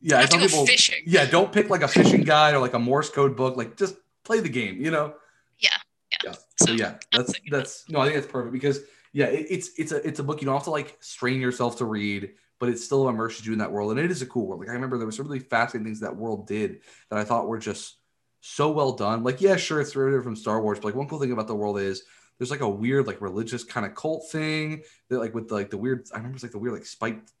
yeah, 0.00 0.18
I 0.18 0.26
tell 0.26 0.40
people, 0.40 0.66
fishing. 0.66 1.02
yeah, 1.06 1.26
don't 1.26 1.52
pick 1.52 1.70
like 1.70 1.82
a 1.82 1.88
fishing 1.88 2.22
guide 2.24 2.54
or 2.54 2.58
like 2.58 2.74
a 2.74 2.78
Morse 2.78 3.08
code 3.10 3.36
book. 3.36 3.56
Like 3.56 3.76
just 3.76 3.94
play 4.24 4.40
the 4.40 4.48
game, 4.48 4.80
you 4.80 4.90
know? 4.90 5.14
Yeah, 5.60 5.70
yeah. 6.10 6.18
Yeah. 6.24 6.32
So, 6.56 6.66
So 6.66 6.72
yeah, 6.72 6.94
that's 7.12 7.32
that's 7.50 7.88
no, 7.88 8.00
I 8.00 8.04
think 8.06 8.16
that's 8.16 8.30
perfect 8.32 8.52
because 8.52 8.80
yeah, 9.12 9.26
it, 9.26 9.46
it's 9.48 9.70
it's 9.78 9.92
a 9.92 10.06
it's 10.06 10.18
a 10.18 10.24
book 10.24 10.40
you 10.40 10.46
don't 10.46 10.54
have 10.54 10.64
to 10.64 10.70
like 10.70 10.96
strain 11.00 11.40
yourself 11.40 11.76
to 11.78 11.84
read, 11.84 12.30
but 12.62 12.68
it 12.68 12.78
still 12.78 13.08
immerses 13.08 13.44
you 13.44 13.52
in 13.52 13.58
that 13.58 13.72
world, 13.72 13.90
and 13.90 13.98
it 13.98 14.08
is 14.12 14.22
a 14.22 14.26
cool 14.26 14.46
world. 14.46 14.60
Like 14.60 14.68
I 14.68 14.72
remember 14.74 14.96
there 14.96 15.04
was 15.06 15.16
some 15.16 15.26
really 15.26 15.40
fascinating 15.40 15.84
things 15.84 15.98
that 15.98 16.14
world 16.14 16.46
did 16.46 16.82
that 17.10 17.18
I 17.18 17.24
thought 17.24 17.48
were 17.48 17.58
just 17.58 17.96
so 18.40 18.70
well 18.70 18.92
done. 18.92 19.24
Like 19.24 19.40
yeah, 19.40 19.56
sure, 19.56 19.80
it's 19.80 19.90
derivative 19.90 20.22
from 20.22 20.36
Star 20.36 20.62
Wars, 20.62 20.78
but 20.78 20.84
like 20.86 20.94
one 20.94 21.08
cool 21.08 21.18
thing 21.18 21.32
about 21.32 21.48
the 21.48 21.56
world 21.56 21.80
is 21.80 22.04
there's 22.38 22.52
like 22.52 22.60
a 22.60 22.68
weird 22.70 23.08
like 23.08 23.20
religious 23.20 23.64
kind 23.64 23.84
of 23.84 23.96
cult 23.96 24.30
thing 24.30 24.84
that 25.08 25.18
like 25.18 25.34
with 25.34 25.50
like 25.50 25.70
the 25.70 25.76
weird 25.76 26.06
I 26.14 26.18
remember 26.18 26.36
it's 26.36 26.44
like 26.44 26.52
the 26.52 26.58
weird 26.60 26.74
like 26.74 26.86
spiked 26.86 27.32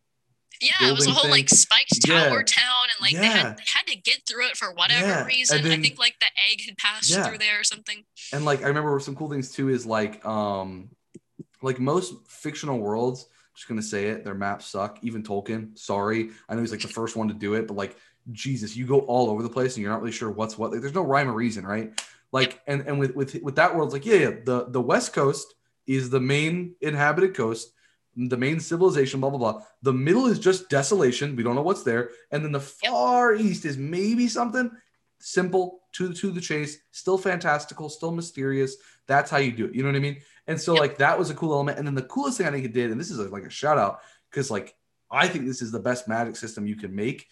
yeah, 0.60 0.88
it 0.90 0.92
was 0.92 1.06
a 1.06 1.12
whole 1.12 1.30
like 1.30 1.48
thing. 1.48 1.56
spiked 1.56 2.06
Yeah. 2.08 2.28
tower 2.28 2.42
town, 2.42 2.84
and 2.90 3.00
like 3.00 3.12
they 3.14 3.26
had 3.28 3.56
they 3.58 3.64
had 3.72 3.86
to 3.86 3.96
get 3.96 4.26
through 4.28 4.46
it 4.48 4.56
for 4.56 4.72
whatever 4.74 5.06
Yeah, 5.06 5.24
reason. 5.24 5.62
then- 5.62 5.78
I 5.78 5.82
think 5.82 6.00
like 6.00 6.16
the 6.18 6.26
egg 6.50 6.62
had 6.66 6.76
passed 6.78 7.10
Yeah. 7.10 7.28
through 7.28 7.38
there 7.38 7.60
or 7.60 7.64
something. 7.64 8.02
and 8.32 8.44
like 8.44 8.64
I 8.64 8.66
remember 8.66 8.98
some 8.98 9.14
cool 9.14 9.30
things 9.30 9.52
too 9.52 9.68
is 9.68 9.86
like 9.86 10.24
um 10.26 10.90
like 11.62 11.78
most 11.78 12.14
fictional 12.28 12.78
worlds, 12.80 13.26
just 13.54 13.68
gonna 13.68 13.82
say 13.82 14.06
it, 14.06 14.24
their 14.24 14.34
maps 14.34 14.66
suck. 14.66 14.98
Even 15.02 15.22
Tolkien, 15.22 15.78
sorry. 15.78 16.30
I 16.48 16.54
know 16.54 16.60
he's 16.60 16.70
like 16.70 16.80
the 16.80 16.88
first 16.88 17.16
one 17.16 17.28
to 17.28 17.34
do 17.34 17.54
it, 17.54 17.66
but 17.66 17.76
like 17.76 17.96
Jesus, 18.30 18.76
you 18.76 18.86
go 18.86 19.00
all 19.00 19.30
over 19.30 19.42
the 19.42 19.48
place 19.48 19.76
and 19.76 19.82
you're 19.82 19.92
not 19.92 20.00
really 20.00 20.12
sure 20.12 20.30
what's 20.30 20.56
what. 20.56 20.70
Like 20.70 20.80
there's 20.80 20.94
no 20.94 21.02
rhyme 21.02 21.28
or 21.28 21.34
reason, 21.34 21.66
right? 21.66 21.92
Like 22.30 22.60
and 22.66 22.82
and 22.82 22.98
with 22.98 23.14
with 23.14 23.42
with 23.42 23.56
that 23.56 23.74
world, 23.74 23.88
it's 23.88 23.94
like 23.94 24.06
yeah, 24.06 24.28
yeah, 24.28 24.36
the 24.44 24.66
the 24.68 24.80
West 24.80 25.12
Coast 25.12 25.54
is 25.86 26.10
the 26.10 26.20
main 26.20 26.74
inhabited 26.80 27.34
coast, 27.34 27.72
the 28.16 28.36
main 28.36 28.60
civilization, 28.60 29.20
blah 29.20 29.30
blah 29.30 29.38
blah. 29.38 29.62
The 29.82 29.92
middle 29.92 30.26
is 30.26 30.38
just 30.38 30.70
desolation. 30.70 31.36
We 31.36 31.42
don't 31.42 31.56
know 31.56 31.62
what's 31.62 31.82
there, 31.82 32.10
and 32.30 32.44
then 32.44 32.52
the 32.52 32.60
far 32.60 33.34
east 33.34 33.64
is 33.64 33.76
maybe 33.76 34.28
something 34.28 34.70
simple 35.18 35.82
to 35.92 36.12
to 36.12 36.30
the 36.30 36.40
chase, 36.40 36.78
still 36.90 37.18
fantastical, 37.18 37.88
still 37.88 38.12
mysterious. 38.12 38.76
That's 39.06 39.30
how 39.30 39.38
you 39.38 39.52
do 39.52 39.66
it. 39.66 39.74
You 39.74 39.82
know 39.82 39.88
what 39.90 39.96
I 39.96 40.00
mean? 40.00 40.20
And 40.46 40.60
so 40.60 40.72
Yep. 40.74 40.80
like 40.80 40.98
that 40.98 41.18
was 41.18 41.30
a 41.30 41.34
cool 41.34 41.52
element. 41.52 41.78
And 41.78 41.86
then 41.86 41.94
the 41.94 42.02
coolest 42.02 42.38
thing 42.38 42.46
I 42.46 42.50
think 42.50 42.64
it 42.64 42.72
did, 42.72 42.90
and 42.90 43.00
this 43.00 43.10
is 43.10 43.18
a, 43.18 43.28
like 43.28 43.44
a 43.44 43.50
shout 43.50 43.78
out 43.78 44.00
because 44.30 44.50
like 44.50 44.74
I 45.10 45.28
think 45.28 45.46
this 45.46 45.62
is 45.62 45.70
the 45.70 45.78
best 45.78 46.08
magic 46.08 46.36
system 46.36 46.66
you 46.66 46.76
can 46.76 46.94
make. 46.94 47.26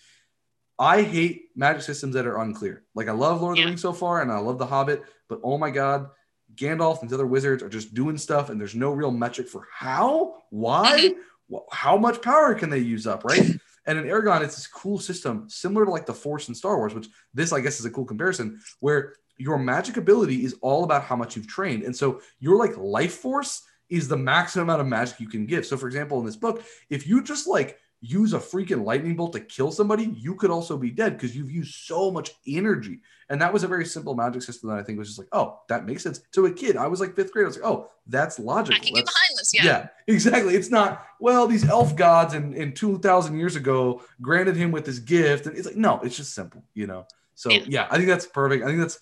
I 0.79 1.03
hate 1.03 1.49
magic 1.55 1.83
systems 1.83 2.15
that 2.15 2.27
are 2.27 2.41
unclear. 2.41 2.85
Like 2.95 3.09
I 3.09 3.13
love 3.13 3.43
Lord 3.43 3.59
of 3.59 3.63
the 3.63 3.69
Rings 3.69 3.83
so 3.83 3.93
far, 3.93 4.23
and 4.23 4.33
I 4.33 4.39
love 4.39 4.59
The 4.59 4.67
Hobbit, 4.67 5.03
but 5.29 5.41
oh 5.43 5.59
my 5.59 5.71
god, 5.71 6.09
Gandalf 6.55 7.01
and 7.03 7.11
the 7.11 7.15
other 7.15 7.27
wizards 7.27 7.63
are 7.63 7.69
just 7.69 7.95
doing 7.95 8.17
stuff, 8.17 8.49
and 8.49 8.61
there's 8.61 8.75
no 8.75 8.91
real 8.93 9.11
metric 9.11 9.49
for 9.49 9.67
how, 9.73 10.37
why, 10.51 11.11
mm-hmm. 11.11 11.55
wh- 11.55 11.75
how 11.75 11.97
much 11.97 12.23
power 12.23 12.55
can 12.55 12.71
they 12.71 12.79
use 12.79 13.07
up, 13.07 13.25
right? 13.25 13.43
and 13.87 13.99
in 13.99 14.05
Eragon, 14.07 14.43
it's 14.43 14.57
this 14.57 14.67
cool 14.67 14.99
system 14.99 15.49
similar 15.49 15.85
to 15.85 15.91
like 15.91 16.07
the 16.07 16.15
Force 16.15 16.49
in 16.49 16.55
Star 16.55 16.77
Wars, 16.79 16.95
which 16.95 17.09
this 17.35 17.53
I 17.53 17.61
guess 17.61 17.79
is 17.79 17.87
a 17.87 17.91
cool 17.91 18.07
comparison, 18.07 18.61
where 18.81 19.15
your 19.41 19.59
magic 19.59 19.97
ability 19.97 20.45
is 20.45 20.55
all 20.61 20.85
about 20.85 21.03
how 21.03 21.17
much 21.17 21.35
you've 21.37 21.49
trained, 21.49 21.83
and 21.83 21.97
so 21.97 22.21
your 22.39 22.57
like 22.57 22.77
life 22.77 23.15
force 23.15 23.63
is 23.89 24.07
the 24.07 24.17
maximum 24.17 24.65
amount 24.69 24.81
of 24.81 24.87
magic 24.87 25.19
you 25.19 25.29
can 25.29 25.47
give. 25.47 25.67
So, 25.67 25.77
for 25.77 25.87
example, 25.89 26.21
in 26.21 26.27
this 26.27 26.37
book, 26.37 26.63
if 26.91 27.09
you 27.09 27.23
just 27.23 27.49
like 27.49 27.79
use 28.03 28.33
a 28.33 28.39
freaking 28.39 28.85
lightning 28.85 29.17
bolt 29.17 29.33
to 29.33 29.41
kill 29.41 29.71
somebody, 29.73 30.05
you 30.17 30.35
could 30.37 30.51
also 30.51 30.77
be 30.79 30.91
dead 30.91 31.15
because 31.15 31.37
you've 31.37 31.51
used 31.51 31.75
so 31.75 32.11
much 32.11 32.31
energy. 32.47 33.01
And 33.29 33.41
that 33.43 33.53
was 33.53 33.63
a 33.63 33.69
very 33.69 33.85
simple 33.85 34.15
magic 34.15 34.43
system 34.43 34.71
that 34.71 34.79
I 34.79 34.83
think 34.83 34.99
was 34.99 35.09
just 35.09 35.19
like, 35.19 35.29
oh, 35.33 35.61
that 35.69 35.85
makes 35.87 36.03
sense. 36.03 36.21
To 36.33 36.47
a 36.47 36.53
kid, 36.53 36.77
I 36.77 36.87
was 36.87 37.01
like 37.01 37.15
fifth 37.15 37.33
grade. 37.33 37.45
I 37.45 37.49
was 37.49 37.57
like, 37.59 37.67
oh, 37.67 37.91
that's 38.07 38.39
logical. 38.39 38.77
I 38.81 38.85
can 38.85 38.95
get 38.95 39.05
That's- 39.05 39.15
behind 39.15 39.39
this. 39.39 39.53
Yeah. 39.55 39.65
yeah, 39.65 39.89
exactly. 40.15 40.55
It's 40.55 40.71
not, 40.71 41.05
well, 41.21 41.47
these 41.47 41.69
elf 41.69 41.95
gods 41.95 42.33
in, 42.35 42.55
in 42.55 42.73
2000 42.73 43.39
years 43.39 43.57
ago 43.57 44.03
granted 44.23 44.57
him 44.57 44.71
with 44.73 44.85
this 44.87 44.99
gift. 45.01 45.47
And 45.47 45.57
it's 45.59 45.67
like, 45.67 45.77
no, 45.77 46.01
it's 46.01 46.17
just 46.17 46.33
simple, 46.35 46.65
you 46.75 46.87
know? 46.87 47.07
So 47.35 47.51
Yeah. 47.51 47.65
yeah, 47.67 47.89
I 47.91 47.97
think 47.97 48.09
that's 48.09 48.27
perfect. 48.27 48.65
I 48.65 48.69
think 48.69 48.81
that's 48.81 48.99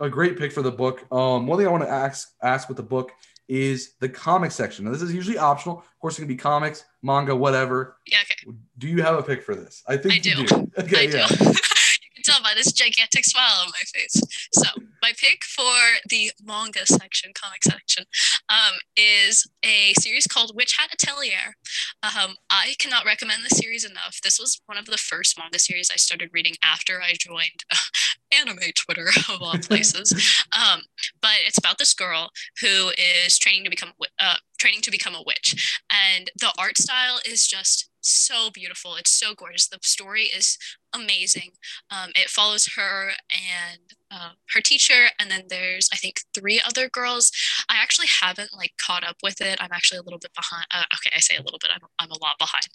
a 0.00 0.08
great 0.08 0.38
pick 0.38 0.52
for 0.52 0.62
the 0.62 0.72
book. 0.72 1.04
Um, 1.12 1.46
one 1.46 1.58
thing 1.58 1.66
I 1.66 1.70
want 1.70 1.84
to 1.84 1.90
ask, 1.90 2.32
ask 2.42 2.68
with 2.68 2.76
the 2.76 2.82
book 2.82 3.12
is 3.48 3.94
the 4.00 4.08
comic 4.08 4.52
section. 4.52 4.84
Now, 4.84 4.92
this 4.92 5.02
is 5.02 5.14
usually 5.14 5.38
optional. 5.38 5.78
Of 5.78 5.98
course, 6.00 6.18
it 6.18 6.22
can 6.22 6.28
be 6.28 6.36
comics, 6.36 6.84
manga, 7.02 7.34
whatever. 7.34 7.96
Yeah. 8.06 8.18
Okay. 8.22 8.56
Do 8.78 8.88
you 8.88 9.02
have 9.02 9.16
a 9.18 9.22
pick 9.22 9.42
for 9.42 9.54
this? 9.54 9.82
I 9.86 9.96
think 9.96 10.14
I 10.14 10.16
you 10.16 10.22
do. 10.22 10.46
do. 10.46 10.70
Okay, 10.78 11.08
I 11.08 11.10
do. 11.10 11.18
yeah. 11.18 11.26
you 11.30 11.36
can 11.36 12.22
tell 12.24 12.42
by 12.42 12.54
this 12.54 12.72
gigantic 12.72 13.24
smile 13.24 13.60
on 13.62 13.68
my 13.68 13.84
face. 13.92 14.20
So 14.52 14.68
my 15.02 15.12
pick 15.18 15.44
for 15.44 15.98
the 16.08 16.30
manga 16.42 16.86
section, 16.86 17.32
comic 17.34 17.64
section, 17.64 18.04
um, 18.48 18.74
is 18.96 19.48
a 19.64 19.92
series 19.94 20.26
called 20.26 20.52
Witch 20.54 20.76
Hat 20.78 20.90
Atelier. 20.92 21.54
Um, 22.02 22.36
I 22.50 22.74
cannot 22.78 23.04
recommend 23.04 23.42
the 23.44 23.54
series 23.54 23.84
enough. 23.84 24.20
This 24.22 24.38
was 24.38 24.60
one 24.66 24.78
of 24.78 24.86
the 24.86 24.96
first 24.96 25.38
manga 25.38 25.58
series 25.58 25.90
I 25.92 25.96
started 25.96 26.30
reading 26.32 26.54
after 26.62 27.00
I 27.00 27.14
joined 27.18 27.64
anime 28.32 28.72
Twitter 28.74 29.08
of 29.28 29.42
all 29.42 29.58
places. 29.58 30.12
um, 30.56 30.82
but 31.20 31.38
it's 31.46 31.58
about 31.58 31.78
this 31.78 31.94
girl 31.94 32.30
who 32.60 32.90
is 33.24 33.38
training 33.38 33.64
to 33.64 33.70
become 33.70 33.92
uh, 34.20 34.36
training 34.58 34.80
to 34.82 34.90
become 34.90 35.14
a 35.14 35.22
witch, 35.26 35.80
and 35.90 36.30
the 36.38 36.52
art 36.58 36.78
style 36.78 37.18
is 37.26 37.46
just 37.46 37.89
so 38.02 38.50
beautiful. 38.50 38.96
It's 38.96 39.10
so 39.10 39.34
gorgeous. 39.34 39.68
The 39.68 39.78
story 39.82 40.24
is 40.24 40.58
amazing. 40.94 41.50
Um, 41.90 42.10
it 42.14 42.28
follows 42.28 42.70
her 42.76 43.10
and 43.30 43.80
uh, 44.10 44.30
her 44.54 44.60
teacher, 44.60 45.08
and 45.18 45.30
then 45.30 45.44
there's 45.48 45.88
I 45.92 45.96
think 45.96 46.20
three 46.34 46.60
other 46.64 46.88
girls. 46.88 47.30
I 47.68 47.76
actually 47.80 48.08
haven't 48.20 48.50
like 48.56 48.72
caught 48.80 49.06
up 49.06 49.16
with 49.22 49.40
it. 49.40 49.58
I'm 49.60 49.72
actually 49.72 49.98
a 49.98 50.02
little 50.02 50.18
bit 50.18 50.32
behind. 50.34 50.66
Uh, 50.72 50.84
okay, 50.94 51.10
I 51.14 51.20
say 51.20 51.36
a 51.36 51.42
little 51.42 51.58
bit. 51.60 51.70
I'm 51.74 51.86
I'm 51.98 52.10
a 52.10 52.22
lot 52.22 52.38
behind. 52.38 52.66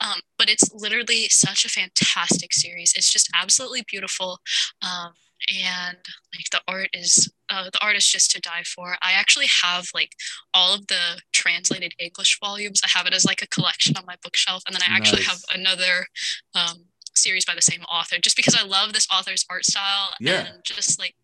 Um, 0.00 0.20
but 0.38 0.50
it's 0.50 0.72
literally 0.72 1.28
such 1.28 1.64
a 1.64 1.70
fantastic 1.70 2.52
series. 2.52 2.92
It's 2.96 3.12
just 3.12 3.30
absolutely 3.34 3.84
beautiful. 3.88 4.40
Um, 4.82 5.12
and 5.50 5.96
like 6.34 6.50
the 6.50 6.60
art 6.68 6.88
is 6.92 7.30
uh, 7.50 7.64
the 7.70 7.82
art 7.84 7.96
is 7.96 8.06
just 8.06 8.30
to 8.32 8.40
die 8.40 8.62
for. 8.64 8.96
I 9.02 9.12
actually 9.12 9.48
have 9.62 9.86
like 9.94 10.14
all 10.54 10.74
of 10.74 10.86
the 10.86 11.20
translated 11.32 11.94
English 11.98 12.38
volumes. 12.40 12.80
I 12.84 12.88
have 12.96 13.06
it 13.06 13.14
as 13.14 13.24
like 13.24 13.42
a 13.42 13.46
collection 13.48 13.96
on 13.96 14.04
my 14.06 14.16
bookshelf, 14.22 14.62
and 14.66 14.74
then 14.74 14.82
I 14.88 14.94
actually 14.96 15.22
Nice. 15.22 15.28
have 15.30 15.40
another 15.60 16.06
um, 16.54 16.84
series 17.14 17.44
by 17.44 17.54
the 17.54 17.62
same 17.62 17.82
author 17.82 18.16
just 18.18 18.36
because 18.36 18.54
I 18.58 18.64
love 18.64 18.92
this 18.92 19.06
author's 19.12 19.44
art 19.50 19.64
style 19.66 20.10
Yeah. 20.20 20.46
and 20.46 20.64
just 20.64 20.98
like 20.98 21.14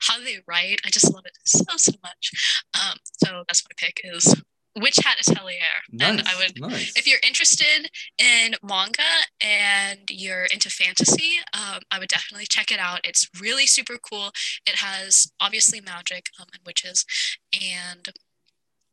how 0.00 0.18
they 0.18 0.38
write. 0.48 0.80
I 0.84 0.90
just 0.90 1.12
love 1.12 1.24
it 1.26 1.32
so 1.44 1.64
so 1.76 1.92
much. 2.02 2.30
Um, 2.74 2.96
so 3.22 3.44
that's 3.46 3.62
my 3.64 3.74
pick 3.76 4.00
is 4.04 4.34
Witch 4.76 4.98
Hat 5.02 5.16
Atelier. 5.26 5.56
Nice. 5.90 6.08
And 6.08 6.22
I 6.26 6.36
would 6.36 6.60
nice. 6.60 6.92
if 6.96 7.06
you're 7.06 7.20
interested 7.26 7.90
in 8.18 8.54
manga 8.62 9.02
and 9.40 10.00
you're 10.10 10.44
into 10.44 10.68
fantasy, 10.68 11.38
um, 11.54 11.80
I 11.90 11.98
would 11.98 12.08
definitely 12.08 12.46
check 12.48 12.70
it 12.70 12.78
out. 12.78 13.00
It's 13.04 13.28
really 13.40 13.66
super 13.66 13.96
cool. 13.98 14.30
It 14.66 14.76
has 14.76 15.32
obviously 15.40 15.80
magic 15.80 16.28
um, 16.40 16.46
and 16.52 16.62
witches, 16.66 17.04
and 17.52 18.08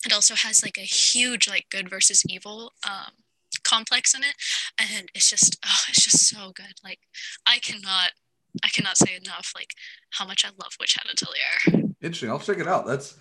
it 0.06 0.14
also 0.14 0.36
has 0.36 0.64
like 0.64 0.78
a 0.78 0.82
huge 0.82 1.48
like 1.48 1.66
good 1.70 1.90
versus 1.90 2.24
evil 2.28 2.72
um, 2.88 3.12
complex 3.64 4.14
in 4.14 4.24
it, 4.24 4.36
and 4.80 5.10
it's 5.14 5.30
just 5.30 5.58
oh, 5.66 5.84
it's 5.90 6.04
just 6.04 6.28
so 6.28 6.52
good. 6.56 6.74
Like 6.84 7.00
I 7.46 7.60
cannot. 7.60 8.12
I 8.64 8.68
cannot 8.68 8.98
say 8.98 9.16
enough 9.16 9.52
like 9.56 9.72
how 10.12 10.28
much 10.28 10.46
I 10.46 10.50
love 10.50 10.74
Witch 10.80 10.96
Hat 10.96 11.12
Atelier. 11.12 11.90
Interesting. 12.04 12.30
I'll 12.30 12.38
check 12.38 12.60
it 12.60 12.68
out. 12.68 12.86
That's 12.86 13.18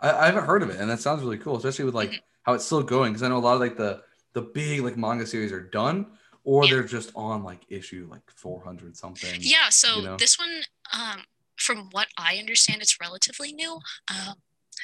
I, 0.00 0.10
I 0.10 0.26
haven't 0.26 0.44
heard 0.44 0.62
of 0.62 0.70
it, 0.70 0.80
and 0.80 0.90
that 0.90 1.00
sounds 1.00 1.22
really 1.22 1.38
cool, 1.38 1.56
especially 1.56 1.84
with 1.84 1.94
like 1.94 2.10
Mhm. 2.10 2.20
how 2.42 2.54
it's 2.54 2.64
still 2.64 2.82
going. 2.82 3.12
Because 3.12 3.22
I 3.22 3.28
know 3.28 3.38
a 3.38 3.40
lot 3.40 3.54
of 3.54 3.60
like 3.60 3.76
the 3.76 4.02
the 4.32 4.42
big 4.42 4.80
like 4.82 4.96
manga 4.96 5.26
series 5.26 5.52
are 5.52 5.60
done, 5.60 6.06
or 6.44 6.64
Yeah. 6.64 6.70
they're 6.74 6.84
just 6.84 7.10
on 7.14 7.42
like 7.42 7.62
issue 7.68 8.06
like 8.10 8.22
four 8.34 8.62
hundred 8.64 8.96
something. 8.96 9.34
Yeah, 9.40 9.68
so 9.70 9.96
you 9.96 10.02
know? 10.02 10.16
this 10.16 10.38
one, 10.38 10.62
um, 10.92 11.24
from 11.56 11.88
what 11.90 12.08
I 12.16 12.36
understand, 12.38 12.80
it's 12.80 13.00
relatively 13.00 13.52
new. 13.52 13.78
Um, 14.08 14.34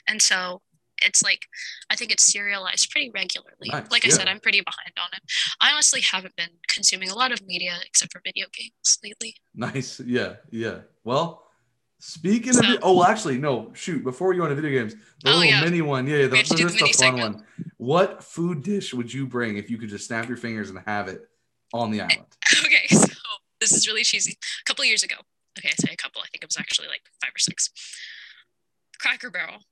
and 0.08 0.20
so 0.20 0.62
it's 1.04 1.22
like, 1.22 1.46
I 1.90 1.96
think 1.96 2.10
it's 2.10 2.30
serialized 2.32 2.90
pretty 2.90 3.10
regularly. 3.10 3.68
Nice, 3.70 3.90
like 3.90 4.04
I 4.06 4.08
said. 4.08 4.28
I'm 4.28 4.40
pretty 4.40 4.60
behind 4.62 4.92
on 4.98 5.08
it. 5.14 5.22
I 5.60 5.72
honestly 5.72 6.00
haven't 6.00 6.34
been 6.36 6.48
consuming 6.68 7.10
a 7.10 7.14
lot 7.14 7.32
of 7.32 7.42
media 7.46 7.78
except 7.84 8.12
for 8.12 8.20
video 8.24 8.46
games 8.52 8.98
lately. 9.04 9.36
Nice. 9.54 10.00
Yeah. 10.00 10.36
Yeah. 10.50 10.80
Well, 11.04 11.45
speaking 12.06 12.52
So- 12.52 12.74
of 12.74 12.78
oh, 12.82 12.94
well, 12.98 13.04
actually, 13.04 13.38
no. 13.38 13.72
Shoot. 13.74 14.04
Before 14.04 14.32
you 14.32 14.40
go 14.40 14.46
into 14.46 14.60
video 14.60 14.80
games, 14.80 14.94
the 15.22 15.30
Oh, 15.30 15.38
little 15.38 15.44
yeah. 15.44 15.64
mini 15.64 15.82
one. 15.82 16.06
Yeah. 16.06 16.18
yeah 16.18 16.26
the, 16.28 16.36
the 16.42 16.64
the 16.86 16.94
fun 16.96 17.18
one. 17.18 17.44
What 17.78 18.22
food 18.22 18.62
dish 18.62 18.94
would 18.94 19.12
you 19.12 19.26
bring 19.26 19.56
if 19.56 19.68
you 19.70 19.76
could 19.78 19.88
just 19.88 20.06
snap 20.06 20.28
your 20.28 20.36
fingers 20.36 20.70
and 20.70 20.78
have 20.86 21.08
it 21.08 21.28
on 21.72 21.90
the 21.90 22.00
island? 22.00 22.26
okay, 22.64 22.86
so 22.88 23.04
this 23.60 23.72
is 23.72 23.86
really 23.86 24.04
cheesy. 24.04 24.32
A 24.32 24.64
couple 24.64 24.84
years 24.84 25.02
ago, 25.02 25.16
okay, 25.58 25.68
I 25.68 25.74
say 25.86 25.92
a 25.92 25.96
couple, 25.96 26.22
I 26.22 26.26
think 26.32 26.42
it 26.42 26.48
was 26.48 26.56
actually 26.56 26.88
like 26.88 27.02
five 27.20 27.30
or 27.34 27.38
six. 27.38 27.70
Cracker 29.00 29.30
Barrel 29.30 29.62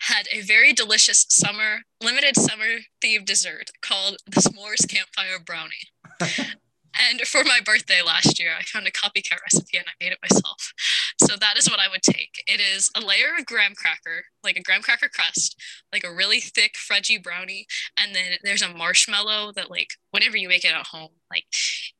had 0.00 0.28
a 0.32 0.42
very 0.42 0.72
delicious 0.72 1.26
summer, 1.28 1.78
limited 2.02 2.36
summer 2.36 2.78
themed 3.02 3.24
dessert 3.26 3.70
called 3.82 4.18
the 4.26 4.40
S'mores 4.40 4.88
Campfire 4.88 5.38
Brownie. 5.44 5.88
and 7.10 7.20
for 7.22 7.42
my 7.44 7.58
birthday 7.64 8.00
last 8.06 8.38
year, 8.38 8.52
I 8.56 8.62
found 8.62 8.86
a 8.86 8.92
copycat 8.92 9.38
recipe 9.42 9.78
and 9.78 9.86
I 9.88 10.04
made 10.04 10.12
it 10.12 10.18
myself. 10.22 10.72
So 11.20 11.36
that 11.40 11.58
is 11.58 11.68
what 11.68 11.80
I 11.80 11.88
would 11.90 12.02
take. 12.02 12.42
It 12.46 12.60
is 12.60 12.90
a 12.96 13.00
layer 13.00 13.34
of 13.38 13.44
graham 13.46 13.74
cracker, 13.74 14.24
like 14.44 14.56
a 14.56 14.62
graham 14.62 14.82
cracker 14.82 15.08
crust, 15.12 15.60
like 15.92 16.04
a 16.04 16.14
really 16.14 16.40
thick, 16.40 16.74
fudgy 16.74 17.20
brownie, 17.22 17.66
and 17.98 18.14
then 18.14 18.32
there's 18.44 18.62
a 18.62 18.68
marshmallow 18.72 19.52
that, 19.56 19.70
like, 19.70 19.88
whenever 20.12 20.36
you 20.36 20.48
make 20.48 20.64
it 20.64 20.72
at 20.72 20.86
home, 20.86 21.10
like, 21.30 21.44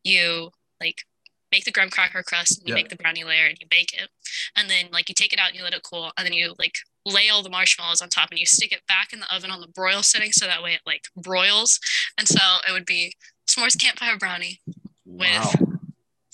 you 0.05 0.51
like 0.81 1.03
make 1.51 1.65
the 1.65 1.73
graham 1.73 1.91
cracker 1.91 2.23
crust 2.23 2.59
and 2.59 2.69
you 2.69 2.73
Yeah. 2.75 2.83
make 2.83 2.89
the 2.89 2.97
brownie 2.97 3.25
layer 3.25 3.47
and 3.47 3.59
you 3.61 3.67
bake 3.69 3.93
it 3.95 4.11
and 4.55 4.69
then 4.71 4.89
like 4.93 5.09
you 5.09 5.15
take 5.15 5.33
it 5.33 5.39
out 5.41 5.49
and 5.49 5.57
you 5.57 5.65
let 5.65 5.73
it 5.75 5.83
cool 5.83 6.13
and 6.17 6.25
then 6.27 6.33
you 6.33 6.55
like 6.59 6.77
lay 7.07 7.29
all 7.31 7.43
the 7.43 7.49
marshmallows 7.51 8.01
on 8.03 8.09
top 8.09 8.29
and 8.31 8.39
you 8.39 8.45
stick 8.47 8.71
it 8.71 8.83
back 8.87 9.13
in 9.13 9.19
the 9.21 9.35
oven 9.35 9.51
on 9.51 9.61
the 9.61 9.67
broil 9.69 10.03
setting 10.03 10.31
so 10.31 10.47
that 10.47 10.63
way 10.63 10.75
it 10.75 10.83
like 10.87 11.07
broils 11.17 11.81
and 12.19 12.29
so 12.29 12.39
it 12.69 12.73
would 12.73 12.85
be 12.87 13.15
s'mores 13.49 13.81
campfire 13.81 14.17
brownie 14.19 14.61
Wow. 15.07 15.51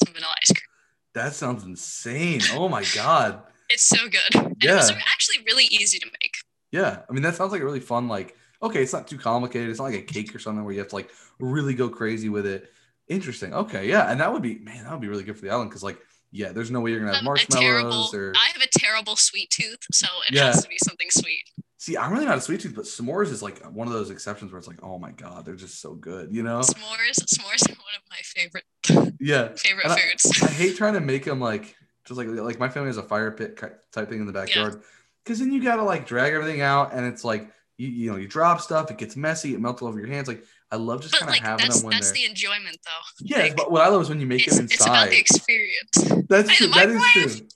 some 0.04 0.12
vanilla 0.12 0.34
ice 0.42 0.50
cream 0.52 0.73
That 1.14 1.32
sounds 1.34 1.64
insane. 1.64 2.40
Oh 2.52 2.68
my 2.68 2.84
god. 2.94 3.42
it's 3.70 3.82
so 3.82 4.08
good 4.08 4.34
and 4.34 4.56
it 4.62 4.74
was 4.74 4.90
Yeah. 4.90 4.98
actually 5.12 5.42
really 5.46 5.64
easy 5.64 5.98
to 5.98 6.06
make 6.06 6.34
Yeah, 6.70 7.02
I 7.08 7.12
mean 7.12 7.22
that 7.22 7.34
sounds 7.36 7.52
like 7.52 7.60
a 7.62 7.64
really 7.64 7.80
fun. 7.80 8.08
Like, 8.08 8.36
okay, 8.62 8.82
it's 8.82 8.92
not 8.92 9.06
too 9.08 9.16
complicated. 9.18 9.70
It's 9.70 9.78
not 9.78 9.86
like 9.86 9.94
a 9.94 10.02
cake 10.02 10.34
or 10.34 10.38
something 10.38 10.64
where 10.64 10.72
you 10.74 10.80
have 10.80 10.88
to 10.88 10.94
like 10.96 11.10
really 11.38 11.74
go 11.74 11.88
crazy 11.88 12.28
with 12.28 12.46
it. 12.46 12.70
Interesting. 13.08 13.54
Okay, 13.54 13.88
yeah, 13.88 14.10
and 14.10 14.20
that 14.20 14.32
would 14.32 14.42
be 14.42 14.58
man, 14.58 14.84
that 14.84 14.92
would 14.92 15.00
be 15.00 15.08
really 15.08 15.22
good 15.24 15.36
for 15.36 15.42
the 15.42 15.50
island 15.50 15.70
because 15.70 15.82
like, 15.82 15.98
yeah, 16.32 16.50
there's 16.52 16.70
no 16.70 16.80
way 16.80 16.90
you're 16.90 17.00
gonna 17.00 17.14
have 17.14 17.26
Um, 17.26 17.32
a 17.34 17.38
terrible 17.46 17.90
marshmallows 17.90 18.14
or. 18.14 18.32
i 18.36 18.48
have 18.52 18.62
a 18.62 18.78
terrible 18.78 19.16
sweet 19.16 19.50
tooth 19.50 19.78
so 19.92 20.06
it 20.28 20.34
Yeah. 20.34 20.46
has 20.46 20.62
to 20.62 20.68
be 20.68 20.78
something 20.82 21.08
sweet 21.10 21.44
See, 21.84 21.98
I'm 21.98 22.14
really 22.14 22.24
not 22.24 22.38
a 22.38 22.40
sweet 22.40 22.60
tooth, 22.60 22.74
but 22.74 22.86
s'mores 22.86 23.30
is 23.30 23.42
like 23.42 23.62
one 23.70 23.86
of 23.86 23.92
those 23.92 24.08
exceptions 24.08 24.50
where 24.50 24.58
it's 24.58 24.66
like, 24.66 24.82
oh 24.82 24.98
my 24.98 25.10
god, 25.10 25.44
they're 25.44 25.54
just 25.54 25.82
so 25.82 25.92
good, 25.92 26.34
you 26.34 26.42
know? 26.42 26.60
s'mores 26.60 27.20
s'mores 27.26 27.68
are 27.68 27.74
one 27.74 27.94
of 27.94 28.02
my 28.08 28.16
favorite 28.22 28.64
Yeah, 29.20 29.48
favorite 29.56 29.84
And 29.84 29.92
I- 29.92 29.96
foods 29.98 30.42
I 30.42 30.46
hate 30.46 30.78
trying 30.78 30.94
to 30.94 31.02
make 31.02 31.26
them 31.26 31.40
like 31.40 31.76
just 32.06 32.16
like 32.16 32.26
like 32.28 32.58
my 32.58 32.70
family 32.70 32.86
has 32.86 32.96
a 32.96 33.02
fire 33.02 33.30
pit 33.32 33.60
type 33.92 34.08
thing 34.08 34.20
in 34.20 34.26
the 34.26 34.32
backyard 34.32 34.80
because 35.22 35.40
then 35.40 35.52
you 35.52 35.62
gotta 35.62 35.82
like 35.82 36.06
drag 36.06 36.32
everything 36.32 36.62
out 36.62 36.94
and 36.94 37.04
it's 37.04 37.22
like 37.22 37.50
you, 37.76 37.88
you 37.88 38.10
know 38.10 38.16
you 38.16 38.28
drop 38.28 38.62
stuff, 38.62 38.90
it 38.90 38.96
gets 38.96 39.14
messy, 39.14 39.52
it 39.52 39.60
melts 39.60 39.82
all 39.82 39.88
over 39.88 39.98
your 39.98 40.08
hands. 40.08 40.26
Like 40.26 40.42
I 40.70 40.76
love 40.76 41.02
just 41.02 41.12
kind 41.12 41.28
of 41.28 41.34
like 41.34 41.42
having 41.42 41.66
that's 41.66 41.82
them 41.82 41.88
when 41.88 41.96
that's 41.96 42.12
they're 42.12 42.22
the 42.22 42.24
enjoyment 42.24 42.78
though 42.82 43.26
yeah. 43.26 43.42
like, 43.42 43.56
but 43.56 43.70
what 43.70 43.82
I 43.82 43.88
love 43.88 44.00
is 44.00 44.08
when 44.08 44.20
you 44.20 44.26
make 44.26 44.46
it's, 44.46 44.56
them 44.56 44.64
it's 44.70 44.86
about 44.86 45.10
the 45.10 45.18
experience 45.18 46.24
That's 46.30 46.50
true. 46.56 46.68
That 46.68 46.88
is 46.88 47.02
true. 47.12 47.46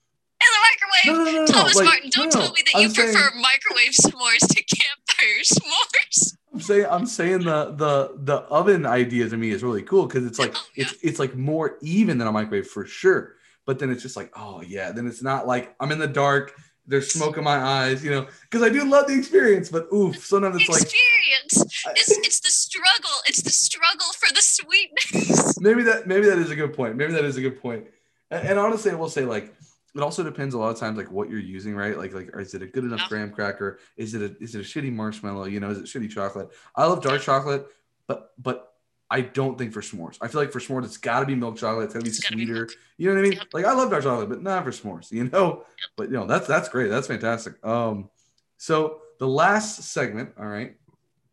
In 0.40 0.48
the 0.54 0.60
microwave. 0.68 1.26
No, 1.26 1.32
no, 1.32 1.46
no. 1.46 1.52
Thomas 1.52 1.74
like, 1.76 1.84
Martin, 1.84 2.10
don't 2.10 2.32
tell 2.32 2.52
me 2.52 2.62
that 2.64 2.72
I'm 2.76 2.82
you 2.82 2.90
saying- 2.90 3.12
prefer 3.12 3.30
microwave 3.36 3.92
s'mores 3.92 4.46
to 4.48 4.62
campfire 4.62 5.42
s'mores. 5.44 6.34
I'm 6.54 6.60
saying 6.60 6.86
I'm 6.90 7.06
saying 7.06 7.38
the 7.40 7.72
the 7.76 8.12
the 8.16 8.36
oven 8.50 8.86
idea 8.86 9.28
to 9.28 9.36
me 9.36 9.50
is 9.50 9.62
really 9.62 9.82
cool 9.82 10.06
because 10.06 10.24
it's 10.26 10.38
like 10.38 10.52
Oh, 10.56 10.64
yeah. 10.74 10.84
it's 10.84 10.94
it's 11.02 11.18
like 11.18 11.34
more 11.36 11.76
even 11.82 12.18
than 12.18 12.26
a 12.26 12.32
microwave 12.32 12.66
for 12.66 12.84
sure. 12.86 13.34
But 13.66 13.78
then 13.78 13.90
it's 13.90 14.02
just 14.02 14.16
like 14.16 14.32
oh 14.36 14.62
yeah, 14.62 14.90
then 14.92 15.06
it's 15.06 15.22
not 15.22 15.46
like 15.46 15.74
I'm 15.78 15.92
in 15.92 15.98
the 15.98 16.06
dark. 16.08 16.54
There's 16.86 17.12
smoke 17.12 17.36
in 17.36 17.44
my 17.44 17.58
eyes, 17.58 18.02
you 18.02 18.10
know, 18.10 18.26
because 18.42 18.62
I 18.62 18.70
do 18.70 18.82
love 18.88 19.08
the 19.08 19.14
experience. 19.18 19.68
But 19.68 19.88
oof, 19.92 20.24
sometimes 20.24 20.56
it's 20.56 20.68
like 20.70 20.82
Experience. 20.82 21.84
It's, 21.96 22.18
it's 22.26 22.40
the 22.40 22.50
struggle. 22.50 23.10
It's 23.26 23.42
the 23.42 23.50
struggle 23.50 24.06
for 24.18 24.32
the 24.32 24.40
sweetness. 24.40 25.60
maybe 25.60 25.82
that 25.82 26.06
maybe 26.06 26.26
that 26.26 26.38
is 26.38 26.50
a 26.50 26.56
good 26.56 26.72
point. 26.72 26.96
Maybe 26.96 27.12
that 27.12 27.24
is 27.26 27.36
a 27.36 27.42
good 27.42 27.60
point. 27.60 27.84
And, 28.30 28.48
and 28.48 28.58
honestly, 28.58 28.90
I 28.90 28.94
will 28.94 29.10
say 29.10 29.24
like 29.26 29.54
it 29.94 30.00
also 30.02 30.22
depends 30.22 30.54
a 30.54 30.58
lot 30.58 30.70
of 30.70 30.78
times 30.78 30.96
like 30.98 31.10
what 31.10 31.30
you're 31.30 31.38
using, 31.40 31.74
right? 31.74 31.96
Like 31.96 32.12
like 32.14 32.30
is 32.36 32.54
it 32.54 32.62
a 32.62 32.66
good 32.66 32.84
enough 32.84 33.00
Yeah. 33.00 33.08
graham 33.08 33.30
cracker? 33.32 33.78
Is 33.96 34.14
it 34.14 34.22
a 34.22 34.36
is 34.42 34.54
it 34.54 34.60
a 34.60 34.62
shitty 34.64 34.92
marshmallow? 34.92 35.44
You 35.46 35.60
know, 35.60 35.70
is 35.70 35.78
it 35.78 35.84
shitty 35.86 36.10
chocolate? 36.10 36.50
I 36.76 36.86
love 36.86 37.02
dark 37.02 37.22
chocolate, 37.22 37.66
but 38.06 38.32
but 38.38 38.64
I 39.10 39.22
don't 39.22 39.56
think 39.56 39.72
for 39.72 39.80
s'mores. 39.80 40.18
I 40.20 40.28
feel 40.28 40.40
like 40.40 40.52
for 40.52 40.60
s'mores 40.60 40.84
it's 40.84 40.98
got 40.98 41.20
to 41.20 41.26
be 41.26 41.34
milk 41.34 41.56
chocolate. 41.56 41.86
It's 41.86 41.94
got 41.94 42.00
to 42.00 42.04
be 42.04 42.10
It's 42.10 42.20
gotta 42.20 42.36
be 42.36 42.44
sweeter. 42.44 42.68
you 42.98 43.08
know 43.08 43.14
what 43.14 43.20
I 43.20 43.22
mean? 43.22 43.32
Yep. 43.38 43.46
Like 43.54 43.64
I 43.64 43.72
love 43.72 43.90
dark 43.90 44.02
chocolate, 44.04 44.28
but 44.28 44.42
not 44.42 44.64
for 44.64 44.70
s'mores. 44.70 45.10
You 45.10 45.24
know, 45.30 45.64
but 45.96 46.08
you 46.10 46.14
know 46.16 46.26
that's 46.26 46.46
that's 46.46 46.68
great. 46.68 46.88
That's 46.90 47.06
fantastic. 47.06 47.54
Um, 47.66 48.10
so 48.58 49.00
the 49.18 49.26
last 49.28 49.82
segment, 49.82 50.32
all 50.38 50.46
right, 50.46 50.76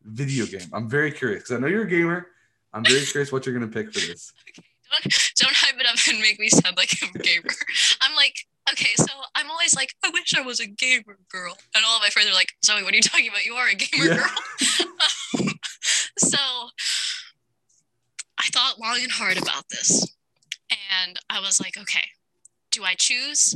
video 0.04 0.46
game. 0.46 0.68
I'm 0.72 0.90
very 0.90 1.12
curious 1.12 1.44
because 1.44 1.58
I 1.58 1.60
know 1.60 1.68
you're 1.68 1.84
a 1.84 1.88
gamer. 1.90 2.28
I'm 2.74 2.84
very 2.84 3.06
curious 3.06 3.32
what 3.32 3.46
you're 3.46 3.54
gonna 3.54 3.68
pick 3.72 3.92
for 3.94 4.00
this. 4.00 4.32
Don't 5.40 5.56
hype 5.56 5.80
it 5.80 5.86
up 5.88 5.96
and 6.10 6.20
make 6.20 6.40
me 6.40 6.50
sound 6.50 6.78
like 6.78 6.92
I'm 7.02 7.10
a 7.16 7.20
gamer. 7.20 7.50
I'm 8.02 8.16
like, 8.16 8.36
okay, 8.72 8.94
so 8.96 9.06
I'm 9.36 9.50
always 9.50 9.76
like, 9.76 9.94
I 10.04 10.10
wish 10.12 10.34
I 10.36 10.42
was 10.42 10.60
a 10.60 10.68
gamer 10.68 11.18
girl. 11.30 11.58
And 11.76 11.84
all 11.86 11.98
of 11.98 12.02
my 12.02 12.10
friends 12.10 12.30
are 12.30 12.34
like, 12.34 12.54
Zoe, 12.64 12.84
what 12.84 12.94
are 12.94 12.96
you 12.96 13.02
talking 13.02 13.28
about? 13.28 13.46
You 13.46 13.54
are 13.56 13.68
a 13.68 13.76
gamer 13.76 14.06
Yeah. 14.06 14.18
girl. 14.18 15.48
so 16.18 16.38
I 18.40 18.48
thought 18.52 18.80
long 18.80 19.00
and 19.02 19.12
hard 19.12 19.38
about 19.38 19.70
this. 19.70 20.06
And 20.70 21.20
I 21.30 21.40
was 21.40 21.60
like, 21.60 21.78
okay, 21.78 22.04
do 22.72 22.84
I 22.84 22.96
choose? 22.96 23.56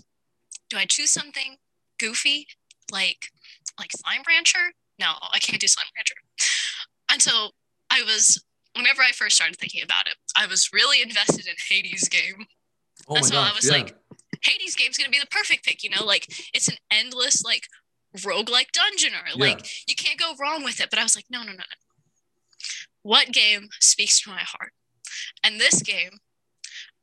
Do 0.70 0.78
I 0.78 0.86
choose 0.86 1.10
something 1.10 1.58
goofy 2.00 2.48
like 2.92 3.28
like 3.80 3.92
Slime 3.92 4.22
Rancher? 4.28 4.74
No, 5.00 5.14
I 5.34 5.40
can't 5.40 5.60
do 5.60 5.68
Slime 5.68 5.88
Rancher. 5.96 6.16
And 7.12 7.22
so 7.22 7.50
I 7.90 8.04
was 8.04 8.44
whenever 8.76 9.02
I 9.02 9.12
first 9.12 9.36
started 9.36 9.58
thinking 9.58 9.84
about 9.84 10.08
it, 10.08 10.16
I 10.36 10.46
was 10.46 10.70
really 10.74 11.02
invested 11.02 11.48
in 11.48 11.56
Hades 11.70 12.08
game. 12.10 12.46
Oh 13.08 13.16
my 13.16 13.22
So 13.22 13.38
I 13.38 13.52
was 13.56 13.66
yeah. 13.66 13.74
like, 13.74 13.96
Hades 14.44 14.76
game's 14.76 14.98
gonna 14.98 15.10
be 15.10 15.20
the 15.20 15.28
perfect 15.28 15.66
pick, 15.66 15.84
you 15.84 15.90
know, 15.90 16.06
like 16.06 16.28
it's 16.54 16.68
an 16.68 16.78
endless 16.92 17.44
like 17.44 17.64
roguelike 18.18 18.72
dungeoner. 18.72 19.38
Like 19.38 19.68
you 19.88 19.96
can't 19.96 20.20
go 20.20 20.34
wrong 20.40 20.64
with 20.64 20.80
it. 20.80 20.90
But 20.90 21.00
I 21.00 21.04
was 21.04 21.16
like, 21.16 21.26
no, 21.30 21.40
no, 21.40 21.52
no, 21.52 21.58
no. 21.58 21.64
What 23.02 23.32
game 23.32 23.70
speaks 23.80 24.22
to 24.22 24.30
my 24.30 24.42
heart? 24.42 24.74
And 25.44 25.60
this 25.60 25.82
game, 25.82 26.20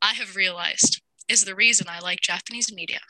I 0.02 0.14
have 0.14 0.36
realized, 0.36 1.00
is 1.28 1.44
the 1.44 1.54
reason 1.54 1.86
I 1.88 2.00
like 2.00 2.20
Japanese 2.20 2.72
media. 2.72 3.00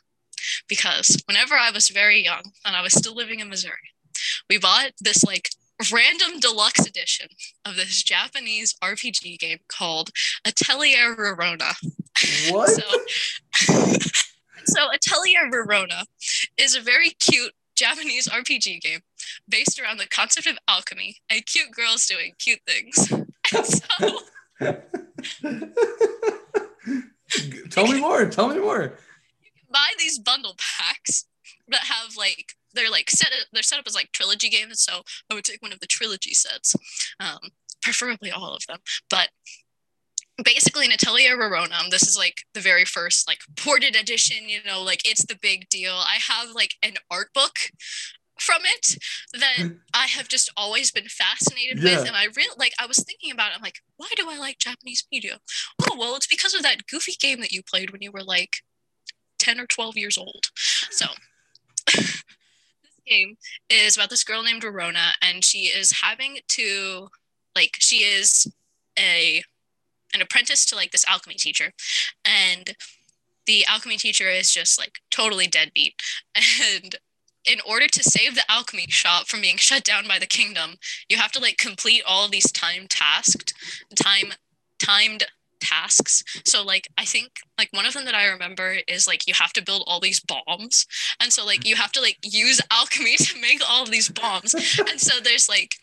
Because 0.68 1.20
whenever 1.26 1.54
I 1.54 1.70
was 1.70 1.88
very 1.88 2.22
young 2.22 2.52
and 2.64 2.76
I 2.76 2.82
was 2.82 2.92
still 2.92 3.14
living 3.14 3.40
in 3.40 3.48
Missouri, 3.48 3.92
we 4.48 4.58
bought 4.58 4.92
this 5.00 5.24
like 5.24 5.50
random 5.92 6.40
deluxe 6.40 6.86
edition 6.86 7.28
of 7.64 7.76
this 7.76 8.02
Japanese 8.02 8.74
RPG 8.82 9.38
game 9.38 9.58
called 9.68 10.10
Atelier 10.44 11.14
Rorona. 11.14 11.74
what? 12.50 12.70
So, 12.70 12.82
so 14.64 14.92
Atelier 14.92 15.50
Rorona 15.50 16.04
is 16.58 16.74
a 16.74 16.80
very 16.80 17.10
cute 17.10 17.52
Japanese 17.76 18.26
RPG 18.26 18.80
game 18.80 19.00
based 19.48 19.78
around 19.78 19.98
the 19.98 20.08
concept 20.08 20.46
of 20.46 20.58
alchemy 20.66 21.18
and 21.30 21.46
cute 21.46 21.70
girls 21.70 22.06
doing 22.06 22.32
cute 22.38 22.60
things. 22.66 23.12
And 23.54 23.64
so 23.64 24.18
tell 27.70 27.86
me 27.86 28.00
more. 28.00 28.26
Tell 28.26 28.48
me 28.48 28.58
more. 28.58 28.82
You 28.82 29.50
can 29.56 29.68
buy 29.70 29.86
these 30.00 30.18
bundle 30.18 30.56
packs 30.58 31.26
that 31.68 31.84
have 31.84 32.16
like 32.16 32.56
they're 32.76 32.90
like 32.90 33.10
set 33.10 33.30
they're 33.52 33.62
set 33.62 33.78
up 33.78 33.86
as 33.86 33.94
like 33.94 34.12
trilogy 34.12 34.48
games. 34.48 34.80
So 34.80 35.02
I 35.30 35.34
would 35.34 35.44
take 35.44 35.62
one 35.62 35.72
of 35.72 35.80
the 35.80 35.86
trilogy 35.86 36.34
sets, 36.34 36.76
um, 37.18 37.38
preferably 37.82 38.30
all 38.30 38.54
of 38.54 38.66
them. 38.68 38.78
But 39.10 39.30
basically 40.44 40.84
in 40.86 40.92
Atelier 40.92 41.36
Rorona, 41.36 41.90
this 41.90 42.02
is 42.06 42.16
like 42.16 42.42
the 42.54 42.60
very 42.60 42.84
first 42.84 43.26
like 43.26 43.38
ported 43.56 43.96
edition. 43.96 44.48
You 44.48 44.60
know, 44.64 44.82
like 44.82 45.08
it's 45.08 45.24
the 45.26 45.38
big 45.40 45.68
deal. 45.68 45.94
I 45.94 46.18
have 46.20 46.50
like 46.54 46.74
an 46.82 46.94
art 47.10 47.32
book 47.34 47.54
from 48.38 48.60
it 48.66 48.98
that 49.32 49.70
I 49.94 50.06
have 50.08 50.28
just 50.28 50.52
always 50.58 50.90
been 50.90 51.08
fascinated 51.08 51.82
Yeah. 51.82 52.00
with. 52.00 52.08
And 52.08 52.16
I 52.16 52.26
really 52.36 52.54
like, 52.58 52.74
I 52.78 52.84
was 52.84 52.98
thinking 53.02 53.30
about 53.32 53.50
it. 53.52 53.56
I'm 53.56 53.62
like, 53.62 53.78
why 53.96 54.08
do 54.14 54.28
I 54.28 54.36
like 54.36 54.58
Japanese 54.58 55.06
media? 55.10 55.38
Oh, 55.82 55.96
well, 55.98 56.14
it's 56.16 56.26
because 56.26 56.52
of 56.52 56.62
that 56.62 56.86
goofy 56.86 57.12
game 57.18 57.40
that 57.40 57.50
you 57.50 57.62
played 57.62 57.92
when 57.92 58.02
you 58.02 58.12
were 58.12 58.22
like 58.22 58.56
10 59.38 59.58
or 59.58 59.66
12 59.66 59.96
years 59.96 60.18
old. 60.18 60.48
So 60.90 61.06
game 63.06 63.36
is 63.70 63.96
about 63.96 64.10
this 64.10 64.24
girl 64.24 64.42
named 64.42 64.62
Rorona, 64.62 65.12
and 65.22 65.44
she 65.44 65.66
is 65.66 66.00
having 66.02 66.38
to, 66.48 67.08
like, 67.54 67.76
she 67.78 67.98
is 67.98 68.46
a 68.98 69.42
an 70.14 70.22
apprentice 70.22 70.64
to 70.66 70.76
like 70.76 70.92
this 70.92 71.04
alchemy 71.08 71.34
teacher. 71.34 71.72
And 72.24 72.74
the 73.46 73.64
alchemy 73.66 73.96
teacher 73.96 74.28
is 74.28 74.50
just 74.50 74.78
like 74.78 74.98
totally 75.10 75.46
deadbeat. 75.46 76.00
And 76.34 76.96
in 77.44 77.58
order 77.68 77.86
to 77.86 78.02
save 78.02 78.34
the 78.34 78.50
alchemy 78.50 78.86
shop 78.88 79.28
from 79.28 79.40
being 79.40 79.56
shut 79.56 79.84
down 79.84 80.08
by 80.08 80.18
the 80.18 80.26
kingdom, 80.26 80.76
you 81.08 81.16
have 81.16 81.32
to 81.32 81.40
like 81.40 81.58
complete 81.58 82.02
all 82.06 82.28
these 82.28 82.50
time 82.50 82.86
tasked, 82.88 83.54
time 83.94 84.32
timed 84.78 85.24
tasks. 85.66 86.22
So 86.44 86.62
like 86.62 86.88
I 86.98 87.04
think 87.04 87.40
like 87.58 87.72
one 87.72 87.86
of 87.86 87.94
them 87.94 88.04
that 88.04 88.14
I 88.14 88.26
remember 88.26 88.76
is 88.86 89.06
like 89.06 89.26
you 89.26 89.34
have 89.38 89.52
to 89.54 89.62
build 89.62 89.84
all 89.86 90.00
these 90.00 90.20
bombs. 90.20 90.86
And 91.20 91.32
so 91.32 91.44
like 91.44 91.66
you 91.66 91.76
have 91.76 91.92
to 91.92 92.00
like 92.00 92.18
use 92.22 92.60
alchemy 92.70 93.16
to 93.18 93.40
make 93.40 93.60
all 93.68 93.82
of 93.82 93.90
these 93.90 94.08
bombs. 94.08 94.54
And 94.78 95.00
so 95.00 95.20
there's 95.20 95.48
like 95.48 95.76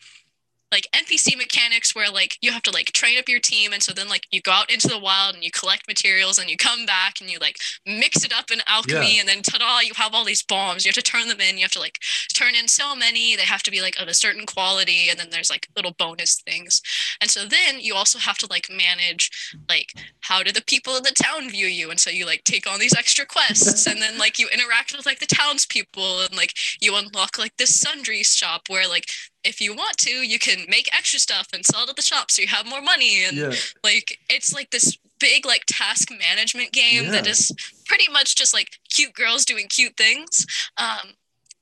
like 0.74 0.88
NPC 0.92 1.36
mechanics 1.38 1.94
where 1.94 2.10
like 2.10 2.36
you 2.42 2.50
have 2.50 2.62
to 2.64 2.72
like 2.72 2.86
train 2.86 3.16
up 3.18 3.28
your 3.28 3.38
team 3.40 3.72
and 3.72 3.80
so 3.82 3.92
then 3.92 4.08
like 4.08 4.26
you 4.32 4.40
go 4.42 4.50
out 4.50 4.70
into 4.72 4.88
the 4.88 4.98
wild 4.98 5.34
and 5.34 5.44
you 5.44 5.50
collect 5.52 5.86
materials 5.86 6.36
and 6.38 6.50
you 6.50 6.56
come 6.56 6.84
back 6.84 7.20
and 7.20 7.30
you 7.30 7.38
like 7.38 7.58
mix 7.86 8.24
it 8.24 8.32
up 8.36 8.50
in 8.50 8.58
alchemy 8.66 9.14
Yeah. 9.14 9.20
and 9.20 9.28
then 9.28 9.42
ta-da 9.42 9.80
you 9.80 9.92
have 9.94 10.12
all 10.14 10.24
these 10.24 10.42
bombs. 10.42 10.84
You 10.84 10.88
have 10.90 11.02
to 11.04 11.10
turn 11.12 11.28
them 11.28 11.40
in. 11.40 11.56
You 11.58 11.62
have 11.62 11.70
to 11.78 11.80
like 11.86 11.98
turn 12.34 12.54
in 12.60 12.66
so 12.66 12.96
many. 12.96 13.36
They 13.36 13.42
have 13.54 13.62
to 13.64 13.70
be 13.70 13.80
like 13.80 13.96
of 14.00 14.08
a 14.08 14.14
certain 14.14 14.46
quality 14.46 15.08
and 15.08 15.18
then 15.18 15.28
there's 15.30 15.50
like 15.50 15.68
little 15.76 15.92
bonus 15.98 16.42
things. 16.42 16.82
And 17.20 17.30
so 17.30 17.46
then 17.46 17.78
you 17.80 17.94
also 17.94 18.18
have 18.18 18.38
to 18.38 18.46
like 18.50 18.66
manage 18.68 19.30
like 19.68 19.92
how 20.20 20.42
do 20.42 20.50
the 20.52 20.62
people 20.66 20.96
in 20.96 21.04
the 21.04 21.12
town 21.22 21.48
view 21.50 21.66
you? 21.66 21.90
And 21.90 22.00
so 22.00 22.10
you 22.10 22.26
like 22.26 22.42
take 22.44 22.66
on 22.70 22.80
these 22.80 22.96
extra 22.96 23.24
quests 23.26 23.86
and 23.86 24.02
then 24.02 24.18
like 24.18 24.38
you 24.40 24.48
interact 24.52 24.92
with 24.96 25.06
like 25.06 25.20
the 25.20 25.26
townspeople 25.26 26.22
and 26.22 26.36
like 26.36 26.52
you 26.80 26.96
unlock 26.96 27.38
like 27.38 27.56
this 27.58 27.78
sundry 27.78 28.22
shop 28.24 28.62
where 28.68 28.88
like 28.88 29.06
if 29.44 29.60
you 29.60 29.74
want 29.74 29.96
to 29.98 30.10
you 30.10 30.38
can 30.38 30.64
make 30.68 30.88
extra 30.94 31.18
stuff 31.18 31.48
and 31.52 31.64
sell 31.64 31.84
it 31.84 31.90
at 31.90 31.96
the 31.96 32.02
shop 32.02 32.30
so 32.30 32.42
you 32.42 32.48
have 32.48 32.66
more 32.66 32.82
money 32.82 33.24
and 33.24 33.36
Yeah. 33.36 33.52
like 33.82 34.18
it's 34.28 34.52
like 34.52 34.70
this 34.70 34.96
big 35.20 35.46
like 35.46 35.64
task 35.66 36.10
management 36.10 36.72
game 36.72 37.10
that 37.10 37.24
Yeah. 37.24 37.30
is 37.32 37.52
pretty 37.86 38.10
much 38.10 38.36
just 38.36 38.52
like 38.54 38.68
cute 38.92 39.14
girls 39.14 39.44
doing 39.44 39.66
cute 39.68 39.96
things 39.96 40.46
um 40.76 41.10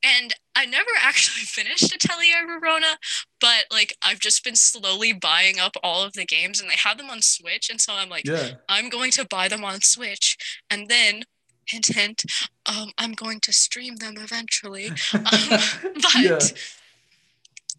and 0.05 0.35
I 0.57 0.66
never 0.66 0.91
actually 1.01 1.45
finished 1.45 1.95
Atelier 1.95 2.45
Rorona, 2.45 2.97
but 3.41 3.66
like 3.70 3.95
I've 4.03 4.18
just 4.18 4.43
been 4.43 4.57
slowly 4.57 5.12
buying 5.12 5.61
up 5.61 5.76
all 5.83 6.03
of 6.03 6.14
the 6.14 6.24
games 6.26 6.61
and 6.61 6.68
they 6.68 6.74
have 6.76 6.99
them 6.99 7.09
on 7.09 7.22
Switch. 7.22 7.70
And 7.70 7.80
so 7.80 7.93
I'm 7.95 8.09
like, 8.09 8.24
Yeah. 8.26 8.55
I'm 8.68 8.89
going 8.89 9.12
to 9.12 9.24
buy 9.24 9.47
them 9.47 9.62
on 9.64 9.80
Switch 9.80 10.37
and 10.68 10.89
then 10.89 11.22
hint 11.68 11.87
hint, 11.87 12.24
um, 12.66 12.91
I'm 12.99 13.12
going 13.12 13.39
to 13.43 13.53
stream 13.53 13.95
them 13.97 14.14
eventually. 14.18 14.91
but 15.12 16.14
yeah. 16.18 16.39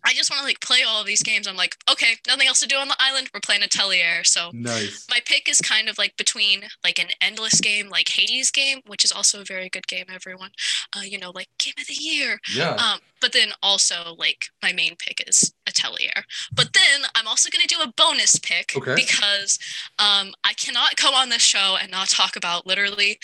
I 0.06 0.14
just 0.14 0.30
want 0.30 0.42
to 0.42 0.46
like 0.46 0.60
play 0.60 0.84
all 0.88 1.00
of 1.00 1.08
these 1.08 1.24
games. 1.24 1.48
I'm 1.48 1.56
like, 1.56 1.76
okay, 1.90 2.16
nothing 2.28 2.48
else 2.48 2.60
to 2.62 2.68
do 2.68 2.76
on 2.76 2.88
the 2.90 2.96
island. 3.00 3.30
We're 3.34 3.40
playing 3.40 3.64
Atelier. 3.64 4.24
So 4.24 4.52
Nice. 4.54 5.08
my 5.10 5.20
pick 5.26 5.48
is 5.50 5.62
kind 5.62 5.88
of 5.90 5.98
like 5.98 6.18
between 6.18 6.64
like 6.84 7.00
an 7.00 7.08
endless 7.22 7.62
game 7.62 7.90
like 7.90 8.10
Hades 8.10 8.52
game, 8.52 8.80
which 8.86 9.06
is 9.06 9.12
also 9.12 9.42
a 9.42 9.46
very 9.46 9.70
good 9.70 9.88
game, 9.88 10.06
everyone. 10.14 10.52
Uh, 10.96 11.02
you 11.02 11.18
know, 11.18 11.32
like 11.34 11.48
game 11.60 11.74
of 11.80 11.88
the 11.88 11.94
year. 11.94 12.40
Yeah. 12.54 12.72
Um, 12.76 13.00
but 13.22 13.32
then 13.34 13.50
also 13.62 14.16
like 14.18 14.48
my 14.62 14.74
main 14.74 14.96
pick 14.98 15.24
is 15.28 15.54
Atelier. 15.68 16.24
But 16.54 16.74
then 16.74 17.04
I'm 17.16 17.28
also 17.28 17.50
gonna 17.50 17.68
do 17.68 17.82
a 17.82 17.94
bonus 17.96 18.38
pick 18.40 18.74
Okay. 18.76 18.96
because 18.96 19.58
um, 20.00 20.34
I 20.44 20.54
cannot 20.58 20.98
come 20.98 21.14
on 21.14 21.30
this 21.30 21.42
show 21.42 21.78
and 21.82 21.90
not 21.92 22.10
talk 22.10 22.36
about 22.36 22.68
literally 22.68 23.20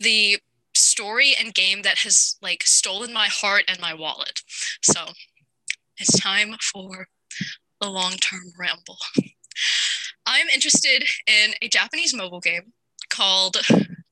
the 0.00 0.38
story 0.74 1.34
and 1.38 1.52
game 1.54 1.82
that 1.82 1.98
has 1.98 2.36
like 2.40 2.62
stolen 2.64 3.12
my 3.12 3.26
heart 3.26 3.64
and 3.66 3.80
my 3.80 3.92
wallet. 3.92 4.40
So 4.82 5.06
it's 6.00 6.18
time 6.18 6.54
for 6.72 7.06
the 7.80 7.88
long-term 7.88 8.52
ramble. 8.58 8.98
I'm 10.26 10.48
interested 10.48 11.04
in 11.26 11.54
a 11.62 11.68
Japanese 11.68 12.14
mobile 12.14 12.40
game 12.40 12.72
called 13.08 13.56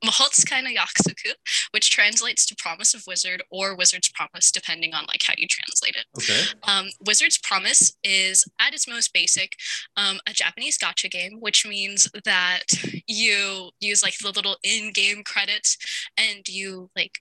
Mahotsukai 0.04 0.62
no 0.62 0.70
Yakusoku, 0.70 1.32
which 1.72 1.90
translates 1.90 2.46
to 2.46 2.56
Promise 2.56 2.94
of 2.94 3.04
Wizard 3.06 3.42
or 3.50 3.76
Wizard's 3.76 4.10
Promise, 4.10 4.50
depending 4.50 4.94
on 4.94 5.04
like 5.06 5.22
how 5.26 5.34
you 5.36 5.46
translate 5.48 5.96
it. 5.96 6.06
Okay. 6.16 6.58
Um, 6.70 6.88
Wizard's 7.04 7.38
Promise 7.38 7.96
is, 8.04 8.44
at 8.60 8.74
its 8.74 8.88
most 8.88 9.12
basic, 9.12 9.56
um, 9.96 10.18
a 10.26 10.32
Japanese 10.32 10.78
gacha 10.78 11.10
game, 11.10 11.38
which 11.40 11.66
means 11.66 12.10
that 12.24 12.64
you 13.06 13.70
use 13.80 14.02
like 14.02 14.16
the 14.18 14.32
little 14.34 14.56
in-game 14.62 15.22
credits 15.24 15.76
and 16.16 16.46
you 16.48 16.90
like 16.96 17.20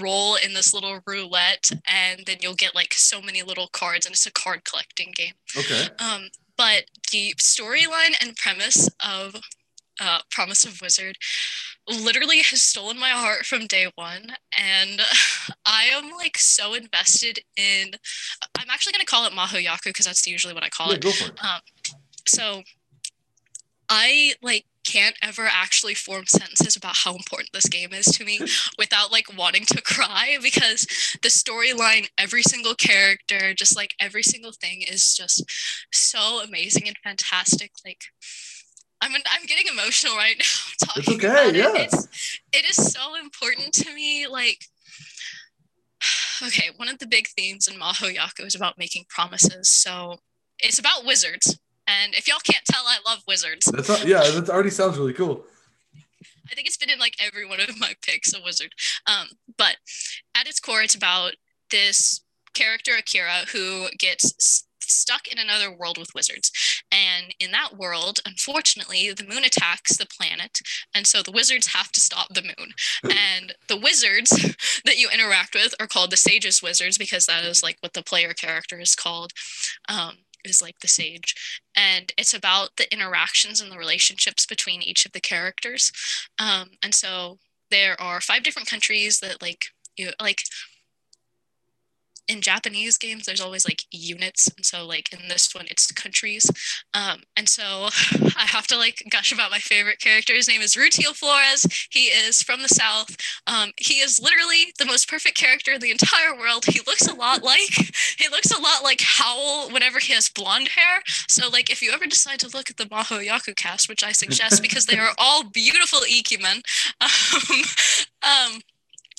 roll 0.00 0.36
in 0.36 0.54
this 0.54 0.72
little 0.74 1.00
roulette, 1.06 1.70
and 1.86 2.22
then 2.26 2.36
you'll 2.40 2.54
get 2.54 2.74
like 2.74 2.94
so 2.94 3.20
many 3.20 3.42
little 3.42 3.68
cards, 3.72 4.06
and 4.06 4.12
it's 4.14 4.26
a 4.26 4.32
card 4.32 4.64
collecting 4.64 5.12
game. 5.14 5.34
Okay. 5.56 5.88
Um, 5.98 6.28
but 6.56 6.84
the 7.12 7.34
storyline 7.38 8.14
and 8.20 8.34
premise 8.36 8.88
of 9.04 9.36
uh, 10.00 10.18
Promise 10.30 10.64
of 10.64 10.80
Wizard 10.82 11.16
literally 11.88 12.38
has 12.42 12.62
stolen 12.62 12.98
my 12.98 13.10
heart 13.10 13.46
from 13.46 13.66
day 13.66 13.90
one. 13.94 14.32
And 14.58 15.00
I 15.66 15.84
am 15.84 16.10
like 16.10 16.36
so 16.38 16.74
invested 16.74 17.40
in, 17.56 17.92
I'm 18.58 18.68
actually 18.70 18.92
going 18.92 19.00
to 19.04 19.06
call 19.06 19.26
it 19.26 19.32
Mahoyaku 19.32 19.84
because 19.84 20.06
that's 20.06 20.26
usually 20.26 20.52
what 20.54 20.64
I 20.64 20.68
call 20.68 20.88
Yeah, 20.88 20.94
it. 20.96 21.02
go 21.02 21.10
for 21.12 21.32
it. 21.32 21.44
Um, 21.44 21.60
So 22.26 22.62
I 23.88 24.34
like 24.42 24.66
can't 24.86 25.16
ever 25.22 25.48
actually 25.50 25.94
form 25.94 26.26
sentences 26.26 26.76
about 26.76 26.96
how 26.96 27.14
important 27.14 27.50
this 27.52 27.68
game 27.68 27.92
is 27.92 28.06
to 28.06 28.24
me 28.24 28.40
without 28.78 29.10
like 29.10 29.36
wanting 29.36 29.64
to 29.66 29.82
cry 29.82 30.38
because 30.42 30.86
the 31.22 31.28
storyline, 31.28 32.08
every 32.16 32.42
single 32.42 32.74
character, 32.74 33.54
just 33.54 33.76
like 33.76 33.94
every 34.00 34.22
single 34.22 34.52
thing 34.52 34.82
is 34.82 35.14
just 35.14 35.44
so 35.92 36.40
amazing 36.42 36.86
and 36.86 36.96
fantastic. 37.02 37.72
Like 37.84 38.04
I'm 39.00 39.12
I'm 39.12 39.46
getting 39.46 39.66
emotional 39.72 40.16
right 40.16 40.36
now 40.86 40.94
talking 40.94 41.14
okay, 41.16 41.26
about 41.26 41.54
yeah. 41.54 41.74
it. 41.74 41.92
It's 41.92 42.40
it 42.52 42.64
is 42.70 42.92
so 42.92 43.16
important 43.16 43.72
to 43.74 43.94
me. 43.94 44.26
Like 44.26 44.64
okay, 46.46 46.70
one 46.76 46.88
of 46.88 46.98
the 46.98 47.06
big 47.06 47.28
themes 47.28 47.68
in 47.68 47.78
Mahoyaku 47.78 48.46
is 48.46 48.54
about 48.54 48.78
making 48.78 49.04
promises. 49.08 49.68
So 49.68 50.18
it's 50.58 50.78
about 50.78 51.04
wizards. 51.04 51.58
And 51.86 52.14
if 52.14 52.26
y'all 52.26 52.38
can't 52.42 52.64
tell, 52.64 52.84
I 52.86 52.98
love 53.06 53.22
wizards. 53.28 53.66
That's 53.66 53.88
not, 53.88 54.06
yeah. 54.06 54.22
That 54.22 54.50
already 54.50 54.70
sounds 54.70 54.98
really 54.98 55.12
cool. 55.12 55.44
I 56.50 56.54
think 56.54 56.66
it's 56.66 56.76
been 56.76 56.90
in 56.90 56.98
like 56.98 57.16
every 57.20 57.46
one 57.46 57.60
of 57.60 57.78
my 57.78 57.94
picks, 58.02 58.34
a 58.34 58.42
wizard. 58.42 58.72
Um, 59.06 59.28
but 59.56 59.76
at 60.36 60.46
its 60.46 60.60
core, 60.60 60.82
it's 60.82 60.94
about 60.94 61.32
this 61.70 62.22
character 62.54 62.92
Akira 62.96 63.44
who 63.52 63.88
gets 63.98 64.24
s- 64.24 64.64
stuck 64.80 65.26
in 65.28 65.38
another 65.38 65.74
world 65.74 65.98
with 65.98 66.14
wizards. 66.14 66.50
And 66.90 67.34
in 67.40 67.50
that 67.50 67.76
world, 67.76 68.20
unfortunately, 68.24 69.12
the 69.12 69.26
moon 69.26 69.44
attacks 69.44 69.96
the 69.96 70.06
planet, 70.06 70.60
and 70.94 71.06
so 71.06 71.22
the 71.22 71.32
wizards 71.32 71.68
have 71.68 71.90
to 71.92 72.00
stop 72.00 72.28
the 72.32 72.42
moon. 72.42 72.72
and 73.02 73.54
the 73.68 73.76
wizards 73.76 74.30
that 74.84 74.98
you 74.98 75.08
interact 75.12 75.54
with 75.54 75.74
are 75.80 75.88
called 75.88 76.12
the 76.12 76.16
sages 76.16 76.62
wizards 76.62 76.96
because 76.96 77.26
that 77.26 77.44
is 77.44 77.62
like 77.62 77.76
what 77.80 77.92
the 77.92 78.02
player 78.02 78.32
character 78.32 78.78
is 78.80 78.94
called. 78.94 79.32
Um, 79.88 80.18
is 80.48 80.62
like 80.62 80.80
the 80.80 80.88
sage. 80.88 81.34
And 81.74 82.12
it's 82.16 82.34
about 82.34 82.70
the 82.76 82.92
interactions 82.92 83.60
and 83.60 83.70
the 83.70 83.78
relationships 83.78 84.46
between 84.46 84.82
each 84.82 85.06
of 85.06 85.12
the 85.12 85.20
characters. 85.20 85.92
Um, 86.38 86.70
and 86.82 86.94
so 86.94 87.38
there 87.70 88.00
are 88.00 88.20
five 88.20 88.42
different 88.42 88.68
countries 88.68 89.20
that 89.20 89.42
like 89.42 89.66
you 89.96 90.10
like 90.20 90.42
in 92.28 92.40
Japanese 92.40 92.98
games, 92.98 93.26
there's 93.26 93.40
always 93.40 93.64
like 93.64 93.82
units, 93.90 94.48
and 94.56 94.64
so 94.64 94.86
like 94.86 95.12
in 95.12 95.28
this 95.28 95.54
one, 95.54 95.66
it's 95.70 95.90
countries. 95.92 96.50
Um, 96.94 97.22
and 97.36 97.48
so 97.48 97.62
I 98.36 98.46
have 98.46 98.66
to 98.68 98.76
like 98.76 99.02
gush 99.10 99.32
about 99.32 99.50
my 99.50 99.58
favorite 99.58 100.00
character. 100.00 100.34
His 100.34 100.48
name 100.48 100.60
is 100.60 100.74
Rutile 100.74 101.14
Flores. 101.14 101.66
He 101.90 102.04
is 102.04 102.42
from 102.42 102.62
the 102.62 102.68
south. 102.68 103.16
Um, 103.46 103.70
he 103.76 103.94
is 103.94 104.20
literally 104.22 104.72
the 104.78 104.86
most 104.86 105.08
perfect 105.08 105.36
character 105.36 105.72
in 105.72 105.80
the 105.80 105.90
entire 105.90 106.36
world. 106.36 106.64
He 106.66 106.80
looks 106.86 107.06
a 107.06 107.14
lot 107.14 107.42
like 107.42 107.70
he 108.18 108.28
looks 108.28 108.50
a 108.50 108.60
lot 108.60 108.82
like 108.82 109.00
Howl 109.02 109.70
whenever 109.70 109.98
he 109.98 110.12
has 110.12 110.28
blonde 110.28 110.68
hair. 110.68 111.02
So 111.28 111.48
like 111.48 111.70
if 111.70 111.82
you 111.82 111.92
ever 111.92 112.06
decide 112.06 112.40
to 112.40 112.48
look 112.48 112.70
at 112.70 112.76
the 112.76 112.84
Maho 112.84 113.24
Yaku 113.26 113.54
cast, 113.56 113.88
which 113.88 114.04
I 114.04 114.12
suggest 114.12 114.62
because 114.66 114.86
they 114.86 114.98
are 114.98 115.12
all 115.18 115.44
beautiful 115.44 116.00
Ikemen. 116.00 116.62
Um, 117.00 117.62
um, 118.22 118.60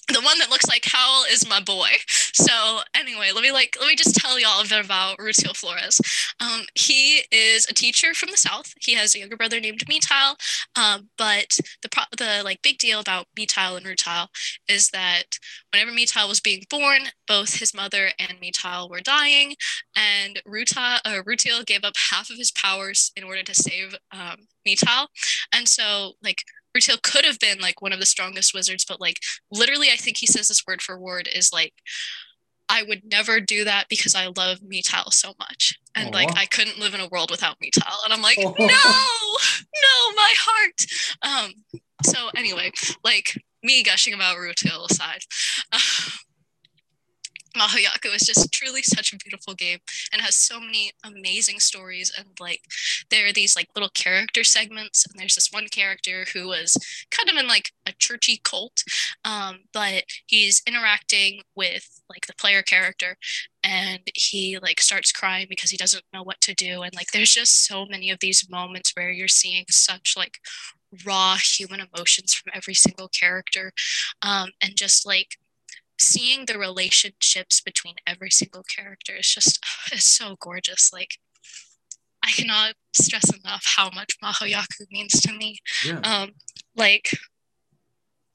the 0.08 0.22
one 0.22 0.40
that 0.40 0.50
looks 0.50 0.68
like 0.68 0.86
Howl 0.86 1.26
is 1.32 1.48
my 1.48 1.60
boy. 1.60 1.90
So 2.34 2.80
anyway, 2.96 3.32
let 3.34 3.44
me 3.44 3.52
like 3.52 3.76
let 3.80 3.88
me 3.88 3.96
just 3.96 4.16
tell 4.16 4.40
y'all 4.40 4.62
a 4.62 4.68
bit 4.68 4.84
about 4.84 5.18
Rutile 5.18 5.56
Flores. 5.56 6.00
Um, 6.40 6.62
he 6.76 7.24
is 7.32 7.68
a 7.70 7.74
teacher 7.74 8.14
from 8.14 8.30
the 8.32 8.38
south. 8.38 8.74
He 8.80 8.94
has 8.94 9.16
a 9.16 9.20
younger 9.20 9.38
brother 9.38 9.60
named 9.60 9.84
Metile. 9.88 10.38
Um, 10.76 11.10
but 11.18 11.58
the 11.82 11.90
pro- 11.90 12.04
the 12.18 12.42
like 12.44 12.62
big 12.62 12.78
deal 12.78 13.00
about 13.00 13.28
Metile 13.38 13.76
and 13.76 13.86
Rutile 13.86 14.28
is 14.68 14.90
that 14.90 15.40
whenever 15.74 15.92
Metile 15.92 16.28
was 16.30 16.40
being 16.40 16.64
born, 16.70 17.02
both 17.28 17.60
his 17.60 17.74
mother 17.74 18.10
and 18.18 18.40
Metile 18.40 18.90
were 18.90 19.02
dying, 19.02 19.56
and 19.96 20.42
Rutile 20.48 21.00
uh, 21.06 21.22
Rutile 21.28 21.66
gave 21.66 21.84
up 21.84 21.96
half 22.12 22.30
of 22.30 22.38
his 22.38 22.52
powers 22.52 23.12
in 23.16 23.24
order 23.24 23.44
to 23.44 23.56
save 23.56 23.96
um, 24.12 24.48
Metile. 24.66 25.10
And 25.54 25.68
so 25.68 26.14
like 26.24 26.44
Rutile 26.78 27.02
could 27.02 27.26
have 27.26 27.40
been 27.40 27.60
like 27.60 27.82
one 27.82 27.94
of 27.94 28.00
the 28.00 28.06
strongest 28.06 28.54
wizards, 28.54 28.86
but 28.86 29.02
like 29.02 29.20
literally, 29.52 29.90
I 29.90 29.96
think 29.96 30.18
he 30.18 30.28
says 30.28 30.48
this 30.48 30.64
word 30.68 30.82
for 30.82 31.00
word 31.00 31.30
is 31.34 31.52
like, 31.52 31.74
I 32.70 32.84
would 32.84 33.02
never 33.06 33.40
do 33.40 33.64
that 33.64 33.86
because 33.90 34.14
I 34.14 34.28
love 34.36 34.60
Metile 34.62 35.12
so 35.12 35.34
much. 35.40 35.80
And 35.96 36.10
Aww. 36.10 36.14
like 36.14 36.38
I 36.38 36.46
couldn't 36.46 36.80
live 36.80 36.94
in 36.94 37.00
a 37.00 37.08
world 37.08 37.32
without 37.32 37.58
Metile. 37.62 38.00
And 38.04 38.14
I'm 38.14 38.22
like, 38.22 38.38
no, 38.38 38.54
no, 38.60 38.68
my 40.16 40.34
heart. 40.38 40.86
Um, 41.22 41.82
so 42.04 42.30
anyway, 42.36 42.72
like 43.04 43.42
me 43.64 43.84
gushing 43.84 44.14
about 44.14 44.38
Rutile 44.38 44.90
aside. 44.90 45.22
Mahoyaku 47.58 48.16
is 48.16 48.22
just 48.22 48.52
truly 48.52 48.82
such 48.82 49.14
a 49.14 49.18
beautiful 49.18 49.54
game 49.54 49.80
and 50.12 50.22
has 50.22 50.36
so 50.36 50.60
many 50.60 50.92
amazing 51.04 51.60
stories. 51.60 52.12
And 52.18 52.28
like 52.40 52.62
there 53.10 53.28
are 53.28 53.34
these 53.34 53.56
like 53.56 53.70
little 53.76 53.90
character 53.90 54.44
segments 54.44 55.06
and 55.06 55.20
there's 55.20 55.36
this 55.36 55.52
one 55.52 55.68
character 55.68 56.26
who 56.34 56.48
was 56.48 56.78
kind 57.12 57.30
of 57.30 57.36
in 57.36 57.48
like 57.48 57.72
a 57.86 57.92
churchy 57.94 58.40
cult 58.44 58.84
um, 59.26 59.60
but 59.74 60.04
he's 60.28 60.62
interacting 60.68 61.42
with 61.56 62.02
like 62.10 62.28
the 62.28 62.34
player 62.34 62.62
character 62.62 63.18
and 63.64 64.00
he 64.16 64.58
like 64.62 64.80
starts 64.80 65.12
crying 65.12 65.48
because 65.50 65.72
he 65.72 65.78
doesn't 65.78 66.04
know 66.14 66.24
what 66.24 66.40
to 66.42 66.54
do. 66.54 66.84
And 66.84 66.96
like 66.96 67.12
there's 67.12 67.34
just 67.34 67.66
so 67.66 67.86
many 67.86 68.10
of 68.10 68.20
these 68.20 68.50
moments 68.50 68.94
where 68.96 69.12
you're 69.12 69.28
seeing 69.28 69.66
such 69.70 70.14
like 70.16 70.38
raw 71.06 71.36
human 71.36 71.82
emotions 71.82 72.34
from 72.34 72.52
every 72.56 72.74
single 72.74 73.10
character 73.10 73.74
um, 74.22 74.52
and 74.62 74.76
just 74.76 75.06
like 75.06 75.38
seeing 76.00 76.46
the 76.46 76.58
relationships 76.58 77.62
between 77.62 77.96
every 78.06 78.30
single 78.32 78.64
character 78.64 79.16
is 79.16 79.28
just 79.28 79.64
it's 79.92 80.10
so 80.10 80.36
gorgeous. 80.40 80.92
Like 80.94 81.18
i 82.24 82.32
cannot 82.32 82.74
stress 82.94 83.30
enough 83.34 83.64
how 83.78 83.90
much 83.92 84.18
mahoyaku 84.24 84.86
means 84.92 85.22
to 85.22 85.32
me. 85.34 85.60
Yeah. 85.86 86.00
um 86.00 86.32
like 86.76 87.12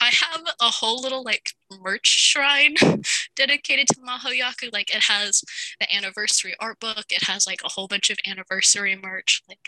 i 0.00 0.06
have 0.06 0.42
a 0.60 0.70
whole 0.70 1.00
little 1.00 1.22
like 1.22 1.50
merch 1.80 2.06
shrine 2.06 2.74
dedicated 3.36 3.88
to 3.88 4.00
mahoyaku 4.00 4.72
like 4.72 4.94
it 4.94 5.02
has 5.04 5.42
the 5.80 5.94
anniversary 5.94 6.54
art 6.60 6.80
book. 6.80 7.06
It 7.10 7.24
has 7.24 7.46
like 7.46 7.60
a 7.64 7.68
whole 7.70 7.88
bunch 7.88 8.10
of 8.10 8.18
anniversary 8.26 8.98
merch. 9.00 9.42
Like 9.48 9.60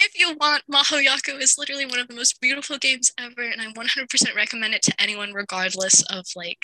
if 0.00 0.18
you 0.18 0.36
want, 0.36 0.62
Mahoyaku 0.70 1.40
is 1.40 1.56
literally 1.58 1.86
one 1.86 1.98
of 1.98 2.08
the 2.08 2.14
most 2.14 2.40
beautiful 2.40 2.78
games 2.78 3.12
ever, 3.18 3.42
and 3.42 3.60
I 3.60 3.66
100% 3.66 4.34
recommend 4.34 4.74
it 4.74 4.82
to 4.82 4.94
anyone, 4.98 5.32
regardless 5.32 6.02
of 6.10 6.26
like, 6.36 6.58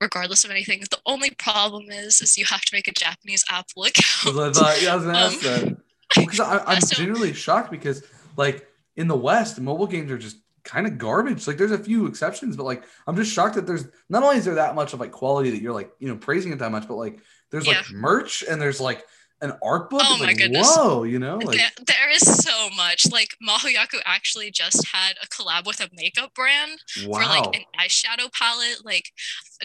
regardless 0.00 0.44
of 0.44 0.50
anything. 0.50 0.80
The 0.80 0.98
only 1.06 1.30
problem 1.30 1.90
is, 1.90 2.20
is 2.20 2.36
you 2.36 2.44
have 2.46 2.62
to 2.62 2.74
make 2.74 2.88
a 2.88 2.92
Japanese 2.92 3.44
Apple 3.50 3.84
account. 3.84 4.56
Thought, 4.56 4.82
yeah, 4.82 4.92
I 4.92 4.96
was 4.96 5.04
gonna 5.04 5.18
um, 5.18 5.38
that 5.40 5.76
because 6.16 6.38
well, 6.38 6.64
I'm 6.66 6.80
so, 6.80 6.96
genuinely 6.96 7.32
shocked 7.32 7.70
because 7.70 8.02
like 8.36 8.66
in 8.96 9.08
the 9.08 9.16
West, 9.16 9.60
mobile 9.60 9.86
games 9.86 10.10
are 10.10 10.18
just 10.18 10.36
kind 10.64 10.86
of 10.86 10.98
garbage. 10.98 11.46
Like 11.46 11.56
there's 11.56 11.72
a 11.72 11.78
few 11.78 12.06
exceptions, 12.06 12.56
but 12.56 12.64
like 12.64 12.84
I'm 13.06 13.16
just 13.16 13.32
shocked 13.32 13.54
that 13.54 13.66
there's 13.66 13.86
not 14.08 14.22
only 14.22 14.36
is 14.36 14.44
there 14.44 14.56
that 14.56 14.74
much 14.74 14.92
of 14.92 15.00
like 15.00 15.12
quality 15.12 15.50
that 15.50 15.62
you're 15.62 15.72
like 15.72 15.90
you 15.98 16.08
know 16.08 16.16
praising 16.16 16.52
it 16.52 16.58
that 16.58 16.70
much, 16.70 16.86
but 16.86 16.94
like 16.94 17.20
there's 17.50 17.66
yeah. 17.66 17.78
like 17.78 17.90
merch 17.90 18.44
and 18.48 18.60
there's 18.60 18.80
like 18.80 19.04
an 19.40 19.52
art 19.62 19.90
book. 19.90 20.02
Oh 20.04 20.18
my 20.18 20.26
like, 20.26 20.38
goodness! 20.38 20.76
Whoa, 20.76 21.04
you 21.04 21.18
know, 21.18 21.36
like 21.38 21.56
there, 21.56 21.70
there 21.86 22.10
is 22.10 22.22
so 22.22 22.70
much. 22.76 23.10
Like 23.10 23.36
Mahoyaku 23.46 24.00
actually 24.04 24.50
just 24.50 24.86
had 24.88 25.14
a 25.22 25.26
collab 25.26 25.66
with 25.66 25.80
a 25.80 25.88
makeup 25.94 26.34
brand 26.34 26.80
wow. 27.06 27.18
for 27.18 27.26
like 27.26 27.56
an 27.56 27.62
eyeshadow 27.78 28.32
palette. 28.32 28.84
Like 28.84 29.10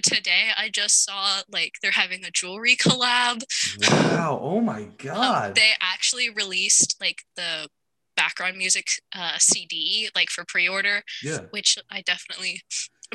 today, 0.01 0.49
I 0.57 0.69
just 0.69 1.03
saw 1.03 1.41
like 1.51 1.74
they're 1.82 1.91
having 1.91 2.24
a 2.24 2.32
jewelry 2.32 2.76
collab. 2.76 3.43
Wow! 3.89 4.39
Oh 4.41 4.61
my 4.61 4.84
um, 4.84 4.93
god! 4.97 5.47
Um, 5.47 5.53
they 5.55 5.71
actually 5.82 6.30
released 6.30 6.97
like 7.01 7.24
the 7.36 7.67
background 8.15 8.57
music 8.57 8.86
uh, 9.15 9.38
CD 9.39 10.09
like 10.15 10.30
for 10.30 10.43
pre-order. 10.47 11.03
Yeah. 11.24 11.39
Which 11.51 11.78
I 11.89 12.01
definitely 12.01 12.61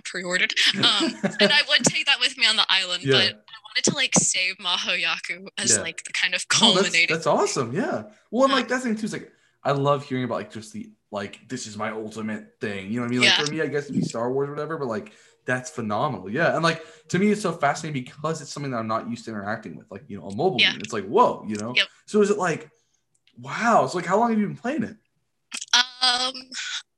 pre-ordered. 0.05 0.53
Um, 0.77 1.15
and 1.41 1.53
I 1.53 1.63
would 1.69 1.85
take 1.85 2.07
that 2.07 2.21
with 2.21 2.37
me 2.39 2.47
on 2.47 2.57
the 2.57 2.67
island, 2.69 3.03
yeah. 3.05 3.13
but 3.13 3.23
I 3.23 3.59
wanted 3.65 3.85
to 3.91 3.95
like 3.95 4.15
save 4.15 4.57
Mahoyaku 4.57 5.49
as 5.59 5.77
yeah. 5.77 5.83
like 5.83 6.05
the 6.05 6.13
kind 6.13 6.35
of 6.35 6.47
culminating. 6.49 7.09
Oh, 7.11 7.15
that's, 7.15 7.25
that's, 7.25 7.27
awesome. 7.27 7.75
Yeah. 7.75 8.05
Well, 8.31 8.45
and 8.45 8.53
like 8.53 8.69
that's 8.69 8.85
the 8.85 8.91
thing 8.91 8.99
too 8.99 9.07
is 9.07 9.13
like 9.13 9.31
I 9.65 9.73
love 9.73 10.05
hearing 10.05 10.25
about 10.25 10.37
like 10.37 10.53
just 10.53 10.73
the 10.73 10.93
like 11.11 11.49
this 11.49 11.67
is 11.67 11.77
my 11.77 11.91
ultimate 11.91 12.61
thing. 12.61 12.91
You 12.91 12.97
know 12.97 13.03
what 13.03 13.07
I 13.07 13.11
mean? 13.11 13.21
Like 13.21 13.29
yeah. 13.31 13.45
for 13.45 13.51
me, 13.51 13.61
I 13.63 13.67
guess 13.67 13.85
it'd 13.85 13.97
be 13.97 14.03
Star 14.03 14.33
Wars 14.33 14.49
or 14.49 14.53
whatever, 14.53 14.79
but 14.79 14.89
like 14.89 15.13
that's 15.47 15.71
phenomenal. 15.71 16.31
Yeah. 16.31 16.55
And 16.55 16.63
like 16.63 16.85
to 17.09 17.19
me, 17.19 17.31
it's 17.31 17.41
so 17.41 17.53
fascinating 17.53 18.05
because 18.05 18.43
it's 18.43 18.53
something 18.53 18.71
that 18.73 18.79
I'm 18.79 18.87
not 18.87 19.09
used 19.09 19.25
to 19.25 19.31
interacting 19.31 19.77
with. 19.77 19.91
Like, 19.91 20.05
you 20.07 20.19
know, 20.19 20.27
a 20.27 20.37
mobile 20.37 20.61
yeah. 20.61 20.73
game. 20.73 20.81
It's 20.81 20.93
like, 20.93 21.07
whoa, 21.07 21.45
you 21.49 21.57
know? 21.57 21.73
Yep. 21.75 21.87
So 22.07 22.21
is 22.21 22.31
it 22.31 22.39
like, 22.39 22.71
wow. 23.39 23.87
So 23.87 23.97
like 23.97 24.07
how 24.07 24.19
long 24.19 24.31
have 24.31 24.39
you 24.39 24.47
been 24.47 24.57
playing 24.57 24.83
it? 24.83 24.97
Um, 25.73 25.83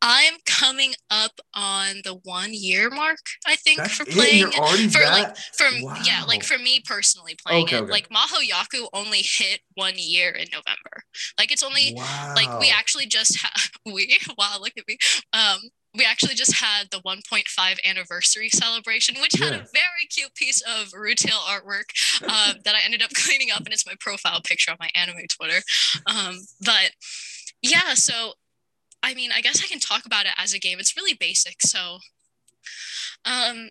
I'm 0.02 0.34
coming 0.46 0.94
up 1.10 1.32
on 1.54 1.96
the 2.04 2.18
one 2.24 2.50
year 2.52 2.88
mark, 2.90 3.18
I 3.46 3.56
think, 3.56 3.78
That's 3.78 3.94
for 3.94 4.04
playing 4.06 4.48
it. 4.48 4.90
for 4.92 5.00
that? 5.00 5.12
like 5.12 5.36
for 5.36 5.66
wow. 5.82 5.96
yeah, 6.04 6.24
like 6.26 6.42
for 6.42 6.58
me 6.58 6.80
personally 6.84 7.36
playing 7.46 7.64
okay, 7.64 7.76
it. 7.76 7.82
Okay. 7.82 7.92
Like 7.92 8.08
Mahoyaku 8.08 8.88
only 8.94 9.22
hit 9.22 9.60
one 9.74 9.94
year 9.96 10.30
in 10.30 10.46
November. 10.52 11.02
Like 11.38 11.52
it's 11.52 11.62
only 11.62 11.94
wow. 11.96 12.32
like 12.34 12.58
we 12.60 12.70
actually 12.70 13.06
just 13.06 13.40
have 13.40 13.70
we 13.86 14.18
wow, 14.38 14.56
look 14.60 14.72
at 14.78 14.84
me. 14.88 14.96
Um 15.32 15.58
we 15.96 16.04
actually 16.04 16.34
just 16.34 16.54
had 16.54 16.86
the 16.90 17.00
1.5 17.00 17.78
anniversary 17.84 18.48
celebration, 18.48 19.16
which 19.20 19.34
had 19.34 19.52
a 19.52 19.66
very 19.72 20.06
cute 20.08 20.34
piece 20.36 20.62
of 20.62 20.92
Rutile 20.92 21.32
artwork 21.48 21.90
um, 22.22 22.58
that 22.64 22.76
I 22.76 22.84
ended 22.84 23.02
up 23.02 23.10
cleaning 23.14 23.48
up, 23.50 23.64
and 23.64 23.72
it's 23.72 23.86
my 23.86 23.94
profile 23.98 24.40
picture 24.40 24.70
on 24.70 24.76
my 24.78 24.88
anime 24.94 25.26
Twitter. 25.28 25.60
Um, 26.06 26.36
but 26.64 26.92
yeah, 27.62 27.94
so 27.94 28.34
I 29.02 29.14
mean, 29.14 29.30
I 29.34 29.40
guess 29.40 29.62
I 29.62 29.66
can 29.66 29.80
talk 29.80 30.06
about 30.06 30.26
it 30.26 30.32
as 30.36 30.52
a 30.52 30.58
game. 30.58 30.78
It's 30.78 30.96
really 30.96 31.14
basic. 31.14 31.62
So, 31.62 31.98
um, 33.24 33.70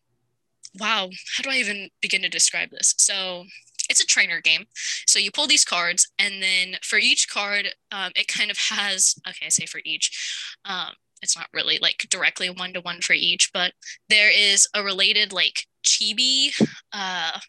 wow, 0.80 1.10
how 1.38 1.44
do 1.44 1.50
I 1.50 1.58
even 1.58 1.90
begin 2.02 2.22
to 2.24 2.30
describe 2.30 2.70
this? 2.72 2.96
So, 2.98 3.46
it's 3.90 4.02
a 4.02 4.06
trainer 4.06 4.40
game. 4.40 4.66
So 5.08 5.20
you 5.20 5.32
pull 5.32 5.48
these 5.48 5.66
cards, 5.66 6.08
and 6.20 6.42
then 6.42 6.76
for 6.84 7.00
each 7.00 7.28
card, 7.28 7.70
um, 7.92 8.12
it 8.16 8.28
kind 8.28 8.52
of 8.52 8.58
has. 8.70 9.16
Okay, 9.28 9.48
I 9.48 9.50
say 9.50 9.66
for 9.66 9.82
each. 9.84 10.56
Um, 10.64 10.92
it's 11.22 11.36
not 11.36 11.48
really 11.54 11.80
like 11.82 12.08
directly 12.10 12.50
one 12.50 12.72
to 12.74 12.82
one 12.82 13.02
for 13.02 13.14
each, 13.14 13.50
but 13.54 13.74
there 14.08 14.32
is 14.32 14.68
a 14.74 14.84
related 14.84 15.34
like 15.34 15.66
chibi 15.84 16.52
uh, 16.94 17.40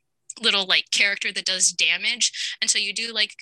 little 0.42 0.66
like 0.66 0.90
character 0.90 1.30
that 1.32 1.44
does 1.44 1.70
damage, 1.70 2.56
and 2.60 2.70
so 2.70 2.78
you 2.78 2.94
do 2.94 3.12
like 3.12 3.34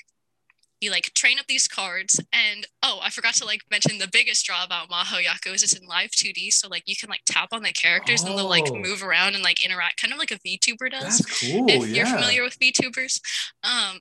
you 0.80 0.90
like 0.90 1.12
train 1.14 1.38
up 1.38 1.46
these 1.46 1.66
cards 1.66 2.20
and 2.32 2.66
oh 2.82 3.00
i 3.02 3.10
forgot 3.10 3.34
to 3.34 3.44
like 3.44 3.62
mention 3.70 3.98
the 3.98 4.08
biggest 4.12 4.44
draw 4.44 4.64
about 4.64 4.88
mahoyaku 4.88 5.54
is 5.54 5.62
it's 5.62 5.76
in 5.76 5.86
live 5.86 6.10
2d 6.10 6.52
so 6.52 6.68
like 6.68 6.82
you 6.86 6.96
can 6.96 7.08
like 7.08 7.22
tap 7.26 7.48
on 7.52 7.62
the 7.62 7.72
characters 7.72 8.22
oh. 8.24 8.28
and 8.28 8.38
they'll 8.38 8.48
like 8.48 8.70
oh. 8.70 8.76
move 8.76 9.02
around 9.02 9.34
and 9.34 9.42
like 9.42 9.64
interact 9.64 10.00
kind 10.00 10.12
of 10.12 10.18
like 10.18 10.30
a 10.30 10.38
vtuber 10.38 10.90
does 10.90 11.18
That's 11.18 11.40
cool, 11.40 11.66
if 11.68 11.86
yeah. 11.88 11.94
you're 11.94 12.06
familiar 12.06 12.42
with 12.42 12.58
vtubers 12.58 13.20
um 13.64 13.98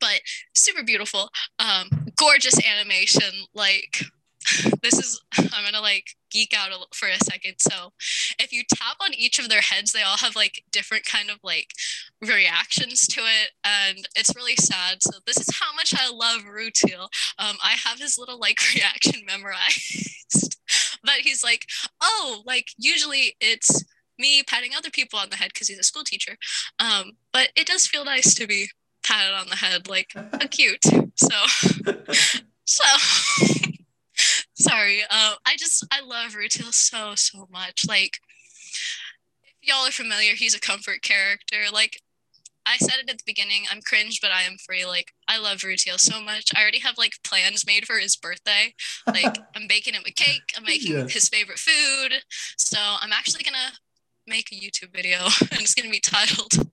but 0.00 0.20
super 0.54 0.82
beautiful 0.82 1.28
um 1.58 1.88
gorgeous 2.16 2.58
animation 2.66 3.46
like 3.54 4.04
this 4.82 4.94
is 4.94 5.20
i'm 5.38 5.64
gonna 5.64 5.80
like 5.80 6.06
geek 6.30 6.54
out 6.56 6.70
for 6.94 7.08
a 7.08 7.18
second 7.24 7.54
so 7.58 7.92
if 8.38 8.52
you 8.52 8.62
tap 8.74 8.96
on 9.00 9.14
each 9.14 9.38
of 9.38 9.48
their 9.48 9.60
heads 9.60 9.92
they 9.92 10.02
all 10.02 10.16
have 10.16 10.34
like 10.36 10.62
different 10.70 11.04
kind 11.04 11.30
of 11.30 11.38
like 11.42 11.68
reactions 12.20 13.06
to 13.06 13.20
it 13.20 13.50
and 13.64 14.08
it's 14.16 14.34
really 14.34 14.56
sad 14.56 15.02
so 15.02 15.18
this 15.26 15.36
is 15.36 15.48
how 15.60 15.74
much 15.74 15.94
i 15.96 16.10
love 16.10 16.42
rutile 16.42 17.08
um 17.38 17.56
i 17.62 17.74
have 17.84 17.98
his 17.98 18.16
little 18.18 18.38
like 18.38 18.58
reaction 18.74 19.20
memorized 19.26 20.56
but 21.02 21.16
he's 21.22 21.44
like 21.44 21.66
oh 22.00 22.42
like 22.46 22.68
usually 22.78 23.36
it's 23.40 23.84
me 24.18 24.42
patting 24.42 24.70
other 24.76 24.90
people 24.90 25.18
on 25.18 25.28
the 25.30 25.36
head 25.36 25.50
because 25.52 25.68
he's 25.68 25.78
a 25.78 25.82
school 25.82 26.04
teacher. 26.04 26.36
Um, 26.78 27.12
but 27.32 27.50
it 27.56 27.66
does 27.66 27.86
feel 27.86 28.04
nice 28.04 28.34
to 28.34 28.46
be 28.46 28.68
patted 29.04 29.34
on 29.34 29.48
the 29.48 29.56
head 29.56 29.88
like 29.88 30.12
a 30.14 30.48
cute. 30.48 30.84
So, 31.16 31.36
so 32.64 32.84
sorry. 34.62 35.02
Uh, 35.10 35.34
I 35.46 35.56
just 35.58 35.86
I 35.90 36.00
love 36.00 36.32
Rutile 36.32 36.72
so 36.72 37.14
so 37.16 37.46
much. 37.50 37.84
Like, 37.88 38.18
if 39.44 39.68
y'all 39.68 39.86
are 39.86 39.92
familiar, 39.92 40.34
he's 40.34 40.54
a 40.54 40.60
comfort 40.60 41.02
character. 41.02 41.64
Like, 41.72 42.00
I 42.66 42.76
said 42.76 42.96
it 43.02 43.10
at 43.10 43.18
the 43.18 43.24
beginning. 43.26 43.64
I'm 43.70 43.80
cringe, 43.82 44.20
but 44.20 44.30
I 44.30 44.42
am 44.42 44.56
free. 44.64 44.84
Like, 44.84 45.12
I 45.28 45.38
love 45.38 45.58
Rutile 45.58 45.98
so 45.98 46.20
much. 46.20 46.50
I 46.54 46.62
already 46.62 46.78
have 46.80 46.98
like 46.98 47.14
plans 47.24 47.66
made 47.66 47.86
for 47.86 47.98
his 47.98 48.16
birthday. 48.16 48.74
Like, 49.06 49.36
I'm 49.56 49.66
baking 49.68 49.94
him 49.94 50.04
a 50.06 50.12
cake. 50.12 50.52
I'm 50.56 50.64
making 50.64 50.92
yeah. 50.92 51.06
his 51.08 51.28
favorite 51.28 51.58
food. 51.58 52.22
So 52.56 52.78
I'm 52.78 53.12
actually 53.12 53.44
gonna 53.44 53.72
make 54.26 54.50
a 54.52 54.54
YouTube 54.54 54.94
video, 54.94 55.18
and 55.50 55.60
it's 55.60 55.74
gonna 55.74 55.90
be 55.90 56.00
titled 56.00 56.71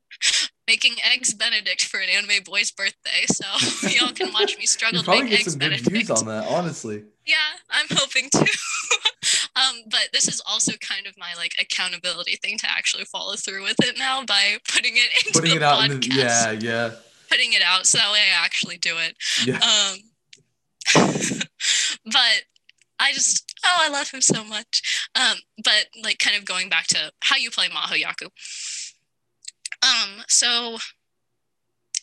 making 0.70 0.94
eggs 1.04 1.34
Benedict 1.34 1.84
for 1.84 2.00
an 2.00 2.10
anime 2.10 2.44
boy's 2.46 2.70
birthday. 2.70 3.26
So 3.26 3.88
y'all 3.90 4.14
can 4.14 4.32
watch 4.32 4.56
me 4.56 4.68
struggle 4.68 5.02
to 5.02 5.10
make 5.10 5.32
eggs 5.32 5.56
Benedict. 5.56 5.90
views 5.90 6.12
on 6.12 6.28
that, 6.28 6.48
honestly. 6.48 7.04
Yeah, 7.26 7.36
I'm 7.72 7.88
hoping 7.90 8.30
to. 8.30 8.40
um, 9.56 9.78
but 9.90 10.10
this 10.14 10.28
is 10.28 10.40
also 10.48 10.74
kind 10.74 11.08
of 11.08 11.18
my 11.18 11.34
like 11.38 11.54
accountability 11.60 12.36
thing 12.36 12.60
to 12.60 12.70
actually 12.70 13.06
follow 13.06 13.34
through 13.36 13.64
with 13.64 13.78
it 13.80 13.98
now 13.98 14.24
by 14.26 14.58
putting 14.72 14.94
it 14.96 15.10
into 15.26 15.40
putting 15.40 15.56
it 15.56 15.64
out. 15.64 15.90
The, 15.90 16.08
yeah, 16.14 16.52
yeah. 16.52 16.92
Putting 17.30 17.54
it 17.54 17.64
out 17.64 17.88
so 17.88 17.98
that 17.98 18.12
way 18.12 18.20
I 18.20 18.46
actually 18.46 18.78
do 18.78 18.96
it. 18.98 19.16
Yeah. 19.46 19.56
Um, 19.56 19.98
but 22.06 22.44
I 23.00 23.14
just 23.14 23.56
oh 23.66 23.78
I 23.80 23.90
love 23.90 24.12
him 24.12 24.22
so 24.22 24.44
much. 24.44 25.08
Um, 25.16 25.38
but 25.64 25.88
like 26.04 26.20
kind 26.20 26.38
of 26.38 26.46
going 26.46 26.70
back 26.70 26.86
to 26.88 27.12
how 27.22 27.38
you 27.38 27.50
play 27.50 27.70
Maho 27.70 28.00
Yaku. 28.00 28.30
Um, 29.82 30.24
so 30.28 30.78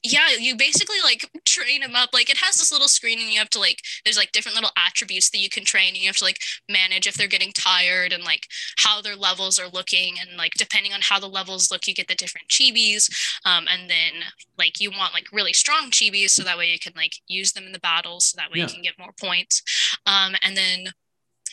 yeah, 0.03 0.29
you 0.39 0.57
basically 0.57 0.99
like 1.03 1.29
train 1.45 1.83
him 1.83 1.97
up. 1.97 2.11
Like 2.13 2.31
it 2.31 2.37
has 2.39 2.57
this 2.57 2.71
little 2.71 2.89
screen, 2.89 3.19
and 3.19 3.29
you 3.29 3.39
have 3.39 3.51
to 3.51 3.59
like 3.59 3.81
there's 4.05 4.17
like 4.17 4.33
different 4.33 4.55
little 4.55 4.71
attributes 4.77 5.31
that 5.31 5.39
you 5.39 5.49
can 5.49 5.65
train. 5.65 5.89
And 5.89 5.99
you 5.99 6.07
have 6.07 6.17
to 6.17 6.25
like 6.25 6.39
manage 6.69 7.07
if 7.07 7.15
they're 7.15 7.27
getting 7.27 7.53
tired 7.53 8.13
and 8.13 8.23
like 8.23 8.47
how 8.79 9.01
their 9.01 9.17
levels 9.17 9.59
are 9.59 9.69
looking, 9.69 10.15
and 10.21 10.37
like 10.37 10.53
depending 10.55 10.93
on 10.93 11.01
how 11.03 11.19
the 11.19 11.29
levels 11.29 11.71
look, 11.71 11.87
you 11.87 11.95
get 11.95 12.09
the 12.09 12.15
different 12.15 12.49
chibis. 12.49 13.11
Um, 13.45 13.67
and 13.71 13.91
then 13.91 14.13
like 14.59 14.81
you 14.81 14.91
want 14.91 15.15
like 15.15 15.27
really 15.33 15.53
strong 15.53 15.91
chibis, 15.91 16.31
so 16.31 16.43
that 16.43 16.59
way 16.59 16.71
you 16.71 16.79
can 16.79 16.93
like 16.97 17.15
use 17.27 17.53
them 17.53 17.65
in 17.65 17.73
the 17.73 17.81
battles, 17.81 18.27
so 18.27 18.37
that 18.37 18.51
way 18.51 18.59
yeah. 18.59 18.67
you 18.67 18.73
can 18.73 18.83
get 18.83 18.99
more 18.99 19.13
points. 19.19 19.63
Um, 20.07 20.35
and 20.43 20.57
then 20.57 20.93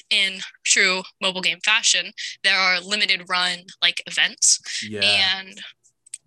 in 0.09 0.41
true 0.63 1.01
mobile 1.21 1.41
game 1.41 1.59
fashion, 1.63 2.11
there 2.43 2.57
are 2.57 2.79
limited 2.79 3.23
run 3.29 3.59
like 3.81 4.03
events, 4.05 4.59
yeah. 4.87 5.39
and 5.39 5.59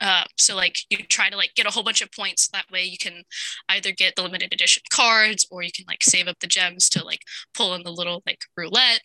uh, 0.01 0.25
so 0.37 0.55
like 0.55 0.77
you 0.91 0.99
try 0.99 1.31
to 1.31 1.37
like 1.37 1.55
get 1.55 1.67
a 1.67 1.71
whole 1.71 1.83
bunch 1.83 2.03
of 2.03 2.13
points. 2.13 2.49
That 2.49 2.67
way 2.71 2.85
you 2.85 2.99
can 2.99 3.23
either 3.69 3.93
get 3.93 4.15
the 4.17 4.23
limited 4.23 4.53
edition 4.53 4.83
cards 4.91 5.47
or 5.51 5.63
you 5.63 5.71
can 5.75 5.85
like 5.89 6.03
save 6.03 6.29
up 6.29 6.39
the 6.41 6.47
gems 6.47 6.89
to 6.91 7.05
like 7.05 7.21
pull 7.55 7.75
in 7.75 7.83
the 7.83 7.93
little 7.93 8.23
like 8.27 8.41
roulette. 8.57 9.01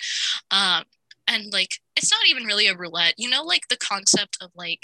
Um, 0.52 0.84
and 1.28 1.54
like 1.54 1.70
it's 1.96 2.12
not 2.12 2.28
even 2.28 2.44
really 2.44 2.68
a 2.68 2.76
roulette. 2.76 3.16
You 3.18 3.30
know 3.30 3.44
like 3.44 3.68
the 3.70 3.78
concept 3.78 4.38
of 4.42 4.52
like 4.56 4.84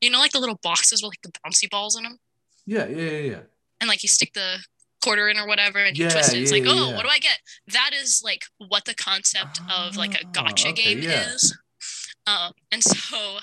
you 0.00 0.10
know 0.10 0.18
like 0.18 0.32
the 0.32 0.40
little 0.40 0.58
boxes 0.62 1.02
with 1.02 1.12
like 1.12 1.22
the 1.22 1.32
bouncy 1.40 1.68
balls 1.70 1.96
in 1.96 2.04
them 2.04 2.18
yeah 2.66 2.86
yeah 2.86 3.10
yeah, 3.10 3.30
yeah. 3.30 3.40
and 3.80 3.88
like 3.88 4.02
you 4.02 4.08
stick 4.08 4.32
the 4.34 4.58
quarter 5.02 5.28
in 5.28 5.38
or 5.38 5.46
whatever 5.46 5.78
and 5.78 5.98
you 5.98 6.04
yeah, 6.04 6.10
twist 6.10 6.34
it. 6.34 6.42
It's 6.42 6.52
yeah, 6.52 6.58
like 6.58 6.68
oh 6.68 6.94
what 6.94 7.02
do 7.02 7.08
i 7.10 7.18
get? 7.18 7.38
That 7.72 7.90
is 7.94 8.22
like 8.24 8.44
what 8.56 8.86
the 8.86 8.94
concept 8.94 9.60
of 9.70 9.96
like 9.96 10.14
a 10.14 10.24
gacha 10.26 10.66
oh, 10.66 10.70
okay, 10.70 10.94
game 10.94 11.10
is. 11.10 11.56
Um, 12.26 12.52
and 12.72 12.82
so 12.82 13.38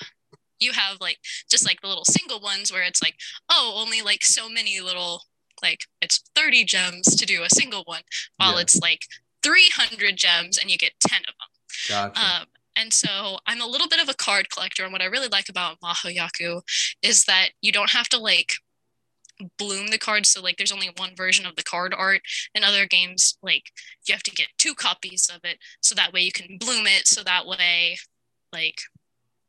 you 0.62 0.72
have 0.72 0.98
like 1.00 1.18
just 1.50 1.66
like 1.66 1.80
the 1.80 1.88
little 1.88 2.04
single 2.04 2.40
ones 2.40 2.72
where 2.72 2.82
it's 2.82 3.02
like 3.02 3.14
oh 3.50 3.74
only 3.76 4.02
like 4.02 4.24
so 4.24 4.48
many 4.48 4.80
little 4.80 5.22
like 5.62 5.80
it's 6.00 6.22
30 6.34 6.64
gems 6.64 7.16
to 7.16 7.26
do 7.26 7.42
a 7.42 7.50
single 7.50 7.82
one 7.84 8.02
while 8.36 8.54
yeah. 8.54 8.62
it's 8.62 8.80
like 8.80 9.00
300 9.42 10.16
gems 10.16 10.58
and 10.58 10.70
you 10.70 10.78
get 10.78 10.92
10 11.00 11.20
of 11.20 11.26
them 11.26 12.12
gotcha. 12.14 12.20
um, 12.20 12.46
and 12.76 12.92
so 12.92 13.38
i'm 13.46 13.60
a 13.60 13.66
little 13.66 13.88
bit 13.88 14.02
of 14.02 14.08
a 14.08 14.14
card 14.14 14.50
collector 14.50 14.84
and 14.84 14.92
what 14.92 15.02
i 15.02 15.06
really 15.06 15.28
like 15.28 15.48
about 15.48 15.78
maho 15.80 16.14
yaku 16.14 16.60
is 17.02 17.24
that 17.24 17.50
you 17.60 17.72
don't 17.72 17.90
have 17.90 18.08
to 18.08 18.18
like 18.18 18.54
bloom 19.58 19.88
the 19.88 19.98
cards 19.98 20.28
so 20.28 20.40
like 20.40 20.56
there's 20.56 20.72
only 20.72 20.90
one 20.96 21.16
version 21.16 21.46
of 21.46 21.56
the 21.56 21.62
card 21.62 21.94
art 21.96 22.20
in 22.54 22.62
other 22.62 22.86
games 22.86 23.38
like 23.42 23.64
you 24.06 24.12
have 24.12 24.22
to 24.22 24.30
get 24.30 24.46
two 24.58 24.74
copies 24.74 25.30
of 25.34 25.40
it 25.44 25.58
so 25.80 25.94
that 25.94 26.12
way 26.12 26.20
you 26.20 26.32
can 26.32 26.58
bloom 26.58 26.86
it 26.86 27.06
so 27.06 27.22
that 27.22 27.46
way 27.46 27.96
like 28.52 28.80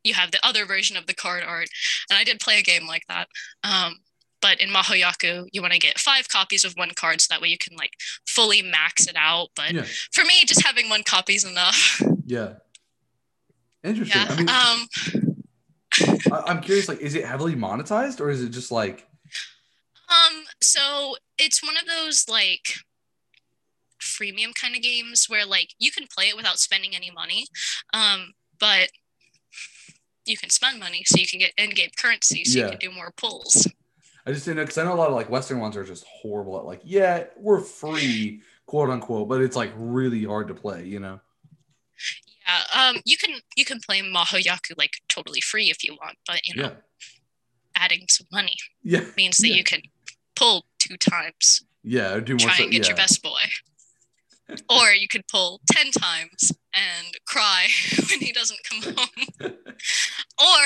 you 0.04 0.14
have 0.14 0.32
the 0.32 0.46
other 0.46 0.66
version 0.66 0.98
of 0.98 1.08
the 1.08 1.14
card 1.14 1.44
art. 1.46 1.70
And 2.10 2.18
I 2.18 2.24
did 2.24 2.40
play 2.40 2.60
a 2.60 2.64
game 2.64 2.88
like 2.88 3.04
that. 3.08 3.28
Um, 3.64 3.96
but 4.42 4.60
in 4.60 4.70
Mahoyaku, 4.70 5.48
you 5.54 5.62
want 5.62 5.74
to 5.74 5.80
get 5.80 5.98
five 5.98 6.28
copies 6.28 6.66
of 6.66 6.74
one 6.74 6.92
card 6.96 7.22
so 7.22 7.28
that 7.30 7.42
way 7.42 7.48
you 7.48 7.58
can 7.58 7.78
like 7.78 7.94
fully 8.28 8.62
max 8.62 9.08
it 9.08 9.16
out. 9.16 9.50
But 9.56 9.72
yeah. 9.72 9.86
for 10.12 10.26
me, 10.26 10.44
just 10.46 10.66
having 10.66 10.90
one 10.90 11.04
copy 11.04 11.34
is 11.36 11.46
enough. 11.46 12.02
Yeah. 12.26 12.54
Interesting. 13.84 14.22
Yeah. 14.22 14.28
I 14.30 14.38
mean, 14.38 14.50
um, 14.50 16.32
I, 16.32 16.52
I'm 16.52 16.62
curious, 16.62 16.88
like, 16.88 17.02
is 17.02 17.16
it 17.16 17.26
heavily 17.26 17.54
monetized 17.54 18.22
or 18.22 18.30
is 18.30 18.42
it 18.42 18.50
just 18.50 18.72
like? 18.72 19.06
Um, 20.10 20.44
so 20.62 21.18
it's 21.38 21.62
one 21.62 21.76
of 21.76 21.86
those 21.86 22.30
like 22.30 22.76
freemium 24.02 24.54
kind 24.60 24.76
of 24.76 24.82
games 24.82 25.26
where 25.28 25.46
like 25.46 25.70
you 25.80 25.92
can 25.92 26.08
play 26.14 26.30
it 26.30 26.38
without 26.38 26.60
spending 26.60 26.96
any 26.96 27.12
money. 27.12 27.46
Um, 27.94 28.34
but 28.60 28.90
you 30.26 30.38
can 30.38 30.50
spend 30.50 30.80
money 30.80 31.04
so 31.06 31.18
you 31.18 31.28
can 31.28 31.40
get 31.40 31.52
in-game 31.58 31.90
currency 31.98 32.44
so 32.44 32.60
yeah. 32.60 32.66
you 32.66 32.72
can 32.72 32.80
do 32.80 32.92
more 32.92 33.14
pulls. 33.18 33.68
I 34.26 34.32
just 34.32 34.46
didn't 34.46 34.58
know 34.58 34.64
because 34.64 34.78
I 34.78 34.84
know 34.84 34.94
a 34.94 34.96
lot 34.96 35.10
of 35.10 35.16
like 35.16 35.30
Western 35.30 35.60
ones 35.60 35.76
are 35.76 35.84
just 35.84 36.06
horrible 36.08 36.58
at 36.58 36.66
like, 36.66 36.82
yeah, 36.84 37.26
we're 37.38 37.60
free, 37.60 38.42
quote 38.66 38.90
unquote, 38.90 39.28
but 39.28 39.42
it's 39.42 39.56
like 39.56 39.72
really 39.76 40.24
hard 40.24 40.48
to 40.48 40.54
play, 40.54 40.86
you 40.86 41.00
know. 41.00 41.20
Yeah, 42.46 42.90
um, 42.90 42.98
you 43.06 43.18
can 43.18 43.36
you 43.56 43.66
can 43.66 43.80
play 43.80 44.02
Maho 44.02 44.42
Yaku 44.42 44.78
like 44.78 44.94
totally 45.10 45.42
free 45.42 45.70
if 45.70 45.84
you 45.84 45.94
want, 46.02 46.18
but 46.26 46.46
you 46.46 46.62
know, 46.62 46.70
yeah. 46.70 46.76
adding 47.76 48.06
some 48.10 48.28
money 48.32 48.56
yeah 48.82 49.06
means 49.16 49.38
that 49.38 49.50
yeah. 49.50 49.56
you 49.56 49.64
can 49.64 49.82
pull 50.36 50.66
two 50.80 50.98
times. 50.98 51.66
Yeah, 51.84 52.20
do 52.20 52.34
more. 52.34 52.48
Try 52.48 52.58
so, 52.58 52.64
and 52.64 52.72
get 52.72 52.88
your 52.88 52.98
best 52.98 53.22
boy 53.22 53.40
or 54.70 54.94
you 54.94 55.08
could 55.08 55.28
pull 55.28 55.62
10 55.72 55.92
times 55.92 56.52
and 56.74 57.18
cry 57.28 57.68
when 58.10 58.20
he 58.20 58.32
doesn't 58.32 58.60
come 58.70 58.82
home. 58.82 59.28
or 59.42 60.60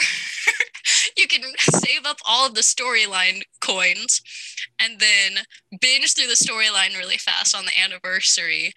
you 1.17 1.27
can 1.27 1.41
save 1.59 2.05
up 2.05 2.17
all 2.27 2.47
of 2.47 2.53
the 2.53 2.61
storyline 2.61 3.41
coins 3.61 4.21
and 4.79 4.99
then 4.99 5.43
binge 5.81 6.13
through 6.13 6.27
the 6.27 6.33
storyline 6.33 6.97
really 6.97 7.17
fast 7.17 7.55
on 7.55 7.65
the 7.65 7.81
anniversary 7.81 8.71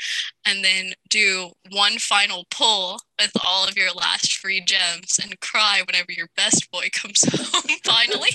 and 0.47 0.65
then 0.65 0.93
do 1.09 1.51
one 1.71 1.99
final 1.99 2.45
pull 2.51 3.01
with 3.21 3.33
all 3.47 3.67
of 3.67 3.77
your 3.77 3.93
last 3.93 4.37
free 4.37 4.63
gems 4.65 5.19
and 5.23 5.41
cry 5.41 5.83
whenever 5.87 6.13
your 6.13 6.29
best 6.37 6.71
boy 6.71 6.89
comes 6.93 7.25
home 7.33 7.77
finally 7.85 8.31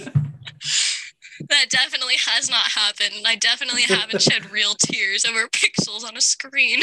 that 1.49 1.69
definitely 1.69 2.15
has 2.26 2.49
not 2.49 2.72
happened. 2.72 3.26
I 3.26 3.35
definitely 3.35 3.84
haven't 3.84 4.22
shed 4.22 4.51
real 4.51 4.73
tears 4.76 5.26
over 5.26 5.47
pixels 5.47 6.05
on 6.05 6.15
a 6.15 6.22
screen. 6.22 6.81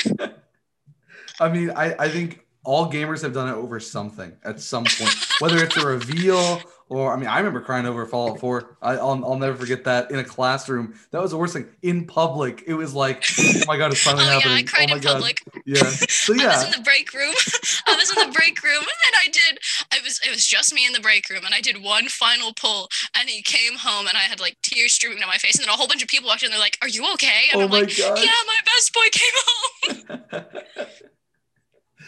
I 1.40 1.48
mean, 1.48 1.70
I, 1.70 1.94
I 1.98 2.08
think 2.08 2.44
all 2.64 2.90
gamers 2.90 3.22
have 3.22 3.32
done 3.32 3.48
it 3.48 3.54
over 3.54 3.80
something 3.80 4.32
at 4.44 4.60
some 4.60 4.84
point, 4.84 5.14
whether 5.40 5.62
it's 5.62 5.76
a 5.76 5.86
reveal 5.86 6.60
or 6.92 7.10
I 7.10 7.16
mean, 7.16 7.26
I 7.26 7.38
remember 7.38 7.62
crying 7.62 7.86
over 7.86 8.04
Fallout 8.04 8.38
4. 8.38 8.76
I, 8.82 8.96
will 8.96 9.24
I'll 9.24 9.38
never 9.38 9.56
forget 9.56 9.84
that 9.84 10.10
in 10.10 10.18
a 10.18 10.24
classroom. 10.24 10.94
That 11.10 11.22
was 11.22 11.30
the 11.30 11.38
worst 11.38 11.54
thing. 11.54 11.66
In 11.80 12.06
public, 12.06 12.64
it 12.66 12.74
was 12.74 12.92
like, 12.92 13.24
oh 13.38 13.62
my 13.66 13.78
god, 13.78 13.92
it's 13.92 14.02
finally 14.02 14.24
oh, 14.24 14.28
happening. 14.28 14.52
Yeah, 14.52 14.60
I 14.60 14.62
cried 14.62 14.90
oh 14.90 14.92
my 14.92 14.96
in 14.96 15.02
god. 15.02 15.12
public. 15.14 15.42
Yeah. 15.64 15.90
So 16.22 16.34
yeah. 16.34 16.44
I 16.44 16.56
was 16.58 16.64
in 16.66 16.70
the 16.70 16.84
break 16.84 17.12
room. 17.14 17.34
I 17.86 17.96
was 17.96 18.10
in 18.10 18.30
the 18.30 18.32
break 18.32 18.62
room, 18.62 18.78
and 18.78 19.14
I 19.20 19.28
did. 19.28 19.58
I 19.90 19.98
was. 20.04 20.20
It 20.24 20.30
was 20.30 20.46
just 20.46 20.72
me 20.72 20.86
in 20.86 20.92
the 20.92 21.00
break 21.00 21.28
room, 21.28 21.44
and 21.44 21.52
I 21.52 21.60
did 21.60 21.82
one 21.82 22.06
final 22.08 22.52
pull. 22.52 22.88
And 23.18 23.28
he 23.28 23.42
came 23.42 23.76
home, 23.76 24.06
and 24.06 24.16
I 24.16 24.20
had 24.20 24.38
like 24.38 24.56
tears 24.62 24.92
streaming 24.92 25.18
down 25.18 25.28
my 25.28 25.38
face, 25.38 25.56
and 25.56 25.64
then 25.64 25.74
a 25.74 25.76
whole 25.76 25.88
bunch 25.88 26.02
of 26.02 26.08
people 26.08 26.28
walked 26.28 26.42
in. 26.42 26.46
And 26.46 26.52
they're 26.52 26.60
like, 26.60 26.78
"Are 26.80 26.88
you 26.88 27.10
okay?" 27.14 27.46
And 27.52 27.62
oh 27.62 27.64
I'm 27.64 27.70
my 27.70 27.80
like, 27.80 27.96
god. 27.96 28.18
"Yeah, 28.22 28.30
my 28.46 28.60
best 28.64 28.94
boy 28.94 29.08
came 29.10 29.32
home." 29.48 31.02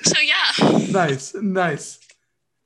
so 0.04 0.20
yeah. 0.20 0.88
Nice, 0.90 1.34
nice. 1.34 1.98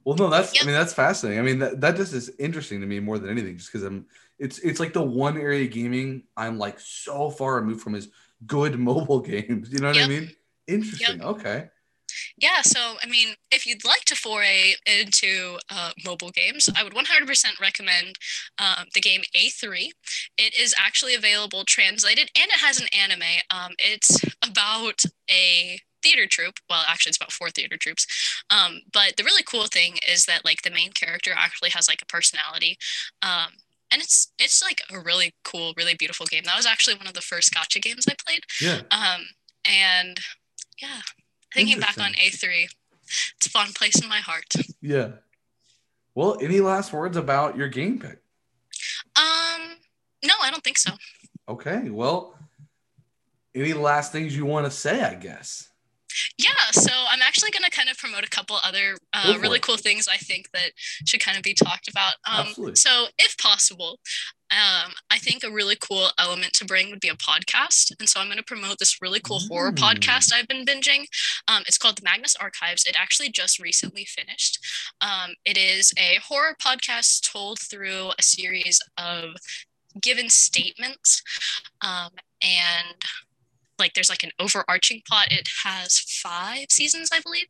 Well, 0.05 0.17
no, 0.17 0.31
that's 0.31 0.55
yep. 0.55 0.65
I 0.65 0.67
mean 0.67 0.75
that's 0.75 0.95
fascinating. 0.95 1.39
I 1.39 1.43
mean 1.43 1.59
that 1.59 1.81
that 1.81 1.97
just 1.97 2.15
is 2.15 2.31
interesting 2.39 2.81
to 2.81 2.87
me 2.87 3.01
more 3.01 3.19
than 3.19 3.31
anything, 3.31 3.57
just 3.57 3.73
because 3.73 3.85
I'm 3.87 4.07
it's 4.39 4.59
it's 4.61 4.81
like 4.81 4.93
the 4.93 5.03
one 5.03 5.37
area 5.37 5.65
of 5.65 5.71
gaming 5.71 6.23
I'm 6.37 6.59
like 6.59 6.81
so 6.81 7.31
far 7.31 7.57
removed 7.57 7.83
from 7.83 7.95
is 7.95 8.09
good 8.47 8.79
mobile 8.79 9.21
games. 9.21 9.71
You 9.71 9.81
know 9.81 9.89
what 9.89 9.97
yep. 9.97 10.07
I 10.07 10.09
mean? 10.09 10.31
Interesting. 10.67 11.19
Yep. 11.19 11.27
Okay. 11.27 11.69
Yeah, 12.37 12.63
so 12.63 12.97
I 13.03 13.07
mean, 13.07 13.35
if 13.51 13.67
you'd 13.67 13.85
like 13.85 14.05
to 14.07 14.15
foray 14.15 14.75
into 14.87 15.59
uh, 15.71 15.91
mobile 16.05 16.31
games, 16.31 16.69
I 16.75 16.85
would 16.85 16.95
100% 16.95 17.61
recommend 17.61 18.17
um, 18.59 18.87
the 18.95 19.01
game 19.01 19.23
A3. 19.37 19.91
It 20.39 20.59
is 20.59 20.75
actually 20.79 21.15
available 21.15 21.65
translated 21.65 22.31
and 22.35 22.51
it 22.51 22.59
has 22.59 22.81
an 22.81 22.87
anime. 22.97 23.43
Um, 23.51 23.73
it's 23.79 24.21
about 24.43 25.03
a 25.31 25.81
theater 26.03 26.27
troupe. 26.27 26.59
Well, 26.69 26.85
actually, 26.87 27.11
it's 27.11 27.19
about 27.19 27.33
four 27.33 27.51
theater 27.51 27.77
troupes. 27.77 28.07
Um, 28.51 28.83
but 28.93 29.17
the 29.17 29.25
really 29.25 29.43
cool 29.43 29.67
thing 29.67 29.99
is 30.09 30.27
that 30.27 30.45
like 30.45 30.63
the 30.63 30.71
main 30.71 30.93
character 30.93 31.33
actually 31.37 31.71
has 31.71 31.89
like 31.89 32.03
a 32.03 32.07
personality. 32.07 32.77
Um, 33.23 33.53
and 33.91 34.03
it's 34.03 34.33
it's 34.39 34.63
like 34.63 34.83
a 34.93 35.01
really 35.01 35.35
cool, 35.45 35.73
really 35.77 35.95
beautiful 35.95 36.27
game. 36.27 36.43
That 36.45 36.57
was 36.57 36.67
actually 36.67 36.97
one 36.97 37.07
of 37.07 37.15
the 37.15 37.21
first 37.21 37.53
Gacha 37.53 37.81
games 37.81 38.07
I 38.09 38.15
played. 38.27 38.43
Yeah. 38.61 38.81
Um, 38.91 39.27
and 39.65 40.19
yeah, 40.81 41.01
thinking 41.55 41.81
back 41.81 41.99
on 41.99 42.13
A3, 42.13 42.69
it's 43.37 43.47
a 43.47 43.51
fond 43.51 43.75
place 43.75 44.01
in 44.03 44.09
my 44.09 44.19
heart. 44.19 44.55
Yeah. 44.81 45.13
Well, 46.15 46.37
any 46.41 46.61
last 46.61 46.93
words 46.93 47.17
about 47.17 47.57
your 47.57 47.69
game 47.69 47.99
pick? 47.99 48.21
Um, 49.17 49.77
no, 50.25 50.35
I 50.43 50.51
don't 50.51 50.65
think 50.65 50.79
so. 50.79 50.93
Okay. 51.49 51.91
Well, 51.91 52.35
any 53.55 53.73
last 53.73 54.13
things 54.13 54.37
you 54.37 54.45
want 54.45 54.67
to 54.67 54.71
say, 54.71 55.03
I 55.03 55.15
guess? 55.15 55.68
Yeah, 56.39 56.71
so 56.73 56.91
I'm 57.11 57.23
actually 57.23 57.51
going 57.51 57.65
to 57.65 57.71
kind 57.71 57.89
of 57.89 57.97
promote 57.97 58.25
a 58.25 58.31
couple 58.31 58.59
other 58.65 58.97
uh, 59.13 59.39
really 59.41 59.59
it. 59.59 59.63
cool 59.63 59.77
things 59.77 60.09
I 60.09 60.17
think 60.17 60.51
that 60.53 60.73
should 61.07 61.21
kind 61.21 61.37
of 61.37 61.43
be 61.43 61.55
talked 61.55 61.89
about. 61.89 62.15
Um, 62.31 62.47
So, 62.77 63.07
if 63.19 63.37
possible, 63.39 63.99
um, 64.51 64.93
I 65.11 65.19
think 65.19 65.45
a 65.45 65.51
really 65.51 65.77
cool 65.77 66.09
element 66.19 66.55
to 66.55 66.65
bring 66.65 66.91
would 66.91 67.01
be 67.01 67.09
a 67.09 67.15
podcast. 67.15 67.93
And 67.99 68.09
so 68.09 68.19
I'm 68.19 68.29
going 68.29 68.39
to 68.39 68.45
promote 68.45 68.79
this 68.79 69.01
really 69.03 69.21
cool 69.21 69.41
mm. 69.41 69.49
horror 69.49 69.73
podcast 69.73 70.33
I've 70.33 70.49
been 70.49 70.65
binging. 70.65 71.05
Um, 71.49 71.65
it's 71.67 71.77
called 71.77 71.99
The 71.99 72.05
Magnus 72.05 72.35
Archives. 72.37 72.85
It 72.87 72.97
actually 72.99 73.31
just 73.31 73.59
recently 73.59 74.07
finished. 74.07 74.59
Um, 75.01 75.35
it 75.45 75.59
is 75.59 75.93
a 75.99 76.19
horror 76.27 76.57
podcast 76.63 77.31
told 77.31 77.59
through 77.59 78.11
a 78.19 78.23
series 78.23 78.81
of 78.97 79.35
given 80.01 80.31
statements. 80.31 81.23
Um, 81.83 82.11
and 82.43 82.97
like 83.79 83.95
there's 83.95 84.11
like 84.11 84.25
an 84.25 84.33
overarching 84.39 85.03
plot. 85.07 85.29
It 85.31 85.49
has 85.65 85.99
five 85.99 86.67
seasons, 86.71 87.11
I 87.13 87.21
believe. 87.21 87.47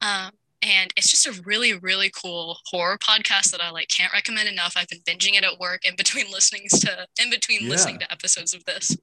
Um, 0.00 0.32
and 0.62 0.92
it's 0.96 1.08
just 1.08 1.26
a 1.26 1.42
really 1.42 1.74
really 1.78 2.10
cool 2.10 2.58
horror 2.66 2.98
podcast 2.98 3.50
that 3.50 3.60
i 3.60 3.70
like 3.70 3.88
can't 3.88 4.12
recommend 4.12 4.48
enough 4.48 4.74
i've 4.76 4.88
been 4.88 5.00
binging 5.00 5.36
it 5.36 5.44
at 5.44 5.58
work 5.58 5.84
in 5.84 5.94
between 5.96 6.26
listening 6.32 6.66
to 6.68 7.06
in 7.22 7.30
between 7.30 7.62
yeah. 7.62 7.70
listening 7.70 7.98
to 7.98 8.12
episodes 8.12 8.54
of 8.54 8.64
this 8.64 8.96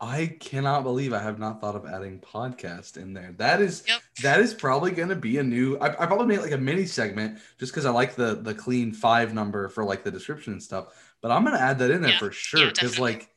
i 0.00 0.26
cannot 0.40 0.82
believe 0.82 1.12
i 1.12 1.18
have 1.18 1.38
not 1.38 1.60
thought 1.60 1.76
of 1.76 1.86
adding 1.86 2.18
podcast 2.18 2.96
in 2.96 3.14
there 3.14 3.34
that 3.38 3.60
is 3.60 3.84
yep. 3.88 4.00
that 4.22 4.40
is 4.40 4.52
probably 4.52 4.90
going 4.90 5.08
to 5.08 5.16
be 5.16 5.38
a 5.38 5.42
new 5.42 5.78
I, 5.78 5.88
I 5.88 6.06
probably 6.06 6.26
made 6.26 6.40
like 6.40 6.52
a 6.52 6.58
mini 6.58 6.84
segment 6.84 7.38
just 7.58 7.72
because 7.72 7.86
i 7.86 7.90
like 7.90 8.14
the 8.14 8.34
the 8.34 8.54
clean 8.54 8.92
five 8.92 9.32
number 9.32 9.68
for 9.68 9.84
like 9.84 10.04
the 10.04 10.10
description 10.10 10.52
and 10.52 10.62
stuff 10.62 11.14
but 11.22 11.30
i'm 11.30 11.44
going 11.44 11.56
to 11.56 11.62
add 11.62 11.78
that 11.78 11.90
in 11.90 12.02
there 12.02 12.12
yeah. 12.12 12.18
for 12.18 12.32
sure 12.32 12.70
because 12.70 12.96
yeah, 12.96 13.02
like 13.02 13.33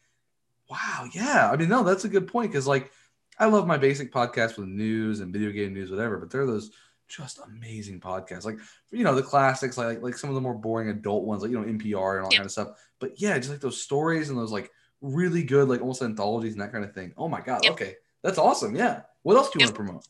wow 0.70 1.06
yeah 1.14 1.50
i 1.52 1.56
mean 1.56 1.70
no 1.70 1.84
that's 1.84 2.06
a 2.06 2.10
good 2.10 2.28
point 2.28 2.52
because 2.52 2.68
like 2.68 2.92
i 3.40 3.46
love 3.46 3.68
my 3.68 3.78
basic 3.78 4.12
podcast 4.12 4.58
with 4.58 4.68
news 4.68 5.20
and 5.20 5.34
video 5.34 5.52
game 5.52 5.74
news 5.74 5.90
whatever 5.90 6.18
but 6.18 6.30
there 6.30 6.42
are 6.42 6.48
those 6.48 6.72
just 7.08 7.40
amazing 7.40 8.00
podcasts. 8.00 8.46
Like 8.46 8.60
you 8.92 9.04
know 9.04 9.16
the 9.16 9.24
classics, 9.24 9.78
like 9.78 10.02
like 10.02 10.18
some 10.18 10.30
of 10.30 10.36
the 10.36 10.42
more 10.42 10.54
boring 10.54 10.90
adult 10.90 11.24
ones, 11.24 11.42
like 11.42 11.52
you 11.52 11.60
know 11.60 11.66
NPR 11.66 12.18
and 12.18 12.26
all 12.26 12.32
yeah. 12.32 12.38
kind 12.38 12.46
of 12.46 12.52
stuff. 12.52 12.70
But 13.00 13.20
yeah, 13.20 13.38
just 13.38 13.50
like 13.50 13.60
those 13.60 13.82
stories 13.82 14.30
and 14.30 14.38
those 14.38 14.52
like 14.52 14.72
really 15.02 15.44
good, 15.44 15.70
like 15.70 15.82
almost 15.82 16.02
anthologies 16.02 16.54
and 16.54 16.62
that 16.62 16.72
kind 16.72 16.84
of 16.84 16.94
thing. 16.94 17.14
Oh 17.18 17.28
my 17.28 17.42
god, 17.42 17.64
yep. 17.64 17.74
okay, 17.74 17.96
that's 18.24 18.38
awesome. 18.38 18.76
Yeah. 18.76 19.02
What 19.24 19.36
else 19.36 19.50
do 19.50 19.60
you 19.60 19.66
yep. 19.66 19.70
want 19.70 19.76
to 19.76 19.84
promote? 19.84 20.04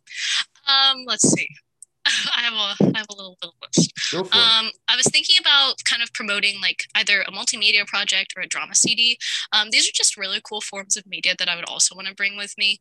Um, 0.67 1.03
let's 1.07 1.27
see. 1.27 1.47
I 2.35 2.41
have 2.41 2.53
a 2.53 2.95
I 2.95 2.99
have 2.99 3.07
a 3.09 3.15
little 3.15 3.38
little 3.41 3.55
list. 3.61 3.93
Go 4.11 4.23
for 4.23 4.35
um. 4.35 4.71
I 4.88 4.95
was 4.95 5.07
thinking 5.07 5.35
about 5.39 5.75
kind 5.84 6.01
of 6.01 6.11
promoting 6.13 6.59
like 6.61 6.84
either 6.95 7.21
a 7.21 7.31
multimedia 7.31 7.85
project 7.85 8.34
or 8.35 8.41
a 8.41 8.47
drama 8.47 8.75
CD. 8.75 9.17
Um, 9.51 9.69
these 9.71 9.88
are 9.88 9.93
just 9.93 10.17
really 10.17 10.39
cool 10.43 10.61
forms 10.61 10.95
of 10.97 11.05
media 11.05 11.34
that 11.38 11.49
I 11.49 11.55
would 11.55 11.65
also 11.65 11.95
want 11.95 12.07
to 12.07 12.15
bring 12.15 12.38
with 12.38 12.57
me. 12.57 12.79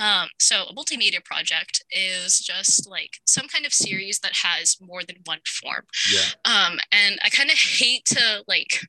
Um, 0.00 0.28
so 0.38 0.64
a 0.68 0.74
multimedia 0.74 1.24
project 1.24 1.84
is 1.90 2.38
just 2.38 2.88
like 2.88 3.18
some 3.26 3.48
kind 3.48 3.66
of 3.66 3.72
series 3.72 4.20
that 4.20 4.32
has 4.42 4.76
more 4.80 5.02
than 5.02 5.16
one 5.24 5.40
form. 5.46 5.84
Yeah. 6.12 6.20
Um, 6.44 6.78
and 6.92 7.18
I 7.24 7.28
kind 7.30 7.50
of 7.50 7.56
hate 7.56 8.04
to 8.06 8.44
like 8.46 8.80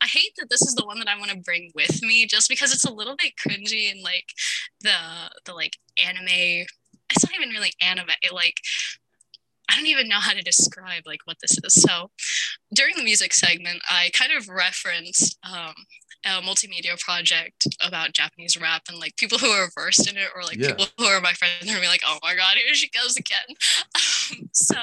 I 0.00 0.06
hate 0.06 0.32
that 0.38 0.50
this 0.50 0.62
is 0.62 0.74
the 0.74 0.84
one 0.84 0.98
that 0.98 1.08
I 1.08 1.18
want 1.18 1.30
to 1.30 1.38
bring 1.38 1.70
with 1.74 2.02
me 2.02 2.26
just 2.26 2.48
because 2.48 2.72
it's 2.72 2.84
a 2.84 2.92
little 2.92 3.16
bit 3.16 3.32
cringy 3.36 3.90
and 3.90 4.02
like 4.02 4.26
the 4.82 4.92
the 5.44 5.54
like 5.54 5.76
anime 6.04 6.66
it's 7.10 7.24
not 7.24 7.34
even 7.34 7.50
really 7.50 7.72
anime 7.80 8.08
like 8.32 8.56
I 9.68 9.76
don't 9.76 9.86
even 9.86 10.08
know 10.08 10.20
how 10.20 10.32
to 10.32 10.42
describe 10.42 11.02
like 11.06 11.20
what 11.24 11.38
this 11.40 11.58
is. 11.62 11.82
So 11.82 12.10
during 12.74 12.96
the 12.96 13.04
music 13.04 13.32
segment, 13.32 13.80
I 13.88 14.10
kind 14.12 14.32
of 14.32 14.48
referenced 14.48 15.38
um, 15.44 15.74
a 16.24 16.40
multimedia 16.42 16.98
project 17.00 17.66
about 17.84 18.12
Japanese 18.12 18.56
rap 18.60 18.82
and 18.88 18.98
like 18.98 19.16
people 19.16 19.38
who 19.38 19.48
are 19.48 19.68
versed 19.74 20.08
in 20.10 20.16
it 20.16 20.28
or 20.34 20.42
like 20.42 20.56
yeah. 20.56 20.68
people 20.68 20.86
who 20.98 21.04
are 21.04 21.20
my 21.20 21.32
friends 21.32 21.54
and 21.62 21.70
are 21.70 21.80
be 21.80 21.86
like, 21.86 22.02
oh 22.06 22.18
my 22.22 22.34
god, 22.34 22.56
here 22.56 22.74
she 22.74 22.90
goes 22.90 23.16
again. 23.16 23.46
Um, 24.32 24.50
so 24.52 24.74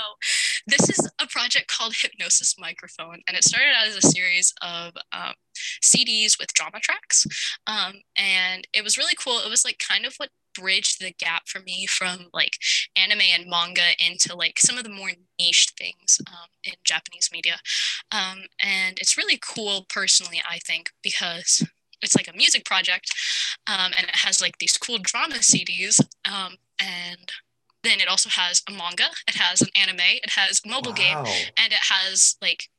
this 0.67 0.89
is 0.89 1.09
a 1.19 1.27
project 1.27 1.67
called 1.67 1.93
Hypnosis 1.93 2.55
Microphone, 2.57 3.19
and 3.27 3.35
it 3.35 3.43
started 3.43 3.73
out 3.75 3.87
as 3.87 3.97
a 3.97 4.01
series 4.01 4.53
of 4.61 4.93
um, 5.11 5.33
CDs 5.81 6.39
with 6.39 6.53
drama 6.53 6.79
tracks, 6.79 7.25
um, 7.67 8.01
and 8.15 8.67
it 8.73 8.83
was 8.83 8.97
really 8.97 9.15
cool. 9.17 9.39
It 9.39 9.49
was 9.49 9.65
like 9.65 9.79
kind 9.79 10.05
of 10.05 10.15
what 10.17 10.29
bridged 10.53 11.01
the 11.01 11.13
gap 11.19 11.47
for 11.47 11.59
me 11.61 11.85
from 11.87 12.27
like 12.33 12.57
anime 12.95 13.21
and 13.33 13.49
manga 13.49 13.81
into 13.99 14.35
like 14.35 14.59
some 14.59 14.77
of 14.77 14.83
the 14.83 14.89
more 14.89 15.09
niche 15.39 15.73
things 15.77 16.19
um, 16.27 16.49
in 16.63 16.73
Japanese 16.83 17.29
media. 17.31 17.55
Um, 18.11 18.43
and 18.61 18.99
it's 18.99 19.17
really 19.17 19.39
cool 19.41 19.85
personally, 19.89 20.41
I 20.47 20.59
think, 20.59 20.91
because 21.01 21.65
it's 22.01 22.15
like 22.15 22.27
a 22.27 22.37
music 22.37 22.65
project 22.65 23.11
um, 23.67 23.91
and 23.97 24.07
it 24.07 24.15
has 24.15 24.41
like 24.41 24.57
these 24.59 24.77
cool 24.77 24.99
drama 25.01 25.35
CDs. 25.35 25.99
Um, 26.25 26.55
and 26.79 27.31
then 27.83 27.99
it 27.99 28.07
also 28.07 28.29
has 28.29 28.61
a 28.69 28.71
manga, 28.71 29.09
it 29.27 29.35
has 29.35 29.61
an 29.61 29.69
anime, 29.75 29.97
it 29.99 30.31
has 30.31 30.61
a 30.65 30.69
mobile 30.69 30.91
wow. 30.91 31.23
game, 31.23 31.33
and 31.57 31.73
it 31.73 31.79
has 31.89 32.37
like 32.41 32.69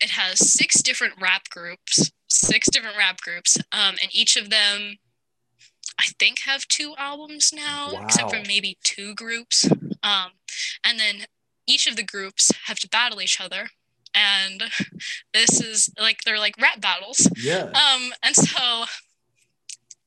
it 0.00 0.10
has 0.10 0.52
six 0.52 0.82
different 0.82 1.14
rap 1.20 1.48
groups, 1.50 2.10
six 2.28 2.68
different 2.70 2.96
rap 2.96 3.20
groups, 3.20 3.56
um, 3.72 3.96
and 4.02 4.08
each 4.12 4.36
of 4.36 4.50
them 4.50 4.98
I 5.98 6.06
think 6.18 6.40
have 6.40 6.68
two 6.68 6.94
albums 6.98 7.52
now, 7.54 7.90
wow. 7.92 8.04
except 8.04 8.30
for 8.30 8.42
maybe 8.46 8.76
two 8.84 9.14
groups. 9.14 9.68
Um, 10.02 10.32
and 10.84 10.98
then 10.98 11.26
each 11.66 11.86
of 11.86 11.96
the 11.96 12.04
groups 12.04 12.52
have 12.66 12.78
to 12.80 12.88
battle 12.88 13.20
each 13.20 13.40
other. 13.40 13.68
And 14.14 14.64
this 15.34 15.60
is 15.60 15.90
like 16.00 16.22
they're 16.24 16.38
like 16.38 16.60
rap 16.60 16.80
battles. 16.80 17.28
Yeah. 17.36 17.70
Um, 17.70 18.12
and 18.22 18.34
so 18.34 18.84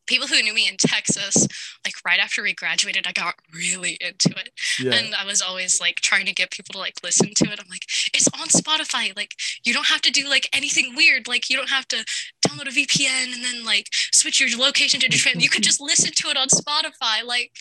people 0.10 0.28
who 0.28 0.42
knew 0.42 0.54
me 0.54 0.68
in 0.68 0.76
Texas, 0.76 1.48
like 1.86 1.94
right 2.04 2.20
after 2.20 2.42
we 2.42 2.54
graduated, 2.54 3.06
I 3.08 3.12
got 3.12 3.36
really 3.54 3.98
into 4.02 4.30
it. 4.32 4.50
Yeah. 4.80 4.94
And 4.94 5.16
I 5.16 5.24
was 5.24 5.42
always 5.42 5.80
like 5.80 5.98
trying 5.98 6.26
to 6.26 6.34
get 6.34 6.52
people 6.52 6.74
to 6.74 6.80
like 6.80 6.96
listen 7.04 7.30
to 7.36 7.46
it. 7.46 7.60
I'm 7.60 7.70
like, 7.70 7.84
it's 8.14 8.28
on 8.30 8.48
Spotify. 8.48 9.16
Like, 9.16 9.36
you 9.64 9.72
don't 9.72 9.88
have 9.88 10.02
to 10.02 10.12
do 10.12 10.28
like 10.28 10.50
anything 10.52 10.96
weird. 10.96 11.28
Like, 11.28 11.50
you 11.50 11.56
don't 11.56 11.70
have 11.70 11.88
to 11.90 12.04
download 12.46 12.68
a 12.68 12.72
VPN 12.72 13.36
and 13.36 13.44
then 13.44 13.64
like 13.64 13.88
switch 14.12 14.42
your 14.42 14.50
location 14.60 15.00
to 15.00 15.08
different. 15.08 15.42
you 15.42 15.50
could 15.50 15.64
just 15.70 15.80
listen 15.80 16.12
to 16.12 16.30
it 16.30 16.38
on 16.38 16.48
Spotify. 16.48 17.24
Like, 17.24 17.52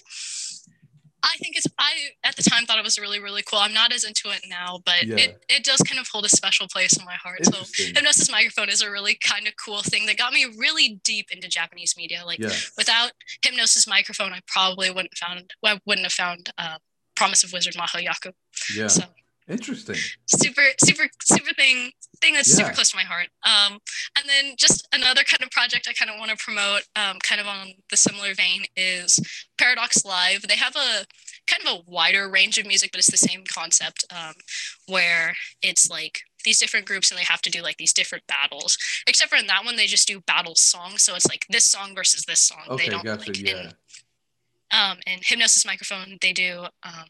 I 1.22 1.36
think 1.38 1.56
it's 1.56 1.66
I 1.78 1.92
at 2.24 2.36
the 2.36 2.42
time 2.42 2.64
thought 2.64 2.78
it 2.78 2.84
was 2.84 2.98
really 2.98 3.20
really 3.20 3.42
cool. 3.42 3.58
I'm 3.58 3.74
not 3.74 3.92
as 3.92 4.04
into 4.04 4.30
it 4.30 4.42
now, 4.48 4.80
but 4.84 5.04
yeah. 5.04 5.16
it, 5.16 5.44
it 5.48 5.64
does 5.64 5.80
kind 5.80 6.00
of 6.00 6.08
hold 6.08 6.24
a 6.24 6.28
special 6.28 6.66
place 6.68 6.96
in 6.96 7.04
my 7.04 7.14
heart. 7.14 7.44
So 7.44 7.62
hypnosis 7.74 8.30
microphone 8.30 8.68
is 8.68 8.82
a 8.82 8.90
really 8.90 9.18
kind 9.22 9.46
of 9.46 9.54
cool 9.64 9.82
thing 9.82 10.06
that 10.06 10.16
got 10.16 10.32
me 10.32 10.46
really 10.56 11.00
deep 11.04 11.26
into 11.30 11.48
Japanese 11.48 11.94
media. 11.96 12.22
Like 12.24 12.38
yeah. 12.38 12.52
without 12.76 13.12
hypnosis 13.42 13.86
microphone, 13.86 14.32
I 14.32 14.40
probably 14.46 14.90
wouldn't 14.90 15.16
found 15.16 15.52
I 15.64 15.80
wouldn't 15.86 16.06
have 16.06 16.12
found 16.12 16.52
uh, 16.58 16.78
Promise 17.16 17.44
of 17.44 17.52
Wizard 17.52 17.74
Maho 17.74 18.04
Yaku. 18.04 18.32
Yeah. 18.76 18.86
So 18.86 19.02
Interesting. 19.48 19.96
Super, 20.26 20.62
super, 20.84 21.04
super 21.22 21.54
thing 21.54 21.92
thing 22.20 22.34
that's 22.34 22.48
yeah. 22.50 22.64
super 22.64 22.74
close 22.74 22.90
to 22.90 22.96
my 22.96 23.02
heart. 23.02 23.28
Um, 23.44 23.78
and 24.16 24.28
then 24.28 24.54
just 24.56 24.86
another 24.92 25.22
kind 25.22 25.42
of 25.42 25.50
project 25.50 25.88
I 25.88 25.92
kind 25.92 26.10
of 26.10 26.18
want 26.18 26.30
to 26.30 26.36
promote, 26.36 26.82
um, 26.96 27.18
kind 27.22 27.40
of 27.40 27.46
on 27.46 27.74
the 27.90 27.96
similar 27.96 28.34
vein, 28.34 28.64
is 28.76 29.20
Paradox 29.56 30.04
Live. 30.04 30.42
They 30.42 30.56
have 30.56 30.76
a 30.76 31.06
kind 31.46 31.62
of 31.64 31.78
a 31.78 31.90
wider 31.90 32.28
range 32.28 32.58
of 32.58 32.66
music, 32.66 32.90
but 32.92 32.98
it's 32.98 33.10
the 33.10 33.16
same 33.16 33.44
concept, 33.52 34.04
um, 34.10 34.34
where 34.86 35.34
it's 35.62 35.88
like 35.88 36.20
these 36.44 36.58
different 36.58 36.86
groups 36.86 37.10
and 37.10 37.18
they 37.18 37.24
have 37.24 37.42
to 37.42 37.50
do 37.50 37.62
like 37.62 37.76
these 37.76 37.92
different 37.92 38.24
battles. 38.26 38.76
Except 39.06 39.30
for 39.30 39.36
in 39.36 39.46
that 39.46 39.64
one, 39.64 39.76
they 39.76 39.86
just 39.86 40.08
do 40.08 40.20
battle 40.20 40.54
songs, 40.54 41.02
so 41.02 41.14
it's 41.14 41.28
like 41.28 41.46
this 41.48 41.64
song 41.64 41.94
versus 41.94 42.24
this 42.24 42.40
song. 42.40 42.62
Okay, 42.68 42.84
they 42.84 42.90
don't 42.90 43.04
gotcha, 43.04 43.28
like 43.28 43.40
yeah. 43.40 43.60
in, 43.60 43.72
um, 44.70 44.98
in 45.06 45.20
Hypnosis 45.22 45.64
Microphone, 45.64 46.18
they 46.20 46.32
do 46.32 46.66
um, 46.82 47.08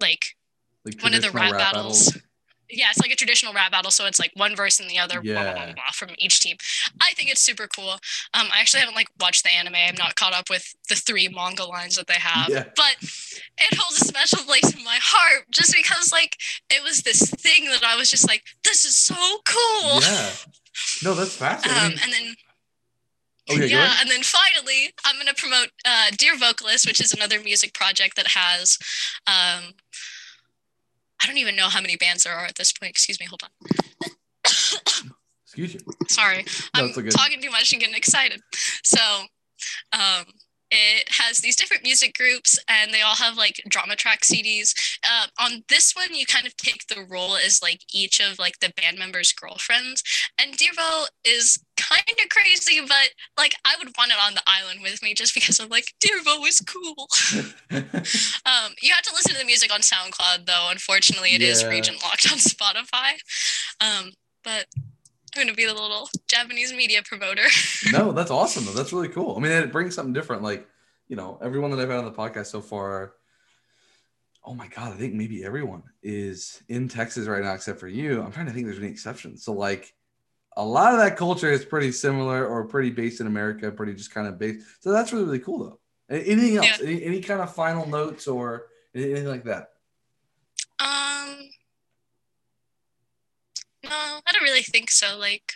like 0.00 0.36
like 0.84 1.02
one 1.02 1.14
of 1.14 1.22
the 1.22 1.30
rap, 1.30 1.52
rap 1.52 1.60
battles. 1.60 2.06
battles. 2.06 2.24
Yeah, 2.72 2.86
it's 2.90 3.00
like 3.00 3.10
a 3.10 3.16
traditional 3.16 3.52
rap 3.52 3.72
battle, 3.72 3.90
so 3.90 4.06
it's 4.06 4.20
like 4.20 4.30
one 4.36 4.54
verse 4.54 4.78
and 4.78 4.88
the 4.88 4.96
other, 4.96 5.20
yeah. 5.24 5.34
blah, 5.34 5.42
blah, 5.42 5.64
blah, 5.64 5.74
blah, 5.74 5.90
from 5.92 6.10
each 6.18 6.38
team. 6.38 6.56
I 7.00 7.12
think 7.14 7.28
it's 7.28 7.40
super 7.40 7.66
cool. 7.66 7.90
Um, 8.32 8.46
I 8.54 8.60
actually 8.60 8.78
haven't 8.78 8.94
like 8.94 9.08
watched 9.20 9.42
the 9.42 9.52
anime. 9.52 9.74
I'm 9.74 9.96
not 9.96 10.14
caught 10.14 10.32
up 10.32 10.48
with 10.48 10.72
the 10.88 10.94
three 10.94 11.26
manga 11.26 11.64
lines 11.64 11.96
that 11.96 12.06
they 12.06 12.14
have, 12.14 12.48
yeah. 12.48 12.64
but 12.76 12.94
it 13.00 13.76
holds 13.76 14.00
a 14.00 14.04
special 14.04 14.44
place 14.44 14.72
in 14.72 14.84
my 14.84 14.98
heart 15.02 15.46
just 15.50 15.74
because 15.74 16.12
like 16.12 16.36
it 16.70 16.82
was 16.84 17.02
this 17.02 17.28
thing 17.28 17.64
that 17.70 17.82
I 17.84 17.96
was 17.96 18.08
just 18.08 18.28
like, 18.28 18.44
this 18.62 18.84
is 18.84 18.94
so 18.94 19.16
cool. 19.44 20.00
Yeah. 20.00 20.30
No, 21.02 21.14
that's 21.14 21.34
fascinating. 21.34 21.98
Um, 21.98 21.98
and 22.04 22.12
then 22.12 22.34
Okay, 23.50 23.66
yeah, 23.66 23.94
and 24.00 24.08
then 24.08 24.22
finally, 24.22 24.92
I'm 25.04 25.16
gonna 25.16 25.34
promote 25.34 25.70
uh, 25.84 26.10
Dear 26.16 26.36
Vocalist, 26.36 26.86
which 26.86 27.00
is 27.00 27.12
another 27.12 27.40
music 27.40 27.74
project 27.74 28.16
that 28.16 28.28
has. 28.28 28.78
Um, 29.26 29.74
I 31.22 31.26
don't 31.26 31.38
even 31.38 31.56
know 31.56 31.68
how 31.68 31.80
many 31.80 31.96
bands 31.96 32.24
there 32.24 32.34
are 32.34 32.44
at 32.46 32.54
this 32.56 32.72
point. 32.72 32.90
Excuse 32.90 33.20
me, 33.20 33.26
hold 33.26 33.42
on. 33.42 33.50
Excuse 35.44 35.74
you. 35.74 35.80
Sorry, 36.08 36.44
No, 36.76 36.84
I'm 36.84 36.92
good. 36.92 37.10
talking 37.10 37.40
too 37.42 37.50
much 37.50 37.72
and 37.72 37.80
getting 37.80 37.96
excited. 37.96 38.40
So, 38.84 39.00
um, 39.92 40.24
it 40.70 41.08
has 41.18 41.38
these 41.38 41.56
different 41.56 41.82
music 41.82 42.14
groups, 42.14 42.58
and 42.68 42.92
they 42.92 43.02
all 43.02 43.16
have 43.16 43.36
like 43.36 43.60
drama 43.68 43.96
track 43.96 44.20
CDs. 44.20 44.72
Uh, 45.08 45.26
on 45.40 45.64
this 45.68 45.92
one, 45.94 46.14
you 46.14 46.26
kind 46.26 46.46
of 46.46 46.56
take 46.56 46.86
the 46.88 47.04
role 47.08 47.36
as 47.36 47.60
like 47.62 47.80
each 47.92 48.20
of 48.20 48.38
like 48.38 48.58
the 48.60 48.72
band 48.76 48.98
members' 48.98 49.32
girlfriends, 49.32 50.02
and 50.40 50.56
Devo 50.56 51.06
is 51.24 51.58
kind 51.76 52.02
of 52.22 52.28
crazy, 52.28 52.80
but 52.80 53.10
like 53.38 53.54
I 53.64 53.74
would 53.78 53.92
want 53.96 54.12
it 54.12 54.18
on 54.24 54.34
the 54.34 54.42
island 54.46 54.80
with 54.82 55.02
me 55.02 55.14
just 55.14 55.34
because 55.34 55.58
I'm 55.60 55.68
like 55.68 55.94
Devo 56.04 56.46
is 56.46 56.60
cool. 56.60 57.08
Um, 58.46 58.72
you 58.82 58.92
have 58.92 59.02
to 59.04 59.12
listen 59.14 59.32
to 59.32 59.38
the 59.38 59.44
music 59.44 59.72
on 59.72 59.80
SoundCloud, 59.80 60.46
though. 60.46 60.68
Unfortunately, 60.70 61.34
it 61.34 61.42
is 61.42 61.62
Yeah. 61.62 61.68
region 61.68 61.94
locked 62.02 62.30
on 62.32 62.38
Spotify. 62.38 63.12
Um, 63.80 64.12
but 64.42 64.66
I'm 65.36 65.42
gonna 65.42 65.54
be 65.54 65.66
the 65.66 65.74
little 65.74 66.08
Japanese 66.26 66.72
media 66.72 67.02
promoter. 67.04 67.44
no, 67.92 68.12
that's 68.12 68.30
awesome. 68.30 68.64
Though. 68.64 68.72
That's 68.72 68.92
really 68.92 69.08
cool. 69.08 69.36
I 69.36 69.40
mean, 69.40 69.52
it 69.52 69.72
brings 69.72 69.94
something 69.94 70.12
different. 70.12 70.42
Like, 70.42 70.66
you 71.08 71.16
know, 71.16 71.38
everyone 71.42 71.70
that 71.70 71.80
I've 71.80 71.88
had 71.88 71.98
on 71.98 72.04
the 72.04 72.12
podcast 72.12 72.46
so 72.46 72.60
far. 72.60 73.14
Oh 74.44 74.54
my 74.54 74.68
god, 74.68 74.92
I 74.92 74.96
think 74.96 75.14
maybe 75.14 75.44
everyone 75.44 75.82
is 76.02 76.62
in 76.68 76.88
Texas 76.88 77.28
right 77.28 77.42
now 77.42 77.52
except 77.52 77.78
for 77.78 77.88
you. 77.88 78.22
I'm 78.22 78.32
trying 78.32 78.46
to 78.46 78.52
think. 78.52 78.66
There's 78.66 78.78
any 78.78 78.88
exceptions. 78.88 79.44
So 79.44 79.52
like, 79.52 79.94
a 80.56 80.64
lot 80.64 80.92
of 80.92 80.98
that 81.00 81.16
culture 81.16 81.50
is 81.50 81.64
pretty 81.64 81.92
similar 81.92 82.46
or 82.46 82.64
pretty 82.66 82.90
based 82.90 83.20
in 83.20 83.26
America, 83.26 83.70
pretty 83.70 83.94
just 83.94 84.12
kind 84.12 84.26
of 84.26 84.38
based. 84.38 84.66
So 84.80 84.90
that's 84.92 85.12
really 85.12 85.26
really 85.26 85.38
cool 85.40 85.58
though. 85.58 85.78
Anything 86.10 86.56
else? 86.56 86.66
Yeah. 86.66 86.86
Any, 86.88 87.04
any 87.04 87.20
kind 87.20 87.40
of 87.40 87.54
final 87.54 87.86
notes 87.86 88.26
or 88.26 88.66
anything 88.94 89.26
like 89.26 89.44
that? 89.44 89.68
Um, 90.80 91.36
no, 93.84 93.90
I 93.90 94.32
don't 94.32 94.39
really 94.50 94.62
think 94.62 94.90
so. 94.90 95.16
Like, 95.18 95.52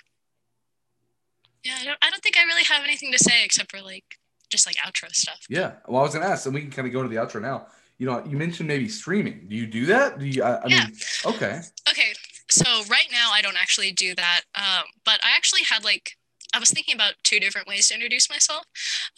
yeah, 1.64 1.76
I 1.80 1.84
don't. 1.84 1.98
I 2.02 2.10
don't 2.10 2.22
think 2.22 2.36
I 2.36 2.44
really 2.44 2.64
have 2.64 2.84
anything 2.84 3.12
to 3.12 3.18
say 3.18 3.44
except 3.44 3.70
for 3.70 3.80
like 3.82 4.04
just 4.50 4.66
like 4.66 4.76
outro 4.76 5.14
stuff. 5.14 5.40
Yeah. 5.48 5.72
Well, 5.88 6.00
I 6.00 6.04
was 6.04 6.14
gonna 6.14 6.26
ask, 6.26 6.46
and 6.46 6.54
we 6.54 6.60
can 6.60 6.70
kind 6.70 6.86
of 6.86 6.92
go 6.92 7.02
to 7.02 7.08
the 7.08 7.16
outro 7.16 7.40
now. 7.40 7.66
You 7.98 8.06
know, 8.06 8.24
you 8.26 8.36
mentioned 8.36 8.68
maybe 8.68 8.88
streaming. 8.88 9.46
Do 9.48 9.56
you 9.56 9.66
do 9.66 9.86
that? 9.86 10.18
Do 10.18 10.26
you? 10.26 10.42
I, 10.42 10.62
I 10.64 10.68
Yeah. 10.68 10.86
mean, 10.86 10.92
okay. 11.24 11.60
Okay, 11.88 12.12
so 12.50 12.64
right 12.90 13.08
now 13.12 13.30
I 13.32 13.42
don't 13.42 13.56
actually 13.56 13.92
do 13.92 14.14
that, 14.14 14.40
um, 14.54 14.84
but 15.04 15.20
I 15.24 15.36
actually 15.36 15.62
had 15.68 15.84
like 15.84 16.12
I 16.54 16.58
was 16.58 16.70
thinking 16.70 16.94
about 16.94 17.14
two 17.24 17.40
different 17.40 17.66
ways 17.66 17.88
to 17.88 17.94
introduce 17.94 18.30
myself. 18.30 18.64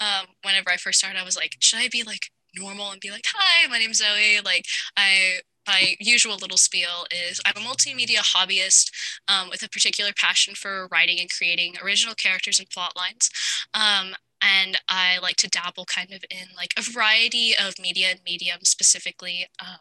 Um, 0.00 0.26
whenever 0.42 0.70
I 0.70 0.76
first 0.76 0.98
started, 0.98 1.20
I 1.20 1.24
was 1.24 1.36
like, 1.36 1.56
should 1.60 1.78
I 1.78 1.88
be 1.90 2.02
like 2.02 2.30
normal 2.56 2.90
and 2.90 3.00
be 3.00 3.10
like, 3.10 3.24
"Hi, 3.34 3.68
my 3.68 3.78
name's 3.78 3.98
Zoe." 3.98 4.40
Like 4.44 4.64
I 4.96 5.40
my 5.66 5.96
usual 5.98 6.36
little 6.36 6.56
spiel 6.56 7.06
is 7.10 7.40
I'm 7.44 7.56
a 7.56 7.66
multimedia 7.66 8.18
hobbyist 8.18 8.90
um, 9.28 9.48
with 9.50 9.62
a 9.62 9.68
particular 9.68 10.12
passion 10.16 10.54
for 10.54 10.88
writing 10.90 11.18
and 11.20 11.30
creating 11.30 11.74
original 11.82 12.14
characters 12.14 12.58
and 12.58 12.70
plot 12.70 12.94
lines. 12.96 13.30
Um, 13.74 14.14
and 14.42 14.80
I 14.88 15.18
like 15.18 15.36
to 15.36 15.48
dabble 15.48 15.86
kind 15.86 16.12
of 16.12 16.24
in 16.30 16.48
like 16.56 16.74
a 16.76 16.82
variety 16.82 17.54
of 17.56 17.78
media 17.80 18.08
and 18.10 18.20
medium, 18.24 18.58
specifically 18.62 19.46
um, 19.60 19.78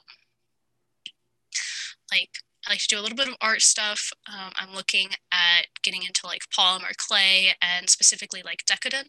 like 2.12 2.30
I 2.68 2.72
like 2.72 2.80
to 2.80 2.88
do 2.88 3.00
a 3.00 3.02
little 3.02 3.16
bit 3.16 3.28
of 3.28 3.36
art 3.42 3.62
stuff. 3.62 4.12
Um, 4.28 4.52
I'm 4.56 4.74
looking 4.74 5.10
at 5.32 5.68
getting 5.84 6.04
into 6.04 6.26
like 6.26 6.42
polymer 6.50 6.96
clay 6.98 7.54
and 7.62 7.90
specifically 7.90 8.42
like 8.44 8.64
decoden. 8.66 9.06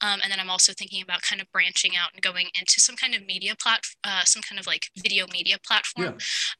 Um, 0.00 0.20
and 0.22 0.30
then 0.30 0.40
I'm 0.40 0.50
also 0.50 0.72
thinking 0.72 1.02
about 1.02 1.22
kind 1.22 1.40
of 1.40 1.50
branching 1.52 1.92
out 1.96 2.10
and 2.12 2.22
going 2.22 2.48
into 2.58 2.80
some 2.80 2.96
kind 2.96 3.14
of 3.14 3.24
media 3.26 3.54
plat, 3.60 3.80
uh, 4.04 4.22
some 4.24 4.42
kind 4.42 4.58
of 4.58 4.66
like 4.66 4.86
video 4.96 5.26
media 5.32 5.56
platform. 5.66 6.06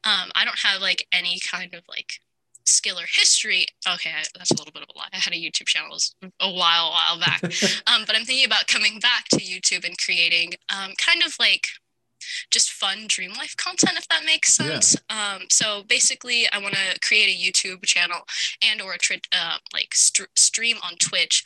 Um, 0.03 0.31
I 0.35 0.43
don't 0.45 0.59
have 0.63 0.81
like 0.81 1.05
any 1.11 1.39
kind 1.39 1.73
of 1.73 1.83
like 1.87 2.13
skill 2.65 2.99
or 2.99 3.05
history. 3.07 3.65
Okay, 3.87 4.11
I- 4.11 4.23
that's 4.37 4.51
a 4.51 4.55
little 4.55 4.71
bit 4.73 4.83
of 4.83 4.89
a 4.93 4.97
lie. 4.97 5.07
I 5.13 5.17
had 5.17 5.33
a 5.33 5.37
YouTube 5.37 5.65
channel 5.67 5.97
a 6.39 6.51
while, 6.51 6.87
a 6.87 6.91
while 6.91 7.19
back. 7.19 7.43
um, 7.87 8.03
but 8.05 8.15
I'm 8.15 8.25
thinking 8.25 8.45
about 8.45 8.67
coming 8.67 8.99
back 8.99 9.27
to 9.29 9.37
YouTube 9.37 9.85
and 9.85 9.97
creating 9.97 10.53
um, 10.69 10.93
kind 11.03 11.23
of 11.25 11.35
like 11.39 11.67
just 12.51 12.71
fun 12.71 13.05
dream 13.07 13.31
life 13.33 13.55
content 13.57 13.97
if 13.97 14.07
that 14.07 14.23
makes 14.25 14.59
Yeah. 14.59 14.67
sense 14.79 14.95
um, 15.09 15.43
so 15.49 15.83
basically 15.87 16.47
i 16.53 16.57
want 16.59 16.75
to 16.75 16.99
create 17.01 17.27
a 17.29 17.37
youtube 17.51 17.83
channel 17.85 18.21
and 18.63 18.81
or 18.81 18.93
a 18.93 18.97
tri- 18.97 19.21
uh, 19.31 19.57
like 19.73 19.93
str- 19.93 20.33
stream 20.35 20.77
on 20.83 20.95
twitch 20.97 21.43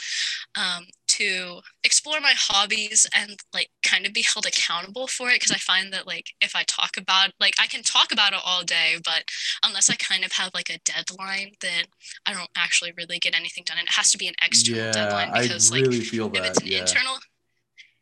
um, 0.56 0.86
to 1.08 1.60
explore 1.84 2.20
my 2.22 2.34
hobbies 2.36 3.08
and 3.16 3.38
like 3.54 3.70
kind 3.84 4.06
of 4.06 4.14
be 4.14 4.24
held 4.34 4.46
accountable 4.46 5.08
for 5.08 5.30
it 5.30 5.36
because 5.36 5.52
i 5.52 5.58
find 5.58 5.94
that 5.94 6.08
like 6.08 6.30
if 6.42 6.56
i 6.56 6.64
talk 6.64 6.98
about 6.98 7.32
like 7.40 7.54
i 7.60 7.68
can 7.68 7.84
talk 7.84 8.12
about 8.12 8.34
it 8.34 8.40
all 8.44 8.64
day 8.64 8.96
but 9.04 9.24
unless 9.66 9.90
i 9.90 9.96
kind 9.96 10.24
of 10.24 10.32
have 10.32 10.52
like 10.54 10.70
a 10.70 10.80
deadline 10.86 11.52
then 11.62 11.84
i 12.26 12.34
don't 12.34 12.50
actually 12.58 12.92
really 12.98 13.20
get 13.20 13.36
anything 13.36 13.64
done 13.66 13.78
and 13.78 13.88
it 13.88 13.94
has 13.94 14.12
to 14.12 14.18
be 14.18 14.28
an 14.28 14.34
external 14.44 14.86
yeah, 14.86 14.92
deadline 14.92 15.30
I 15.34 15.44
because 15.44 15.72
like 15.72 15.82
really 15.82 16.00
feel 16.02 16.32
if 16.34 16.46
it's 16.46 16.60
an 16.62 16.68
Yeah. 16.68 16.80
internal 16.80 17.18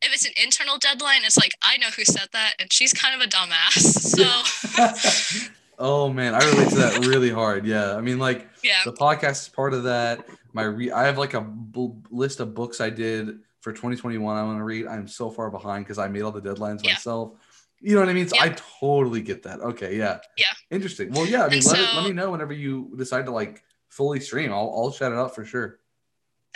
if 0.04 0.14
it's 0.14 0.26
an 0.26 0.34
internal 0.42 0.78
deadline 0.78 1.22
it's 1.24 1.38
like 1.38 1.54
i 1.64 1.78
know 1.78 1.88
who 1.96 2.04
said 2.04 2.28
that 2.34 2.54
and 2.60 2.72
she's 2.74 2.94
kind 2.94 3.14
of 3.16 3.22
a 3.22 3.30
dumbass 3.30 3.82
so 3.82 5.50
oh 5.80 6.10
man, 6.14 6.36
I 6.36 6.40
relate 6.52 6.70
to 6.70 6.76
that 6.76 7.06
really 7.08 7.32
hard. 7.32 7.66
Yeah, 7.66 7.96
I 7.96 8.02
mean, 8.02 8.20
like 8.20 8.48
yeah 8.64 8.82
the 8.86 8.94
podcast 8.94 9.44
is 9.44 9.50
part 9.50 9.74
of 9.74 9.84
that. 9.84 10.26
My 10.54 10.64
re- 10.64 10.92
I 10.92 11.06
have 11.06 11.18
like 11.18 11.34
a 11.34 11.42
b- 11.42 11.92
list 12.12 12.40
of 12.40 12.54
books 12.54 12.80
I 12.82 12.90
did 12.92 13.40
for 13.62 13.72
2021. 13.72 14.38
I 14.38 14.44
want 14.44 14.60
to 14.60 14.64
read. 14.64 14.86
I'm 14.86 15.08
so 15.08 15.32
far 15.32 15.50
behind 15.50 15.86
because 15.86 15.98
I 15.98 16.08
made 16.08 16.22
all 16.22 16.32
the 16.32 16.42
deadlines 16.42 16.84
Yeah. 16.84 16.92
myself. 16.94 17.32
You 17.80 17.96
know 17.96 18.02
what 18.02 18.10
I 18.10 18.14
mean? 18.14 18.28
So 18.28 18.36
Yeah. 18.36 18.44
I 18.44 18.50
totally 18.80 19.22
get 19.22 19.42
that. 19.44 19.60
Okay, 19.60 19.98
yeah, 19.98 20.20
Yeah. 20.38 20.46
interesting. 20.70 21.12
Well, 21.14 21.26
yeah, 21.26 21.46
I 21.46 21.50
mean, 21.50 21.64
let, 21.64 21.80
it, 21.80 21.96
let 21.96 22.04
me 22.06 22.12
know 22.12 22.30
whenever 22.30 22.54
you 22.54 22.94
decide 22.96 23.26
to 23.26 23.32
like 23.32 23.64
fully 23.90 24.20
stream. 24.20 24.52
I'll 24.54 24.72
I'll 24.76 24.92
shout 24.92 25.12
it 25.12 25.18
out 25.18 25.34
for 25.34 25.46
sure. 25.46 25.80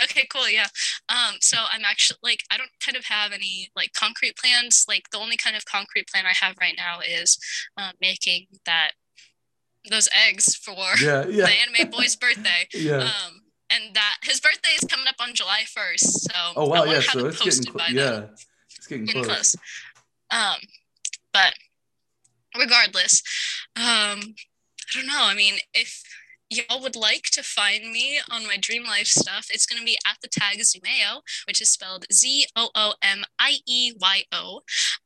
okay 0.04 0.28
cool 0.30 0.48
yeah 0.50 0.68
um 1.10 1.36
so 1.40 1.58
i'm 1.72 1.84
actually 1.86 2.18
like 2.24 2.40
i 2.52 2.58
don't 2.58 2.72
kind 2.84 2.96
of 2.98 3.06
have 3.06 3.32
any 3.32 3.70
like 3.76 3.92
concrete 3.94 4.36
plans 4.38 4.86
like 4.88 5.10
the 5.12 5.18
only 5.18 5.38
kind 5.38 5.56
of 5.56 5.66
concrete 5.66 6.08
plan 6.08 6.26
i 6.26 6.34
have 6.46 6.56
right 6.60 6.76
now 6.78 7.00
is 7.00 7.38
uh, 7.78 7.92
making 8.02 8.48
that 8.66 8.92
those 9.90 10.10
eggs 10.28 10.56
for 10.56 10.74
Yeah, 11.02 11.26
yeah, 11.30 11.46
the 11.46 11.54
anime 11.54 11.92
boy's 11.92 12.16
birthday 12.16 12.68
yeah. 12.74 12.98
um 12.98 13.42
and 13.70 13.94
that 13.96 14.18
his 14.24 14.40
birthday 14.40 14.72
is 14.82 14.88
coming 14.90 15.08
up 15.08 15.16
on 15.20 15.34
july 15.34 15.64
1st 15.66 16.00
so 16.00 16.32
oh 16.56 16.72
I 16.72 16.80
wow, 16.80 16.84
yeah. 16.86 16.94
have 16.96 17.04
So 17.04 17.20
it 17.20 17.28
it's 17.28 17.38
getting 17.38 17.46
posted 17.46 17.66
cl- 17.66 17.88
then. 17.88 17.96
yeah, 17.96 18.26
it's 18.78 18.88
getting 18.88 19.06
getting 19.06 19.24
close. 19.24 19.56
close. 19.56 19.56
Um, 20.32 20.58
but 21.34 21.54
regardless, 22.58 23.22
um, 23.76 23.84
I 23.84 24.94
don't 24.94 25.08
know. 25.08 25.22
I 25.24 25.36
mean, 25.36 25.56
if 25.74 26.02
y'all 26.58 26.82
would 26.82 26.96
like 26.96 27.24
to 27.34 27.44
find 27.44 27.92
me 27.92 28.20
on 28.32 28.48
my 28.48 28.58
dream 28.60 28.84
life 28.84 29.08
stuff, 29.08 29.48
it's 29.50 29.66
going 29.66 29.80
to 29.80 29.86
be 29.86 29.98
at 30.08 30.18
the 30.22 30.28
tag 30.28 30.60
Zoomieyo, 30.60 31.22
which 31.48 31.62
is 31.62 31.70
spelled 31.70 32.06
Z 32.12 32.46
O 32.56 32.70
O 32.76 32.94
M 33.02 33.24
I 33.40 33.58
E 33.68 33.94
Y 34.00 34.24
O. 34.32 34.62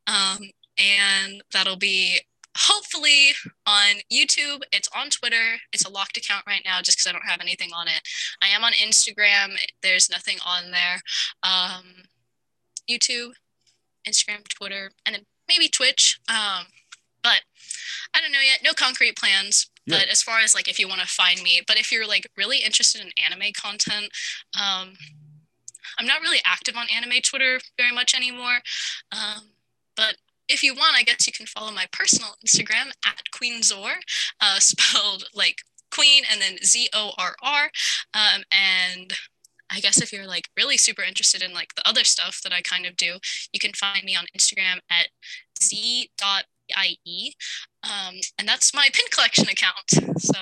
Um, 0.07 0.39
and 0.77 1.41
that'll 1.51 1.77
be 1.77 2.19
hopefully 2.57 3.29
on 3.65 3.97
YouTube. 4.11 4.61
It's 4.71 4.89
on 4.95 5.09
Twitter. 5.09 5.57
It's 5.73 5.85
a 5.85 5.91
locked 5.91 6.17
account 6.17 6.45
right 6.47 6.61
now 6.65 6.81
just 6.81 6.97
because 6.97 7.07
I 7.07 7.11
don't 7.11 7.29
have 7.29 7.41
anything 7.41 7.71
on 7.73 7.87
it. 7.87 8.01
I 8.41 8.47
am 8.47 8.63
on 8.63 8.73
Instagram. 8.73 9.55
There's 9.81 10.09
nothing 10.09 10.37
on 10.45 10.71
there. 10.71 11.01
Um, 11.43 12.03
YouTube, 12.89 13.31
Instagram, 14.07 14.47
Twitter, 14.47 14.91
and 15.05 15.15
then 15.15 15.25
maybe 15.47 15.67
Twitch. 15.67 16.19
Um, 16.27 16.65
but 17.23 17.41
I 18.15 18.21
don't 18.21 18.31
know 18.31 18.39
yet. 18.39 18.61
No 18.63 18.73
concrete 18.73 19.17
plans. 19.17 19.69
Yeah. 19.85 19.99
But 19.99 20.09
as 20.09 20.21
far 20.21 20.39
as 20.39 20.53
like 20.53 20.67
if 20.67 20.79
you 20.79 20.87
want 20.87 21.01
to 21.01 21.07
find 21.07 21.41
me, 21.41 21.61
but 21.67 21.79
if 21.79 21.91
you're 21.91 22.07
like 22.07 22.29
really 22.37 22.59
interested 22.59 23.01
in 23.01 23.11
anime 23.23 23.51
content, 23.53 24.11
um, 24.59 24.93
I'm 25.99 26.05
not 26.05 26.21
really 26.21 26.39
active 26.45 26.75
on 26.77 26.87
anime 26.95 27.21
Twitter 27.23 27.59
very 27.77 27.91
much 27.91 28.15
anymore. 28.15 28.59
Um, 29.11 29.49
but 29.95 30.15
if 30.47 30.63
you 30.63 30.73
want, 30.73 30.95
I 30.95 31.03
guess 31.03 31.27
you 31.27 31.33
can 31.33 31.45
follow 31.45 31.71
my 31.71 31.85
personal 31.91 32.35
Instagram 32.45 32.91
at 33.05 33.21
Queen 33.31 33.61
Zorr, 33.61 33.95
uh, 34.41 34.55
spelled 34.59 35.25
like 35.33 35.57
Queen 35.93 36.23
and 36.31 36.41
then 36.41 36.57
Z 36.63 36.89
O 36.93 37.11
R 37.17 37.35
R. 37.41 37.63
Um, 38.13 38.43
and 38.51 39.13
I 39.71 39.79
guess 39.79 40.01
if 40.01 40.11
you're 40.11 40.27
like 40.27 40.49
really 40.57 40.77
super 40.77 41.03
interested 41.03 41.41
in 41.41 41.53
like 41.53 41.75
the 41.75 41.87
other 41.87 42.03
stuff 42.03 42.41
that 42.43 42.53
I 42.53 42.61
kind 42.61 42.85
of 42.85 42.95
do, 42.95 43.17
you 43.53 43.59
can 43.59 43.73
find 43.73 44.03
me 44.03 44.15
on 44.15 44.25
Instagram 44.37 44.79
at 44.89 45.09
z.ie. 46.77 47.35
Um, 47.83 48.15
and 48.37 48.47
that's 48.47 48.73
my 48.73 48.89
pin 48.93 49.05
collection 49.11 49.47
account. 49.49 50.19
So 50.21 50.39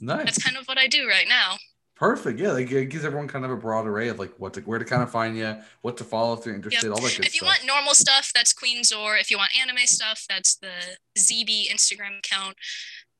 Nice. 0.00 0.24
that's 0.24 0.42
kind 0.42 0.56
of 0.56 0.66
what 0.66 0.78
I 0.78 0.86
do 0.86 1.08
right 1.08 1.28
now. 1.28 1.56
Perfect. 1.96 2.40
Yeah, 2.40 2.50
like 2.52 2.70
it 2.72 2.86
gives 2.86 3.04
everyone 3.04 3.28
kind 3.28 3.44
of 3.44 3.52
a 3.52 3.56
broad 3.56 3.86
array 3.86 4.08
of 4.08 4.18
like 4.18 4.32
what 4.38 4.54
to 4.54 4.60
where 4.62 4.80
to 4.80 4.84
kind 4.84 5.02
of 5.02 5.10
find 5.10 5.36
you, 5.36 5.56
what 5.82 5.96
to 5.98 6.04
follow 6.04 6.34
if 6.34 6.42
they're 6.42 6.54
interested, 6.54 6.90
all 6.90 7.00
that 7.00 7.16
good 7.16 7.24
If 7.24 7.34
you 7.34 7.38
stuff. 7.38 7.48
want 7.48 7.66
normal 7.66 7.94
stuff, 7.94 8.32
that's 8.34 8.52
Queen 8.52 8.82
Zorr. 8.82 9.18
If 9.20 9.30
you 9.30 9.38
want 9.38 9.52
anime 9.58 9.86
stuff, 9.86 10.24
that's 10.28 10.56
the 10.56 10.72
ZB 11.16 11.70
Instagram 11.70 12.18
account. 12.18 12.56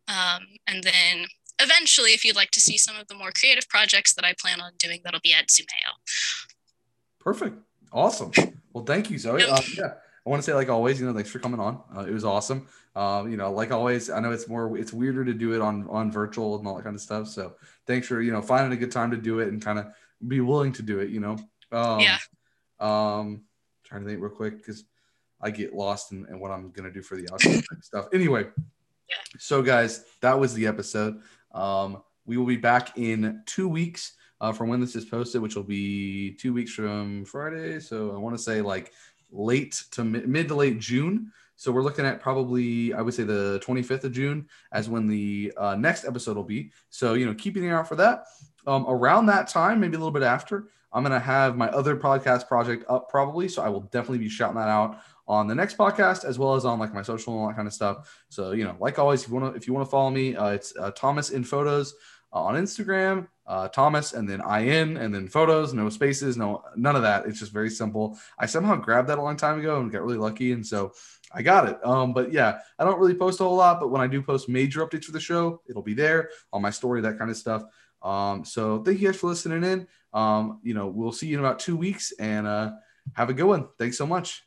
Um, 0.09 0.47
and 0.67 0.83
then 0.83 1.27
eventually, 1.63 2.11
if 2.11 2.25
you'd 2.25 2.35
like 2.37 2.51
to 2.51 2.61
see 2.61 2.77
some 2.77 2.97
of 2.97 3.07
the 3.07 3.15
more 3.15 3.31
creative 3.31 3.69
projects 3.69 4.13
that 4.15 4.25
I 4.25 4.35
plan 4.39 4.61
on 4.61 4.73
doing, 4.79 5.01
that'll 5.05 5.21
be 5.23 5.33
at 5.33 5.47
Zoomieyo. 5.49 5.95
Perfect. 7.21 7.57
Awesome. 7.93 8.33
Well, 8.73 8.85
thank 8.85 9.09
you, 9.09 9.19
Zoe. 9.19 9.45
Uh, 9.45 9.61
yeah, 9.79 9.93
I 10.27 10.31
want 10.31 10.43
to 10.43 10.47
say, 10.47 10.55
like 10.55 10.69
always, 10.71 11.01
you 11.01 11.07
know, 11.07 11.13
thanks 11.13 11.31
for 11.31 11.39
coming 11.39 11.61
on. 11.61 11.83
Uh, 11.95 12.01
it 12.01 12.13
was 12.13 12.25
awesome. 12.25 12.67
Uh, 12.97 13.25
you 13.29 13.37
know, 13.37 13.53
like 13.53 13.73
always, 13.73 14.09
I 14.09 14.21
know 14.21 14.33
it's 14.33 14.49
more, 14.49 14.79
it's 14.79 14.93
weirder 14.93 15.25
to 15.25 15.35
do 15.35 15.53
it 15.55 15.61
on 15.61 15.87
on 15.91 16.11
virtual 16.11 16.59
and 16.59 16.67
all 16.67 16.77
that 16.77 16.85
kind 16.85 16.95
of 16.95 17.03
stuff. 17.03 17.29
So 17.29 17.55
thanks 17.87 18.07
for 18.07 18.23
you 18.23 18.33
know 18.33 18.41
finding 18.41 18.73
a 18.73 18.81
good 18.81 18.93
time 18.93 19.11
to 19.11 19.17
do 19.17 19.41
it 19.41 19.49
and 19.49 19.63
kind 19.63 19.79
of 19.79 19.87
be 20.27 20.41
willing 20.41 20.73
to 20.75 20.83
do 20.83 21.01
it. 21.01 21.11
You 21.11 21.21
know. 21.21 21.37
Um, 21.73 22.01
Yeah. 22.01 22.19
Um, 22.81 23.43
trying 23.85 24.03
to 24.03 24.09
think 24.09 24.23
real 24.23 24.31
quick 24.31 24.59
because 24.59 24.85
I 25.41 25.51
get 25.51 25.75
lost 25.75 26.13
in, 26.13 26.27
in 26.29 26.41
what 26.41 26.51
I'm 26.51 26.71
gonna 26.71 26.93
do 26.93 27.03
for 27.03 27.17
the 27.17 27.25
outro 27.25 27.63
stuff. 27.83 28.07
Anyway. 28.13 28.47
Yeah. 29.09 29.17
So 29.39 29.61
guys, 29.61 30.05
that 30.23 30.39
was 30.39 30.55
the 30.55 30.67
episode. 30.67 31.21
Um, 31.53 32.03
we 32.25 32.39
will 32.39 32.47
be 32.47 32.57
back 32.57 32.97
in 32.97 33.43
two 33.45 33.69
weeks 33.69 34.15
uh, 34.41 34.53
from 34.53 34.69
when 34.69 34.81
this 34.81 34.97
is 34.97 35.05
posted, 35.05 35.43
which 35.43 35.57
will 35.57 35.63
be 35.63 36.33
two 36.33 36.53
weeks 36.55 36.73
from 36.73 37.25
Friday. 37.27 37.81
So 37.81 38.15
I 38.15 38.19
want 38.19 38.37
to 38.37 38.43
say 38.43 38.63
like 38.63 38.93
late 39.35 39.83
to 39.91 40.05
mid, 40.05 40.29
mid 40.29 40.49
to 40.49 40.55
late 40.55 40.79
June. 40.79 41.33
So 41.57 41.71
we're 41.71 41.83
looking 41.83 42.05
at 42.05 42.21
probably 42.21 42.95
I 42.95 43.03
would 43.03 43.15
say 43.15 43.25
the 43.25 43.61
25th 43.65 44.05
of 44.05 44.13
June 44.13 44.49
as 44.73 44.89
when 44.89 45.07
the 45.07 45.53
uh, 45.57 45.75
next 45.75 46.05
episode 46.05 46.37
will 46.37 46.45
be. 46.45 46.73
So 46.91 47.15
you 47.15 47.27
know, 47.27 47.35
keep 47.35 47.57
an 47.57 47.69
eye 47.69 47.73
out 47.73 47.89
for 47.89 47.97
that. 47.97 48.25
Um, 48.67 48.87
around 48.89 49.27
that 49.27 49.49
time, 49.49 49.81
maybe 49.81 49.97
a 49.97 49.99
little 49.99 50.11
bit 50.11 50.23
after, 50.23 50.69
I'm 50.93 51.03
gonna 51.03 51.21
have 51.21 51.57
my 51.57 51.69
other 51.71 51.97
podcast 51.97 52.49
project 52.49 52.85
up 52.89 53.09
probably. 53.09 53.49
So 53.49 53.63
I 53.63 53.69
will 53.69 53.83
definitely 53.83 54.19
be 54.19 54.29
shouting 54.29 54.57
that 54.57 54.69
out 54.69 55.01
on 55.27 55.47
the 55.47 55.55
next 55.55 55.77
podcast 55.79 56.25
as 56.25 56.39
well 56.39 56.55
as 56.55 56.65
on 56.65 56.79
like 56.79 56.93
my 56.93 57.03
social 57.03 57.33
and 57.33 57.43
all 57.43 57.49
that 57.49 57.57
kind 57.57 57.67
of 57.67 57.75
stuff. 57.75 58.25
So 58.29 58.53
you 58.53 58.65
know, 58.65 58.77
like 58.79 58.99
always, 58.99 59.23
if 59.23 59.29
you 59.29 59.35
want 59.35 59.53
to 59.53 59.57
if 59.57 59.67
you 59.67 59.75
want 59.75 59.87
to 59.87 59.91
follow 59.91 60.11
me, 60.11 60.37
uh, 60.37 60.49
it's 60.49 60.75
uh, 60.77 60.91
Thomas 60.93 61.31
in 61.31 61.45
photos 61.45 61.95
uh, 62.33 62.43
on 62.43 62.55
Instagram. 62.55 63.29
Uh, 63.47 63.69
Thomas 63.69 64.15
and 64.15 64.27
then 64.27 64.41
in 64.41 64.97
and 64.97 65.15
then 65.15 65.29
photos, 65.29 65.75
no 65.75 65.91
spaces, 65.91 66.39
no 66.39 66.65
none 66.77 66.97
of 66.97 67.03
that. 67.03 67.27
It's 67.27 67.39
just 67.39 67.53
very 67.53 67.69
simple. 67.69 68.19
I 68.39 68.47
somehow 68.47 68.77
grabbed 68.77 69.09
that 69.09 69.19
a 69.19 69.23
long 69.23 69.37
time 69.37 69.61
ago 69.61 69.81
and 69.81 69.93
got 69.93 70.03
really 70.03 70.17
lucky, 70.17 70.53
and 70.53 70.67
so 70.67 70.93
I 71.31 71.43
got 71.43 71.69
it. 71.69 71.85
Um, 71.85 72.15
but 72.15 72.33
yeah, 72.33 72.61
I 72.79 72.85
don't 72.85 72.99
really 72.99 73.15
post 73.15 73.41
a 73.41 73.45
whole 73.45 73.57
lot, 73.57 73.81
but 73.81 73.91
when 73.91 74.01
I 74.01 74.07
do 74.07 74.23
post 74.23 74.49
major 74.49 74.87
updates 74.87 75.05
for 75.05 75.13
the 75.13 75.21
show, 75.21 75.61
it'll 75.69 75.83
be 75.83 75.95
there 75.95 76.31
on 76.53 76.63
my 76.63 76.71
story, 76.71 77.03
that 77.03 77.19
kind 77.19 77.31
of 77.31 77.37
stuff. 77.37 77.65
Um, 78.03 78.45
so 78.45 78.83
thank 78.83 79.01
you 79.01 79.09
guys 79.09 79.21
for 79.21 79.27
listening 79.29 79.65
in. 79.65 79.89
Um, 80.13 80.61
you 80.63 80.75
know, 80.75 80.87
we'll 80.87 81.13
see 81.13 81.27
you 81.27 81.39
in 81.39 81.45
about 81.45 81.59
two 81.59 81.77
weeks 81.77 82.13
and 82.19 82.47
uh, 82.47 82.73
have 83.15 83.31
a 83.31 83.35
good 83.35 83.47
one. 83.47 83.69
Thanks 83.79 83.99
so 83.99 84.07
much. 84.07 84.45